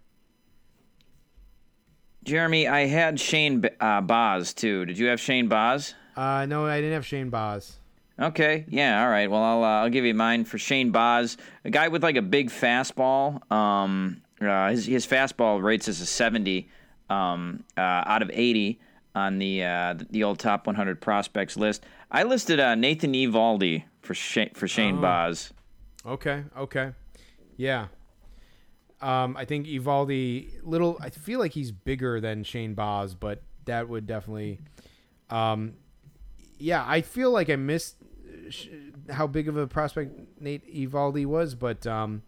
Jeremy, 2.25 2.69
I 2.69 2.81
had 2.87 3.19
Shane 3.19 3.65
uh, 3.81 4.03
Baz 4.03 4.53
too. 4.53 4.85
Did 4.85 4.99
you 4.99 5.07
have 5.07 5.19
Shane 5.19 5.49
Baz? 5.49 5.95
Uh, 6.15 6.45
no, 6.47 6.67
I 6.67 6.77
didn't 6.77 6.93
have 6.93 7.07
Shane 7.07 7.31
Baz. 7.31 7.79
Okay, 8.21 8.67
yeah, 8.69 9.03
all 9.03 9.09
right. 9.09 9.31
Well, 9.31 9.43
I'll 9.43 9.65
uh, 9.65 9.83
I'll 9.83 9.91
give 9.91 10.05
you 10.05 10.13
mine 10.13 10.45
for 10.45 10.59
Shane 10.59 10.91
Baz, 10.91 11.39
a 11.65 11.71
guy 11.71 11.89
with 11.89 12.03
like 12.03 12.17
a 12.17 12.23
big 12.23 12.51
fastball. 12.51 13.51
Um, 13.51 14.21
uh, 14.41 14.71
his 14.71 14.85
his 14.85 15.07
fastball 15.07 15.63
rates 15.63 15.89
as 15.89 16.03
a 16.03 16.07
seventy 16.07 16.69
um, 17.09 17.65
uh, 17.79 17.81
out 17.81 18.21
of 18.21 18.31
eighty 18.35 18.81
on 19.19 19.39
the 19.39 19.64
uh, 19.64 19.95
the 20.11 20.25
old 20.25 20.39
top 20.39 20.66
100 20.66 21.01
prospects 21.01 21.57
list. 21.57 21.85
I 22.11 22.23
listed 22.23 22.61
uh, 22.61 22.75
Nathan 22.75 23.12
Eovaldi 23.12 23.85
for 24.01 24.14
Shane, 24.14 24.51
for 24.55 24.66
Shane 24.66 25.01
Baz. 25.01 25.53
Okay, 26.07 26.45
okay, 26.57 26.93
yeah. 27.57 27.89
Um, 29.01 29.37
I 29.37 29.45
think 29.45 29.66
Eovaldi 29.66 30.51
little. 30.62 30.97
I 31.01 31.11
feel 31.11 31.39
like 31.39 31.53
he's 31.53 31.71
bigger 31.71 32.21
than 32.21 32.45
Shane 32.45 32.75
Baz, 32.75 33.14
but 33.14 33.43
that 33.66 33.89
would 33.89 34.07
definitely. 34.07 34.61
Um, 35.31 35.75
yeah, 36.59 36.85
I 36.87 37.03
feel 37.03 37.31
like 37.31 37.51
I 37.51 37.57
missed 37.57 37.97
sh- 38.49 38.69
how 39.11 39.27
big 39.27 39.49
of 39.49 39.57
a 39.57 39.66
prospect 39.66 40.41
Nate 40.41 40.66
Eovaldi 40.75 41.27
was, 41.27 41.55
but 41.55 41.87
um, 41.87 42.23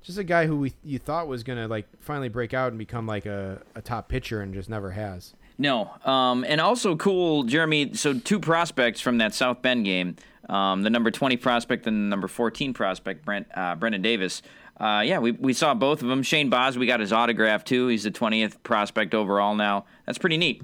just 0.00 0.18
a 0.18 0.24
guy 0.24 0.46
who 0.46 0.56
we 0.58 0.72
you 0.84 0.98
thought 0.98 1.26
was 1.26 1.42
gonna 1.42 1.66
like 1.66 1.86
finally 2.00 2.28
break 2.28 2.54
out 2.54 2.68
and 2.68 2.78
become 2.78 3.06
like 3.06 3.26
a, 3.26 3.60
a 3.74 3.82
top 3.82 4.08
pitcher 4.08 4.40
and 4.40 4.54
just 4.54 4.68
never 4.68 4.92
has. 4.92 5.34
No. 5.58 5.90
Um, 6.04 6.44
and 6.48 6.60
also 6.60 6.96
cool, 6.96 7.44
Jeremy. 7.44 7.94
So 7.94 8.18
two 8.18 8.40
prospects 8.40 9.00
from 9.00 9.18
that 9.18 9.34
South 9.34 9.62
Bend 9.62 9.84
game, 9.84 10.16
um, 10.48 10.82
the 10.82 10.90
number 10.90 11.10
20 11.10 11.36
prospect 11.36 11.86
and 11.86 11.96
the 11.96 12.10
number 12.10 12.28
14 12.28 12.74
prospect, 12.74 13.24
Brent 13.24 13.46
uh, 13.54 13.74
Brendan 13.76 14.02
Davis. 14.02 14.42
Uh, 14.78 15.02
yeah, 15.04 15.20
we, 15.20 15.30
we 15.30 15.52
saw 15.52 15.72
both 15.72 16.02
of 16.02 16.08
them. 16.08 16.22
Shane 16.22 16.50
Baz, 16.50 16.76
we 16.76 16.86
got 16.86 16.98
his 16.98 17.12
autograph 17.12 17.64
too. 17.64 17.86
He's 17.86 18.02
the 18.02 18.10
20th 18.10 18.62
prospect 18.64 19.14
overall 19.14 19.54
now. 19.54 19.84
That's 20.06 20.18
pretty 20.18 20.36
neat. 20.36 20.62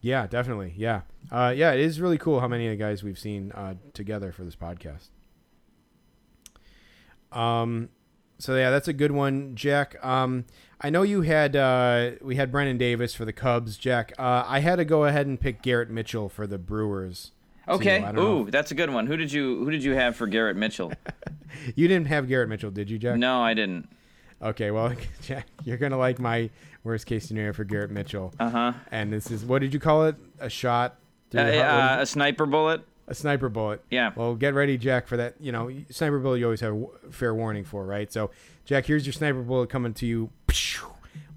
Yeah, 0.00 0.26
definitely. 0.26 0.74
Yeah, 0.76 1.00
uh, 1.32 1.52
yeah. 1.56 1.72
It 1.72 1.80
is 1.80 2.00
really 2.00 2.18
cool 2.18 2.40
how 2.40 2.46
many 2.46 2.66
of 2.66 2.70
the 2.70 2.76
guys 2.76 3.02
we've 3.02 3.18
seen 3.18 3.50
uh, 3.52 3.74
together 3.94 4.30
for 4.32 4.44
this 4.44 4.54
podcast. 4.54 5.08
Um, 7.32 7.88
so 8.38 8.54
yeah, 8.54 8.70
that's 8.70 8.86
a 8.86 8.92
good 8.92 9.12
one, 9.12 9.54
Jack. 9.54 9.96
Um, 10.04 10.44
I 10.84 10.90
know 10.90 11.00
you 11.00 11.22
had 11.22 11.56
uh, 11.56 12.10
we 12.20 12.36
had 12.36 12.52
Brennen 12.52 12.76
Davis 12.76 13.14
for 13.14 13.24
the 13.24 13.32
Cubs, 13.32 13.78
Jack. 13.78 14.12
Uh, 14.18 14.44
I 14.46 14.60
had 14.60 14.76
to 14.76 14.84
go 14.84 15.06
ahead 15.06 15.26
and 15.26 15.40
pick 15.40 15.62
Garrett 15.62 15.88
Mitchell 15.88 16.28
for 16.28 16.46
the 16.46 16.58
Brewers. 16.58 17.32
Okay. 17.66 18.00
Know 18.00 18.20
Ooh, 18.20 18.50
that's 18.50 18.70
a 18.70 18.74
good 18.74 18.90
one. 18.90 19.06
Who 19.06 19.16
did 19.16 19.32
you 19.32 19.64
Who 19.64 19.70
did 19.70 19.82
you 19.82 19.94
have 19.94 20.14
for 20.14 20.26
Garrett 20.26 20.58
Mitchell? 20.58 20.92
you 21.74 21.88
didn't 21.88 22.08
have 22.08 22.28
Garrett 22.28 22.50
Mitchell, 22.50 22.70
did 22.70 22.90
you, 22.90 22.98
Jack? 22.98 23.16
no, 23.16 23.40
I 23.40 23.54
didn't. 23.54 23.88
Okay, 24.42 24.70
well, 24.70 24.92
Jack, 25.22 25.46
you're 25.64 25.78
gonna 25.78 25.96
like 25.96 26.18
my 26.18 26.50
worst 26.82 27.06
case 27.06 27.26
scenario 27.26 27.54
for 27.54 27.64
Garrett 27.64 27.90
Mitchell. 27.90 28.34
Uh 28.38 28.50
huh. 28.50 28.72
And 28.90 29.10
this 29.10 29.30
is 29.30 29.42
what 29.42 29.62
did 29.62 29.72
you 29.72 29.80
call 29.80 30.04
it? 30.04 30.16
A 30.38 30.50
shot? 30.50 30.98
Uh, 31.28 31.30
through 31.30 31.44
the 31.44 31.64
heart? 31.64 31.76
What 31.76 31.92
did 31.92 31.98
uh, 31.98 32.02
a 32.02 32.06
sniper 32.06 32.44
bullet. 32.44 32.82
A 33.06 33.14
sniper 33.14 33.48
bullet. 33.48 33.82
Yeah. 33.90 34.12
Well, 34.16 34.34
get 34.34 34.54
ready, 34.54 34.78
Jack, 34.78 35.06
for 35.06 35.16
that. 35.18 35.34
You 35.40 35.52
know, 35.52 35.70
sniper 35.90 36.18
bullet 36.18 36.38
you 36.38 36.44
always 36.46 36.60
have 36.60 36.74
a 36.74 37.10
fair 37.12 37.34
warning 37.34 37.64
for, 37.64 37.84
right? 37.84 38.10
So, 38.12 38.30
Jack, 38.64 38.86
here's 38.86 39.04
your 39.06 39.12
sniper 39.12 39.42
bullet 39.42 39.68
coming 39.68 39.92
to 39.94 40.06
you. 40.06 40.30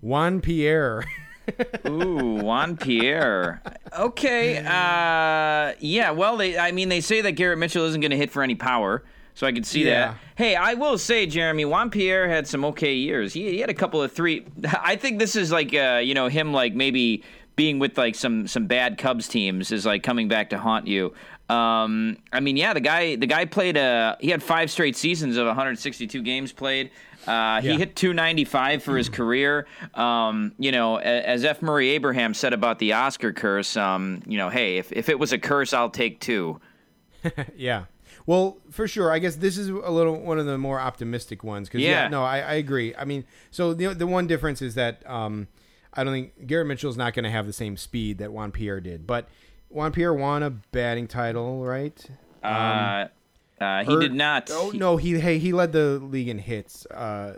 Juan 0.02 0.42
Pierre. 0.42 1.04
Ooh, 1.88 2.36
Juan 2.44 2.78
Pierre. 2.78 3.62
Okay. 3.98 4.58
Uh, 4.60 5.74
yeah. 5.80 6.12
Well, 6.12 6.38
they. 6.38 6.58
I 6.58 6.72
mean, 6.72 6.90
they 6.90 7.02
say 7.02 7.22
that 7.22 7.34
Garrett 7.34 7.58
Mitchell 7.60 7.86
isn't 7.86 8.02
going 8.02 8.12
to 8.12 8.18
hit 8.18 8.32
for 8.32 8.44
any 8.44 8.56
power, 8.56 9.04
so 9.34 9.48
I 9.48 9.52
could 9.52 9.66
see 9.66 9.86
Yeah. 9.86 10.08
that. 10.10 10.18
Hey, 10.36 10.56
I 10.56 10.74
will 10.76 10.98
say, 10.98 11.26
Jeremy, 11.26 11.66
Juan 11.66 11.90
Pierre 11.90 12.28
had 12.30 12.48
some 12.48 12.64
okay 12.66 12.94
years. 12.94 13.34
He, 13.34 13.50
he 13.50 13.60
had 13.60 13.70
a 13.70 13.74
couple 13.74 14.02
of 14.02 14.12
three. 14.12 14.46
I 14.82 14.96
think 14.98 15.20
this 15.20 15.36
is 15.36 15.52
like, 15.52 15.74
uh, 15.74 16.02
you 16.04 16.14
know, 16.14 16.28
him 16.28 16.54
like 16.54 16.74
maybe 16.76 17.24
being 17.56 17.80
with 17.80 17.98
like 17.98 18.14
some 18.16 18.46
some 18.48 18.68
bad 18.68 18.98
Cubs 18.98 19.28
teams 19.28 19.72
is 19.72 19.86
like 19.86 20.04
coming 20.04 20.28
back 20.28 20.50
to 20.52 20.60
haunt 20.60 20.86
you. 20.88 21.14
Um, 21.50 22.18
I 22.34 22.40
mean, 22.42 22.58
yeah, 22.58 22.74
the 22.74 22.82
guy 22.82 23.16
the 23.16 23.26
guy 23.28 23.46
played 23.46 23.78
a 23.78 24.18
he 24.20 24.30
had 24.30 24.44
five 24.44 24.70
straight 24.70 24.96
seasons 24.96 25.38
of 25.38 25.48
162 25.48 26.22
games 26.22 26.52
played. 26.52 26.92
Uh, 27.26 27.62
he 27.62 27.70
Yeah. 27.70 27.78
hit 27.78 27.96
295 27.96 28.84
for 28.84 28.96
his 28.98 29.10
career. 29.10 29.68
Um, 29.94 30.54
you 30.58 30.72
know, 30.72 30.98
as 30.98 31.44
F. 31.44 31.62
Murray 31.62 31.90
Abraham 31.90 32.34
said 32.34 32.54
about 32.54 32.80
the 32.80 32.94
Oscar 32.94 33.34
curse, 33.34 33.76
um, 33.76 34.22
you 34.26 34.38
know, 34.38 34.50
hey, 34.50 34.78
if, 34.78 34.92
if 34.94 35.10
it 35.10 35.20
was 35.20 35.34
a 35.34 35.38
curse, 35.38 35.74
I'll 35.74 35.90
take 35.90 36.20
two. 36.22 36.60
yeah. 37.56 37.86
Well, 38.26 38.58
for 38.72 38.88
sure. 38.88 39.12
I 39.12 39.20
guess 39.20 39.36
this 39.38 39.58
is 39.58 39.70
a 39.70 39.90
little 39.92 40.20
one 40.20 40.38
of 40.40 40.46
the 40.46 40.58
more 40.58 40.80
optimistic 40.80 41.44
ones. 41.44 41.70
Cause 41.70 41.82
yeah. 41.82 42.04
Yeah. 42.04 42.08
no, 42.10 42.24
I, 42.24 42.40
I 42.40 42.54
agree. 42.56 42.94
I 42.96 43.06
mean, 43.06 43.26
so 43.52 43.74
the 43.74 43.94
the 43.94 44.08
one 44.08 44.28
difference 44.28 44.62
is 44.62 44.76
that 44.76 45.02
um, 45.10 45.48
I 45.94 46.04
don't 46.04 46.14
think 46.14 46.46
Garrett 46.48 46.68
Mitchell's 46.68 46.98
not 46.98 47.14
going 47.14 47.24
to 47.26 47.32
have 47.32 47.46
the 47.46 47.54
same 47.54 47.76
speed 47.78 48.18
that 48.20 48.32
Juan 48.34 48.52
Pierre 48.52 48.80
did, 48.82 49.08
but 49.08 49.28
Juan 49.78 49.92
Pierre 49.92 50.14
won 50.14 50.42
a 50.42 50.50
batting 50.50 51.08
title, 51.08 51.64
right? 51.64 52.04
Uh, 52.44 53.06
uh, 53.62 53.84
he 53.84 53.94
Or- 53.96 54.00
did 54.00 54.12
not. 54.14 54.50
Oh 54.52 54.72
He- 54.72 54.78
no, 54.80 54.98
he 54.98 55.20
hey 55.20 55.38
he 55.38 55.54
led 55.54 55.72
the 55.72 56.00
league 56.00 56.28
in 56.30 56.40
hits 56.40 56.86
uh, 56.88 57.38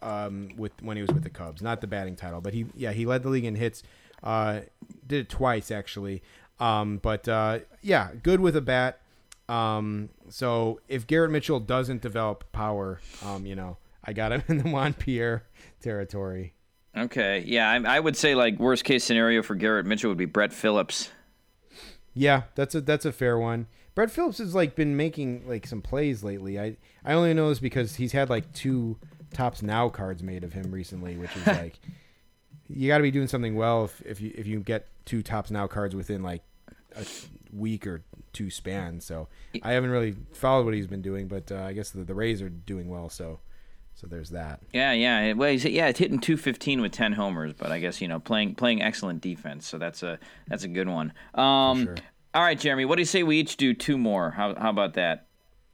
um, 0.00 0.48
with 0.56 0.72
when 0.80 0.96
he 0.96 1.02
was 1.02 1.10
with 1.12 1.24
the 1.24 1.30
Cubs, 1.30 1.60
not 1.60 1.82
the 1.82 1.86
batting 1.86 2.16
title, 2.16 2.40
but 2.40 2.54
he 2.54 2.64
yeah 2.74 2.92
he 2.92 3.04
led 3.04 3.22
the 3.22 3.28
league 3.28 3.44
in 3.44 3.54
hits. 3.54 3.82
Uh, 4.22 4.60
did 5.06 5.20
it 5.20 5.28
twice 5.28 5.70
actually, 5.70 6.22
um, 6.58 6.96
but 7.02 7.28
uh, 7.28 7.58
yeah, 7.82 8.10
good 8.22 8.40
with 8.40 8.56
a 8.56 8.60
bat. 8.62 9.00
Um, 9.48 10.08
so 10.30 10.80
if 10.88 11.06
Garrett 11.06 11.30
Mitchell 11.30 11.60
doesn't 11.60 12.00
develop 12.02 12.50
power, 12.52 13.00
um, 13.24 13.44
you 13.46 13.54
know, 13.54 13.76
I 14.04 14.12
got 14.14 14.32
him 14.32 14.42
in 14.48 14.58
the 14.58 14.70
Juan 14.70 14.94
Pierre 14.94 15.44
territory. 15.82 16.54
Okay, 16.96 17.44
yeah, 17.46 17.70
I, 17.70 17.96
I 17.96 18.00
would 18.00 18.16
say 18.16 18.34
like 18.34 18.58
worst 18.58 18.84
case 18.84 19.04
scenario 19.04 19.42
for 19.42 19.54
Garrett 19.54 19.84
Mitchell 19.86 20.08
would 20.08 20.18
be 20.18 20.24
Brett 20.24 20.52
Phillips. 20.52 21.10
Yeah, 22.14 22.42
that's 22.54 22.74
a 22.74 22.80
that's 22.80 23.04
a 23.04 23.12
fair 23.12 23.38
one. 23.38 23.66
Brett 23.94 24.10
Phillips 24.10 24.38
has 24.38 24.54
like 24.54 24.74
been 24.76 24.96
making 24.96 25.48
like 25.48 25.66
some 25.66 25.82
plays 25.82 26.22
lately. 26.22 26.58
I 26.58 26.76
I 27.04 27.12
only 27.14 27.34
know 27.34 27.48
this 27.48 27.58
because 27.58 27.96
he's 27.96 28.12
had 28.12 28.30
like 28.30 28.52
two 28.52 28.96
Topps 29.32 29.62
now 29.62 29.88
cards 29.88 30.22
made 30.22 30.44
of 30.44 30.52
him 30.52 30.70
recently, 30.70 31.16
which 31.16 31.34
is 31.36 31.46
like 31.46 31.78
you 32.68 32.88
got 32.88 32.98
to 32.98 33.02
be 33.02 33.10
doing 33.10 33.28
something 33.28 33.54
well 33.54 33.84
if 33.84 34.00
if 34.02 34.20
you 34.20 34.32
if 34.36 34.46
you 34.46 34.60
get 34.60 34.86
two 35.04 35.22
Topps 35.22 35.50
now 35.50 35.66
cards 35.66 35.94
within 35.94 36.22
like 36.22 36.42
a 36.96 37.04
week 37.52 37.86
or 37.86 38.02
two 38.32 38.50
span. 38.50 39.00
So 39.00 39.28
I 39.62 39.72
haven't 39.72 39.90
really 39.90 40.14
followed 40.32 40.64
what 40.64 40.74
he's 40.74 40.86
been 40.86 41.02
doing, 41.02 41.28
but 41.28 41.50
uh, 41.50 41.62
I 41.62 41.72
guess 41.72 41.90
the, 41.90 42.04
the 42.04 42.14
Rays 42.14 42.40
are 42.42 42.48
doing 42.48 42.88
well. 42.88 43.08
So 43.08 43.40
so 43.98 44.06
there's 44.06 44.30
that. 44.30 44.60
Yeah, 44.72 44.92
yeah. 44.92 45.32
Well, 45.32 45.50
he's, 45.50 45.64
yeah, 45.64 45.88
it's 45.88 45.98
hitting 45.98 46.20
215 46.20 46.80
with 46.80 46.92
10 46.92 47.14
homers, 47.14 47.52
but 47.52 47.72
I 47.72 47.80
guess 47.80 48.00
you 48.00 48.06
know 48.06 48.20
playing 48.20 48.54
playing 48.54 48.80
excellent 48.80 49.20
defense, 49.20 49.66
so 49.66 49.76
that's 49.76 50.04
a 50.04 50.20
that's 50.46 50.62
a 50.62 50.68
good 50.68 50.88
one. 50.88 51.12
Um, 51.34 51.84
sure. 51.84 51.96
All 52.32 52.42
right, 52.42 52.58
Jeremy, 52.58 52.84
what 52.84 52.94
do 52.94 53.00
you 53.02 53.06
say 53.06 53.24
we 53.24 53.40
each 53.40 53.56
do 53.56 53.74
two 53.74 53.98
more? 53.98 54.30
How 54.30 54.54
how 54.54 54.70
about 54.70 54.94
that? 54.94 55.26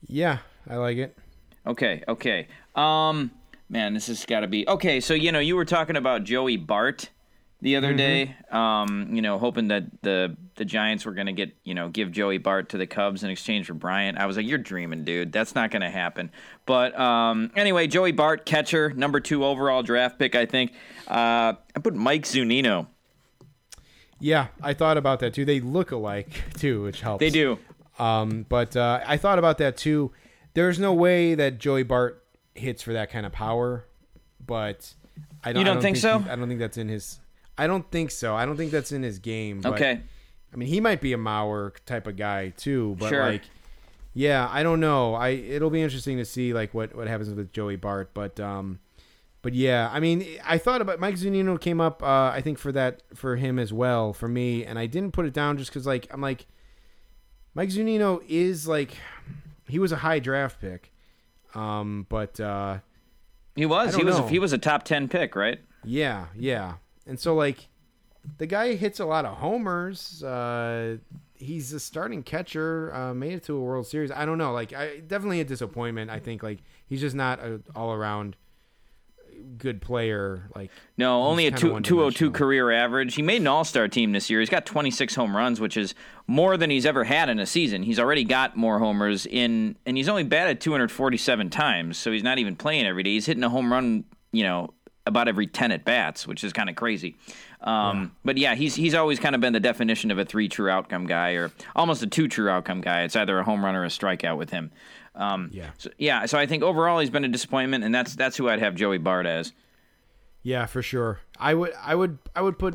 Yeah, 0.07 0.39
I 0.66 0.77
like 0.77 0.97
it. 0.97 1.18
Okay, 1.66 2.03
okay. 2.09 2.49
Um, 2.75 3.31
man, 3.68 3.93
this 3.93 4.07
has 4.07 4.25
got 4.25 4.41
to 4.41 4.47
be 4.47 4.66
okay. 4.68 5.01
So 5.01 5.12
you 5.12 5.31
know, 5.31 5.41
you 5.41 5.55
were 5.55 5.66
talking 5.66 5.97
about 5.97 6.25
Joey 6.25 6.57
Bart 6.57 7.11
the 7.65 7.77
other 7.77 7.95
day. 7.95 8.37
Um, 8.51 9.09
you 9.11 9.23
know, 9.23 9.39
hoping 9.39 9.69
that 9.69 9.85
the 10.03 10.37
the 10.57 10.67
Giants 10.67 11.07
were 11.07 11.12
going 11.15 11.27
to 11.27 11.33
get 11.33 11.57
you 11.65 11.75
know 11.75 11.89
give 11.89 12.12
Joey 12.12 12.37
Bart 12.37 12.69
to 12.69 12.79
the 12.79 12.87
Cubs 12.87 13.25
in 13.25 13.31
exchange 13.31 13.67
for 13.67 13.75
Bryant. 13.75 14.19
I 14.19 14.27
was 14.27 14.37
like, 14.37 14.47
you're 14.47 14.59
dreaming, 14.59 15.03
dude. 15.05 15.33
That's 15.33 15.55
not 15.55 15.71
going 15.71 15.81
to 15.83 15.91
happen. 15.91 16.31
But 16.67 16.97
um, 17.01 17.51
anyway, 17.57 17.87
Joey 17.87 18.12
Bart, 18.12 18.45
catcher, 18.45 18.93
number 18.93 19.19
two 19.19 19.45
overall 19.47 19.83
draft 19.83 20.19
pick, 20.19 20.35
I 20.35 20.45
think. 20.45 20.73
Uh, 21.09 21.55
I 21.75 21.81
put 21.83 21.95
Mike 21.95 22.25
Zunino. 22.25 22.87
Yeah, 24.21 24.49
I 24.62 24.75
thought 24.75 24.99
about 24.99 25.21
that 25.21 25.33
too. 25.33 25.47
They 25.47 25.61
look 25.61 25.91
alike 25.91 26.45
too, 26.59 26.83
which 26.83 27.01
helps. 27.01 27.21
They 27.21 27.31
do. 27.31 27.59
Um, 27.99 28.45
but 28.49 28.77
uh, 28.77 29.01
I 29.07 29.17
thought 29.17 29.39
about 29.39 29.57
that 29.59 29.79
too. 29.79 30.12
There's 30.53 30.79
no 30.79 30.93
way 30.93 31.35
that 31.35 31.59
Joey 31.59 31.83
Bart 31.83 32.23
hits 32.55 32.83
for 32.83 32.93
that 32.93 33.11
kind 33.11 33.25
of 33.25 33.33
power, 33.33 33.87
but 34.45 34.93
I 35.43 35.55
don't. 35.55 35.61
You 35.61 35.65
don't 35.65 35.79
I 35.79 35.81
think 35.81 35.97
so? 35.97 36.19
he- 36.19 36.29
I 36.29 36.37
don't 36.37 36.47
think 36.47 36.61
that's 36.61 36.77
in 36.77 36.89
his. 36.89 37.21
I 37.57 37.66
don't 37.66 37.88
think 37.90 38.11
so. 38.11 38.34
I 38.34 38.46
don't 38.46 38.57
think 38.57 38.70
that's 38.72 38.92
in 38.92 39.02
his 39.02 39.18
game. 39.18 39.61
But, 39.61 39.74
Okay. 39.74 40.00
I 40.52 40.57
mean, 40.57 40.68
he 40.68 40.80
might 40.80 41.00
be 41.00 41.12
a 41.12 41.16
Mauer 41.16 41.72
type 41.84 42.07
of 42.07 42.16
guy 42.16 42.50
too, 42.50 42.96
but 42.98 43.09
Sure. 43.09 43.24
like, 43.26 43.42
yeah, 44.12 44.48
I 44.52 44.62
don't 44.62 44.78
know. 44.78 45.14
I 45.14 45.30
it'll 45.30 45.70
be 45.70 45.82
interesting 45.82 46.18
to 46.18 46.24
see 46.24 46.52
like 46.55 46.72
what 46.72 46.94
what 46.94 47.09
happens 47.09 47.28
with 47.30 47.52
Joey 47.52 47.74
Bart, 47.76 48.11
but 48.14 48.38
um, 48.38 48.78
but 49.42 49.52
yeah, 49.55 49.90
I 49.92 49.98
mean, 49.98 50.24
I 50.44 50.59
thought 50.59 50.80
about 50.80 51.00
Mike 51.00 51.16
Zunino 51.16 51.61
came 51.61 51.80
up. 51.80 52.02
Uh, 52.02 52.30
I 52.32 52.40
think 52.40 52.59
for 52.59 52.70
that 52.72 53.02
for 53.14 53.34
him 53.36 53.59
as 53.59 53.72
well 53.72 54.12
for 54.12 54.28
me, 54.28 54.64
and 54.64 54.78
I 54.78 54.86
didn't 54.86 55.12
put 55.12 55.26
it 55.26 55.32
down 55.32 55.59
just 55.59 55.70
because 55.70 55.86
like 55.86 56.07
I'm 56.12 56.20
like, 56.20 56.46
Mike 57.55 57.70
Zunino 57.70 58.22
is 58.28 58.68
like, 58.68 58.96
he 59.68 59.80
was 59.80 59.90
a 59.90 59.96
high 59.96 60.20
draft 60.20 60.61
pick, 60.61 60.92
um, 61.57 62.07
but 62.09 62.38
uh, 62.38 62.78
He 63.57 63.66
was. 63.66 63.96
He 63.96 64.05
was. 64.05 64.16
A, 64.18 64.20
know. 64.20 64.26
he 64.28 64.38
was 64.38 64.52
a 64.52 64.59
top 64.59 64.84
ten 64.84 65.09
pick, 65.09 65.34
right? 65.34 65.59
yeah, 65.84 66.26
yeah, 66.36 66.74
and 67.07 67.18
so 67.18 67.34
like, 67.34 67.68
the 68.38 68.46
guy 68.46 68.74
hits 68.74 69.00
a 69.00 69.05
lot 69.05 69.24
of 69.24 69.36
homers. 69.36 70.22
Uh, 70.22 70.96
he's 71.34 71.72
a 71.72 71.80
starting 71.80 72.22
catcher. 72.22 72.94
Uh, 72.94 73.14
made 73.14 73.34
it 73.34 73.44
to 73.44 73.57
a 73.57 73.61
World 73.61 73.86
Series. 73.86 74.11
I 74.11 74.24
don't 74.24 74.38
know. 74.38 74.52
Like, 74.52 74.72
I 74.72 75.00
definitely 75.00 75.40
a 75.40 75.44
disappointment. 75.44 76.11
I 76.11 76.18
think 76.20 76.42
like 76.42 76.61
he's 76.86 77.00
just 77.00 77.14
not 77.14 77.40
a 77.40 77.61
all 77.76 77.92
around 77.92 78.36
good 79.59 79.80
player. 79.82 80.48
Like, 80.55 80.70
No, 80.96 81.22
only 81.22 81.46
a 81.46 81.50
kinda 81.50 81.80
two, 81.80 81.80
202 81.80 82.31
career 82.31 82.70
average. 82.70 83.14
He 83.14 83.22
made 83.22 83.40
an 83.40 83.47
All 83.47 83.64
Star 83.64 83.89
team 83.89 84.12
this 84.12 84.31
year. 84.31 84.40
He's 84.40 84.48
got 84.48 84.66
26 84.66 85.14
home 85.14 85.36
runs, 85.36 85.60
which 85.60 85.76
is 85.76 85.94
more 86.26 86.56
than 86.56 86.70
he's 86.70 86.86
ever 86.86 87.05
had 87.05 87.28
in 87.28 87.39
a 87.39 87.47
season. 87.47 87.82
He's 87.82 87.98
already 87.98 88.24
got 88.24 88.56
more 88.56 88.78
homers 88.78 89.26
in, 89.26 89.76
and 89.86 89.97
he's 89.97 90.09
only 90.09 90.24
batted 90.24 90.60
247 90.60 91.51
times, 91.51 91.98
so 91.98 92.10
he's 92.12 92.22
not 92.22 92.39
even 92.39 92.56
playing 92.56 92.86
every 92.86 93.02
day. 93.02 93.10
He's 93.10 93.26
hitting 93.26 93.44
a 93.44 93.51
home 93.51 93.72
run, 93.72 94.05
you 94.32 94.44
know, 94.44 94.72
about 95.06 95.28
every 95.28 95.47
10 95.47 95.70
at 95.72 95.85
bats, 95.85 96.26
which 96.26 96.43
is 96.44 96.52
kind 96.52 96.70
of 96.70 96.76
crazy. 96.76 97.16
Um, 97.60 98.12
But 98.24 98.36
yeah, 98.39 98.55
he's 98.55 98.74
he's 98.74 98.94
always 98.94 99.18
kind 99.18 99.35
of 99.35 99.40
been 99.40 99.52
the 99.52 99.60
definition 99.60 100.10
of 100.10 100.18
a 100.18 100.24
three 100.24 100.48
true 100.48 100.68
outcome 100.70 101.06
guy, 101.06 101.32
or 101.32 101.51
almost 101.74 102.02
a 102.02 102.06
two 102.06 102.28
true 102.28 102.48
outcome 102.51 102.81
guy. 102.81 103.02
It's 103.02 103.16
either 103.16 103.39
a 103.39 103.44
home 103.44 103.64
run 103.64 103.74
or 103.74 103.85
a 103.85 103.89
strikeout 103.89 104.36
with 104.36 104.51
him. 104.51 104.70
Um, 105.14 105.51
Yeah. 105.52 105.70
So, 105.78 105.90
yeah. 105.98 106.26
So 106.26 106.39
I 106.39 106.47
think 106.47 106.62
overall 106.62 106.98
he's 106.98 107.10
been 107.10 107.24
a 107.24 107.28
disappointment, 107.28 107.85
and 107.85 107.94
that's 107.94 108.14
that's 108.14 108.36
who 108.36 108.48
I'd 108.48 108.60
have 108.60 108.74
Joey 108.74 108.98
Bart 108.98 109.26
as. 109.26 109.52
Yeah, 110.43 110.66
for 110.66 110.82
sure. 110.82 111.20
I 111.39 111.55
would, 111.55 111.72
I 111.82 111.94
would, 111.94 112.18
I 112.36 112.43
would 112.43 112.59
put 112.59 112.74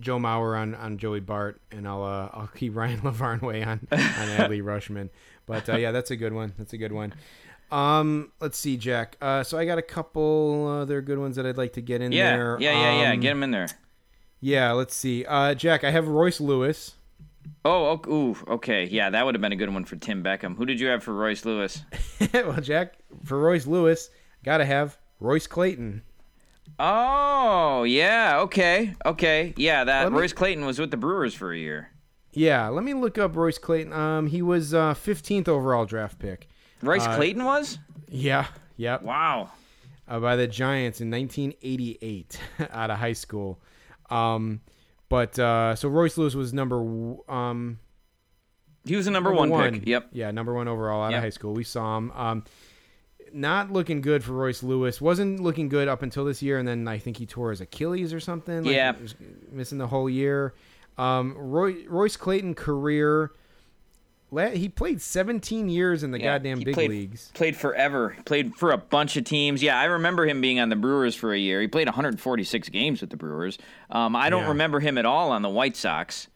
Joe 0.00 0.18
Mauer 0.18 0.58
on, 0.60 0.74
on 0.74 0.98
Joey 0.98 1.20
Bart, 1.20 1.60
and 1.70 1.86
I'll, 1.86 2.02
uh, 2.02 2.28
I'll 2.32 2.50
keep 2.52 2.74
Ryan 2.80 2.98
Lavarnway 3.02 3.64
on 3.64 3.86
on 3.92 3.98
Adley 3.98 4.60
Rutschman. 4.64 5.10
But 5.46 5.68
uh, 5.68 5.76
yeah, 5.76 5.92
that's 5.92 6.10
a 6.10 6.16
good 6.16 6.32
one. 6.32 6.52
That's 6.58 6.72
a 6.72 6.78
good 6.78 6.90
one. 6.90 7.14
Um, 7.70 8.30
let's 8.40 8.58
see, 8.58 8.76
Jack. 8.76 9.16
Uh, 9.20 9.42
so 9.42 9.58
I 9.58 9.64
got 9.64 9.78
a 9.78 9.82
couple 9.82 10.68
other 10.68 11.00
good 11.00 11.18
ones 11.18 11.36
that 11.36 11.46
I'd 11.46 11.56
like 11.56 11.72
to 11.74 11.80
get 11.80 12.00
in 12.00 12.12
Yeah, 12.12 12.36
there. 12.36 12.56
yeah, 12.60 12.72
yeah, 12.72 13.02
yeah. 13.02 13.12
Um, 13.12 13.20
Get 13.20 13.30
them 13.30 13.42
in 13.42 13.50
there. 13.50 13.68
Yeah, 14.40 14.72
let's 14.72 14.94
see. 14.94 15.24
Uh, 15.24 15.54
Jack, 15.54 15.82
I 15.82 15.90
have 15.90 16.06
Royce 16.08 16.40
Lewis. 16.40 16.94
Oh, 17.64 17.86
ok- 17.90 18.10
ooh, 18.10 18.36
okay. 18.48 18.84
Yeah, 18.84 19.10
that 19.10 19.24
would 19.24 19.34
have 19.34 19.42
been 19.42 19.52
a 19.52 19.56
good 19.56 19.72
one 19.72 19.84
for 19.84 19.96
Tim 19.96 20.22
Beckham. 20.22 20.56
Who 20.56 20.66
did 20.66 20.78
you 20.80 20.88
have 20.88 21.02
for 21.02 21.12
Royce 21.14 21.44
Lewis? 21.44 21.82
well, 22.34 22.60
Jack, 22.60 22.94
for 23.24 23.38
Royce 23.40 23.66
Lewis, 23.66 24.10
gotta 24.44 24.64
have 24.64 24.98
Royce 25.20 25.46
Clayton. 25.46 26.02
Oh, 26.78 27.84
yeah. 27.84 28.38
Okay, 28.40 28.94
okay. 29.04 29.54
Yeah, 29.56 29.84
that 29.84 30.12
me- 30.12 30.18
Royce 30.18 30.32
Clayton 30.32 30.64
was 30.66 30.78
with 30.78 30.90
the 30.90 30.96
Brewers 30.96 31.34
for 31.34 31.52
a 31.52 31.58
year. 31.58 31.90
Yeah, 32.32 32.68
let 32.68 32.84
me 32.84 32.92
look 32.94 33.16
up 33.16 33.34
Royce 33.34 33.58
Clayton. 33.58 33.92
Um, 33.92 34.26
he 34.26 34.42
was 34.42 34.74
uh, 34.74 34.92
15th 34.94 35.48
overall 35.48 35.86
draft 35.86 36.18
pick. 36.18 36.48
Royce 36.86 37.06
Uh, 37.06 37.16
Clayton 37.16 37.44
was? 37.44 37.78
Yeah, 38.08 38.46
yep. 38.76 39.02
Wow. 39.02 39.50
uh, 40.08 40.20
by 40.20 40.36
the 40.36 40.46
Giants 40.46 41.00
in 41.00 41.10
1988 41.10 42.40
out 42.70 42.90
of 42.90 42.98
high 42.98 43.12
school. 43.12 43.60
Um, 44.10 44.60
but 45.08 45.38
uh, 45.38 45.74
so 45.76 45.88
Royce 45.88 46.16
Lewis 46.18 46.34
was 46.34 46.52
number 46.54 46.76
um, 47.28 47.78
He 48.84 48.96
was 48.96 49.06
a 49.06 49.10
number, 49.10 49.32
one, 49.32 49.50
pick. 49.72 49.86
Yep. 49.86 50.08
Yeah, 50.12 50.30
number 50.30 50.54
one 50.54 50.68
overall 50.68 51.02
out 51.02 51.10
Yep. 51.10 51.18
of 51.18 51.22
high 51.24 51.30
school. 51.30 51.52
We 51.54 51.64
saw 51.64 51.96
him. 51.98 52.10
Um, 52.12 52.44
not 53.32 53.72
looking 53.72 54.00
good 54.00 54.22
for 54.22 54.32
Royce 54.32 54.62
Lewis. 54.62 55.00
Wasn't 55.00 55.40
looking 55.40 55.68
good 55.68 55.88
up 55.88 56.02
until 56.02 56.24
this 56.24 56.40
year, 56.42 56.58
and 56.58 56.66
then 56.66 56.86
I 56.88 56.98
think 56.98 57.16
he 57.16 57.26
tore 57.26 57.50
his 57.50 57.60
Achilles 57.60 58.14
or 58.14 58.20
something. 58.20 58.62
Like, 58.64 58.74
Yeah. 58.74 58.92
missing 59.50 59.78
the 59.78 59.88
whole 59.88 60.08
year. 60.08 60.54
Um, 60.96 61.34
Roy, 61.36 61.84
Royce 61.88 62.16
Clayton 62.16 62.54
career. 62.54 63.32
He 64.30 64.68
played 64.68 65.00
17 65.00 65.68
years 65.68 66.02
in 66.02 66.10
the 66.10 66.18
Yeah, 66.18 66.34
goddamn 66.38 66.60
big 66.60 66.74
played, 66.74 66.90
leagues. 66.90 67.30
Played 67.34 67.56
forever. 67.56 68.10
He 68.10 68.22
played 68.22 68.54
for 68.56 68.72
a 68.72 68.76
bunch 68.78 69.16
of 69.16 69.24
teams. 69.24 69.62
Yeah, 69.62 69.78
I 69.78 69.84
remember 69.84 70.26
him 70.26 70.40
being 70.40 70.58
on 70.60 70.68
the 70.68 70.76
Brewers 70.76 71.14
for 71.14 71.32
a 71.32 71.38
year. 71.38 71.60
He 71.60 71.68
played 71.68 71.86
146 71.86 72.68
games 72.70 73.00
with 73.00 73.10
the 73.10 73.16
Brewers. 73.16 73.56
Um, 73.90 74.16
I 74.16 74.28
don't 74.28 74.42
Yeah. 74.42 74.48
remember 74.48 74.80
him 74.80 74.98
at 74.98 75.06
all 75.06 75.30
on 75.30 75.42
the 75.42 75.48
White 75.48 75.76
Sox. 75.76 76.28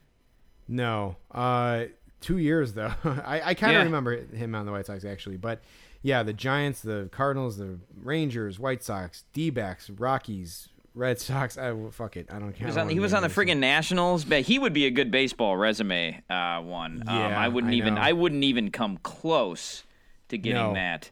No, 0.69 1.17
uh, 1.33 1.87
two 2.21 2.39
years 2.39 2.75
though. 2.75 2.93
I, 3.05 3.41
I 3.45 3.55
kind 3.55 3.73
of 3.77 3.81
Yeah. 3.81 3.85
remember 3.85 4.17
him 4.25 4.55
on 4.55 4.67
the 4.67 4.73
White 4.73 4.87
Sox 4.87 5.05
actually, 5.05 5.37
but 5.37 5.61
yeah, 6.03 6.23
the 6.23 6.33
Giants, 6.33 6.81
the 6.81 7.09
Cardinals, 7.12 7.59
the 7.59 7.79
Rangers, 8.03 8.59
White 8.59 8.83
Sox, 8.85 9.25
D-backs, 9.33 9.91
Rockies, 9.91 10.69
Red 11.01 11.18
Sox. 11.18 11.56
I 11.56 11.74
fuck 11.93 12.18
it. 12.18 12.28
I 12.31 12.39
don't 12.39 12.52
care. 12.52 12.59
He 12.59 12.64
was 12.66 12.77
on, 12.77 12.89
he 12.90 13.01
was 13.01 13.14
on 13.14 13.22
the 13.22 13.28
friggin' 13.28 13.56
Nationals, 13.56 14.24
but 14.27 14.43
he 14.43 14.59
would 14.59 14.74
be 14.74 14.85
a 14.85 14.90
good 14.90 15.10
baseball 15.10 15.56
resume 15.56 16.22
uh, 16.28 16.60
one. 16.60 17.02
um, 17.09 17.16
Yeah, 17.16 17.40
I 17.40 17.48
wouldn't 17.48 17.72
I 17.72 17.77
even 17.77 17.94
know. 17.94 18.01
I 18.02 18.12
wouldn't 18.12 18.44
even 18.44 18.70
come 18.70 18.98
close 18.98 19.85
to 20.28 20.36
getting 20.36 20.60
No. 20.62 20.74
that. 20.74 21.10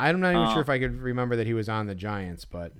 I'm 0.00 0.18
not 0.20 0.30
even 0.30 0.42
Uh, 0.42 0.52
sure 0.54 0.62
if 0.62 0.68
I 0.68 0.80
could 0.80 1.00
remember 1.00 1.36
that 1.36 1.46
he 1.46 1.54
was 1.54 1.68
on 1.68 1.86
the 1.86 1.94
Giants, 1.94 2.44
but 2.44 2.72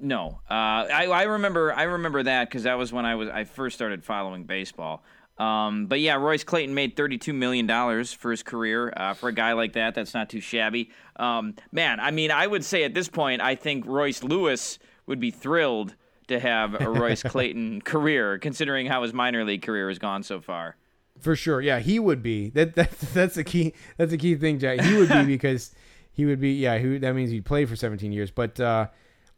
No, 0.00 0.40
uh, 0.48 0.54
I, 0.54 1.06
I 1.10 1.22
remember 1.24 1.72
I 1.74 1.82
remember 1.84 2.22
that 2.22 2.48
because 2.48 2.62
that 2.62 2.78
was 2.78 2.92
when 2.92 3.04
I 3.04 3.16
was 3.16 3.28
I 3.28 3.42
first 3.44 3.74
started 3.74 4.04
following 4.04 4.44
baseball. 4.44 5.02
Um, 5.38 5.86
but 5.86 6.00
yeah, 6.00 6.14
Royce 6.14 6.44
Clayton 6.44 6.74
made 6.74 6.96
thirty-two 6.96 7.32
million 7.32 7.66
dollars 7.66 8.12
for 8.12 8.30
his 8.30 8.42
career. 8.44 8.92
Uh, 8.96 9.12
for 9.14 9.28
a 9.28 9.32
guy 9.32 9.52
like 9.54 9.72
that, 9.74 9.94
that's 9.96 10.14
not 10.14 10.30
too 10.30 10.40
shabby. 10.40 10.90
Um, 11.16 11.54
man, 11.72 11.98
I 12.00 12.10
mean, 12.12 12.30
I 12.30 12.46
would 12.46 12.64
say 12.64 12.84
at 12.84 12.94
this 12.94 13.08
point, 13.08 13.42
I 13.42 13.54
think 13.56 13.84
Royce 13.86 14.22
Lewis 14.22 14.78
would 15.06 15.20
be 15.20 15.30
thrilled 15.30 15.94
to 16.28 16.40
have 16.40 16.80
a 16.80 16.90
Royce 16.90 17.22
Clayton 17.22 17.82
career, 17.82 18.38
considering 18.38 18.86
how 18.86 19.02
his 19.02 19.12
minor 19.12 19.44
league 19.44 19.62
career 19.62 19.88
has 19.88 19.98
gone 19.98 20.22
so 20.22 20.40
far. 20.40 20.76
for 21.20 21.36
sure, 21.36 21.60
yeah, 21.60 21.78
he 21.78 21.98
would 21.98 22.22
be. 22.22 22.50
That 22.50 22.74
that 22.74 22.90
that's 23.14 23.36
a 23.36 23.44
key. 23.44 23.74
That's 23.96 24.12
a 24.12 24.18
key 24.18 24.34
thing, 24.34 24.58
Jack. 24.58 24.80
He 24.80 24.96
would 24.96 25.08
be 25.08 25.24
because 25.26 25.74
he 26.12 26.24
would 26.24 26.40
be. 26.40 26.52
Yeah, 26.52 26.78
he, 26.78 26.98
that 26.98 27.14
means 27.14 27.30
he'd 27.30 27.44
play 27.44 27.64
for 27.64 27.76
17 27.76 28.12
years. 28.12 28.30
But 28.30 28.58
uh, 28.60 28.88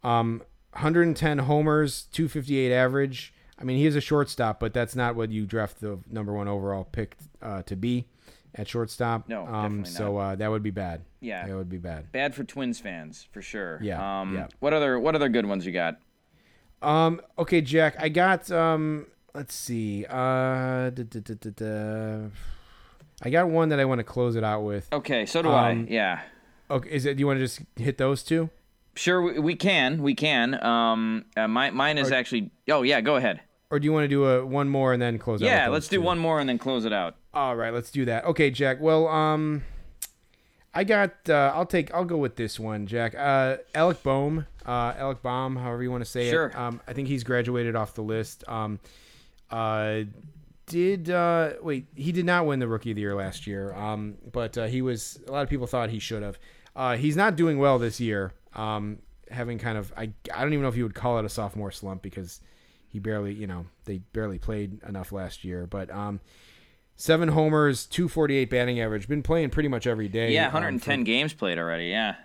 um, 0.03 0.43
110 0.73 1.39
homers, 1.39 2.07
258 2.13 2.73
average. 2.73 3.35
I 3.61 3.65
mean, 3.65 3.77
he 3.77 3.87
is 3.87 3.97
a 3.97 4.01
shortstop, 4.01 4.61
but 4.61 4.73
that's 4.73 4.95
not 4.95 5.17
what 5.17 5.31
you 5.31 5.45
draft 5.45 5.81
the 5.81 5.99
number 6.09 6.33
one 6.33 6.47
overall 6.47 6.85
pick 6.85 7.17
uh, 7.43 7.63
to 7.63 7.75
be 7.75 8.07
at 8.59 8.69
shortstop. 8.69 9.29
No, 9.29 9.47
um, 9.47 9.85
so 9.85 10.17
uh, 10.19 10.35
that 10.37 10.51
would 10.51 10.63
be 10.63 10.71
bad. 10.71 11.03
Yeah. 11.21 11.47
that 11.47 11.57
would 11.57 11.69
be 11.71 11.79
bad. 11.79 12.13
Bad 12.13 12.35
for 12.35 12.45
Twins 12.45 12.79
fans 12.81 13.27
for 13.33 13.41
sure. 13.41 13.79
Yeah, 13.83 14.21
Um, 14.21 14.35
yeah. 14.35 14.49
What 14.61 14.73
other 14.75 14.99
What 15.01 15.15
other 15.15 15.29
good 15.29 15.47
ones 15.47 15.65
you 15.65 15.73
got? 15.73 15.99
Um. 16.83 17.21
Okay, 17.39 17.61
Jack. 17.61 17.97
I 17.99 18.09
got. 18.09 18.51
Um. 18.51 19.07
Let's 19.35 19.55
see. 19.55 20.05
Uh. 20.09 20.91
da- 20.91 21.05
da- 21.05 21.21
da- 21.21 21.35
da- 21.35 21.51
da. 21.51 22.29
I 23.23 23.31
got 23.31 23.49
one 23.49 23.71
that 23.71 23.81
I 23.81 23.85
want 23.85 23.99
to 23.99 24.05
close 24.05 24.37
it 24.37 24.45
out 24.45 24.63
with. 24.63 24.87
Okay, 24.93 25.27
so 25.27 25.43
do 25.43 25.49
I. 25.51 25.73
Um, 25.73 25.87
Yeah. 25.91 26.21
Okay. 26.71 26.91
Is 26.91 27.05
it? 27.07 27.17
Do 27.17 27.21
you 27.21 27.27
want 27.27 27.39
to 27.39 27.45
just 27.45 27.61
hit 27.77 27.99
those 27.99 28.23
two? 28.23 28.51
Sure, 28.95 29.23
we, 29.23 29.39
we 29.39 29.55
can. 29.57 30.03
We 30.03 30.15
can. 30.15 30.63
Um, 30.65 31.25
uh, 31.37 31.47
my, 31.49 31.71
mine 31.71 31.99
is 31.99 32.11
Or- 32.11 32.15
actually. 32.15 32.51
Oh 32.69 32.83
yeah, 32.83 33.01
go 33.01 33.17
ahead. 33.17 33.41
Or 33.71 33.79
do 33.79 33.85
you 33.85 33.93
want 33.93 34.05
to 34.05 34.09
do 34.09 34.25
a 34.25 34.47
one 34.47 34.69
more 34.69 34.93
and 34.93 35.03
then 35.03 35.19
close 35.19 35.43
out? 35.43 35.47
Yeah, 35.47 35.69
let's 35.69 35.87
those 35.87 35.91
do 35.91 35.97
two? 35.99 36.03
one 36.03 36.19
more 36.19 36.41
and 36.41 36.49
then 36.49 36.59
close 36.59 36.85
it 36.85 36.93
out. 36.93 37.17
All 37.39 37.55
right, 37.55 37.73
let's 37.73 37.93
do 37.93 38.05
that. 38.07 38.25
Okay, 38.25 38.51
Jack. 38.51 38.81
Well, 38.81 39.07
um, 39.07 39.63
I 40.75 40.83
got. 40.83 41.13
Uh, 41.29 41.53
I'll 41.55 41.67
take. 41.67 41.95
I'll 41.95 42.05
go 42.05 42.17
with 42.17 42.35
this 42.35 42.59
one, 42.59 42.89
Jack. 42.89 43.15
Uh, 43.15 43.59
Alec 43.77 44.03
Bohm. 44.03 44.45
Uh, 44.67 44.93
Alec 44.99 45.23
Baum, 45.23 45.55
however 45.55 45.85
you 45.85 45.91
want 45.93 46.03
to 46.05 46.11
say 46.11 46.29
Sure. 46.31 46.47
it. 46.49 46.57
Um, 46.57 46.81
I 46.89 46.95
think 46.95 47.07
he's 47.07 47.23
graduated 47.23 47.77
off 47.77 47.95
the 47.95 48.03
list. 48.03 48.43
Um, 48.49 48.81
uh, 49.53 50.01
did 50.67 51.11
uh, 51.11 51.53
wait? 51.63 51.87
He 51.95 52.11
did 52.11 52.25
not 52.27 52.45
win 52.45 52.59
the 52.59 52.67
Rookie 52.67 52.91
of 52.91 52.97
the 52.97 53.03
Year 53.03 53.15
last 53.15 53.47
year. 53.47 53.73
Um, 53.73 54.17
but 54.33 54.59
uh, 54.59 54.67
he 54.67 54.83
was. 54.83 55.21
A 55.29 55.31
lot 55.31 55.45
of 55.45 55.49
people 55.49 55.69
thought 55.69 55.91
he 55.91 56.01
should 56.01 56.25
have. 56.25 56.41
Uh, 56.75 56.97
he's 56.97 57.15
not 57.17 57.37
doing 57.37 57.61
well 57.61 57.79
this 57.79 58.01
year. 58.01 58.33
Um, 58.57 58.99
having 59.31 59.59
kind 59.61 59.79
of. 59.79 59.93
I. 59.97 60.11
I 60.35 60.43
don't 60.43 60.53
even 60.53 60.63
know 60.63 60.71
if 60.71 60.77
you 60.77 60.83
would 60.83 60.97
call 60.97 61.21
it 61.21 61.25
a 61.25 61.29
sophomore 61.29 61.71
slump 61.71 62.03
because 62.03 62.41
he 62.89 62.99
barely. 62.99 63.33
You 63.33 63.47
know, 63.47 63.67
they 63.85 63.99
barely 64.13 64.41
played 64.41 64.83
enough 64.83 65.13
last 65.13 65.45
year. 65.45 65.69
But 65.69 65.89
um, 65.93 66.19
seven 66.99 67.29
homers, 67.31 67.87
two 67.87 68.09
forty 68.09 68.37
eight 68.37 68.51
batting 68.51 68.79
average. 68.81 69.09
Been 69.09 69.23
playing 69.23 69.49
pretty 69.49 69.71
much 69.71 69.87
every 69.87 70.09
day. 70.09 70.35
Yeah, 70.35 70.49
um, 70.49 70.53
110 70.53 70.99
for- 71.01 71.05
games 71.05 71.33
played 71.33 71.59
already. 71.59 71.87
Yeah. 71.87 72.17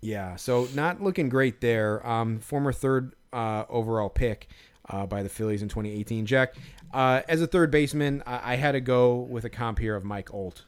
yeah, 0.00 0.36
so 0.36 0.66
not 0.74 1.02
looking 1.02 1.28
great 1.28 1.60
there. 1.60 2.04
Um, 2.08 2.38
former 2.38 2.72
third 2.72 3.14
uh, 3.34 3.64
overall 3.68 4.08
pick 4.08 4.48
uh, 4.88 5.04
by 5.04 5.22
the 5.22 5.28
Phillies 5.28 5.60
in 5.62 5.68
2018. 5.68 6.24
Jack, 6.24 6.54
uh, 6.94 7.20
as 7.28 7.42
a 7.42 7.46
third 7.46 7.70
baseman, 7.70 8.22
I-, 8.26 8.52
I 8.52 8.56
had 8.56 8.72
to 8.72 8.80
go 8.80 9.16
with 9.16 9.44
a 9.44 9.50
comp 9.50 9.78
here 9.78 9.94
of 9.94 10.04
Mike 10.04 10.32
Olt. 10.32 10.64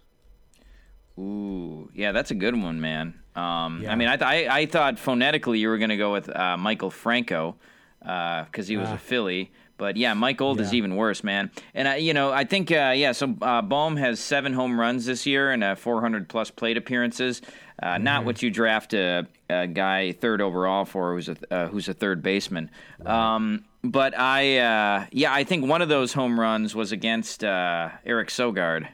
Ooh, 1.18 1.90
yeah, 1.94 2.12
that's 2.12 2.30
a 2.30 2.34
good 2.34 2.60
one, 2.60 2.80
man. 2.80 3.14
Um, 3.36 3.80
Yeah. 3.82 3.92
I 3.92 3.96
mean, 3.96 4.08
I, 4.08 4.16
th- 4.16 4.48
I 4.48 4.58
I 4.60 4.66
thought 4.66 4.98
phonetically 4.98 5.58
you 5.58 5.68
were 5.68 5.78
going 5.78 5.90
to 5.90 5.96
go 5.96 6.12
with 6.12 6.28
uh, 6.28 6.56
Maikel 6.58 6.90
Franco 6.92 7.56
because 8.00 8.66
he 8.68 8.76
was 8.76 8.88
a 8.90 8.98
Philly. 8.98 9.52
But 9.82 9.96
yeah, 9.96 10.14
Mike 10.14 10.40
Olt 10.40 10.60
is 10.60 10.68
Ah. 10.68 10.74
Even 10.76 10.94
worse, 10.94 11.24
man. 11.24 11.50
And 11.74 11.88
I, 11.88 11.96
you 11.96 12.14
know, 12.14 12.30
I 12.30 12.44
think 12.44 12.70
uh, 12.70 12.92
yeah. 12.94 13.10
So 13.10 13.34
uh, 13.42 13.62
Bohm 13.62 13.96
has 13.96 14.20
seven 14.20 14.52
home 14.52 14.78
runs 14.78 15.06
this 15.06 15.26
year 15.26 15.50
and 15.50 15.64
uh, 15.64 15.74
400 15.74 16.28
plus 16.28 16.52
plate 16.52 16.76
appearances. 16.76 17.42
Uh, 17.82 17.94
Mm-hmm. 17.94 18.04
Not 18.04 18.24
what 18.24 18.42
you 18.42 18.50
draft 18.50 18.94
a, 18.94 19.26
a 19.50 19.66
guy 19.66 20.12
third 20.12 20.40
overall 20.40 20.84
for, 20.84 21.14
who's 21.14 21.28
a 21.28 21.36
uh, 21.50 21.66
who's 21.66 21.88
a 21.88 21.94
third 21.94 22.22
baseman. 22.22 22.70
Um, 23.04 23.64
but 23.82 24.16
I 24.16 24.58
uh, 24.58 25.06
yeah, 25.10 25.34
I 25.34 25.42
think 25.42 25.66
one 25.66 25.82
of 25.82 25.88
those 25.88 26.12
home 26.12 26.38
runs 26.38 26.76
was 26.76 26.92
against 26.92 27.42
uh, 27.42 27.88
Eric 28.06 28.28
Sogard. 28.28 28.86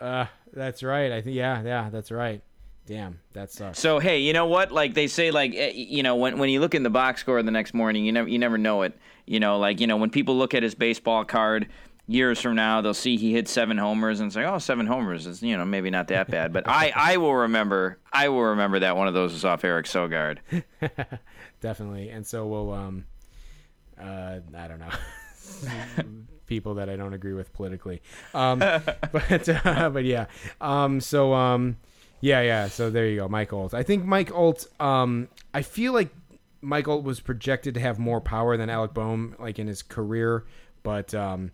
Uh, 0.00 0.26
that's 0.52 0.84
right. 0.84 1.10
I 1.10 1.20
think 1.20 1.34
yeah, 1.34 1.62
yeah, 1.64 1.90
that's 1.90 2.12
right. 2.12 2.42
Damn, 2.86 3.18
that 3.32 3.50
sucks. 3.50 3.80
So 3.80 3.98
hey, 3.98 4.20
you 4.20 4.32
know 4.32 4.46
what? 4.46 4.70
Like 4.70 4.94
they 4.94 5.08
say, 5.08 5.32
like 5.32 5.52
eh, 5.56 5.72
you 5.74 6.04
know, 6.04 6.14
when 6.14 6.38
when 6.38 6.48
you 6.50 6.60
look 6.60 6.76
in 6.76 6.84
the 6.84 6.90
box 6.90 7.22
score 7.22 7.42
the 7.42 7.50
next 7.50 7.74
morning, 7.74 8.04
you 8.04 8.12
never 8.12 8.28
you 8.28 8.38
never 8.38 8.56
know 8.58 8.82
it. 8.82 8.96
You 9.26 9.40
know, 9.40 9.58
like 9.58 9.80
you 9.80 9.86
know, 9.86 9.96
when 9.96 10.10
people 10.10 10.36
look 10.36 10.54
at 10.54 10.62
his 10.62 10.74
baseball 10.74 11.24
card 11.24 11.68
years 12.06 12.40
from 12.40 12.54
now, 12.54 12.80
they'll 12.80 12.94
see 12.94 13.16
he 13.16 13.32
hit 13.32 13.48
seven 13.48 13.76
homers 13.78 14.20
and 14.20 14.32
say, 14.32 14.44
"Oh, 14.44 14.58
seven 14.58 14.86
homers 14.86 15.26
is 15.26 15.42
you 15.42 15.56
know 15.56 15.64
maybe 15.64 15.90
not 15.90 16.08
that 16.08 16.30
bad." 16.30 16.52
But 16.52 16.68
I 16.68 16.92
I 16.94 17.16
will 17.16 17.34
remember 17.34 17.98
I 18.12 18.28
will 18.28 18.42
remember 18.42 18.78
that 18.80 18.96
one 18.96 19.08
of 19.08 19.14
those 19.14 19.32
was 19.32 19.44
off 19.44 19.64
Eric 19.64 19.86
Sogard. 19.86 20.38
Definitely. 21.60 22.10
And 22.10 22.26
so 22.26 22.46
we'll 22.46 22.72
um, 22.72 23.04
uh, 24.00 24.40
I 24.56 24.68
don't 24.68 24.78
know. 24.78 24.90
people 26.46 26.74
that 26.74 26.88
I 26.88 26.96
don't 26.96 27.12
agree 27.12 27.32
with 27.32 27.52
politically. 27.52 28.02
Um, 28.34 28.58
but 29.12 29.48
uh, 29.48 29.90
but 29.90 30.04
yeah. 30.04 30.26
Um, 30.60 31.00
so 31.00 31.34
um, 31.34 31.76
yeah, 32.20 32.40
yeah. 32.42 32.68
So 32.68 32.90
there 32.90 33.06
you 33.08 33.16
go, 33.16 33.28
Mike 33.28 33.52
Olt. 33.52 33.74
I 33.74 33.82
think 33.82 34.04
Mike 34.04 34.32
Olt. 34.32 34.66
Um, 34.80 35.28
I 35.52 35.62
feel 35.62 35.92
like 35.92 36.10
Olt 36.88 37.04
was 37.04 37.20
projected 37.20 37.74
to 37.74 37.80
have 37.80 37.98
more 37.98 38.20
power 38.20 38.56
than 38.56 38.70
Alec 38.70 38.94
Bohm, 38.94 39.36
like 39.38 39.58
in 39.58 39.66
his 39.66 39.82
career, 39.82 40.44
but 40.82 41.14
um, 41.14 41.50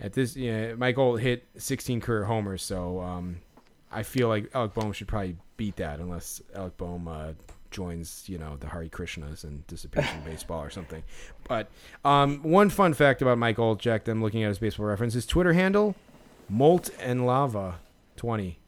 at 0.00 0.12
this, 0.12 0.36
yeah, 0.36 0.74
Mike 0.74 0.98
Olt 0.98 1.20
hit 1.20 1.46
16 1.56 2.00
career 2.00 2.24
homers. 2.24 2.62
So 2.62 3.00
um, 3.00 3.38
I 3.90 4.02
feel 4.02 4.28
like 4.28 4.50
Alec 4.54 4.74
Bohm 4.74 4.92
should 4.92 5.08
probably 5.08 5.36
beat 5.56 5.76
that, 5.76 6.00
unless 6.00 6.40
Alec 6.54 6.76
Bohm 6.76 7.08
uh, 7.08 7.32
joins, 7.70 8.24
you 8.28 8.38
know, 8.38 8.56
the 8.58 8.68
Hari 8.68 8.88
Krishnas 8.88 9.44
and 9.44 9.66
disappears 9.66 10.06
from 10.06 10.20
baseball 10.24 10.62
or 10.62 10.70
something. 10.70 11.02
But 11.44 11.68
um, 12.04 12.42
one 12.42 12.70
fun 12.70 12.94
fact 12.94 13.22
about 13.22 13.38
Mike 13.38 13.58
Jack, 13.78 14.04
them 14.04 14.22
looking 14.22 14.42
at 14.42 14.48
his 14.48 14.58
baseball 14.58 14.86
reference, 14.86 15.14
his 15.14 15.26
Twitter 15.26 15.52
handle, 15.52 15.94
Molt 16.48 16.90
and 17.00 17.26
Lava 17.26 17.80
20. 18.16 18.58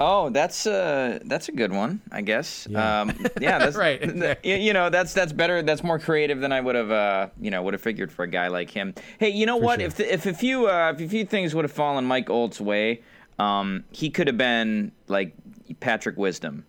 Oh, 0.00 0.30
that's 0.30 0.66
uh 0.66 1.18
that's 1.24 1.48
a 1.48 1.52
good 1.52 1.72
one, 1.72 2.00
I 2.12 2.20
guess. 2.20 2.66
Yeah. 2.70 3.00
Um, 3.00 3.26
yeah, 3.40 3.58
that's 3.60 3.76
Right, 3.76 4.00
exactly. 4.02 4.64
You, 4.64 4.72
know, 4.72 4.90
that's 4.90 5.12
that's 5.12 5.32
better. 5.32 5.62
That's 5.62 5.82
more 5.82 5.98
creative 5.98 6.40
than 6.40 6.52
I 6.52 6.60
would 6.60 6.74
have, 6.74 6.90
uh, 6.90 7.28
you 7.40 7.50
know, 7.50 7.62
would 7.62 7.74
have 7.74 7.80
figured 7.80 8.12
for 8.12 8.22
a 8.22 8.28
guy 8.28 8.48
like 8.48 8.70
him. 8.70 8.94
Hey, 9.18 9.30
you 9.30 9.46
know 9.46 9.56
what? 9.56 9.80
sure. 9.80 9.86
If 9.88 9.94
the, 9.96 10.12
if 10.12 10.26
a 10.26 10.34
few 10.34 10.68
uh, 10.68 10.92
if 10.94 11.00
a 11.00 11.08
few 11.08 11.24
things 11.24 11.54
would 11.54 11.64
have 11.64 11.72
fallen 11.72 12.04
Mike 12.04 12.30
Olt's 12.30 12.60
way, 12.60 13.02
um, 13.38 13.84
he 13.90 14.10
could 14.10 14.26
have 14.26 14.38
been 14.38 14.92
like 15.08 15.34
Patrick 15.80 16.16
Wisdom. 16.16 16.64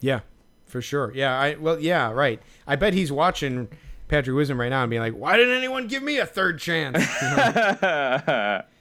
Yeah, 0.00 0.20
for 0.66 0.80
sure. 0.80 1.12
Yeah, 1.14 1.38
I 1.38 1.56
well, 1.56 1.80
yeah, 1.80 2.12
right. 2.12 2.40
I 2.66 2.76
bet 2.76 2.94
he's 2.94 3.10
watching 3.10 3.68
Patrick 4.08 4.36
Wisdom 4.36 4.60
right 4.60 4.68
now 4.68 4.82
and 4.82 4.90
being 4.90 5.02
like, 5.02 5.14
"Why 5.14 5.36
didn't 5.36 5.56
anyone 5.56 5.88
give 5.88 6.02
me 6.02 6.18
a 6.18 6.26
third 6.26 6.58
chance?" 6.58 6.98
You 7.22 7.28
know? 7.36 8.62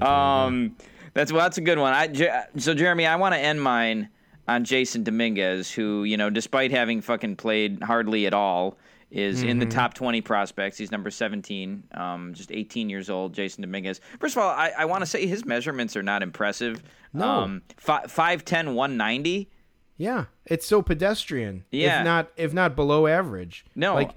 Um, 0.00 0.74
that's 1.14 1.32
well, 1.32 1.42
that's 1.42 1.58
a 1.58 1.62
good 1.62 1.78
one. 1.78 1.92
I 1.94 2.44
so 2.56 2.74
Jeremy, 2.74 3.06
I 3.06 3.16
want 3.16 3.34
to 3.34 3.38
end 3.40 3.62
mine 3.62 4.08
on 4.46 4.64
Jasson 4.64 5.04
Dominguez, 5.04 5.70
who 5.70 6.04
you 6.04 6.16
know, 6.16 6.28
despite 6.30 6.70
having 6.70 7.00
fucking 7.00 7.36
played 7.36 7.82
hardly 7.82 8.26
at 8.26 8.34
all, 8.34 8.76
is 9.10 9.42
in 9.42 9.48
Mm-hmm. 9.50 9.58
the 9.60 9.66
top 9.66 9.94
twenty 9.94 10.20
prospects. 10.20 10.76
He's 10.76 10.90
number 10.90 11.10
seventeen, 11.10 11.84
um, 11.92 12.34
just 12.34 12.50
eighteen 12.52 12.90
years 12.90 13.08
old. 13.08 13.34
Jasson 13.34 13.60
Dominguez. 13.62 14.00
First 14.20 14.36
of 14.36 14.42
all, 14.42 14.50
I, 14.50 14.72
I 14.76 14.84
want 14.86 15.02
to 15.02 15.06
say 15.06 15.26
his 15.26 15.44
measurements 15.44 15.96
are 15.96 16.02
not 16.02 16.22
impressive. 16.22 16.82
No. 17.12 17.28
um, 17.28 17.62
fi- 17.76 18.02
5'10", 18.06 18.74
190. 18.74 19.48
yeah, 19.96 20.24
it's 20.46 20.66
so 20.66 20.82
pedestrian. 20.82 21.64
Yeah. 21.70 22.00
if 22.00 22.04
not 22.04 22.28
if 22.36 22.52
not 22.52 22.74
below 22.74 23.06
average. 23.06 23.64
No, 23.76 23.94
like 23.94 24.10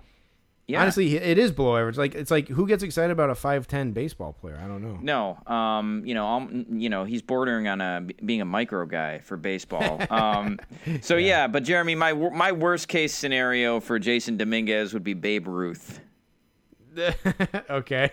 yeah. 0.68 0.82
honestly, 0.82 1.16
it 1.16 1.38
is 1.38 1.52
below 1.52 1.78
average. 1.78 1.98
Like 1.98 2.14
it's 2.14 2.30
like 2.30 2.50
who 2.50 2.68
gets 2.68 2.84
excited 2.84 3.12
about 3.12 3.30
a 3.30 3.36
five 3.36 3.68
ten 3.68 3.92
baseball 3.94 4.34
player? 4.34 4.60
I 4.62 4.68
don't 4.68 4.82
know. 4.82 5.00
No, 5.02 5.54
um, 5.54 6.04
you 6.06 6.14
know, 6.14 6.28
um, 6.28 6.66
you 6.70 6.90
know, 6.90 7.06
he's 7.06 7.22
bordering 7.22 7.68
on 7.68 7.80
a 7.80 8.06
being 8.26 8.42
a 8.42 8.46
micro 8.46 8.86
guy 8.86 9.20
for 9.20 9.38
baseball. 9.38 10.02
Um, 10.18 10.60
so 11.02 11.18
yeah. 11.18 11.48
but 11.48 11.64
Jeremy, 11.64 11.94
my 11.94 12.14
my 12.14 12.52
worst 12.52 12.88
case 12.88 13.14
scenario 13.14 13.80
for 13.80 14.00
Jasson 14.00 14.38
Dominguez 14.38 14.94
would 14.94 15.04
be 15.04 15.14
Babe 15.14 15.48
Ruth. 15.48 16.00
okay. 17.70 18.12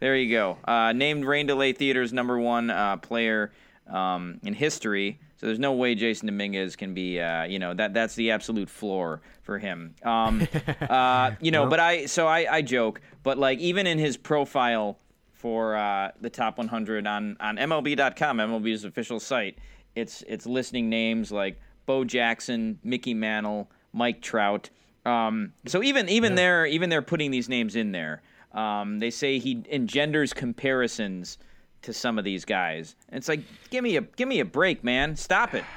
There 0.00 0.16
you 0.16 0.30
go. 0.30 0.58
Uh, 0.64 0.92
named 0.92 1.24
Rain 1.24 1.46
Delay 1.46 1.72
Theater's 1.72 2.12
number 2.12 2.38
one 2.38 2.70
uh, 2.70 2.96
player 2.98 3.52
um, 3.88 4.40
in 4.42 4.52
history. 4.52 5.20
So 5.42 5.46
there's 5.46 5.58
no 5.58 5.72
way 5.72 5.96
Jasson 5.96 6.26
Dominguez 6.26 6.76
can 6.76 6.94
be, 6.94 7.18
uh, 7.18 7.42
you 7.42 7.58
know, 7.58 7.74
that 7.74 7.92
that's 7.92 8.14
the 8.14 8.30
absolute 8.30 8.70
floor 8.70 9.22
for 9.42 9.58
him. 9.58 9.96
Um, 10.04 10.46
uh, 10.88 11.32
you 11.40 11.50
know, 11.50 11.66
but 11.66 11.80
I 11.80 12.06
so 12.06 12.28
I, 12.28 12.46
I 12.48 12.62
joke, 12.62 13.00
but 13.24 13.38
like 13.38 13.58
even 13.58 13.88
in 13.88 13.98
his 13.98 14.16
profile 14.16 15.00
for 15.32 15.74
uh, 15.74 16.12
the 16.20 16.30
top 16.30 16.58
100 16.58 17.08
on 17.08 17.36
on 17.40 17.56
MLB.com, 17.56 18.36
MLB's 18.38 18.84
official 18.84 19.18
site, 19.18 19.58
it's 19.96 20.22
it's 20.28 20.46
listing 20.46 20.88
names 20.88 21.32
like 21.32 21.60
Bo 21.86 22.04
Jackson, 22.04 22.78
Mickey 22.84 23.12
Mantle, 23.12 23.68
Mike 23.92 24.22
Trout. 24.22 24.70
Um, 25.04 25.54
so 25.66 25.82
even 25.82 26.08
even 26.08 26.36
they're 26.36 26.66
even 26.66 26.88
they're 26.88 27.02
putting 27.02 27.32
these 27.32 27.48
names 27.48 27.74
in 27.74 27.90
there. 27.90 28.22
Um, 28.52 29.00
they 29.00 29.10
say 29.10 29.40
he 29.40 29.64
engenders 29.72 30.32
comparisons 30.32 31.38
to 31.82 31.92
some 31.92 32.18
of 32.18 32.24
these 32.24 32.44
guys. 32.44 32.94
And 33.08 33.18
it's 33.18 33.28
like, 33.28 33.40
give 33.70 33.82
me 33.84 33.96
a 33.96 34.00
give 34.02 34.28
me 34.28 34.40
a 34.40 34.44
break, 34.44 34.82
man. 34.84 35.16
Stop 35.16 35.54
it. 35.54 35.64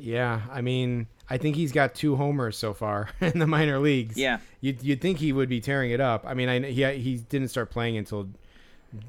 Yeah, 0.00 0.42
I 0.52 0.60
mean, 0.60 1.08
I 1.28 1.38
think 1.38 1.56
he's 1.56 1.72
got 1.72 1.92
two 1.92 2.14
homers 2.14 2.56
so 2.56 2.72
far 2.72 3.08
in 3.20 3.40
the 3.40 3.48
minor 3.48 3.80
leagues. 3.80 4.16
Yeah. 4.16 4.38
you'd, 4.60 4.80
you'd 4.80 5.00
think 5.00 5.18
he 5.18 5.32
would 5.32 5.48
be 5.48 5.60
tearing 5.60 5.90
it 5.90 6.00
up. 6.00 6.24
I 6.24 6.34
mean, 6.34 6.48
I 6.48 6.60
he 6.70 6.84
he 7.00 7.16
didn't 7.16 7.48
start 7.48 7.70
playing 7.70 7.96
until 7.96 8.28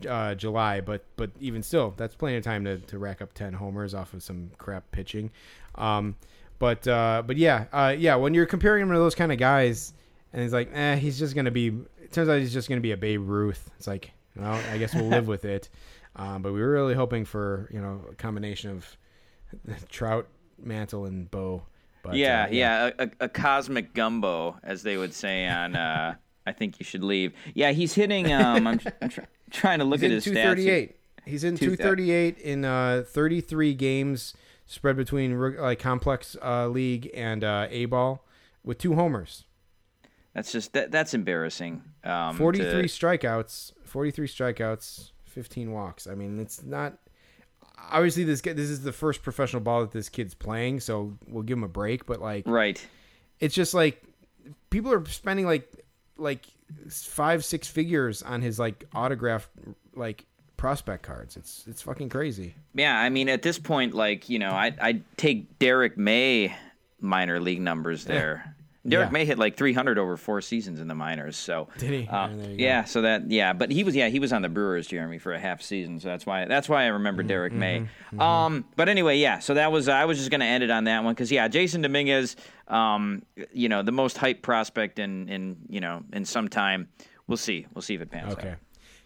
uh, 0.08 0.36
July, 0.36 0.82
but 0.82 1.04
but 1.16 1.32
even 1.40 1.64
still, 1.64 1.94
that's 1.96 2.16
plenty 2.16 2.38
of 2.38 2.44
time 2.44 2.66
to, 2.66 2.78
to 2.80 2.98
rack 2.98 3.22
up 3.22 3.34
ten 3.34 3.54
homers 3.54 3.94
off 3.94 4.14
of 4.14 4.24
some 4.24 4.52
crap 4.58 4.90
pitching. 4.92 5.32
Um, 5.76 6.16
but 6.58 6.88
uh, 6.88 7.24
but 7.26 7.38
yeah, 7.38 7.66
uh, 7.72 7.96
yeah, 7.98 8.16
when 8.16 8.34
you're 8.34 8.46
comparing 8.46 8.82
him 8.82 8.92
to 8.92 8.98
those 8.98 9.16
kind 9.16 9.32
of 9.32 9.38
guys, 9.38 9.94
and 10.34 10.42
he's 10.42 10.54
like, 10.54 10.70
eh, 10.74 10.96
he's 10.96 11.18
just 11.20 11.36
gonna 11.36 11.52
be. 11.52 11.68
It 12.02 12.12
turns 12.12 12.28
out 12.30 12.40
he's 12.40 12.54
just 12.54 12.68
gonna 12.68 12.82
be 12.82 12.92
a 12.92 12.98
Babe 12.98 13.22
Ruth. 13.28 13.70
It's 13.78 13.88
like, 13.88 14.12
well, 14.36 14.60
I 14.72 14.78
guess 14.78 14.94
we'll 14.94 15.06
live 15.08 15.28
with 15.30 15.46
it. 15.46 15.70
Um, 16.16 16.42
but 16.42 16.54
we 16.54 16.62
were 16.62 16.72
really 16.72 16.96
hoping 16.96 17.26
for 17.26 17.70
you 17.72 17.80
know 17.80 18.02
a 18.12 18.16
combination 18.16 18.72
of 18.72 18.98
Trout, 19.90 20.28
Mantle, 20.58 21.06
and 21.06 21.30
Bow. 21.30 21.64
But, 22.02 22.16
yeah, 22.16 22.44
uh, 22.44 22.48
yeah, 22.52 22.90
a, 22.98 23.04
a, 23.04 23.10
a 23.22 23.30
cosmic 23.30 23.94
gumbo, 23.94 24.58
as 24.64 24.84
they 24.84 24.98
would 24.98 25.14
say 25.14 25.48
on. 25.48 25.76
Uh, 25.76 26.16
I 26.46 26.52
think 26.52 26.80
you 26.80 26.84
should 26.84 27.04
leave. 27.04 27.34
Yeah, 27.54 27.72
he's 27.72 27.94
hitting. 27.94 28.34
Um, 28.34 28.66
I'm, 28.66 28.80
I'm 29.02 29.10
tr- 29.10 29.22
trying 29.52 29.80
to 29.80 29.86
look 29.86 30.00
He's 30.00 30.06
at 30.06 30.12
his 30.12 30.26
stats. 30.26 30.56
238. 30.56 30.96
He's 31.26 31.44
in 31.44 31.58
238 31.58 32.38
in 32.40 32.66
uh, 32.66 33.04
33 33.06 33.76
games 33.76 34.34
spread 34.66 34.96
between 34.96 35.40
like 35.58 35.80
complex 35.80 36.36
uh, 36.44 36.68
league 36.68 37.10
and 37.14 37.44
uh, 37.44 37.68
A 37.70 37.86
ball 37.86 38.26
with 38.64 38.78
two 38.78 38.96
homers, 38.96 39.46
That's 40.34 40.52
just 40.52 40.74
that, 40.74 40.92
that's 40.92 41.14
embarrassing. 41.14 41.84
Um, 42.04 42.36
43 42.36 42.84
to- 42.84 42.88
strikeouts, 42.88 43.74
43 43.86 44.28
strikeouts, 44.28 45.12
15 45.40 45.72
walks. 45.72 46.06
I 46.06 46.16
mean, 46.16 46.38
it's 46.38 46.64
not. 46.64 46.98
Obviously, 47.92 48.26
this 48.26 48.42
guy, 48.42 48.52
this 48.52 48.70
is 48.70 48.82
the 48.82 48.92
first 48.92 49.24
professional 49.24 49.62
ball 49.62 49.80
that 49.82 49.92
this 49.92 50.10
kid's 50.10 50.34
playing, 50.34 50.82
so 50.82 51.14
we'll 51.30 51.44
give 51.44 51.58
him 51.58 51.64
a 51.64 51.70
break. 51.70 52.06
But 52.06 52.20
like, 52.20 52.44
right. 52.46 52.86
it's 53.40 53.56
just 53.56 53.74
like 53.74 54.04
people 54.70 54.92
are 54.92 55.06
spending 55.06 55.46
like 55.46 55.72
like 56.18 56.46
five 56.90 57.46
six 57.46 57.70
figures 57.70 58.22
on 58.22 58.42
his 58.42 58.60
like 58.60 58.84
autograph 58.94 59.50
like 59.96 60.26
prospect 60.58 61.04
cards. 61.04 61.38
It's 61.38 61.64
it's 61.68 61.82
fucking 61.82 62.10
crazy. 62.10 62.54
Yeah, 62.74 63.00
I 63.00 63.08
mean, 63.08 63.30
at 63.30 63.42
this 63.42 63.58
point, 63.58 63.94
like 63.94 64.28
you 64.28 64.40
know, 64.40 64.52
I 64.52 64.76
I 64.82 65.02
take 65.16 65.58
Derrick 65.58 65.98
May 65.98 66.54
minor 67.00 67.40
league 67.40 67.62
numbers 67.62 68.04
there. 68.04 68.58
Derrick 68.88 69.08
Yeah. 69.08 69.12
May 69.12 69.26
hit 69.26 69.38
like 69.38 69.58
300 69.58 69.98
over 69.98 70.16
four 70.16 70.40
seasons 70.42 70.80
in 70.80 70.88
the 70.88 70.96
minors. 70.96 71.36
So 71.36 71.68
Did 71.78 71.90
he? 71.92 72.08
Uh, 72.08 72.30
Yeah, 72.56 72.82
go. 72.84 72.88
so 72.88 73.02
that 73.02 73.30
yeah, 73.30 73.52
but 73.54 73.72
he 73.72 73.84
was 73.84 73.96
yeah 73.96 74.08
he 74.08 74.20
was 74.20 74.32
on 74.32 74.42
the 74.42 74.50
Brewers, 74.50 74.88
Jeremy, 74.88 75.18
for 75.18 75.34
a 75.34 75.40
half 75.40 75.62
season. 75.62 76.00
So 76.00 76.08
that's 76.08 76.26
why 76.26 76.46
that's 76.46 76.70
why 76.70 76.84
I 76.84 76.88
remember 76.88 77.22
Mm-hmm, 77.22 77.28
Derrick 77.28 77.54
May. 77.54 77.88
Um, 78.18 78.66
but 78.76 78.88
anyway, 78.90 79.18
yeah. 79.18 79.40
So 79.40 79.54
that 79.56 79.72
was 79.72 79.90
I 79.90 80.06
was 80.06 80.18
just 80.18 80.32
gonna 80.32 80.46
end 80.46 80.64
it 80.64 80.70
on 80.72 80.86
that 80.86 81.04
one 81.04 81.14
because 81.14 81.32
yeah, 81.32 81.48
Jasson 81.50 81.82
Dominguez, 81.82 82.36
um, 82.70 83.24
you 83.54 83.68
know, 83.70 83.82
the 83.84 83.92
most 83.92 84.16
hyped 84.18 84.42
prospect 84.44 84.98
in 85.00 85.28
in 85.28 85.58
you 85.70 85.82
know 85.82 86.04
in 86.14 86.24
some 86.26 86.48
time. 86.48 86.88
We'll 87.28 87.38
see. 87.38 87.68
We'll 87.76 87.82
see 87.84 87.94
if 87.96 88.02
it 88.02 88.10
pans 88.10 88.34
Okay. 88.34 88.52
out. 88.52 88.58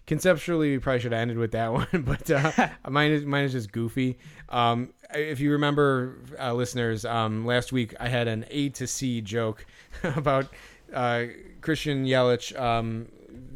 Conceptually, 0.06 0.72
we 0.72 0.80
probably 0.80 1.00
should 1.00 1.14
have 1.14 1.22
ended 1.22 1.38
with 1.38 1.52
that 1.52 1.72
one, 1.74 1.88
but 2.06 2.30
uh, 2.30 2.52
mine 2.90 3.12
is 3.12 3.26
mine 3.26 3.46
is 3.46 3.54
just 3.54 3.72
goofy. 3.72 4.18
Um, 4.50 4.94
if 5.14 5.40
you 5.40 5.52
remember, 5.52 6.18
uh, 6.40 6.54
listeners, 6.54 7.06
um, 7.06 7.46
last 7.46 7.72
week 7.72 7.94
I 8.00 8.10
had 8.10 8.28
an 8.28 8.46
A 8.50 8.70
to 8.70 8.88
C 8.88 9.22
joke 9.22 9.66
about 10.04 10.48
uh, 10.94 11.26
Christian 11.62 12.06
Yelich 12.06 12.60
um, 12.60 13.08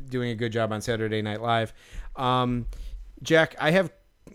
doing 0.10 0.30
a 0.30 0.36
good 0.36 0.52
job 0.52 0.72
on 0.72 0.82
Saturday 0.82 1.22
Night 1.22 1.42
Live. 1.42 1.74
Um, 2.16 2.66
Jack, 3.24 3.56
I 3.60 3.72
have 3.72 3.92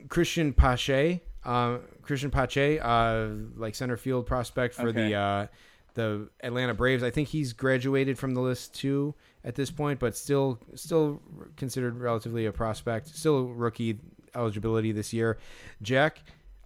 Cristian 0.08 0.54
Pache, 0.54 1.22
uh, 1.44 1.78
Cristian 2.02 2.30
Pache, 2.30 2.78
uh, 2.78 3.28
like 3.56 3.74
center 3.74 3.96
field 3.96 4.26
prospect 4.26 4.74
for 4.74 4.88
Okay. 4.88 5.08
the 5.08 5.14
uh, 5.14 5.46
the 5.94 6.28
Atlanta 6.42 6.74
Braves. 6.74 7.02
I 7.02 7.10
think 7.10 7.28
he's 7.28 7.52
graduated 7.52 8.18
from 8.18 8.34
the 8.34 8.40
list 8.40 8.74
too 8.74 9.14
at 9.44 9.54
this 9.54 9.70
point, 9.70 9.98
but 9.98 10.16
still 10.16 10.58
still 10.74 11.20
considered 11.56 11.98
relatively 11.98 12.46
a 12.46 12.52
prospect. 12.52 13.08
Still 13.08 13.46
rookie 13.46 13.98
eligibility 14.34 14.92
this 14.92 15.12
year. 15.12 15.38
Jack, 15.82 16.22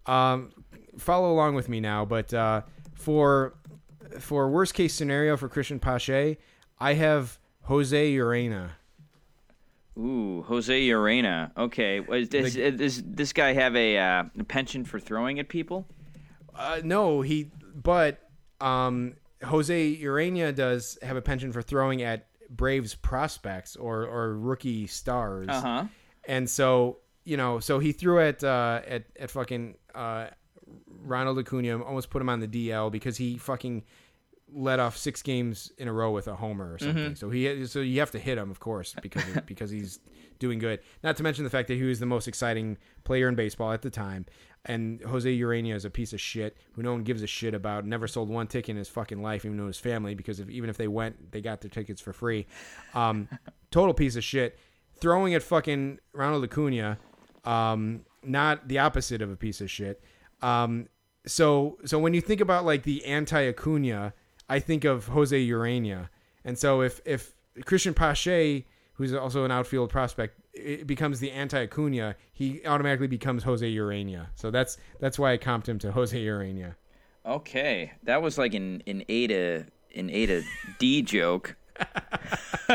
um, 0.07 0.51
follow 0.99 1.33
along 1.33 1.55
with 1.55 1.69
me 1.69 1.81
now, 1.81 2.05
but 2.05 2.33
uh, 2.33 2.63
for 2.95 3.55
for 4.19 4.49
worst 4.49 4.75
case 4.75 4.95
scenario 4.95 5.37
for 5.37 5.49
Cristian 5.49 5.81
Pache, 5.81 6.39
I 6.79 6.95
have 6.95 7.39
Jose 7.63 8.13
Urena. 8.13 8.71
Ooh, 9.99 10.43
Jose 10.43 10.89
Urena. 10.89 11.51
Okay, 11.57 12.01
does, 12.27 12.55
does 12.55 13.03
this 13.03 13.33
guy 13.33 13.55
have 13.55 13.75
a, 13.75 13.99
uh, 13.99 14.25
a 14.39 14.45
penchant 14.45 14.87
for 14.87 15.01
throwing 15.01 15.39
at 15.39 15.49
people? 15.49 15.87
Uh, 16.55 16.81
no, 16.85 17.23
he 17.23 17.51
but 17.75 18.21
um, 18.61 19.15
Jose 19.43 19.97
Urena 19.97 20.55
does 20.55 20.99
have 21.03 21.17
a 21.17 21.23
penchant 21.23 21.55
for 21.55 21.63
throwing 21.63 22.03
at 22.03 22.27
Braves 22.51 22.95
prospects 22.95 23.77
or 23.77 24.05
or 24.05 24.37
rookie 24.37 24.87
stars. 24.87 25.49
Uh 25.49 25.61
huh. 25.61 25.85
And 26.29 26.51
so, 26.51 26.99
you 27.25 27.37
know, 27.37 27.61
so 27.61 27.79
he 27.79 27.93
threw 27.93 28.21
at 28.21 28.43
uh, 28.43 28.81
at 28.87 29.05
at 29.19 29.31
fucking 29.31 29.77
uh, 29.95 30.29
Ronald 30.89 31.39
Acuna, 31.39 31.83
almost 31.83 32.11
put 32.11 32.21
him 32.21 32.29
on 32.29 32.41
the 32.41 32.49
DL 32.49 32.91
because 32.91 33.17
he 33.17 33.39
fucking 33.39 33.85
let 34.53 34.79
off 34.79 34.97
six 34.97 35.23
games 35.23 35.73
in 35.77 35.89
a 35.89 35.93
row 35.93 36.13
with 36.13 36.29
a 36.29 36.37
homer 36.37 36.75
or 36.75 36.79
something. 36.79 37.17
So 37.17 37.31
he 37.31 37.67
so 37.67 37.81
you 37.81 38.01
have 38.01 38.13
to 38.13 38.19
hit 38.19 38.39
him, 38.39 38.51
of 38.51 38.61
course, 38.61 38.95
because 39.03 39.25
because 39.47 39.71
he's 39.71 40.01
doing 40.39 40.59
good. 40.59 40.81
Not 41.03 41.17
to 41.17 41.23
mention 41.23 41.45
the 41.45 41.51
fact 41.51 41.69
that 41.69 41.75
he 41.75 41.83
was 41.83 41.99
the 41.99 42.07
most 42.07 42.29
exciting 42.29 42.79
player 43.05 43.29
in 43.29 43.35
baseball 43.35 43.73
at 43.73 43.83
the 43.83 43.91
time. 43.91 44.27
And 44.67 45.01
Jose 45.03 45.39
Urena 45.39 45.75
is 45.75 45.85
a 45.85 45.91
piece 45.91 46.13
of 46.13 46.21
shit 46.21 46.57
who 46.73 46.83
no 46.83 46.93
one 46.93 47.05
gives 47.05 47.23
a 47.23 47.27
shit 47.27 47.55
about. 47.55 47.87
Never 47.87 48.09
sold 48.09 48.29
one 48.29 48.49
ticket 48.49 48.71
in 48.71 48.77
his 48.77 48.89
fucking 48.89 49.23
life, 49.23 49.45
even 49.45 49.57
to 49.59 49.65
his 49.65 49.79
family, 49.79 50.15
because 50.15 50.41
if, 50.41 50.51
even 50.51 50.69
if 50.69 50.77
they 50.77 50.89
went, 50.89 51.31
they 51.31 51.41
got 51.41 51.61
their 51.61 51.71
tickets 51.71 52.01
for 52.01 52.13
free. 52.13 52.47
Um, 52.93 53.29
total 53.71 53.95
piece 53.95 54.17
of 54.17 54.25
shit. 54.25 54.59
Throwing 55.01 55.35
at 55.35 55.43
fucking 55.43 56.01
Ronald 56.13 56.43
Acuna, 56.45 56.99
um, 57.45 58.05
not 58.25 58.67
the 58.67 58.81
opposite 58.81 59.23
of 59.23 59.31
a 59.31 59.37
piece 59.37 59.61
of 59.61 59.71
shit. 59.71 60.03
Um, 60.43 60.89
so 61.27 61.79
so 61.85 61.99
when 61.99 62.15
you 62.15 62.21
think 62.21 62.41
about 62.41 62.65
like 62.65 62.83
the 62.83 63.05
anti 63.05 63.49
Acuna, 63.49 64.15
I 64.49 64.59
think 64.59 64.85
of 64.85 65.09
Jose 65.09 65.47
Urena, 65.49 66.09
and 66.45 66.59
so 66.59 66.83
if 66.83 67.01
if 67.05 67.35
Cristian 67.61 67.95
Pache, 67.95 68.67
who's 68.95 69.13
also 69.15 69.45
an 69.45 69.51
outfield 69.51 69.91
prospect, 69.91 70.41
it 70.57 70.87
becomes 70.87 71.21
the 71.21 71.31
anti 71.31 71.65
Acuna, 71.65 72.17
he 72.33 72.65
automatically 72.67 73.07
becomes 73.07 73.43
Jose 73.43 73.71
Urena. 73.71 74.29
So 74.35 74.51
that's 74.51 74.79
that's 75.01 75.19
why 75.19 75.33
I 75.33 75.39
comped 75.39 75.69
him 75.69 75.79
to 75.81 75.93
Jose 75.93 76.19
Urena. 76.19 76.75
Okay, 77.25 77.93
that 78.05 78.23
was 78.23 78.39
like 78.39 78.55
an 78.55 78.83
an 78.87 79.05
A 79.09 79.27
to 79.27 79.65
an 79.95 80.11
A 80.11 80.27
to 80.27 80.43
D 80.79 81.03
joke. 81.03 81.57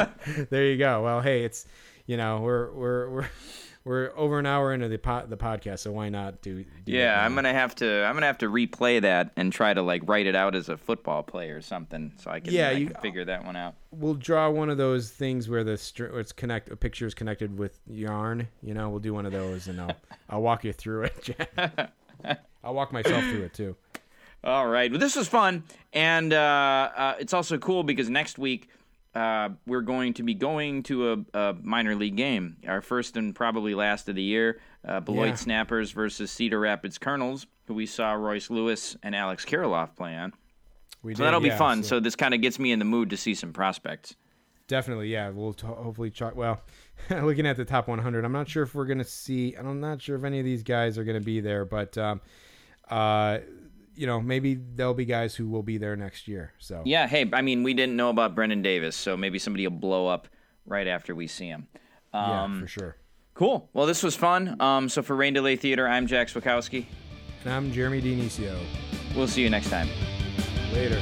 there 0.49 0.65
you 0.65 0.77
go. 0.77 1.03
Well, 1.03 1.21
hey, 1.21 1.43
it's 1.43 1.65
you 2.05 2.17
know 2.17 2.39
we're 2.41 2.71
we're 2.71 3.09
we're 3.09 3.29
we're 3.83 4.11
over 4.15 4.37
an 4.37 4.45
hour 4.45 4.73
into 4.73 4.87
the 4.87 4.97
pod, 4.97 5.29
the 5.29 5.37
podcast, 5.37 5.79
so 5.79 5.91
why 5.91 6.09
not 6.09 6.41
do? 6.41 6.63
do 6.85 6.91
Yeah, 6.91 7.23
I'm 7.25 7.33
gonna 7.35 7.51
have 7.53 7.73
to 7.75 8.05
I'm 8.05 8.13
gonna 8.15 8.27
have 8.27 8.37
to 8.39 8.47
replay 8.49 9.01
that 9.01 9.31
and 9.35 9.51
try 9.51 9.73
to 9.73 9.81
like 9.81 10.01
write 10.05 10.27
it 10.27 10.35
out 10.35 10.53
as 10.55 10.69
a 10.69 10.77
football 10.77 11.23
play 11.23 11.49
or 11.49 11.61
something, 11.61 12.13
so 12.17 12.29
I 12.29 12.39
can 12.39 12.53
Yeah, 12.53 12.69
I 12.69 12.71
you- 12.73 12.87
can 12.87 13.01
figure 13.01 13.25
that 13.25 13.43
one 13.45 13.55
out. 13.55 13.75
We'll 13.91 14.13
draw 14.13 14.49
one 14.49 14.69
of 14.69 14.77
those 14.77 15.09
things 15.09 15.49
where 15.49 15.63
the 15.63 15.77
str- 15.77 16.05
it's 16.19 16.31
connect 16.31 16.69
a 16.69 16.75
picture 16.75 17.05
is 17.07 17.13
connected 17.13 17.57
with 17.57 17.79
yarn. 17.87 18.47
You 18.61 18.73
know, 18.73 18.89
we'll 18.89 18.99
do 18.99 19.13
one 19.13 19.25
of 19.25 19.31
those, 19.31 19.67
and 19.67 19.81
I'll 19.81 19.95
I'll 20.29 20.41
walk 20.41 20.63
you 20.63 20.73
through 20.73 21.03
it. 21.03 21.21
Jack. 21.23 21.91
I'll 22.63 22.73
walk 22.75 22.93
myself 22.93 23.23
through 23.23 23.43
it 23.43 23.53
too. 23.53 23.75
All 24.43 24.67
right. 24.67 24.89
Well, 24.91 24.99
this 24.99 25.15
was 25.15 25.27
fun, 25.27 25.63
and 25.93 26.33
uh, 26.33 26.89
uh, 26.95 27.15
it's 27.19 27.33
also 27.33 27.57
cool 27.57 27.83
because 27.83 28.09
next 28.09 28.37
week 28.39 28.69
uh, 29.15 29.49
we're 29.67 29.81
going 29.81 30.13
to 30.15 30.23
be 30.23 30.33
going 30.33 30.83
to 30.83 31.11
a, 31.33 31.37
a 31.37 31.55
minor 31.61 31.95
league 31.95 32.15
game, 32.15 32.57
our 32.67 32.81
first 32.81 33.17
and 33.17 33.35
probably 33.35 33.75
last 33.75 34.07
of 34.09 34.15
the 34.15 34.21
year. 34.23 34.59
Uh, 34.87 34.99
Beloit 34.99 35.29
Yeah. 35.29 35.35
Snappers 35.35 35.91
versus 35.91 36.31
Cedar 36.31 36.59
Rapids 36.59 36.97
Kernels, 36.97 37.45
who 37.65 37.73
we 37.73 37.85
saw 37.85 38.13
Royce 38.13 38.49
Lewis 38.49 38.95
and 39.03 39.15
Alex 39.15 39.45
Kirilloff 39.45 39.95
play 39.95 40.15
on. 40.15 40.33
We 41.03 41.13
So 41.13 41.19
did, 41.19 41.25
that'll 41.27 41.39
be 41.41 41.49
fun. 41.51 41.83
so- 41.83 41.89
So 41.89 41.99
this 41.99 42.15
kind 42.15 42.33
of 42.33 42.41
gets 42.41 42.57
me 42.59 42.71
in 42.71 42.79
the 42.79 42.85
mood 42.85 43.09
to 43.11 43.17
see 43.17 43.35
some 43.35 43.53
prospects. 43.53 44.15
Definitely, 44.67 45.09
yeah. 45.09 45.29
We'll 45.29 45.53
t- 45.53 45.67
hopefully 45.67 46.09
try. 46.11 46.31
Well, 46.33 46.61
looking 47.09 47.45
at 47.45 47.57
the 47.57 47.65
top 47.65 47.87
100, 47.89 48.23
I'm 48.23 48.31
not 48.31 48.47
sure 48.47 48.63
if 48.63 48.73
we're 48.73 48.85
gonna 48.85 49.03
see. 49.03 49.53
I'm 49.55 49.81
not 49.81 50.01
sure 50.01 50.15
if 50.15 50.23
any 50.23 50.39
of 50.39 50.45
these 50.45 50.63
guys 50.63 50.97
are 50.97 51.03
gonna 51.03 51.19
be 51.19 51.41
there, 51.41 51.65
but 51.65 51.97
um, 51.97 52.21
uh, 52.89 53.39
you 53.95 54.07
know, 54.07 54.21
maybe 54.21 54.55
there'll 54.55 54.93
be 54.93 55.05
guys 55.05 55.35
who 55.35 55.47
will 55.47 55.63
be 55.63 55.77
there 55.77 55.95
next 55.95 56.27
year. 56.27 56.53
So 56.59 56.81
Yeah. 56.85 57.07
Hey, 57.07 57.29
I 57.33 57.41
mean, 57.41 57.63
we 57.63 57.73
didn't 57.73 57.95
know 57.95 58.09
about 58.09 58.35
Brendan 58.35 58.61
Davis, 58.61 58.95
so 58.95 59.17
maybe 59.17 59.39
somebody 59.39 59.67
will 59.67 59.77
blow 59.77 60.07
up 60.07 60.27
right 60.65 60.87
after 60.87 61.13
we 61.15 61.27
see 61.27 61.47
him. 61.47 61.67
yeah, 62.13 62.43
Um, 62.43 62.61
for 62.61 62.67
sure. 62.67 62.97
Cool. 63.33 63.69
Well, 63.73 63.85
this 63.85 64.03
was 64.03 64.15
fun. 64.15 64.55
Um, 64.61 64.89
so 64.89 65.01
for 65.01 65.15
Rain 65.15 65.33
Delay 65.33 65.55
Theater, 65.55 65.87
I'm 65.87 66.05
Jack 66.07 66.27
Swakowski. 66.27 66.85
And 67.43 67.53
I'm 67.53 67.71
Jeremy 67.71 68.01
Dinicio. 68.01 68.55
We'll 69.15 69.27
see 69.27 69.41
you 69.41 69.49
next 69.49 69.69
time. 69.69 69.87
Later. 70.73 71.01